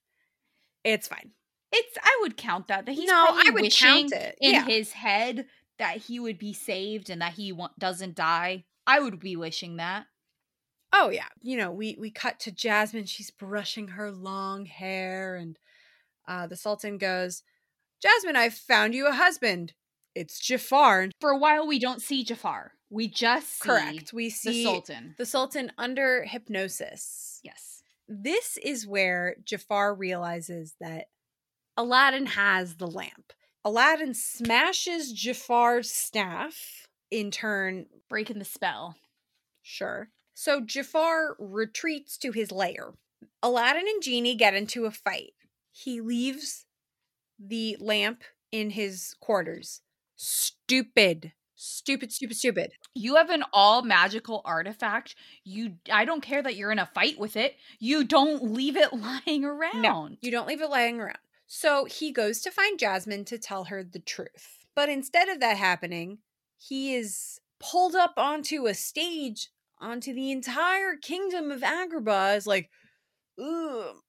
It's 0.83 1.07
fine. 1.07 1.31
It's 1.71 1.97
I 2.01 2.17
would 2.21 2.37
count 2.37 2.67
that 2.67 2.85
that 2.85 2.91
he's 2.93 3.09
No, 3.09 3.25
I 3.29 3.49
would 3.51 3.71
count 3.73 4.13
it, 4.13 4.37
in 4.41 4.53
yeah. 4.53 4.65
his 4.65 4.93
head 4.93 5.45
that 5.79 5.97
he 5.97 6.19
would 6.19 6.39
be 6.39 6.53
saved 6.53 7.09
and 7.09 7.21
that 7.21 7.33
he 7.33 7.51
wa- 7.51 7.69
doesn't 7.77 8.15
die. 8.15 8.65
I 8.87 8.99
would 8.99 9.19
be 9.19 9.35
wishing 9.35 9.77
that. 9.77 10.05
Oh 10.93 11.09
yeah, 11.09 11.27
you 11.41 11.57
know, 11.57 11.71
we 11.71 11.97
we 11.99 12.09
cut 12.09 12.39
to 12.41 12.51
Jasmine. 12.51 13.05
She's 13.05 13.29
brushing 13.31 13.89
her 13.89 14.09
long 14.11 14.65
hair, 14.65 15.35
and 15.35 15.59
uh, 16.27 16.47
the 16.47 16.55
Sultan 16.55 16.97
goes, 16.97 17.43
"Jasmine, 18.01 18.37
I've 18.37 18.53
found 18.53 18.95
you 18.95 19.05
a 19.07 19.11
husband. 19.13 19.73
It's 20.15 20.39
Jafar." 20.39 21.01
And 21.01 21.11
For 21.19 21.29
a 21.31 21.37
while, 21.37 21.67
we 21.67 21.77
don't 21.79 22.01
see 22.01 22.23
Jafar. 22.23 22.71
We 22.89 23.09
just 23.09 23.59
see 23.61 23.67
correct, 23.69 24.13
we 24.13 24.29
see 24.29 24.63
the 24.63 24.63
Sultan. 24.63 25.15
the 25.17 25.25
Sultan 25.25 25.73
under 25.77 26.23
hypnosis. 26.23 27.41
Yes. 27.43 27.76
This 28.07 28.57
is 28.63 28.87
where 28.87 29.35
Jafar 29.43 29.93
realizes 29.93 30.75
that 30.79 31.07
Aladdin 31.75 32.25
has 32.27 32.77
the 32.77 32.87
lamp. 32.87 33.33
Aladdin 33.65 34.13
smashes 34.13 35.11
Jafar's 35.11 35.91
staff. 35.91 36.87
In 37.09 37.31
turn, 37.31 37.85
Breaking 38.09 38.39
the 38.39 38.45
spell. 38.45 38.95
Sure. 39.61 40.09
So 40.33 40.61
Jafar 40.61 41.35
retreats 41.39 42.17
to 42.19 42.31
his 42.31 42.51
lair. 42.51 42.93
Aladdin 43.43 43.87
and 43.87 44.01
Genie 44.01 44.35
get 44.35 44.53
into 44.53 44.85
a 44.85 44.91
fight. 44.91 45.33
He 45.71 46.01
leaves 46.01 46.65
the 47.39 47.77
lamp 47.79 48.23
in 48.51 48.71
his 48.71 49.15
quarters. 49.19 49.81
Stupid. 50.15 51.33
Stupid, 51.59 52.13
stupid, 52.13 52.37
stupid. 52.37 52.71
You 52.93 53.15
have 53.15 53.31
an 53.31 53.43
all 53.51 53.81
magical 53.81 54.43
artifact. 54.45 55.15
You 55.43 55.73
I 55.91 56.05
don't 56.05 56.21
care 56.21 56.43
that 56.43 56.55
you're 56.55 56.71
in 56.71 56.77
a 56.77 56.85
fight 56.85 57.17
with 57.17 57.35
it. 57.35 57.55
You 57.79 58.03
don't 58.03 58.53
leave 58.53 58.77
it 58.77 58.93
lying 59.27 59.43
around. 59.43 59.81
No, 59.81 60.09
you 60.21 60.29
don't 60.29 60.47
leave 60.47 60.61
it 60.61 60.69
lying 60.69 60.99
around. 60.99 61.17
So 61.47 61.85
he 61.85 62.11
goes 62.11 62.41
to 62.41 62.51
find 62.51 62.77
Jasmine 62.77 63.25
to 63.25 63.39
tell 63.39 63.65
her 63.65 63.83
the 63.83 63.99
truth. 63.99 64.65
But 64.75 64.89
instead 64.89 65.29
of 65.29 65.39
that 65.39 65.57
happening, 65.57 66.19
he 66.57 66.93
is 66.93 67.39
pulled 67.59 67.95
up 67.95 68.13
onto 68.17 68.67
a 68.67 68.75
stage, 68.75 69.49
onto 69.79 70.13
the 70.13 70.31
entire 70.31 70.95
kingdom 70.95 71.49
of 71.49 71.61
Agrabah. 71.61 72.37
Is 72.37 72.45
like, 72.45 72.69
ooh, 73.39 74.01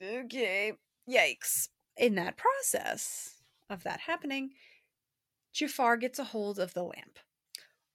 okay, 0.00 0.74
yikes. 1.10 1.70
In 1.96 2.14
that 2.14 2.36
process 2.36 3.42
of 3.68 3.82
that 3.82 4.00
happening, 4.00 4.50
Jafar 5.52 5.96
gets 5.96 6.18
a 6.18 6.24
hold 6.24 6.58
of 6.58 6.74
the 6.74 6.82
lamp, 6.82 7.18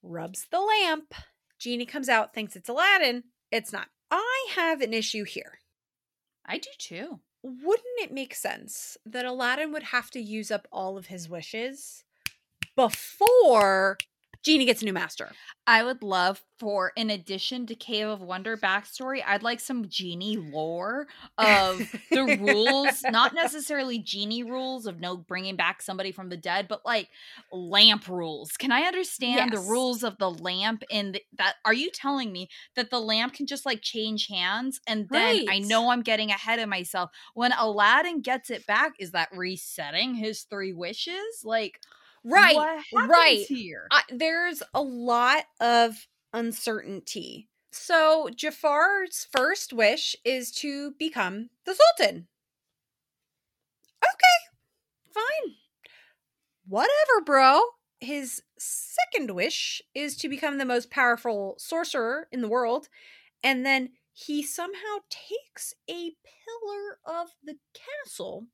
rubs 0.02 0.46
the 0.50 0.60
lamp. 0.60 1.14
Genie 1.58 1.86
comes 1.86 2.08
out, 2.08 2.32
thinks 2.32 2.54
it's 2.54 2.68
Aladdin. 2.68 3.24
It's 3.50 3.72
not. 3.72 3.88
I 4.10 4.48
have 4.54 4.80
an 4.80 4.94
issue 4.94 5.24
here 5.24 5.58
I 6.46 6.58
do 6.58 6.70
too. 6.78 7.20
wouldn't 7.42 8.00
it 8.00 8.12
make 8.12 8.34
sense 8.34 8.96
that 9.04 9.26
Aladdin 9.26 9.70
would 9.72 9.82
have 9.84 10.10
to 10.12 10.20
use 10.20 10.50
up 10.50 10.66
all 10.72 10.96
of 10.96 11.06
his 11.06 11.28
wishes 11.28 12.04
before 12.74 13.98
Genie 14.44 14.64
gets 14.64 14.82
a 14.82 14.84
new 14.84 14.92
master? 14.92 15.30
I 15.66 15.82
would 15.82 16.02
love 16.02 16.42
for, 16.58 16.92
in 16.96 17.10
addition 17.10 17.66
to 17.66 17.74
Cave 17.74 18.08
of 18.08 18.22
Wonder 18.22 18.56
backstory, 18.56 19.22
I'd 19.24 19.42
like 19.42 19.60
some 19.60 19.88
genie 19.88 20.36
lore 20.36 21.06
of 21.36 21.78
the 22.10 22.38
rules, 22.40 23.02
not 23.10 23.34
necessarily 23.34 23.98
genie 23.98 24.42
rules 24.42 24.86
of 24.86 25.00
no 25.00 25.16
bringing 25.16 25.56
back 25.56 25.82
somebody 25.82 26.10
from 26.10 26.30
the 26.30 26.36
dead, 26.36 26.66
but 26.68 26.86
like 26.86 27.08
lamp 27.52 28.08
rules. 28.08 28.52
Can 28.52 28.72
I 28.72 28.82
understand 28.82 29.52
the 29.52 29.60
rules 29.60 30.02
of 30.02 30.16
the 30.18 30.30
lamp? 30.30 30.82
And 30.90 31.14
th- 31.14 31.26
that 31.36 31.56
are 31.64 31.74
you 31.74 31.90
telling 31.90 32.32
me 32.32 32.48
that 32.74 32.90
the 32.90 33.00
lamp 33.00 33.34
can 33.34 33.46
just 33.46 33.66
like 33.66 33.82
change 33.82 34.28
hands? 34.28 34.80
And 34.86 35.08
then 35.10 35.44
I 35.48 35.58
know 35.58 35.90
I'm 35.90 36.02
getting 36.02 36.30
ahead 36.30 36.58
of 36.58 36.68
myself. 36.68 37.10
When 37.34 37.52
Aladdin 37.52 38.22
gets 38.22 38.50
it 38.50 38.66
back, 38.66 38.92
is 38.98 39.12
that 39.12 39.28
resetting 39.32 40.14
his 40.14 40.42
three 40.42 40.72
wishes? 40.72 41.42
Like, 41.44 41.80
Right, 42.24 42.80
right. 42.92 43.46
here? 43.48 43.86
I, 43.90 44.02
there's 44.10 44.62
a 44.74 44.82
lot 44.82 45.44
of 45.60 46.06
uncertainty. 46.32 47.48
So 47.70 48.28
Jafar's 48.34 49.26
first 49.30 49.72
wish 49.72 50.16
is 50.24 50.50
to 50.52 50.92
become 50.98 51.50
the 51.64 51.74
Sultan. 51.74 52.26
Okay, 54.02 55.12
fine. 55.12 55.54
Whatever, 56.66 57.24
bro. 57.24 57.60
His 58.00 58.42
second 58.58 59.32
wish 59.32 59.82
is 59.94 60.16
to 60.18 60.28
become 60.28 60.58
the 60.58 60.64
most 60.64 60.90
powerful 60.90 61.56
sorcerer 61.58 62.28
in 62.30 62.42
the 62.42 62.48
world. 62.48 62.88
And 63.42 63.66
then 63.66 63.90
he 64.12 64.42
somehow 64.42 64.98
takes 65.10 65.74
a 65.88 66.12
pillar 66.24 66.98
of 67.04 67.28
the 67.42 67.56
castle 67.74 68.46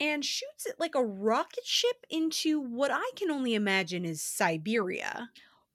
and 0.00 0.24
shoots 0.24 0.66
it 0.66 0.76
like 0.80 0.94
a 0.94 1.04
rocket 1.04 1.66
ship 1.66 2.06
into 2.08 2.58
what 2.58 2.90
I 2.90 3.10
can 3.16 3.30
only 3.30 3.54
imagine 3.54 4.04
is 4.04 4.22
Siberia. 4.22 5.30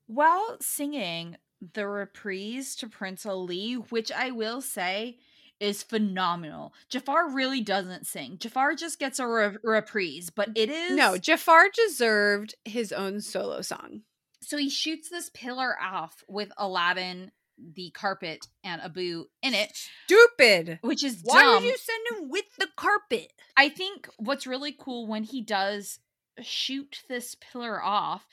While 0.08 0.58
singing 0.60 1.38
the 1.74 1.88
reprise 1.88 2.76
to 2.78 2.90
Prince 2.90 3.26
Ali, 3.26 3.74
which 3.74 4.12
I 4.12 4.32
will 4.32 4.62
say 4.62 5.18
is 5.60 5.84
phenomenal. 5.84 6.74
Jafar 6.90 7.30
really 7.30 7.62
doesn't 7.62 8.06
sing. 8.06 8.38
Jafar 8.38 8.76
just 8.76 9.00
gets 9.00 9.20
a 9.20 9.28
re- 9.28 9.58
reprise, 9.64 10.30
but 10.30 10.50
it 10.56 10.70
is 10.70 10.92
No, 10.92 11.18
Jafar 11.18 11.70
deserved 11.74 12.56
his 12.66 12.92
own 12.92 13.22
solo 13.22 13.62
song. 13.62 14.02
So 14.42 14.58
he 14.58 14.70
shoots 14.70 15.10
this 15.10 15.32
pillar 15.34 15.76
off 15.82 16.24
with 16.28 16.52
Aladdin, 16.58 17.32
the 17.58 17.90
carpet, 17.92 18.48
and 18.64 18.82
Abu 18.82 19.26
in 19.42 19.54
it, 19.54 19.72
Stupid. 20.06 20.80
which 20.82 21.04
is 21.04 21.22
Why 21.24 21.42
dumb. 21.42 21.64
did 21.64 21.70
you 21.72 21.78
send 21.78 22.22
him 22.24 22.30
with 22.30 22.46
the 22.60 22.68
carpet? 22.76 23.32
I 23.58 23.70
think 23.70 24.10
what's 24.18 24.48
really 24.48 24.76
cool 24.78 25.08
when 25.08 25.24
he 25.24 25.42
does 25.42 26.00
shoot 26.42 27.04
this 27.08 27.36
pillar 27.36 27.82
off, 27.82 28.28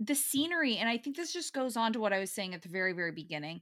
the 0.00 0.14
scenery, 0.14 0.76
and 0.76 0.88
I 0.88 0.98
think 0.98 1.16
this 1.16 1.32
just 1.32 1.52
goes 1.52 1.76
on 1.76 1.92
to 1.94 2.00
what 2.00 2.12
I 2.12 2.20
was 2.20 2.30
saying 2.30 2.54
at 2.54 2.62
the 2.62 2.68
very, 2.68 2.92
very 2.92 3.12
beginning. 3.12 3.60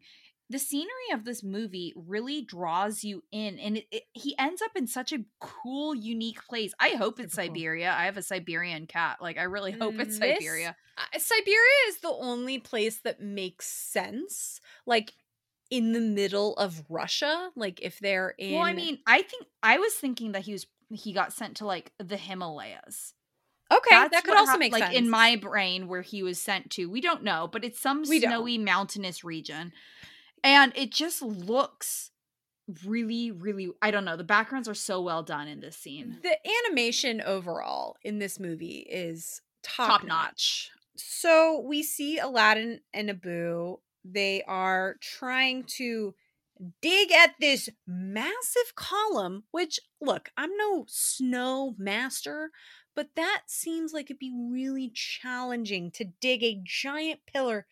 The 0.53 0.59
scenery 0.59 1.09
of 1.13 1.25
this 1.25 1.43
movie 1.43 1.93
really 1.97 2.43
draws 2.43 3.03
you 3.03 3.23
in 3.33 3.59
and 3.59 3.79
it, 3.79 3.87
it, 3.91 4.03
he 4.13 4.37
ends 4.39 4.63
up 4.63 4.71
in 4.77 4.87
such 4.87 5.13
a 5.13 5.25
cool 5.41 5.95
unique 5.95 6.45
place 6.47 6.73
i 6.79 6.91
hope 6.91 7.19
it's 7.19 7.35
cool. 7.35 7.45
siberia 7.47 7.91
i 7.93 8.05
have 8.05 8.17
a 8.17 8.23
siberian 8.23 8.87
cat 8.87 9.17
like 9.21 9.39
i 9.39 9.43
really 9.43 9.73
hope 9.73 9.95
it's 9.99 10.19
This- 10.19 10.37
siberia 10.39 10.77
Uh, 10.99 11.19
Siberia 11.19 11.79
is 11.89 11.99
the 12.01 12.13
only 12.13 12.59
place 12.59 13.01
that 13.03 13.19
makes 13.19 13.67
sense. 13.67 14.61
Like 14.87 15.15
in 15.71 15.93
the 15.93 16.01
middle 16.01 16.55
of 16.59 16.85
Russia, 16.91 17.51
like 17.57 17.81
if 17.81 17.99
they're 17.99 18.35
in 18.39 18.53
well 18.55 18.63
i 18.67 18.75
mean 18.75 18.99
i 19.07 19.23
think 19.23 19.47
i 19.63 19.79
was 19.79 19.95
thinking 19.95 20.33
that 20.33 20.43
he 20.43 20.53
was 20.53 20.67
he 20.91 21.15
got 21.15 21.33
sent 21.33 21.57
to 21.57 21.67
like 21.67 21.93
the 21.99 22.19
himalayas 22.19 23.15
Okay, 23.73 23.89
That's 23.91 24.11
that 24.13 24.25
could 24.25 24.37
also 24.37 24.51
hap- 24.53 24.59
make 24.61 24.73
like 24.73 24.83
sense. 24.83 24.97
in 24.97 25.09
my 25.09 25.37
brain 25.37 25.89
where 25.89 26.03
he 26.03 26.23
was 26.23 26.39
sent 26.39 26.69
to. 26.73 26.91
We 26.91 27.01
don't 27.01 27.23
know, 27.23 27.49
but 27.51 27.65
it's 27.65 27.81
some 27.81 28.03
We 28.07 28.21
don't. 28.21 28.31
snowy 28.31 28.59
mountainous 28.59 29.25
region. 29.25 29.73
And 30.45 30.73
it 30.77 30.91
just 30.91 31.23
looks 31.23 32.11
really 32.87 33.31
really 33.31 33.71
I 33.83 33.91
don't 33.91 34.05
know. 34.05 34.17
The 34.17 34.25
backgrounds 34.25 34.69
are 34.69 34.75
so 34.75 35.01
well 35.01 35.23
done 35.23 35.49
in 35.49 35.61
this 35.61 35.77
scene. 35.77 36.19
the 36.23 36.37
animation 36.69 37.21
overall 37.21 37.97
in 38.03 38.19
this 38.19 38.39
movie 38.39 38.87
is 38.91 39.41
top, 39.63 39.89
Top 40.01 40.03
notch. 40.05 40.09
notch. 40.09 40.71
So 40.97 41.61
we 41.67 41.83
see 41.83 42.19
Aladdin 42.19 42.81
and 42.95 43.11
Abu. 43.11 43.79
They 44.05 44.43
are 44.47 44.97
trying 45.01 45.65
to 45.79 46.15
dig 46.81 47.11
at 47.13 47.35
this 47.41 47.69
massive 47.87 48.75
column, 48.77 49.45
which, 49.51 49.81
look, 50.01 50.31
I'm 50.37 50.51
no 50.57 50.85
snow 50.89 51.75
master, 51.79 52.51
but 52.95 53.11
that 53.17 53.43
seems 53.47 53.93
like 53.93 54.07
it'd 54.07 54.19
be 54.19 54.33
really 54.35 54.91
challenging 54.95 55.91
to 55.93 56.05
dig 56.21 56.43
a 56.45 56.61
giant 56.63 57.21
pillar 57.27 57.67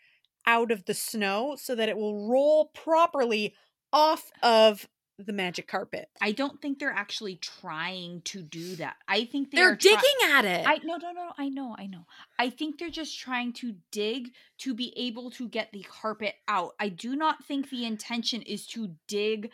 out 0.47 0.71
of 0.71 0.85
the 0.85 0.95
snow 0.95 1.57
so 1.59 1.75
that 1.75 1.89
it 1.89 1.97
will 1.97 2.29
roll 2.29 2.67
properly 2.75 3.55
off 3.93 4.31
of 4.43 4.89
the 5.27 5.33
magic 5.33 5.69
carpet. 5.69 6.09
I 6.21 6.33
don't 6.33 6.61
think 6.61 6.79
they're 6.79 6.91
actually 6.93 7.37
trying 7.37 8.23
to 8.23 8.43
do 8.43 8.77
that. 8.77 8.97
I 9.07 9.25
think 9.25 9.51
they 9.51 9.57
They're 9.57 9.73
are 9.73 9.77
try- 9.77 9.91
digging 9.91 10.35
at 10.35 10.45
it. 10.45 10.67
I 10.67 10.79
no 10.85 10.97
no 10.97 11.13
no 11.13 11.31
I 11.37 11.49
know 11.49 11.75
I 11.79 11.87
know. 11.87 12.07
I 12.39 12.51
think 12.51 12.79
they're 12.79 12.91
just 12.91 13.19
trying 13.19 13.53
to 13.55 13.75
dig 13.93 14.31
to 14.59 14.75
be 14.75 14.93
able 14.97 15.31
to 15.33 15.49
get 15.49 15.73
the 15.73 15.85
carpet 15.89 16.35
out. 16.49 16.75
I 16.79 16.89
do 16.89 17.17
not 17.17 17.45
think 17.45 17.71
the 17.71 17.85
intention 17.85 18.43
is 18.43 18.67
to 18.69 18.95
dig 19.09 19.51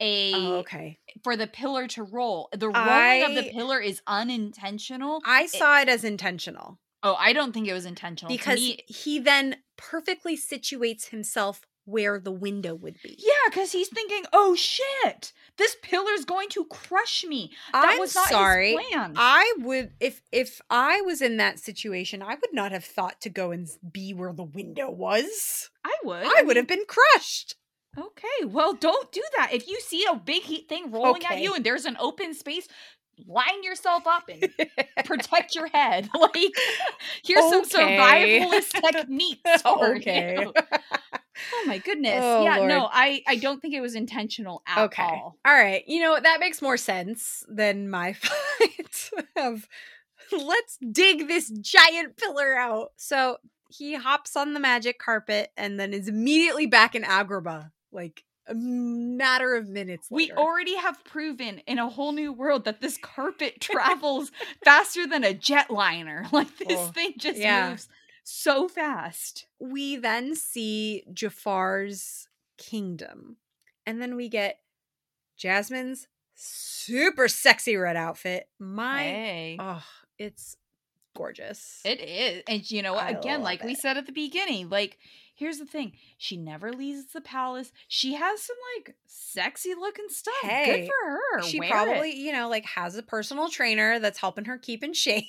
oh, 0.00 0.04
a 0.04 0.34
oh, 0.34 0.54
okay. 0.58 0.98
for 1.24 1.36
the 1.36 1.46
pillar 1.46 1.86
to 1.88 2.02
roll. 2.04 2.48
The 2.56 2.68
rolling 2.68 3.24
of 3.24 3.34
the 3.34 3.50
pillar 3.50 3.80
is 3.80 4.00
unintentional. 4.06 5.20
I 5.24 5.46
saw 5.46 5.80
it 5.80 5.88
as 5.88 6.04
intentional. 6.04 6.78
Oh, 7.02 7.16
I 7.18 7.32
don't 7.32 7.52
think 7.52 7.68
it 7.68 7.72
was 7.72 7.84
intentional. 7.86 8.28
Because 8.28 8.58
me- 8.58 8.80
he 8.86 9.18
then 9.18 9.56
perfectly 9.76 10.36
situates 10.36 11.08
himself 11.08 11.66
where 11.84 12.20
the 12.20 12.30
window 12.30 12.74
would 12.74 12.96
be. 13.02 13.16
yeah, 13.18 13.48
because 13.48 13.72
he's 13.72 13.88
thinking, 13.88 14.24
"Oh 14.32 14.54
shit, 14.54 15.32
this 15.56 15.74
pillar's 15.82 16.26
going 16.26 16.50
to 16.50 16.66
crush 16.66 17.24
me." 17.24 17.50
That 17.72 17.92
I'm 17.92 17.98
was 17.98 18.14
not 18.14 18.28
sorry. 18.28 18.76
his 18.76 18.86
plan. 18.90 19.14
I 19.16 19.54
would 19.60 19.92
if 19.98 20.20
if 20.30 20.60
I 20.68 21.00
was 21.00 21.22
in 21.22 21.38
that 21.38 21.58
situation, 21.58 22.22
I 22.22 22.34
would 22.34 22.52
not 22.52 22.72
have 22.72 22.84
thought 22.84 23.22
to 23.22 23.30
go 23.30 23.52
and 23.52 23.66
be 23.90 24.12
where 24.12 24.34
the 24.34 24.42
window 24.42 24.90
was. 24.90 25.70
I 25.82 25.94
would. 26.04 26.26
I 26.26 26.42
would 26.42 26.56
have 26.56 26.68
been 26.68 26.84
crushed. 26.86 27.56
Okay, 27.96 28.44
well, 28.46 28.74
don't 28.74 29.10
do 29.10 29.22
that. 29.38 29.52
If 29.52 29.66
you 29.66 29.80
see 29.80 30.04
a 30.04 30.14
big 30.14 30.42
heat 30.42 30.68
thing 30.68 30.90
rolling 30.92 31.24
at 31.24 31.40
you 31.40 31.54
and 31.54 31.64
there's 31.64 31.86
an 31.86 31.96
open 31.98 32.32
space, 32.34 32.68
line 33.26 33.62
yourself 33.62 34.06
up 34.06 34.28
and 34.28 34.50
protect 35.04 35.54
your 35.54 35.66
head. 35.72 36.08
Like, 36.18 36.34
here's 37.24 37.48
some 37.48 37.64
survivalist 37.64 38.72
techniques. 38.92 39.62
For 39.62 39.96
Okay. 39.96 40.36
You. 40.40 40.52
Oh 40.56 41.64
my 41.66 41.78
goodness. 41.78 42.20
Oh, 42.22 42.42
yeah, 42.42 42.66
no, 42.66 42.88
I 42.92 43.22
I 43.26 43.36
don't 43.36 43.62
think 43.62 43.74
it 43.74 43.80
was 43.80 43.94
intentional 43.94 44.62
at 44.66 44.86
okay. 44.86 45.02
all. 45.02 45.36
All 45.46 45.54
right. 45.54 45.84
You 45.86 46.00
know, 46.00 46.18
that 46.20 46.40
makes 46.40 46.60
more 46.60 46.76
sense 46.76 47.44
than 47.48 47.88
my 47.88 48.12
fight 48.14 49.10
of 49.36 49.68
let's 50.32 50.78
dig 50.90 51.28
this 51.28 51.50
giant 51.50 52.16
pillar 52.16 52.56
out. 52.56 52.92
So 52.96 53.38
he 53.70 53.94
hops 53.94 54.36
on 54.36 54.54
the 54.54 54.60
magic 54.60 54.98
carpet 54.98 55.50
and 55.56 55.78
then 55.78 55.92
is 55.94 56.08
immediately 56.08 56.66
back 56.66 56.94
in 56.94 57.02
Agrabah, 57.02 57.70
like 57.92 58.24
a 58.48 58.54
matter 58.54 59.54
of 59.54 59.68
minutes 59.68 60.08
We 60.10 60.32
already 60.32 60.76
have 60.76 61.04
proven 61.04 61.58
in 61.66 61.78
a 61.78 61.88
whole 61.88 62.12
new 62.12 62.32
world 62.32 62.64
that 62.64 62.80
this 62.80 62.96
carpet 62.96 63.60
travels 63.60 64.30
faster 64.64 65.06
than 65.06 65.22
a 65.24 65.34
jetliner. 65.34 66.26
Like 66.32 66.56
this 66.58 66.66
Oh, 66.78 66.86
thing 66.92 67.14
just 67.18 67.38
yeah. 67.38 67.70
moves 67.70 67.88
so 68.24 68.68
fast. 68.68 69.46
we 69.58 69.96
then 69.96 70.34
see 70.34 71.04
Jafar's 71.12 72.28
kingdom. 72.58 73.36
And 73.86 74.00
then 74.02 74.16
we 74.16 74.28
get 74.28 74.58
Jasmine's 75.36 76.08
super 76.34 77.28
sexy 77.28 77.76
red 77.76 77.96
outfit. 77.96 78.48
My 78.58 78.98
Hey. 79.02 79.56
oh, 79.58 79.82
it's 80.18 80.56
gorgeous. 81.16 81.80
It 81.84 82.00
is. 82.00 82.42
And 82.48 82.70
you 82.70 82.82
know 82.82 82.94
what? 82.94 83.10
Again, 83.10 83.42
like 83.42 83.62
we 83.64 83.74
said 83.74 83.96
at 83.96 84.06
the 84.06 84.12
beginning, 84.12 84.68
like 84.68 84.98
here's 85.38 85.58
the 85.58 85.64
thing. 85.64 85.92
She 86.18 86.36
never 86.36 86.72
leaves 86.72 87.12
the 87.12 87.20
palace. 87.20 87.72
She 87.86 88.14
has 88.14 88.42
some 88.42 88.56
like 88.76 88.96
sexy 89.06 89.74
looking 89.74 90.08
stuff. 90.08 90.34
Good 90.42 90.86
for 90.88 91.10
her. 91.38 91.42
she 91.42 91.60
Wear 91.60 91.70
probably, 91.70 92.10
it. 92.10 92.16
you 92.16 92.32
know, 92.32 92.48
like 92.48 92.64
has 92.66 92.96
a 92.96 93.02
personal 93.02 93.48
trainer 93.48 93.98
that's 94.00 94.18
helping 94.18 94.44
her 94.46 94.58
keep 94.58 94.82
in 94.84 94.92
shape. 94.92 95.24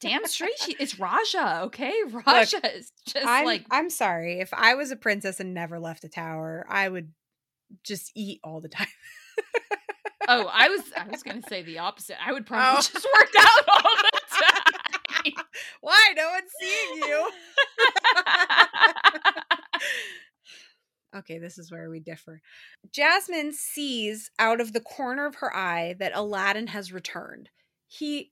damn 0.00 0.26
straight 0.26 0.58
she 0.58 0.74
it's 0.80 0.98
Raja, 0.98 1.60
okay? 1.64 1.92
Raja 2.26 2.60
is 2.76 2.90
just 3.06 3.26
I'm, 3.26 3.44
like 3.44 3.64
I'm 3.70 3.90
sorry. 3.90 4.40
If 4.40 4.50
I 4.52 4.74
was 4.74 4.90
a 4.90 4.96
princess 4.96 5.38
and 5.40 5.54
never 5.54 5.78
left 5.78 6.04
a 6.04 6.08
tower, 6.08 6.64
I 6.68 6.88
would 6.88 7.12
just 7.84 8.10
eat 8.16 8.40
all 8.42 8.60
the 8.60 8.68
time. 8.68 8.88
Oh, 10.28 10.48
I 10.52 10.68
was 10.70 10.82
I 10.96 11.08
was 11.08 11.22
gonna 11.22 11.42
say 11.48 11.62
the 11.62 11.78
opposite. 11.78 12.16
I 12.24 12.32
would 12.32 12.46
probably 12.46 12.78
Oh. 12.78 12.82
just 12.82 12.94
work 12.94 13.30
out 13.38 13.68
all 13.68 13.96
the 13.96 14.02
time. 14.02 14.09
Why? 15.80 16.12
No 16.16 16.28
one's 16.30 16.50
seeing 16.60 17.02
you. 17.08 17.30
Okay, 21.16 21.38
this 21.38 21.58
is 21.58 21.72
where 21.72 21.90
we 21.90 21.98
differ. 21.98 22.40
Jasmine 22.92 23.52
sees 23.52 24.30
out 24.38 24.60
of 24.60 24.72
the 24.72 24.80
corner 24.80 25.26
of 25.26 25.34
her 25.36 25.52
eye 25.54 25.96
that 25.98 26.12
Aladdin 26.14 26.68
has 26.68 26.92
returned. 26.92 27.48
He, 27.88 28.30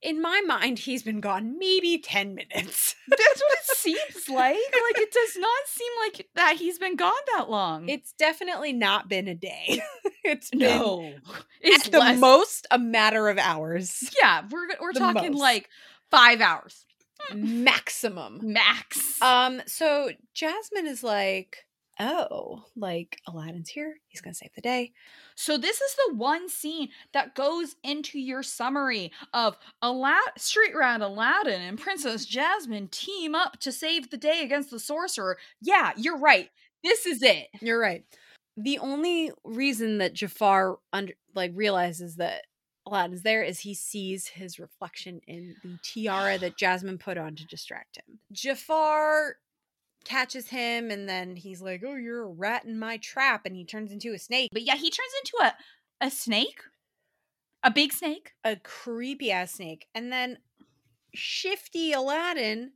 in 0.00 0.22
my 0.22 0.40
mind, 0.46 0.78
he's 0.78 1.02
been 1.02 1.18
gone 1.20 1.58
maybe 1.58 1.98
10 1.98 2.36
minutes. 2.36 2.94
That's 3.08 3.20
what 3.42 3.58
it 3.58 3.76
seems 3.76 4.28
like. 4.28 4.54
Like 4.54 4.98
it 4.98 5.10
does 5.12 5.36
not 5.36 5.62
seem 5.66 5.90
like 6.06 6.28
that 6.36 6.54
he's 6.56 6.78
been 6.78 6.94
gone 6.94 7.12
that 7.36 7.50
long. 7.50 7.88
It's 7.88 8.12
definitely 8.12 8.72
not 8.72 9.08
been 9.08 9.26
a 9.26 9.34
day. 9.34 9.82
it's 10.22 10.54
no. 10.54 11.14
It's 11.60 11.86
at 11.86 11.92
the 11.92 12.14
most 12.20 12.68
a 12.70 12.78
matter 12.78 13.28
of 13.28 13.38
hours 13.38 14.08
Yeah, 14.22 14.42
we're 14.52 14.68
we're 14.80 14.92
The 14.92 15.00
talking 15.00 15.32
most. 15.32 15.40
like 15.40 15.68
five 16.14 16.40
hours 16.40 16.84
maximum. 17.34 18.40
max. 18.42 19.20
Um, 19.22 19.62
so 19.66 20.10
Jasmine 20.34 20.86
is 20.86 21.02
like, 21.02 21.58
oh, 22.00 22.64
like 22.76 23.20
Aladdin's 23.26 23.70
here. 23.70 23.96
He's 24.08 24.20
gonna 24.20 24.34
save 24.34 24.52
the 24.54 24.60
day. 24.60 24.92
so 25.36 25.56
this 25.56 25.80
is 25.80 25.94
the 26.08 26.14
one 26.16 26.48
scene 26.48 26.88
that 27.12 27.34
goes 27.34 27.76
into 27.82 28.18
your 28.18 28.42
summary 28.42 29.10
of 29.32 29.56
Alad- 29.82 30.38
Street 30.38 30.74
Rat 30.76 31.00
Aladdin 31.00 31.60
and 31.60 31.80
Princess 31.80 32.26
Jasmine 32.26 32.88
team 32.88 33.34
up 33.34 33.58
to 33.60 33.72
save 33.72 34.10
the 34.10 34.16
day 34.16 34.42
against 34.44 34.70
the 34.70 34.78
sorcerer. 34.80 35.38
Yeah, 35.60 35.92
you're 35.96 36.18
right. 36.18 36.50
This 36.82 37.06
is 37.06 37.22
it. 37.22 37.46
You're 37.60 37.80
right. 37.80 38.04
The 38.56 38.78
only 38.78 39.32
reason 39.44 39.98
that 39.98 40.12
Jafar 40.14 40.78
under 40.92 41.14
like 41.34 41.52
realizes 41.54 42.16
that 42.16 42.42
Aladdin's 42.86 43.22
there 43.22 43.42
is 43.42 43.60
he 43.60 43.74
sees 43.74 44.26
his 44.26 44.58
reflection 44.58 45.20
in 45.26 45.56
the 45.62 45.78
tiara 45.82 46.38
that 46.38 46.56
Jasmine 46.56 46.98
put 46.98 47.16
on 47.16 47.34
to 47.36 47.46
distract 47.46 47.96
him. 47.96 48.18
Jafar 48.32 49.36
catches 50.04 50.48
him 50.48 50.90
and 50.90 51.08
then 51.08 51.36
he's 51.36 51.62
like, 51.62 51.82
"Oh, 51.86 51.94
you're 51.94 52.24
a 52.24 52.28
rat 52.28 52.64
in 52.64 52.78
my 52.78 52.98
trap," 52.98 53.46
and 53.46 53.56
he 53.56 53.64
turns 53.64 53.90
into 53.90 54.12
a 54.12 54.18
snake. 54.18 54.50
But 54.52 54.62
yeah, 54.62 54.76
he 54.76 54.90
turns 54.90 55.12
into 55.24 55.38
a 55.46 56.06
a 56.06 56.10
snake, 56.10 56.60
a 57.62 57.70
big 57.70 57.92
snake. 57.92 58.34
a 58.44 58.56
creepy 58.56 59.30
ass 59.30 59.52
snake. 59.52 59.88
And 59.94 60.12
then 60.12 60.38
shifty 61.14 61.92
Aladdin 61.92 62.72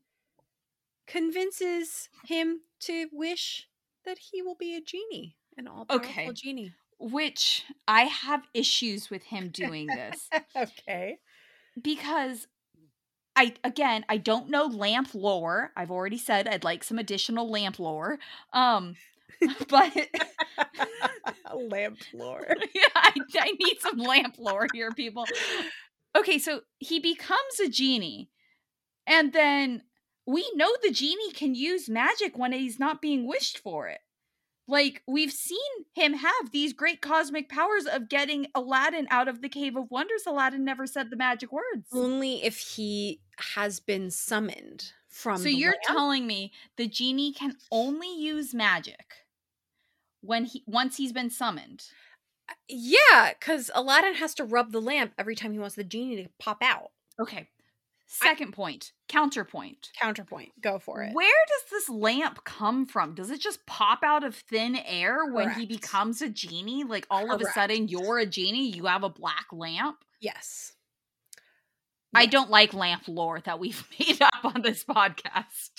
convinces 1.06 2.09
him 2.26 2.60
to 2.80 3.09
wish 3.12 3.68
that 4.05 4.18
he 4.18 4.40
will 4.43 4.55
be 4.55 4.74
a 4.74 4.80
genie, 4.80 5.36
an 5.56 5.66
all 5.66 5.85
powerful 5.85 6.10
Okay. 6.10 6.30
genie. 6.32 6.72
Which 6.99 7.65
I 7.87 8.03
have 8.03 8.43
issues 8.55 9.09
with 9.11 9.23
him 9.25 9.51
doing 9.51 9.87
this 9.87 10.29
okay. 10.57 11.19
because 11.81 12.49
I 13.37 13.55
again 13.62 14.05
I 14.09 14.16
don't 14.16 14.51
know 14.51 14.66
lamp 14.66 15.15
lore. 15.15 15.70
I've 15.77 15.93
already 15.93 16.19
said 16.19 16.49
I'd 16.49 16.65
like 16.65 16.83
some 16.83 16.99
additional 16.99 17.49
lamp 17.51 17.79
lore. 17.79 18.19
Um, 18.53 18.97
but 19.69 19.93
Lamp 21.55 21.99
lore. 22.12 22.47
yeah, 22.75 22.83
I, 22.95 23.15
I 23.39 23.53
need 23.53 23.81
some 23.81 23.99
lamp 23.99 24.37
lore 24.39 24.66
here, 24.73 24.91
people. 24.93 25.25
Okay, 26.16 26.39
so 26.39 26.62
he 26.79 26.99
becomes 26.99 27.61
a 27.62 27.69
genie, 27.69 28.31
and 29.07 29.33
then 29.33 29.83
we 30.27 30.51
know 30.55 30.70
the 30.83 30.91
genie 30.91 31.33
can 31.33 31.55
use 31.55 31.89
magic 31.89 32.37
when 32.37 32.53
he's 32.53 32.79
not 32.79 33.01
being 33.01 33.27
wished 33.27 33.59
for 33.59 33.89
it. 33.89 34.01
Like 34.69 35.03
we've 35.07 35.32
seen 35.32 35.59
him 35.95 36.12
have 36.12 36.53
these 36.53 36.74
great 36.74 37.01
cosmic 37.01 37.49
powers 37.49 37.86
of 37.86 38.11
getting 38.11 38.47
Aladdin 38.55 39.09
out 39.11 39.27
of 39.27 39.40
the 39.40 39.49
cave 39.49 39.77
of 39.77 39.90
wonders. 39.90 40.24
Aladdin 40.27 40.62
never 40.62 40.86
said 40.86 41.09
the 41.09 41.16
magic 41.16 41.51
words. 41.51 41.89
Only 41.90 42.45
if 42.45 42.59
he 42.59 43.20
has 43.55 43.81
been 43.81 44.11
summoned 44.11 44.93
from. 45.09 45.39
So 45.39 45.49
you're 45.49 45.74
telling 45.85 46.27
me 46.27 46.53
the 46.77 46.86
genie 46.86 47.32
can 47.32 47.57
only 47.73 48.15
use 48.15 48.53
magic 48.53 49.15
when 50.20 50.45
he 50.45 50.62
once 50.66 50.99
he's 50.99 51.12
been 51.12 51.31
summoned. 51.31 51.85
Uh, 52.47 52.55
yeah, 52.69 53.32
because 53.39 53.70
Aladdin 53.74 54.15
has 54.15 54.35
to 54.35 54.45
rub 54.45 54.73
the 54.73 54.82
lamp 54.82 55.12
every 55.16 55.35
time 55.35 55.53
he 55.53 55.59
wants 55.59 55.77
the 55.77 55.85
genie 55.85 56.23
to 56.23 56.28
pop 56.39 56.59
out. 56.62 56.90
Okay. 57.19 57.49
Second 58.10 58.55
I, 58.55 58.56
point, 58.56 58.93
counterpoint. 59.06 59.90
Counterpoint. 60.01 60.52
Go 60.62 60.78
for 60.78 61.02
it. 61.02 61.12
Where 61.12 61.44
does 61.47 61.70
this 61.70 61.89
lamp 61.90 62.43
come 62.43 62.86
from? 62.86 63.14
Does 63.14 63.30
it 63.30 63.39
just 63.39 63.66
pop 63.66 64.02
out 64.02 64.24
of 64.24 64.35
thin 64.35 64.76
air 64.76 65.18
Correct. 65.18 65.35
when 65.35 65.51
he 65.51 65.66
becomes 65.66 66.22
a 66.22 66.30
genie? 66.30 66.85
Like 66.85 67.06
all 67.10 67.26
Correct. 67.26 67.43
of 67.43 67.48
a 67.48 67.52
sudden 67.52 67.86
you're 67.89 68.18
a 68.18 68.24
genie, 68.24 68.70
you 68.70 68.86
have 68.86 69.05
a 69.05 69.10
black 69.10 69.47
lamp? 69.52 69.98
Yes. 70.20 70.72
I 72.14 72.24
don't 72.24 72.48
like 72.48 72.72
lamp 72.72 73.02
lore 73.06 73.40
that 73.40 73.60
we've 73.60 73.86
made 74.01 74.22
up 74.22 74.43
on 74.43 74.62
this 74.62 74.85
podcast. 74.85 75.70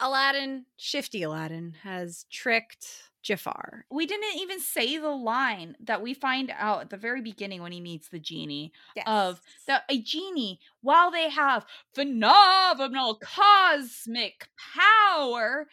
Aladdin, 0.00 0.64
shifty 0.78 1.22
Aladdin, 1.22 1.74
has 1.82 2.24
tricked 2.32 3.10
Jafar. 3.24 3.86
We 3.90 4.06
didn't 4.06 4.36
even 4.38 4.60
say 4.60 4.98
the 4.98 5.08
line 5.08 5.76
that 5.80 6.02
we 6.02 6.14
find 6.14 6.52
out 6.56 6.82
at 6.82 6.90
the 6.90 6.96
very 6.96 7.22
beginning 7.22 7.62
when 7.62 7.72
he 7.72 7.80
meets 7.80 8.08
the 8.08 8.20
genie 8.20 8.72
yes. 8.94 9.04
of 9.08 9.40
that 9.66 9.84
a 9.88 10.00
genie, 10.00 10.60
while 10.82 11.10
they 11.10 11.30
have 11.30 11.66
phenomenal 11.94 13.16
cosmic 13.16 14.48
power, 14.76 15.66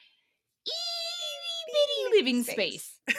itty 0.65 2.07
bitty 2.07 2.17
living 2.17 2.43
space. 2.43 2.99
space. 3.07 3.17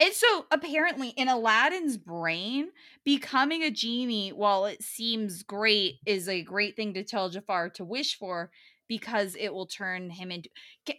And 0.00 0.12
so 0.12 0.46
apparently 0.50 1.10
in 1.10 1.28
Aladdin's 1.28 1.96
brain, 1.96 2.70
becoming 3.04 3.62
a 3.62 3.70
genie, 3.70 4.30
while 4.30 4.66
it 4.66 4.82
seems 4.82 5.44
great, 5.44 5.94
is 6.04 6.28
a 6.28 6.42
great 6.42 6.74
thing 6.74 6.94
to 6.94 7.04
tell 7.04 7.30
Jafar 7.30 7.70
to 7.70 7.84
wish 7.84 8.18
for 8.18 8.50
because 8.88 9.36
it 9.38 9.54
will 9.54 9.66
turn 9.66 10.10
him 10.10 10.32
into 10.32 10.50
can, 10.84 10.96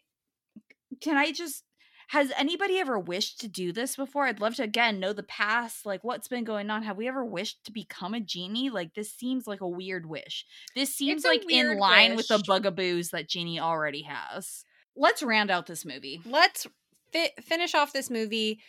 can 1.02 1.18
I 1.18 1.34
just 1.34 1.64
has 2.10 2.32
anybody 2.38 2.80
ever 2.80 3.00
wished 3.00 3.40
to 3.42 3.48
do 3.48 3.72
this 3.72 3.96
before? 3.96 4.26
I'd 4.26 4.40
love 4.40 4.56
to 4.56 4.64
again 4.64 5.00
know 5.00 5.14
the 5.14 5.24
past, 5.24 5.86
like 5.86 6.04
what's 6.04 6.28
been 6.28 6.44
going 6.44 6.70
on. 6.70 6.84
Have 6.84 6.98
we 6.98 7.08
ever 7.08 7.26
wished 7.26 7.64
to 7.66 7.72
become 7.72 8.14
a 8.14 8.20
genie? 8.20 8.70
Like 8.70 8.94
this 8.94 9.12
seems 9.12 9.48
like 9.48 9.62
a 9.62 9.68
weird 9.68 10.06
wish. 10.06 10.46
This 10.76 10.94
seems 10.94 11.24
like 11.24 11.44
in 11.50 11.78
line 11.78 12.12
wish. 12.12 12.18
with 12.18 12.28
the 12.28 12.44
bugaboos 12.46 13.10
that 13.10 13.30
Genie 13.30 13.60
already 13.60 14.04
has. 14.04 14.66
Let's 14.96 15.24
round 15.24 15.52
out 15.52 15.66
this 15.66 15.84
movie. 15.86 16.22
Let's 16.26 16.68
fi- 17.12 17.34
finish 17.42 17.76
off 17.76 17.92
this 17.92 18.10
movie 18.10 18.62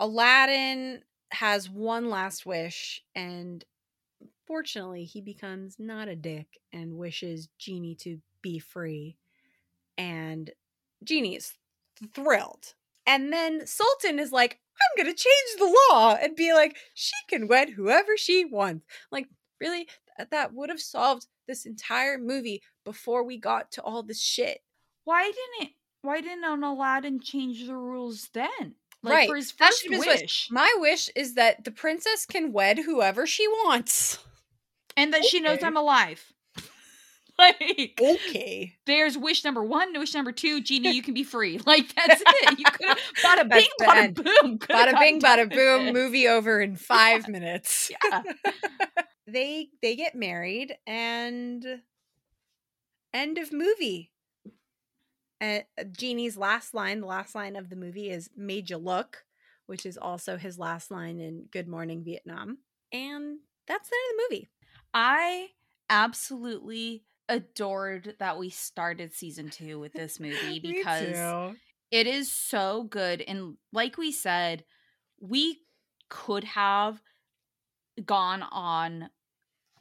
Aladdin 0.00 1.02
has 1.30 1.70
one 1.70 2.10
last 2.10 2.44
wish, 2.46 3.02
and 3.14 3.64
fortunately, 4.46 5.04
he 5.04 5.20
becomes 5.20 5.76
not 5.78 6.08
a 6.08 6.16
dick 6.16 6.58
and 6.72 6.98
wishes 6.98 7.48
Genie 7.58 7.94
to 7.96 8.20
be 8.42 8.58
free. 8.58 9.16
And 9.96 10.50
Genie 11.02 11.36
is 11.36 11.54
thrilled. 12.14 12.74
And 13.06 13.32
then 13.32 13.66
Sultan 13.66 14.18
is 14.18 14.32
like, 14.32 14.58
I'm 14.80 15.04
going 15.04 15.14
to 15.14 15.22
change 15.22 15.58
the 15.58 15.78
law 15.90 16.16
and 16.20 16.34
be 16.34 16.52
like, 16.52 16.76
she 16.94 17.14
can 17.28 17.48
wed 17.48 17.70
whoever 17.70 18.16
she 18.16 18.44
wants. 18.44 18.84
Like, 19.10 19.28
really? 19.60 19.88
That 20.30 20.54
would 20.54 20.70
have 20.70 20.80
solved 20.80 21.26
this 21.46 21.66
entire 21.66 22.18
movie 22.18 22.62
before 22.84 23.24
we 23.24 23.38
got 23.38 23.72
to 23.72 23.82
all 23.82 24.02
this 24.02 24.22
shit. 24.22 24.60
Why 25.04 25.30
didn't 25.58 25.72
why 26.02 26.20
didn't 26.20 26.44
Aladdin 26.44 27.20
change 27.20 27.66
the 27.66 27.76
rules 27.76 28.28
then? 28.32 28.74
Like 29.02 29.14
right. 29.14 29.28
for 29.28 29.36
his 29.36 29.50
first 29.50 29.86
wish. 29.88 30.06
wish. 30.06 30.48
My 30.50 30.72
wish 30.78 31.10
is 31.16 31.34
that 31.34 31.64
the 31.64 31.70
princess 31.70 32.26
can 32.26 32.52
wed 32.52 32.78
whoever 32.78 33.26
she 33.26 33.48
wants. 33.48 34.18
And 34.96 35.12
that 35.12 35.20
okay. 35.20 35.28
she 35.28 35.40
knows 35.40 35.62
I'm 35.62 35.76
alive. 35.76 36.33
like 37.38 38.00
Okay. 38.00 38.76
There's 38.86 39.18
wish 39.18 39.44
number 39.44 39.62
one, 39.62 39.98
wish 39.98 40.14
number 40.14 40.32
two, 40.32 40.60
Genie, 40.60 40.92
you 40.94 41.02
can 41.06 41.14
be 41.14 41.24
free. 41.24 41.60
Like 41.66 41.94
that's 41.94 42.22
it. 42.24 42.58
You 42.58 42.64
could 42.66 42.88
have 42.88 42.98
bada 43.24 43.50
bing, 43.50 43.66
bada 43.80 44.14
boom. 44.14 44.58
Bada 44.58 44.98
bing, 44.98 45.20
bada 45.20 45.50
boom, 45.50 45.92
movie 45.92 46.28
over 46.28 46.60
in 46.60 46.76
five 46.76 47.26
minutes. 47.28 47.90
Yeah. 47.90 48.22
they 49.26 49.70
they 49.82 49.96
get 49.96 50.14
married 50.14 50.76
and 50.86 51.80
end 53.12 53.38
of 53.38 53.52
movie. 53.52 54.12
And 55.40 55.64
uh, 55.78 55.84
Genie's 55.84 56.36
last 56.36 56.74
line, 56.74 57.00
the 57.00 57.06
last 57.06 57.34
line 57.34 57.56
of 57.56 57.70
the 57.70 57.76
movie 57.76 58.10
is 58.10 58.30
"Made 58.36 58.70
you 58.70 58.76
look," 58.76 59.24
which 59.66 59.86
is 59.86 59.96
also 59.96 60.36
his 60.36 60.58
last 60.58 60.90
line 60.90 61.18
in 61.18 61.46
"Good 61.50 61.66
Morning 61.68 62.04
Vietnam," 62.04 62.58
and 62.92 63.38
that's 63.66 63.88
the 63.88 63.96
end 63.96 64.20
of 64.20 64.28
the 64.28 64.34
movie. 64.34 64.48
I 64.92 65.48
absolutely 65.90 67.04
adored 67.28 68.16
that 68.18 68.38
we 68.38 68.50
started 68.50 69.12
season 69.12 69.50
two 69.50 69.78
with 69.78 69.92
this 69.92 70.20
movie 70.20 70.58
because 70.62 71.54
it 71.90 72.06
is 72.06 72.30
so 72.30 72.84
good. 72.84 73.22
And 73.22 73.56
like 73.72 73.96
we 73.96 74.12
said, 74.12 74.64
we 75.20 75.60
could 76.08 76.44
have 76.44 77.00
gone 78.04 78.42
on 78.42 79.10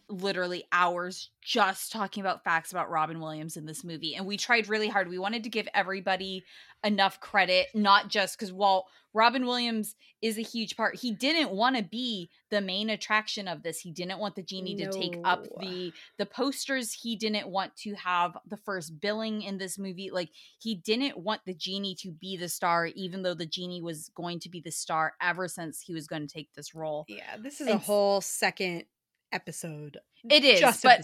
literally 0.09 0.65
hours 0.71 1.29
just 1.41 1.91
talking 1.91 2.21
about 2.21 2.43
facts 2.43 2.71
about 2.71 2.89
Robin 2.89 3.19
Williams 3.19 3.57
in 3.57 3.65
this 3.65 3.83
movie. 3.83 4.15
And 4.15 4.25
we 4.25 4.37
tried 4.37 4.69
really 4.69 4.87
hard. 4.87 5.09
We 5.09 5.17
wanted 5.17 5.43
to 5.43 5.49
give 5.49 5.67
everybody 5.73 6.43
enough 6.83 7.19
credit, 7.19 7.67
not 7.73 8.09
just 8.09 8.37
because 8.37 8.51
while 8.51 8.87
Robin 9.13 9.45
Williams 9.45 9.95
is 10.21 10.37
a 10.37 10.41
huge 10.41 10.75
part, 10.75 10.95
he 10.95 11.11
didn't 11.11 11.51
want 11.51 11.77
to 11.77 11.83
be 11.83 12.29
the 12.49 12.61
main 12.61 12.89
attraction 12.89 13.47
of 13.47 13.61
this. 13.61 13.79
He 13.79 13.91
didn't 13.91 14.19
want 14.19 14.35
the 14.35 14.41
genie 14.41 14.75
no. 14.75 14.89
to 14.89 14.99
take 14.99 15.17
up 15.23 15.45
the 15.59 15.93
the 16.17 16.25
posters. 16.25 16.93
He 16.93 17.15
didn't 17.15 17.47
want 17.47 17.75
to 17.77 17.93
have 17.95 18.37
the 18.47 18.57
first 18.57 18.99
billing 18.99 19.43
in 19.43 19.57
this 19.57 19.77
movie. 19.77 20.09
Like 20.11 20.29
he 20.59 20.75
didn't 20.75 21.17
want 21.17 21.41
the 21.45 21.53
genie 21.53 21.95
to 22.01 22.11
be 22.11 22.37
the 22.37 22.49
star, 22.49 22.87
even 22.87 23.21
though 23.21 23.35
the 23.35 23.45
genie 23.45 23.81
was 23.81 24.09
going 24.15 24.39
to 24.39 24.49
be 24.49 24.61
the 24.61 24.71
star 24.71 25.13
ever 25.21 25.47
since 25.47 25.81
he 25.81 25.93
was 25.93 26.07
going 26.07 26.27
to 26.27 26.33
take 26.33 26.53
this 26.53 26.73
role. 26.73 27.05
Yeah, 27.07 27.37
this 27.37 27.61
is 27.61 27.67
and 27.67 27.75
a 27.75 27.79
whole 27.79 28.21
second 28.21 28.85
episode. 29.33 29.97
It 30.29 30.43
is, 30.43 30.59
just 30.59 30.83
but 30.83 31.01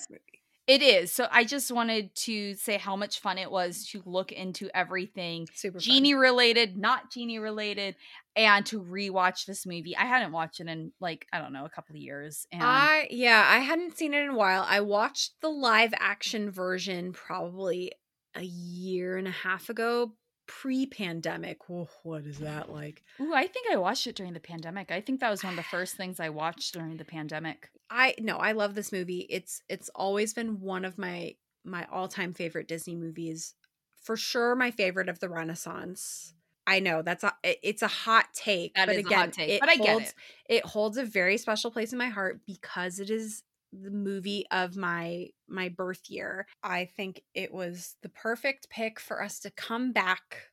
it 0.67 0.83
is. 0.83 1.11
So 1.11 1.27
I 1.31 1.45
just 1.45 1.71
wanted 1.71 2.13
to 2.15 2.53
say 2.53 2.77
how 2.77 2.95
much 2.95 3.21
fun 3.21 3.39
it 3.39 3.49
was 3.49 3.87
to 3.87 4.03
look 4.05 4.31
into 4.31 4.69
everything 4.77 5.47
Super 5.53 5.79
genie 5.79 6.13
fun. 6.13 6.21
related, 6.21 6.77
not 6.77 7.11
genie 7.11 7.39
related, 7.39 7.95
and 8.35 8.63
to 8.67 8.79
rewatch 8.79 9.45
this 9.45 9.65
movie. 9.65 9.97
I 9.97 10.05
hadn't 10.05 10.31
watched 10.31 10.59
it 10.59 10.67
in 10.67 10.91
like 11.01 11.25
I 11.33 11.39
don't 11.39 11.53
know 11.53 11.65
a 11.65 11.69
couple 11.69 11.95
of 11.95 12.01
years. 12.01 12.45
And 12.51 12.61
I 12.63 13.07
yeah, 13.09 13.43
I 13.49 13.59
hadn't 13.59 13.97
seen 13.97 14.13
it 14.13 14.21
in 14.21 14.29
a 14.29 14.35
while. 14.35 14.63
I 14.67 14.81
watched 14.81 15.41
the 15.41 15.49
live 15.49 15.93
action 15.97 16.51
version 16.51 17.13
probably 17.13 17.91
a 18.35 18.43
year 18.43 19.17
and 19.17 19.27
a 19.27 19.31
half 19.31 19.69
ago, 19.69 20.13
pre-pandemic. 20.49 21.69
what 21.69 22.25
is 22.25 22.39
that 22.39 22.71
like? 22.71 23.03
Ooh, 23.21 23.33
I 23.35 23.45
think 23.45 23.67
I 23.71 23.77
watched 23.77 24.07
it 24.07 24.15
during 24.15 24.33
the 24.33 24.39
pandemic. 24.39 24.91
I 24.91 24.99
think 24.99 25.19
that 25.19 25.29
was 25.29 25.43
one 25.43 25.53
of 25.53 25.57
the 25.57 25.63
first 25.63 25.95
things 25.95 26.19
I 26.19 26.29
watched 26.29 26.73
during 26.73 26.97
the 26.97 27.05
pandemic. 27.05 27.69
I 27.91 28.15
no, 28.19 28.37
I 28.37 28.53
love 28.53 28.73
this 28.73 28.91
movie. 28.91 29.27
It's 29.29 29.61
it's 29.69 29.89
always 29.93 30.33
been 30.33 30.59
one 30.59 30.85
of 30.85 30.97
my 30.97 31.35
my 31.63 31.85
all-time 31.91 32.33
favorite 32.33 32.67
Disney 32.67 32.95
movies. 32.95 33.53
For 34.01 34.17
sure 34.17 34.55
my 34.55 34.71
favorite 34.71 35.07
of 35.07 35.19
the 35.19 35.29
Renaissance. 35.29 36.33
I 36.65 36.79
know 36.79 37.03
that's 37.03 37.23
a 37.23 37.33
it's 37.43 37.83
a 37.83 37.87
hot 37.87 38.33
take, 38.33 38.73
that 38.73 38.87
but 38.87 38.97
again, 38.97 39.29
take, 39.29 39.59
but 39.59 39.69
I 39.69 39.75
holds, 39.75 39.85
get 39.85 40.15
it. 40.47 40.55
It 40.55 40.65
holds 40.65 40.97
a 40.97 41.05
very 41.05 41.37
special 41.37 41.69
place 41.69 41.91
in 41.91 41.99
my 41.99 42.09
heart 42.09 42.41
because 42.47 42.99
it 42.99 43.11
is 43.11 43.43
the 43.71 43.91
movie 43.91 44.45
of 44.51 44.75
my 44.75 45.27
my 45.47 45.69
birth 45.69 46.09
year. 46.09 46.47
I 46.63 46.85
think 46.85 47.21
it 47.33 47.53
was 47.53 47.95
the 48.01 48.09
perfect 48.09 48.69
pick 48.69 48.99
for 48.99 49.21
us 49.21 49.39
to 49.41 49.51
come 49.51 49.91
back 49.91 50.49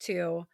to. 0.00 0.46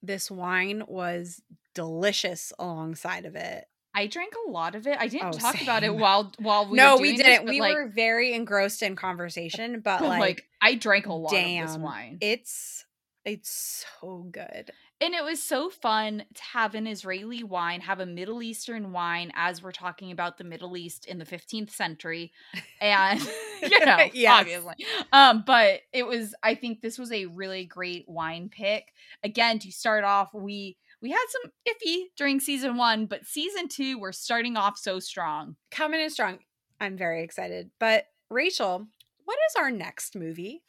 This 0.00 0.30
wine 0.30 0.84
was 0.86 1.42
delicious 1.74 2.52
alongside 2.56 3.24
of 3.24 3.34
it. 3.34 3.64
I 3.94 4.06
drank 4.06 4.34
a 4.46 4.50
lot 4.50 4.76
of 4.76 4.86
it. 4.86 4.96
I 4.98 5.08
didn't 5.08 5.34
oh, 5.34 5.38
talk 5.38 5.56
same. 5.56 5.64
about 5.64 5.82
it 5.82 5.92
while 5.94 6.32
while 6.38 6.68
we 6.68 6.76
no, 6.76 6.98
we 6.98 7.16
didn't. 7.16 7.46
This, 7.46 7.50
we 7.50 7.60
like, 7.60 7.74
were 7.74 7.88
very 7.88 8.32
engrossed 8.32 8.82
in 8.82 8.94
conversation, 8.94 9.80
but 9.84 10.02
like, 10.02 10.20
like 10.20 10.44
I 10.62 10.76
drank 10.76 11.06
a 11.06 11.12
lot 11.12 11.32
damn, 11.32 11.64
of 11.64 11.70
this 11.70 11.78
wine. 11.78 12.18
It's 12.20 12.84
it's 13.24 13.84
so 14.00 14.26
good. 14.30 14.70
And 15.00 15.14
it 15.14 15.22
was 15.22 15.40
so 15.40 15.70
fun 15.70 16.24
to 16.34 16.42
have 16.42 16.74
an 16.74 16.86
Israeli 16.86 17.44
wine, 17.44 17.80
have 17.82 18.00
a 18.00 18.06
Middle 18.06 18.42
Eastern 18.42 18.92
wine 18.92 19.30
as 19.34 19.62
we're 19.62 19.70
talking 19.70 20.10
about 20.10 20.38
the 20.38 20.44
Middle 20.44 20.76
East 20.76 21.06
in 21.06 21.18
the 21.18 21.24
15th 21.24 21.70
century. 21.70 22.32
And, 22.80 23.20
you 23.62 23.78
know, 23.84 24.08
yes. 24.12 24.40
obviously. 24.40 24.74
Um, 25.12 25.44
but 25.46 25.82
it 25.92 26.06
was, 26.06 26.34
I 26.42 26.56
think 26.56 26.80
this 26.80 26.98
was 26.98 27.12
a 27.12 27.26
really 27.26 27.64
great 27.64 28.08
wine 28.08 28.48
pick. 28.48 28.92
Again, 29.22 29.60
to 29.60 29.70
start 29.70 30.04
off, 30.04 30.34
we 30.34 30.76
we 31.00 31.10
had 31.10 31.24
some 31.28 31.52
iffy 31.68 32.06
during 32.16 32.40
season 32.40 32.76
one, 32.76 33.06
but 33.06 33.24
season 33.24 33.68
two, 33.68 34.00
we're 34.00 34.10
starting 34.10 34.56
off 34.56 34.76
so 34.76 34.98
strong. 34.98 35.54
Coming 35.70 36.00
in 36.00 36.10
strong. 36.10 36.40
I'm 36.80 36.96
very 36.96 37.22
excited. 37.22 37.70
But 37.78 38.06
Rachel, 38.30 38.88
what 39.24 39.38
is 39.48 39.56
our 39.56 39.70
next 39.70 40.16
movie? 40.16 40.62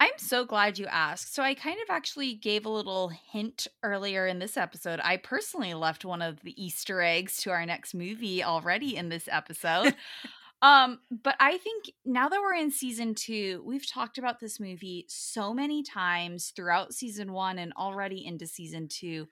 I'm 0.00 0.16
so 0.16 0.44
glad 0.44 0.78
you 0.78 0.86
asked. 0.86 1.34
So, 1.34 1.42
I 1.42 1.54
kind 1.54 1.78
of 1.82 1.90
actually 1.90 2.34
gave 2.34 2.66
a 2.66 2.70
little 2.70 3.08
hint 3.08 3.66
earlier 3.82 4.26
in 4.26 4.38
this 4.38 4.56
episode. 4.56 5.00
I 5.02 5.16
personally 5.16 5.74
left 5.74 6.04
one 6.04 6.22
of 6.22 6.40
the 6.42 6.62
Easter 6.62 7.02
eggs 7.02 7.38
to 7.38 7.50
our 7.50 7.66
next 7.66 7.94
movie 7.94 8.44
already 8.44 8.96
in 8.96 9.08
this 9.08 9.28
episode. 9.30 9.96
um, 10.62 11.00
but 11.10 11.34
I 11.40 11.58
think 11.58 11.90
now 12.04 12.28
that 12.28 12.40
we're 12.40 12.54
in 12.54 12.70
season 12.70 13.14
two, 13.14 13.62
we've 13.66 13.88
talked 13.88 14.18
about 14.18 14.38
this 14.38 14.60
movie 14.60 15.04
so 15.08 15.52
many 15.52 15.82
times 15.82 16.52
throughout 16.54 16.94
season 16.94 17.32
one 17.32 17.58
and 17.58 17.72
already 17.72 18.24
into 18.24 18.46
season 18.46 18.86
two. 18.86 19.26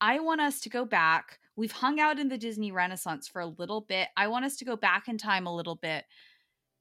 I 0.00 0.18
want 0.18 0.40
us 0.40 0.58
to 0.62 0.68
go 0.68 0.84
back. 0.84 1.38
We've 1.54 1.70
hung 1.70 2.00
out 2.00 2.18
in 2.18 2.28
the 2.28 2.38
Disney 2.38 2.72
Renaissance 2.72 3.28
for 3.28 3.40
a 3.40 3.46
little 3.46 3.82
bit. 3.82 4.08
I 4.16 4.26
want 4.26 4.44
us 4.44 4.56
to 4.56 4.64
go 4.64 4.74
back 4.74 5.06
in 5.06 5.16
time 5.16 5.46
a 5.46 5.54
little 5.54 5.76
bit. 5.76 6.06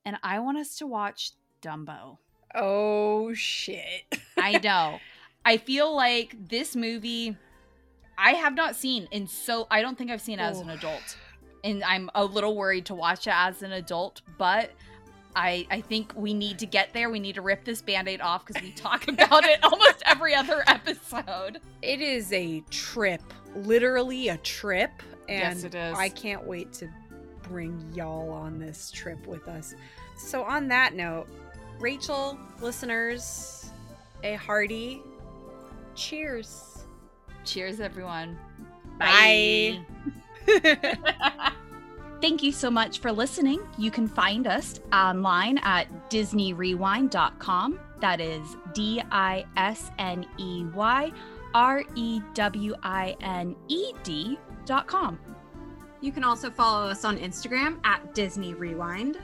And 0.05 0.17
I 0.23 0.39
want 0.39 0.57
us 0.57 0.77
to 0.77 0.87
watch 0.87 1.33
Dumbo. 1.61 2.17
Oh 2.55 3.33
shit. 3.33 4.03
I 4.37 4.59
know. 4.59 4.99
I 5.43 5.57
feel 5.57 5.95
like 5.95 6.35
this 6.49 6.75
movie 6.75 7.35
I 8.17 8.33
have 8.33 8.53
not 8.53 8.75
seen 8.75 9.07
in 9.11 9.27
so 9.27 9.67
I 9.71 9.81
don't 9.81 9.97
think 9.97 10.11
I've 10.11 10.21
seen 10.21 10.39
it 10.39 10.43
as 10.43 10.59
an 10.59 10.69
adult. 10.69 11.17
And 11.63 11.83
I'm 11.83 12.09
a 12.15 12.23
little 12.25 12.55
worried 12.55 12.85
to 12.87 12.95
watch 12.95 13.27
it 13.27 13.33
as 13.33 13.61
an 13.63 13.71
adult, 13.71 14.21
but 14.37 14.71
I 15.35 15.65
I 15.71 15.81
think 15.81 16.13
we 16.15 16.33
need 16.33 16.59
to 16.59 16.65
get 16.65 16.93
there. 16.93 17.09
We 17.09 17.19
need 17.19 17.35
to 17.35 17.41
rip 17.41 17.63
this 17.63 17.81
band-aid 17.81 18.21
off 18.21 18.45
because 18.45 18.61
we 18.61 18.71
talk 18.71 19.07
about 19.07 19.43
it 19.45 19.59
almost 19.63 20.03
every 20.05 20.35
other 20.35 20.63
episode. 20.67 21.59
It 21.81 22.01
is 22.01 22.31
a 22.33 22.61
trip. 22.69 23.21
Literally 23.55 24.29
a 24.29 24.37
trip. 24.37 24.91
And 25.29 25.55
Yes, 25.55 25.63
it 25.63 25.75
is. 25.75 25.97
I 25.97 26.09
can't 26.09 26.45
wait 26.45 26.73
to 26.73 26.89
bring 27.43 27.91
y'all 27.93 28.29
on 28.31 28.59
this 28.59 28.91
trip 28.91 29.25
with 29.27 29.47
us. 29.47 29.75
So 30.17 30.43
on 30.43 30.67
that 30.67 30.93
note, 30.93 31.27
Rachel, 31.81 32.37
listeners, 32.61 33.71
a 34.23 34.35
hearty 34.35 35.01
cheers. 35.95 36.85
Cheers, 37.43 37.79
everyone. 37.79 38.37
Bye. 38.99 39.79
Thank 42.21 42.43
you 42.43 42.51
so 42.51 42.69
much 42.69 42.99
for 42.99 43.11
listening. 43.11 43.61
You 43.79 43.89
can 43.89 44.07
find 44.07 44.45
us 44.45 44.79
online 44.93 45.57
at 45.63 45.87
DisneyRewined.com. 46.11 47.79
That 47.99 48.21
is 48.21 48.57
D 48.73 49.01
I 49.11 49.43
S 49.57 49.89
N 49.97 50.27
E 50.37 50.65
Y 50.75 51.11
R 51.55 51.83
E 51.95 52.21
W 52.35 52.75
I 52.83 53.17
N 53.21 53.55
E 53.69 53.93
D.com. 54.03 55.19
You 55.99 56.11
can 56.11 56.23
also 56.23 56.51
follow 56.51 56.87
us 56.89 57.03
on 57.05 57.17
Instagram 57.17 57.79
at 57.83 58.13
Disney 58.13 58.53
Rewined. 58.53 59.17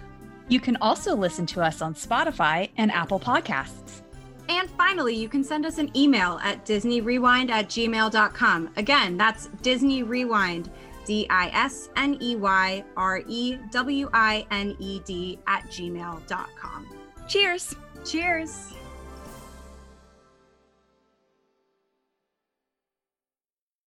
You 0.49 0.59
can 0.59 0.77
also 0.77 1.15
listen 1.15 1.45
to 1.47 1.61
us 1.61 1.81
on 1.81 1.93
Spotify 1.93 2.69
and 2.77 2.91
Apple 2.91 3.19
Podcasts. 3.19 4.01
And 4.49 4.69
finally, 4.71 5.15
you 5.15 5.27
can 5.27 5.43
send 5.43 5.65
us 5.65 5.77
an 5.77 5.95
email 5.95 6.39
at 6.41 6.65
DisneyRewined 6.65 7.49
at 7.49 7.67
gmail.com. 7.67 8.69
Again, 8.77 9.17
that's 9.17 9.47
Disney 9.61 10.03
Rewined, 10.03 10.69
D 11.05 11.27
I 11.29 11.49
S 11.49 11.89
N 11.97 12.17
E 12.21 12.35
Y 12.37 12.83
R 12.95 13.23
E 13.27 13.57
W 13.71 14.09
I 14.13 14.45
N 14.51 14.75
E 14.79 15.01
D 15.05 15.39
at 15.47 15.63
gmail.com. 15.65 16.87
Cheers! 17.27 17.75
Cheers! 18.05 18.76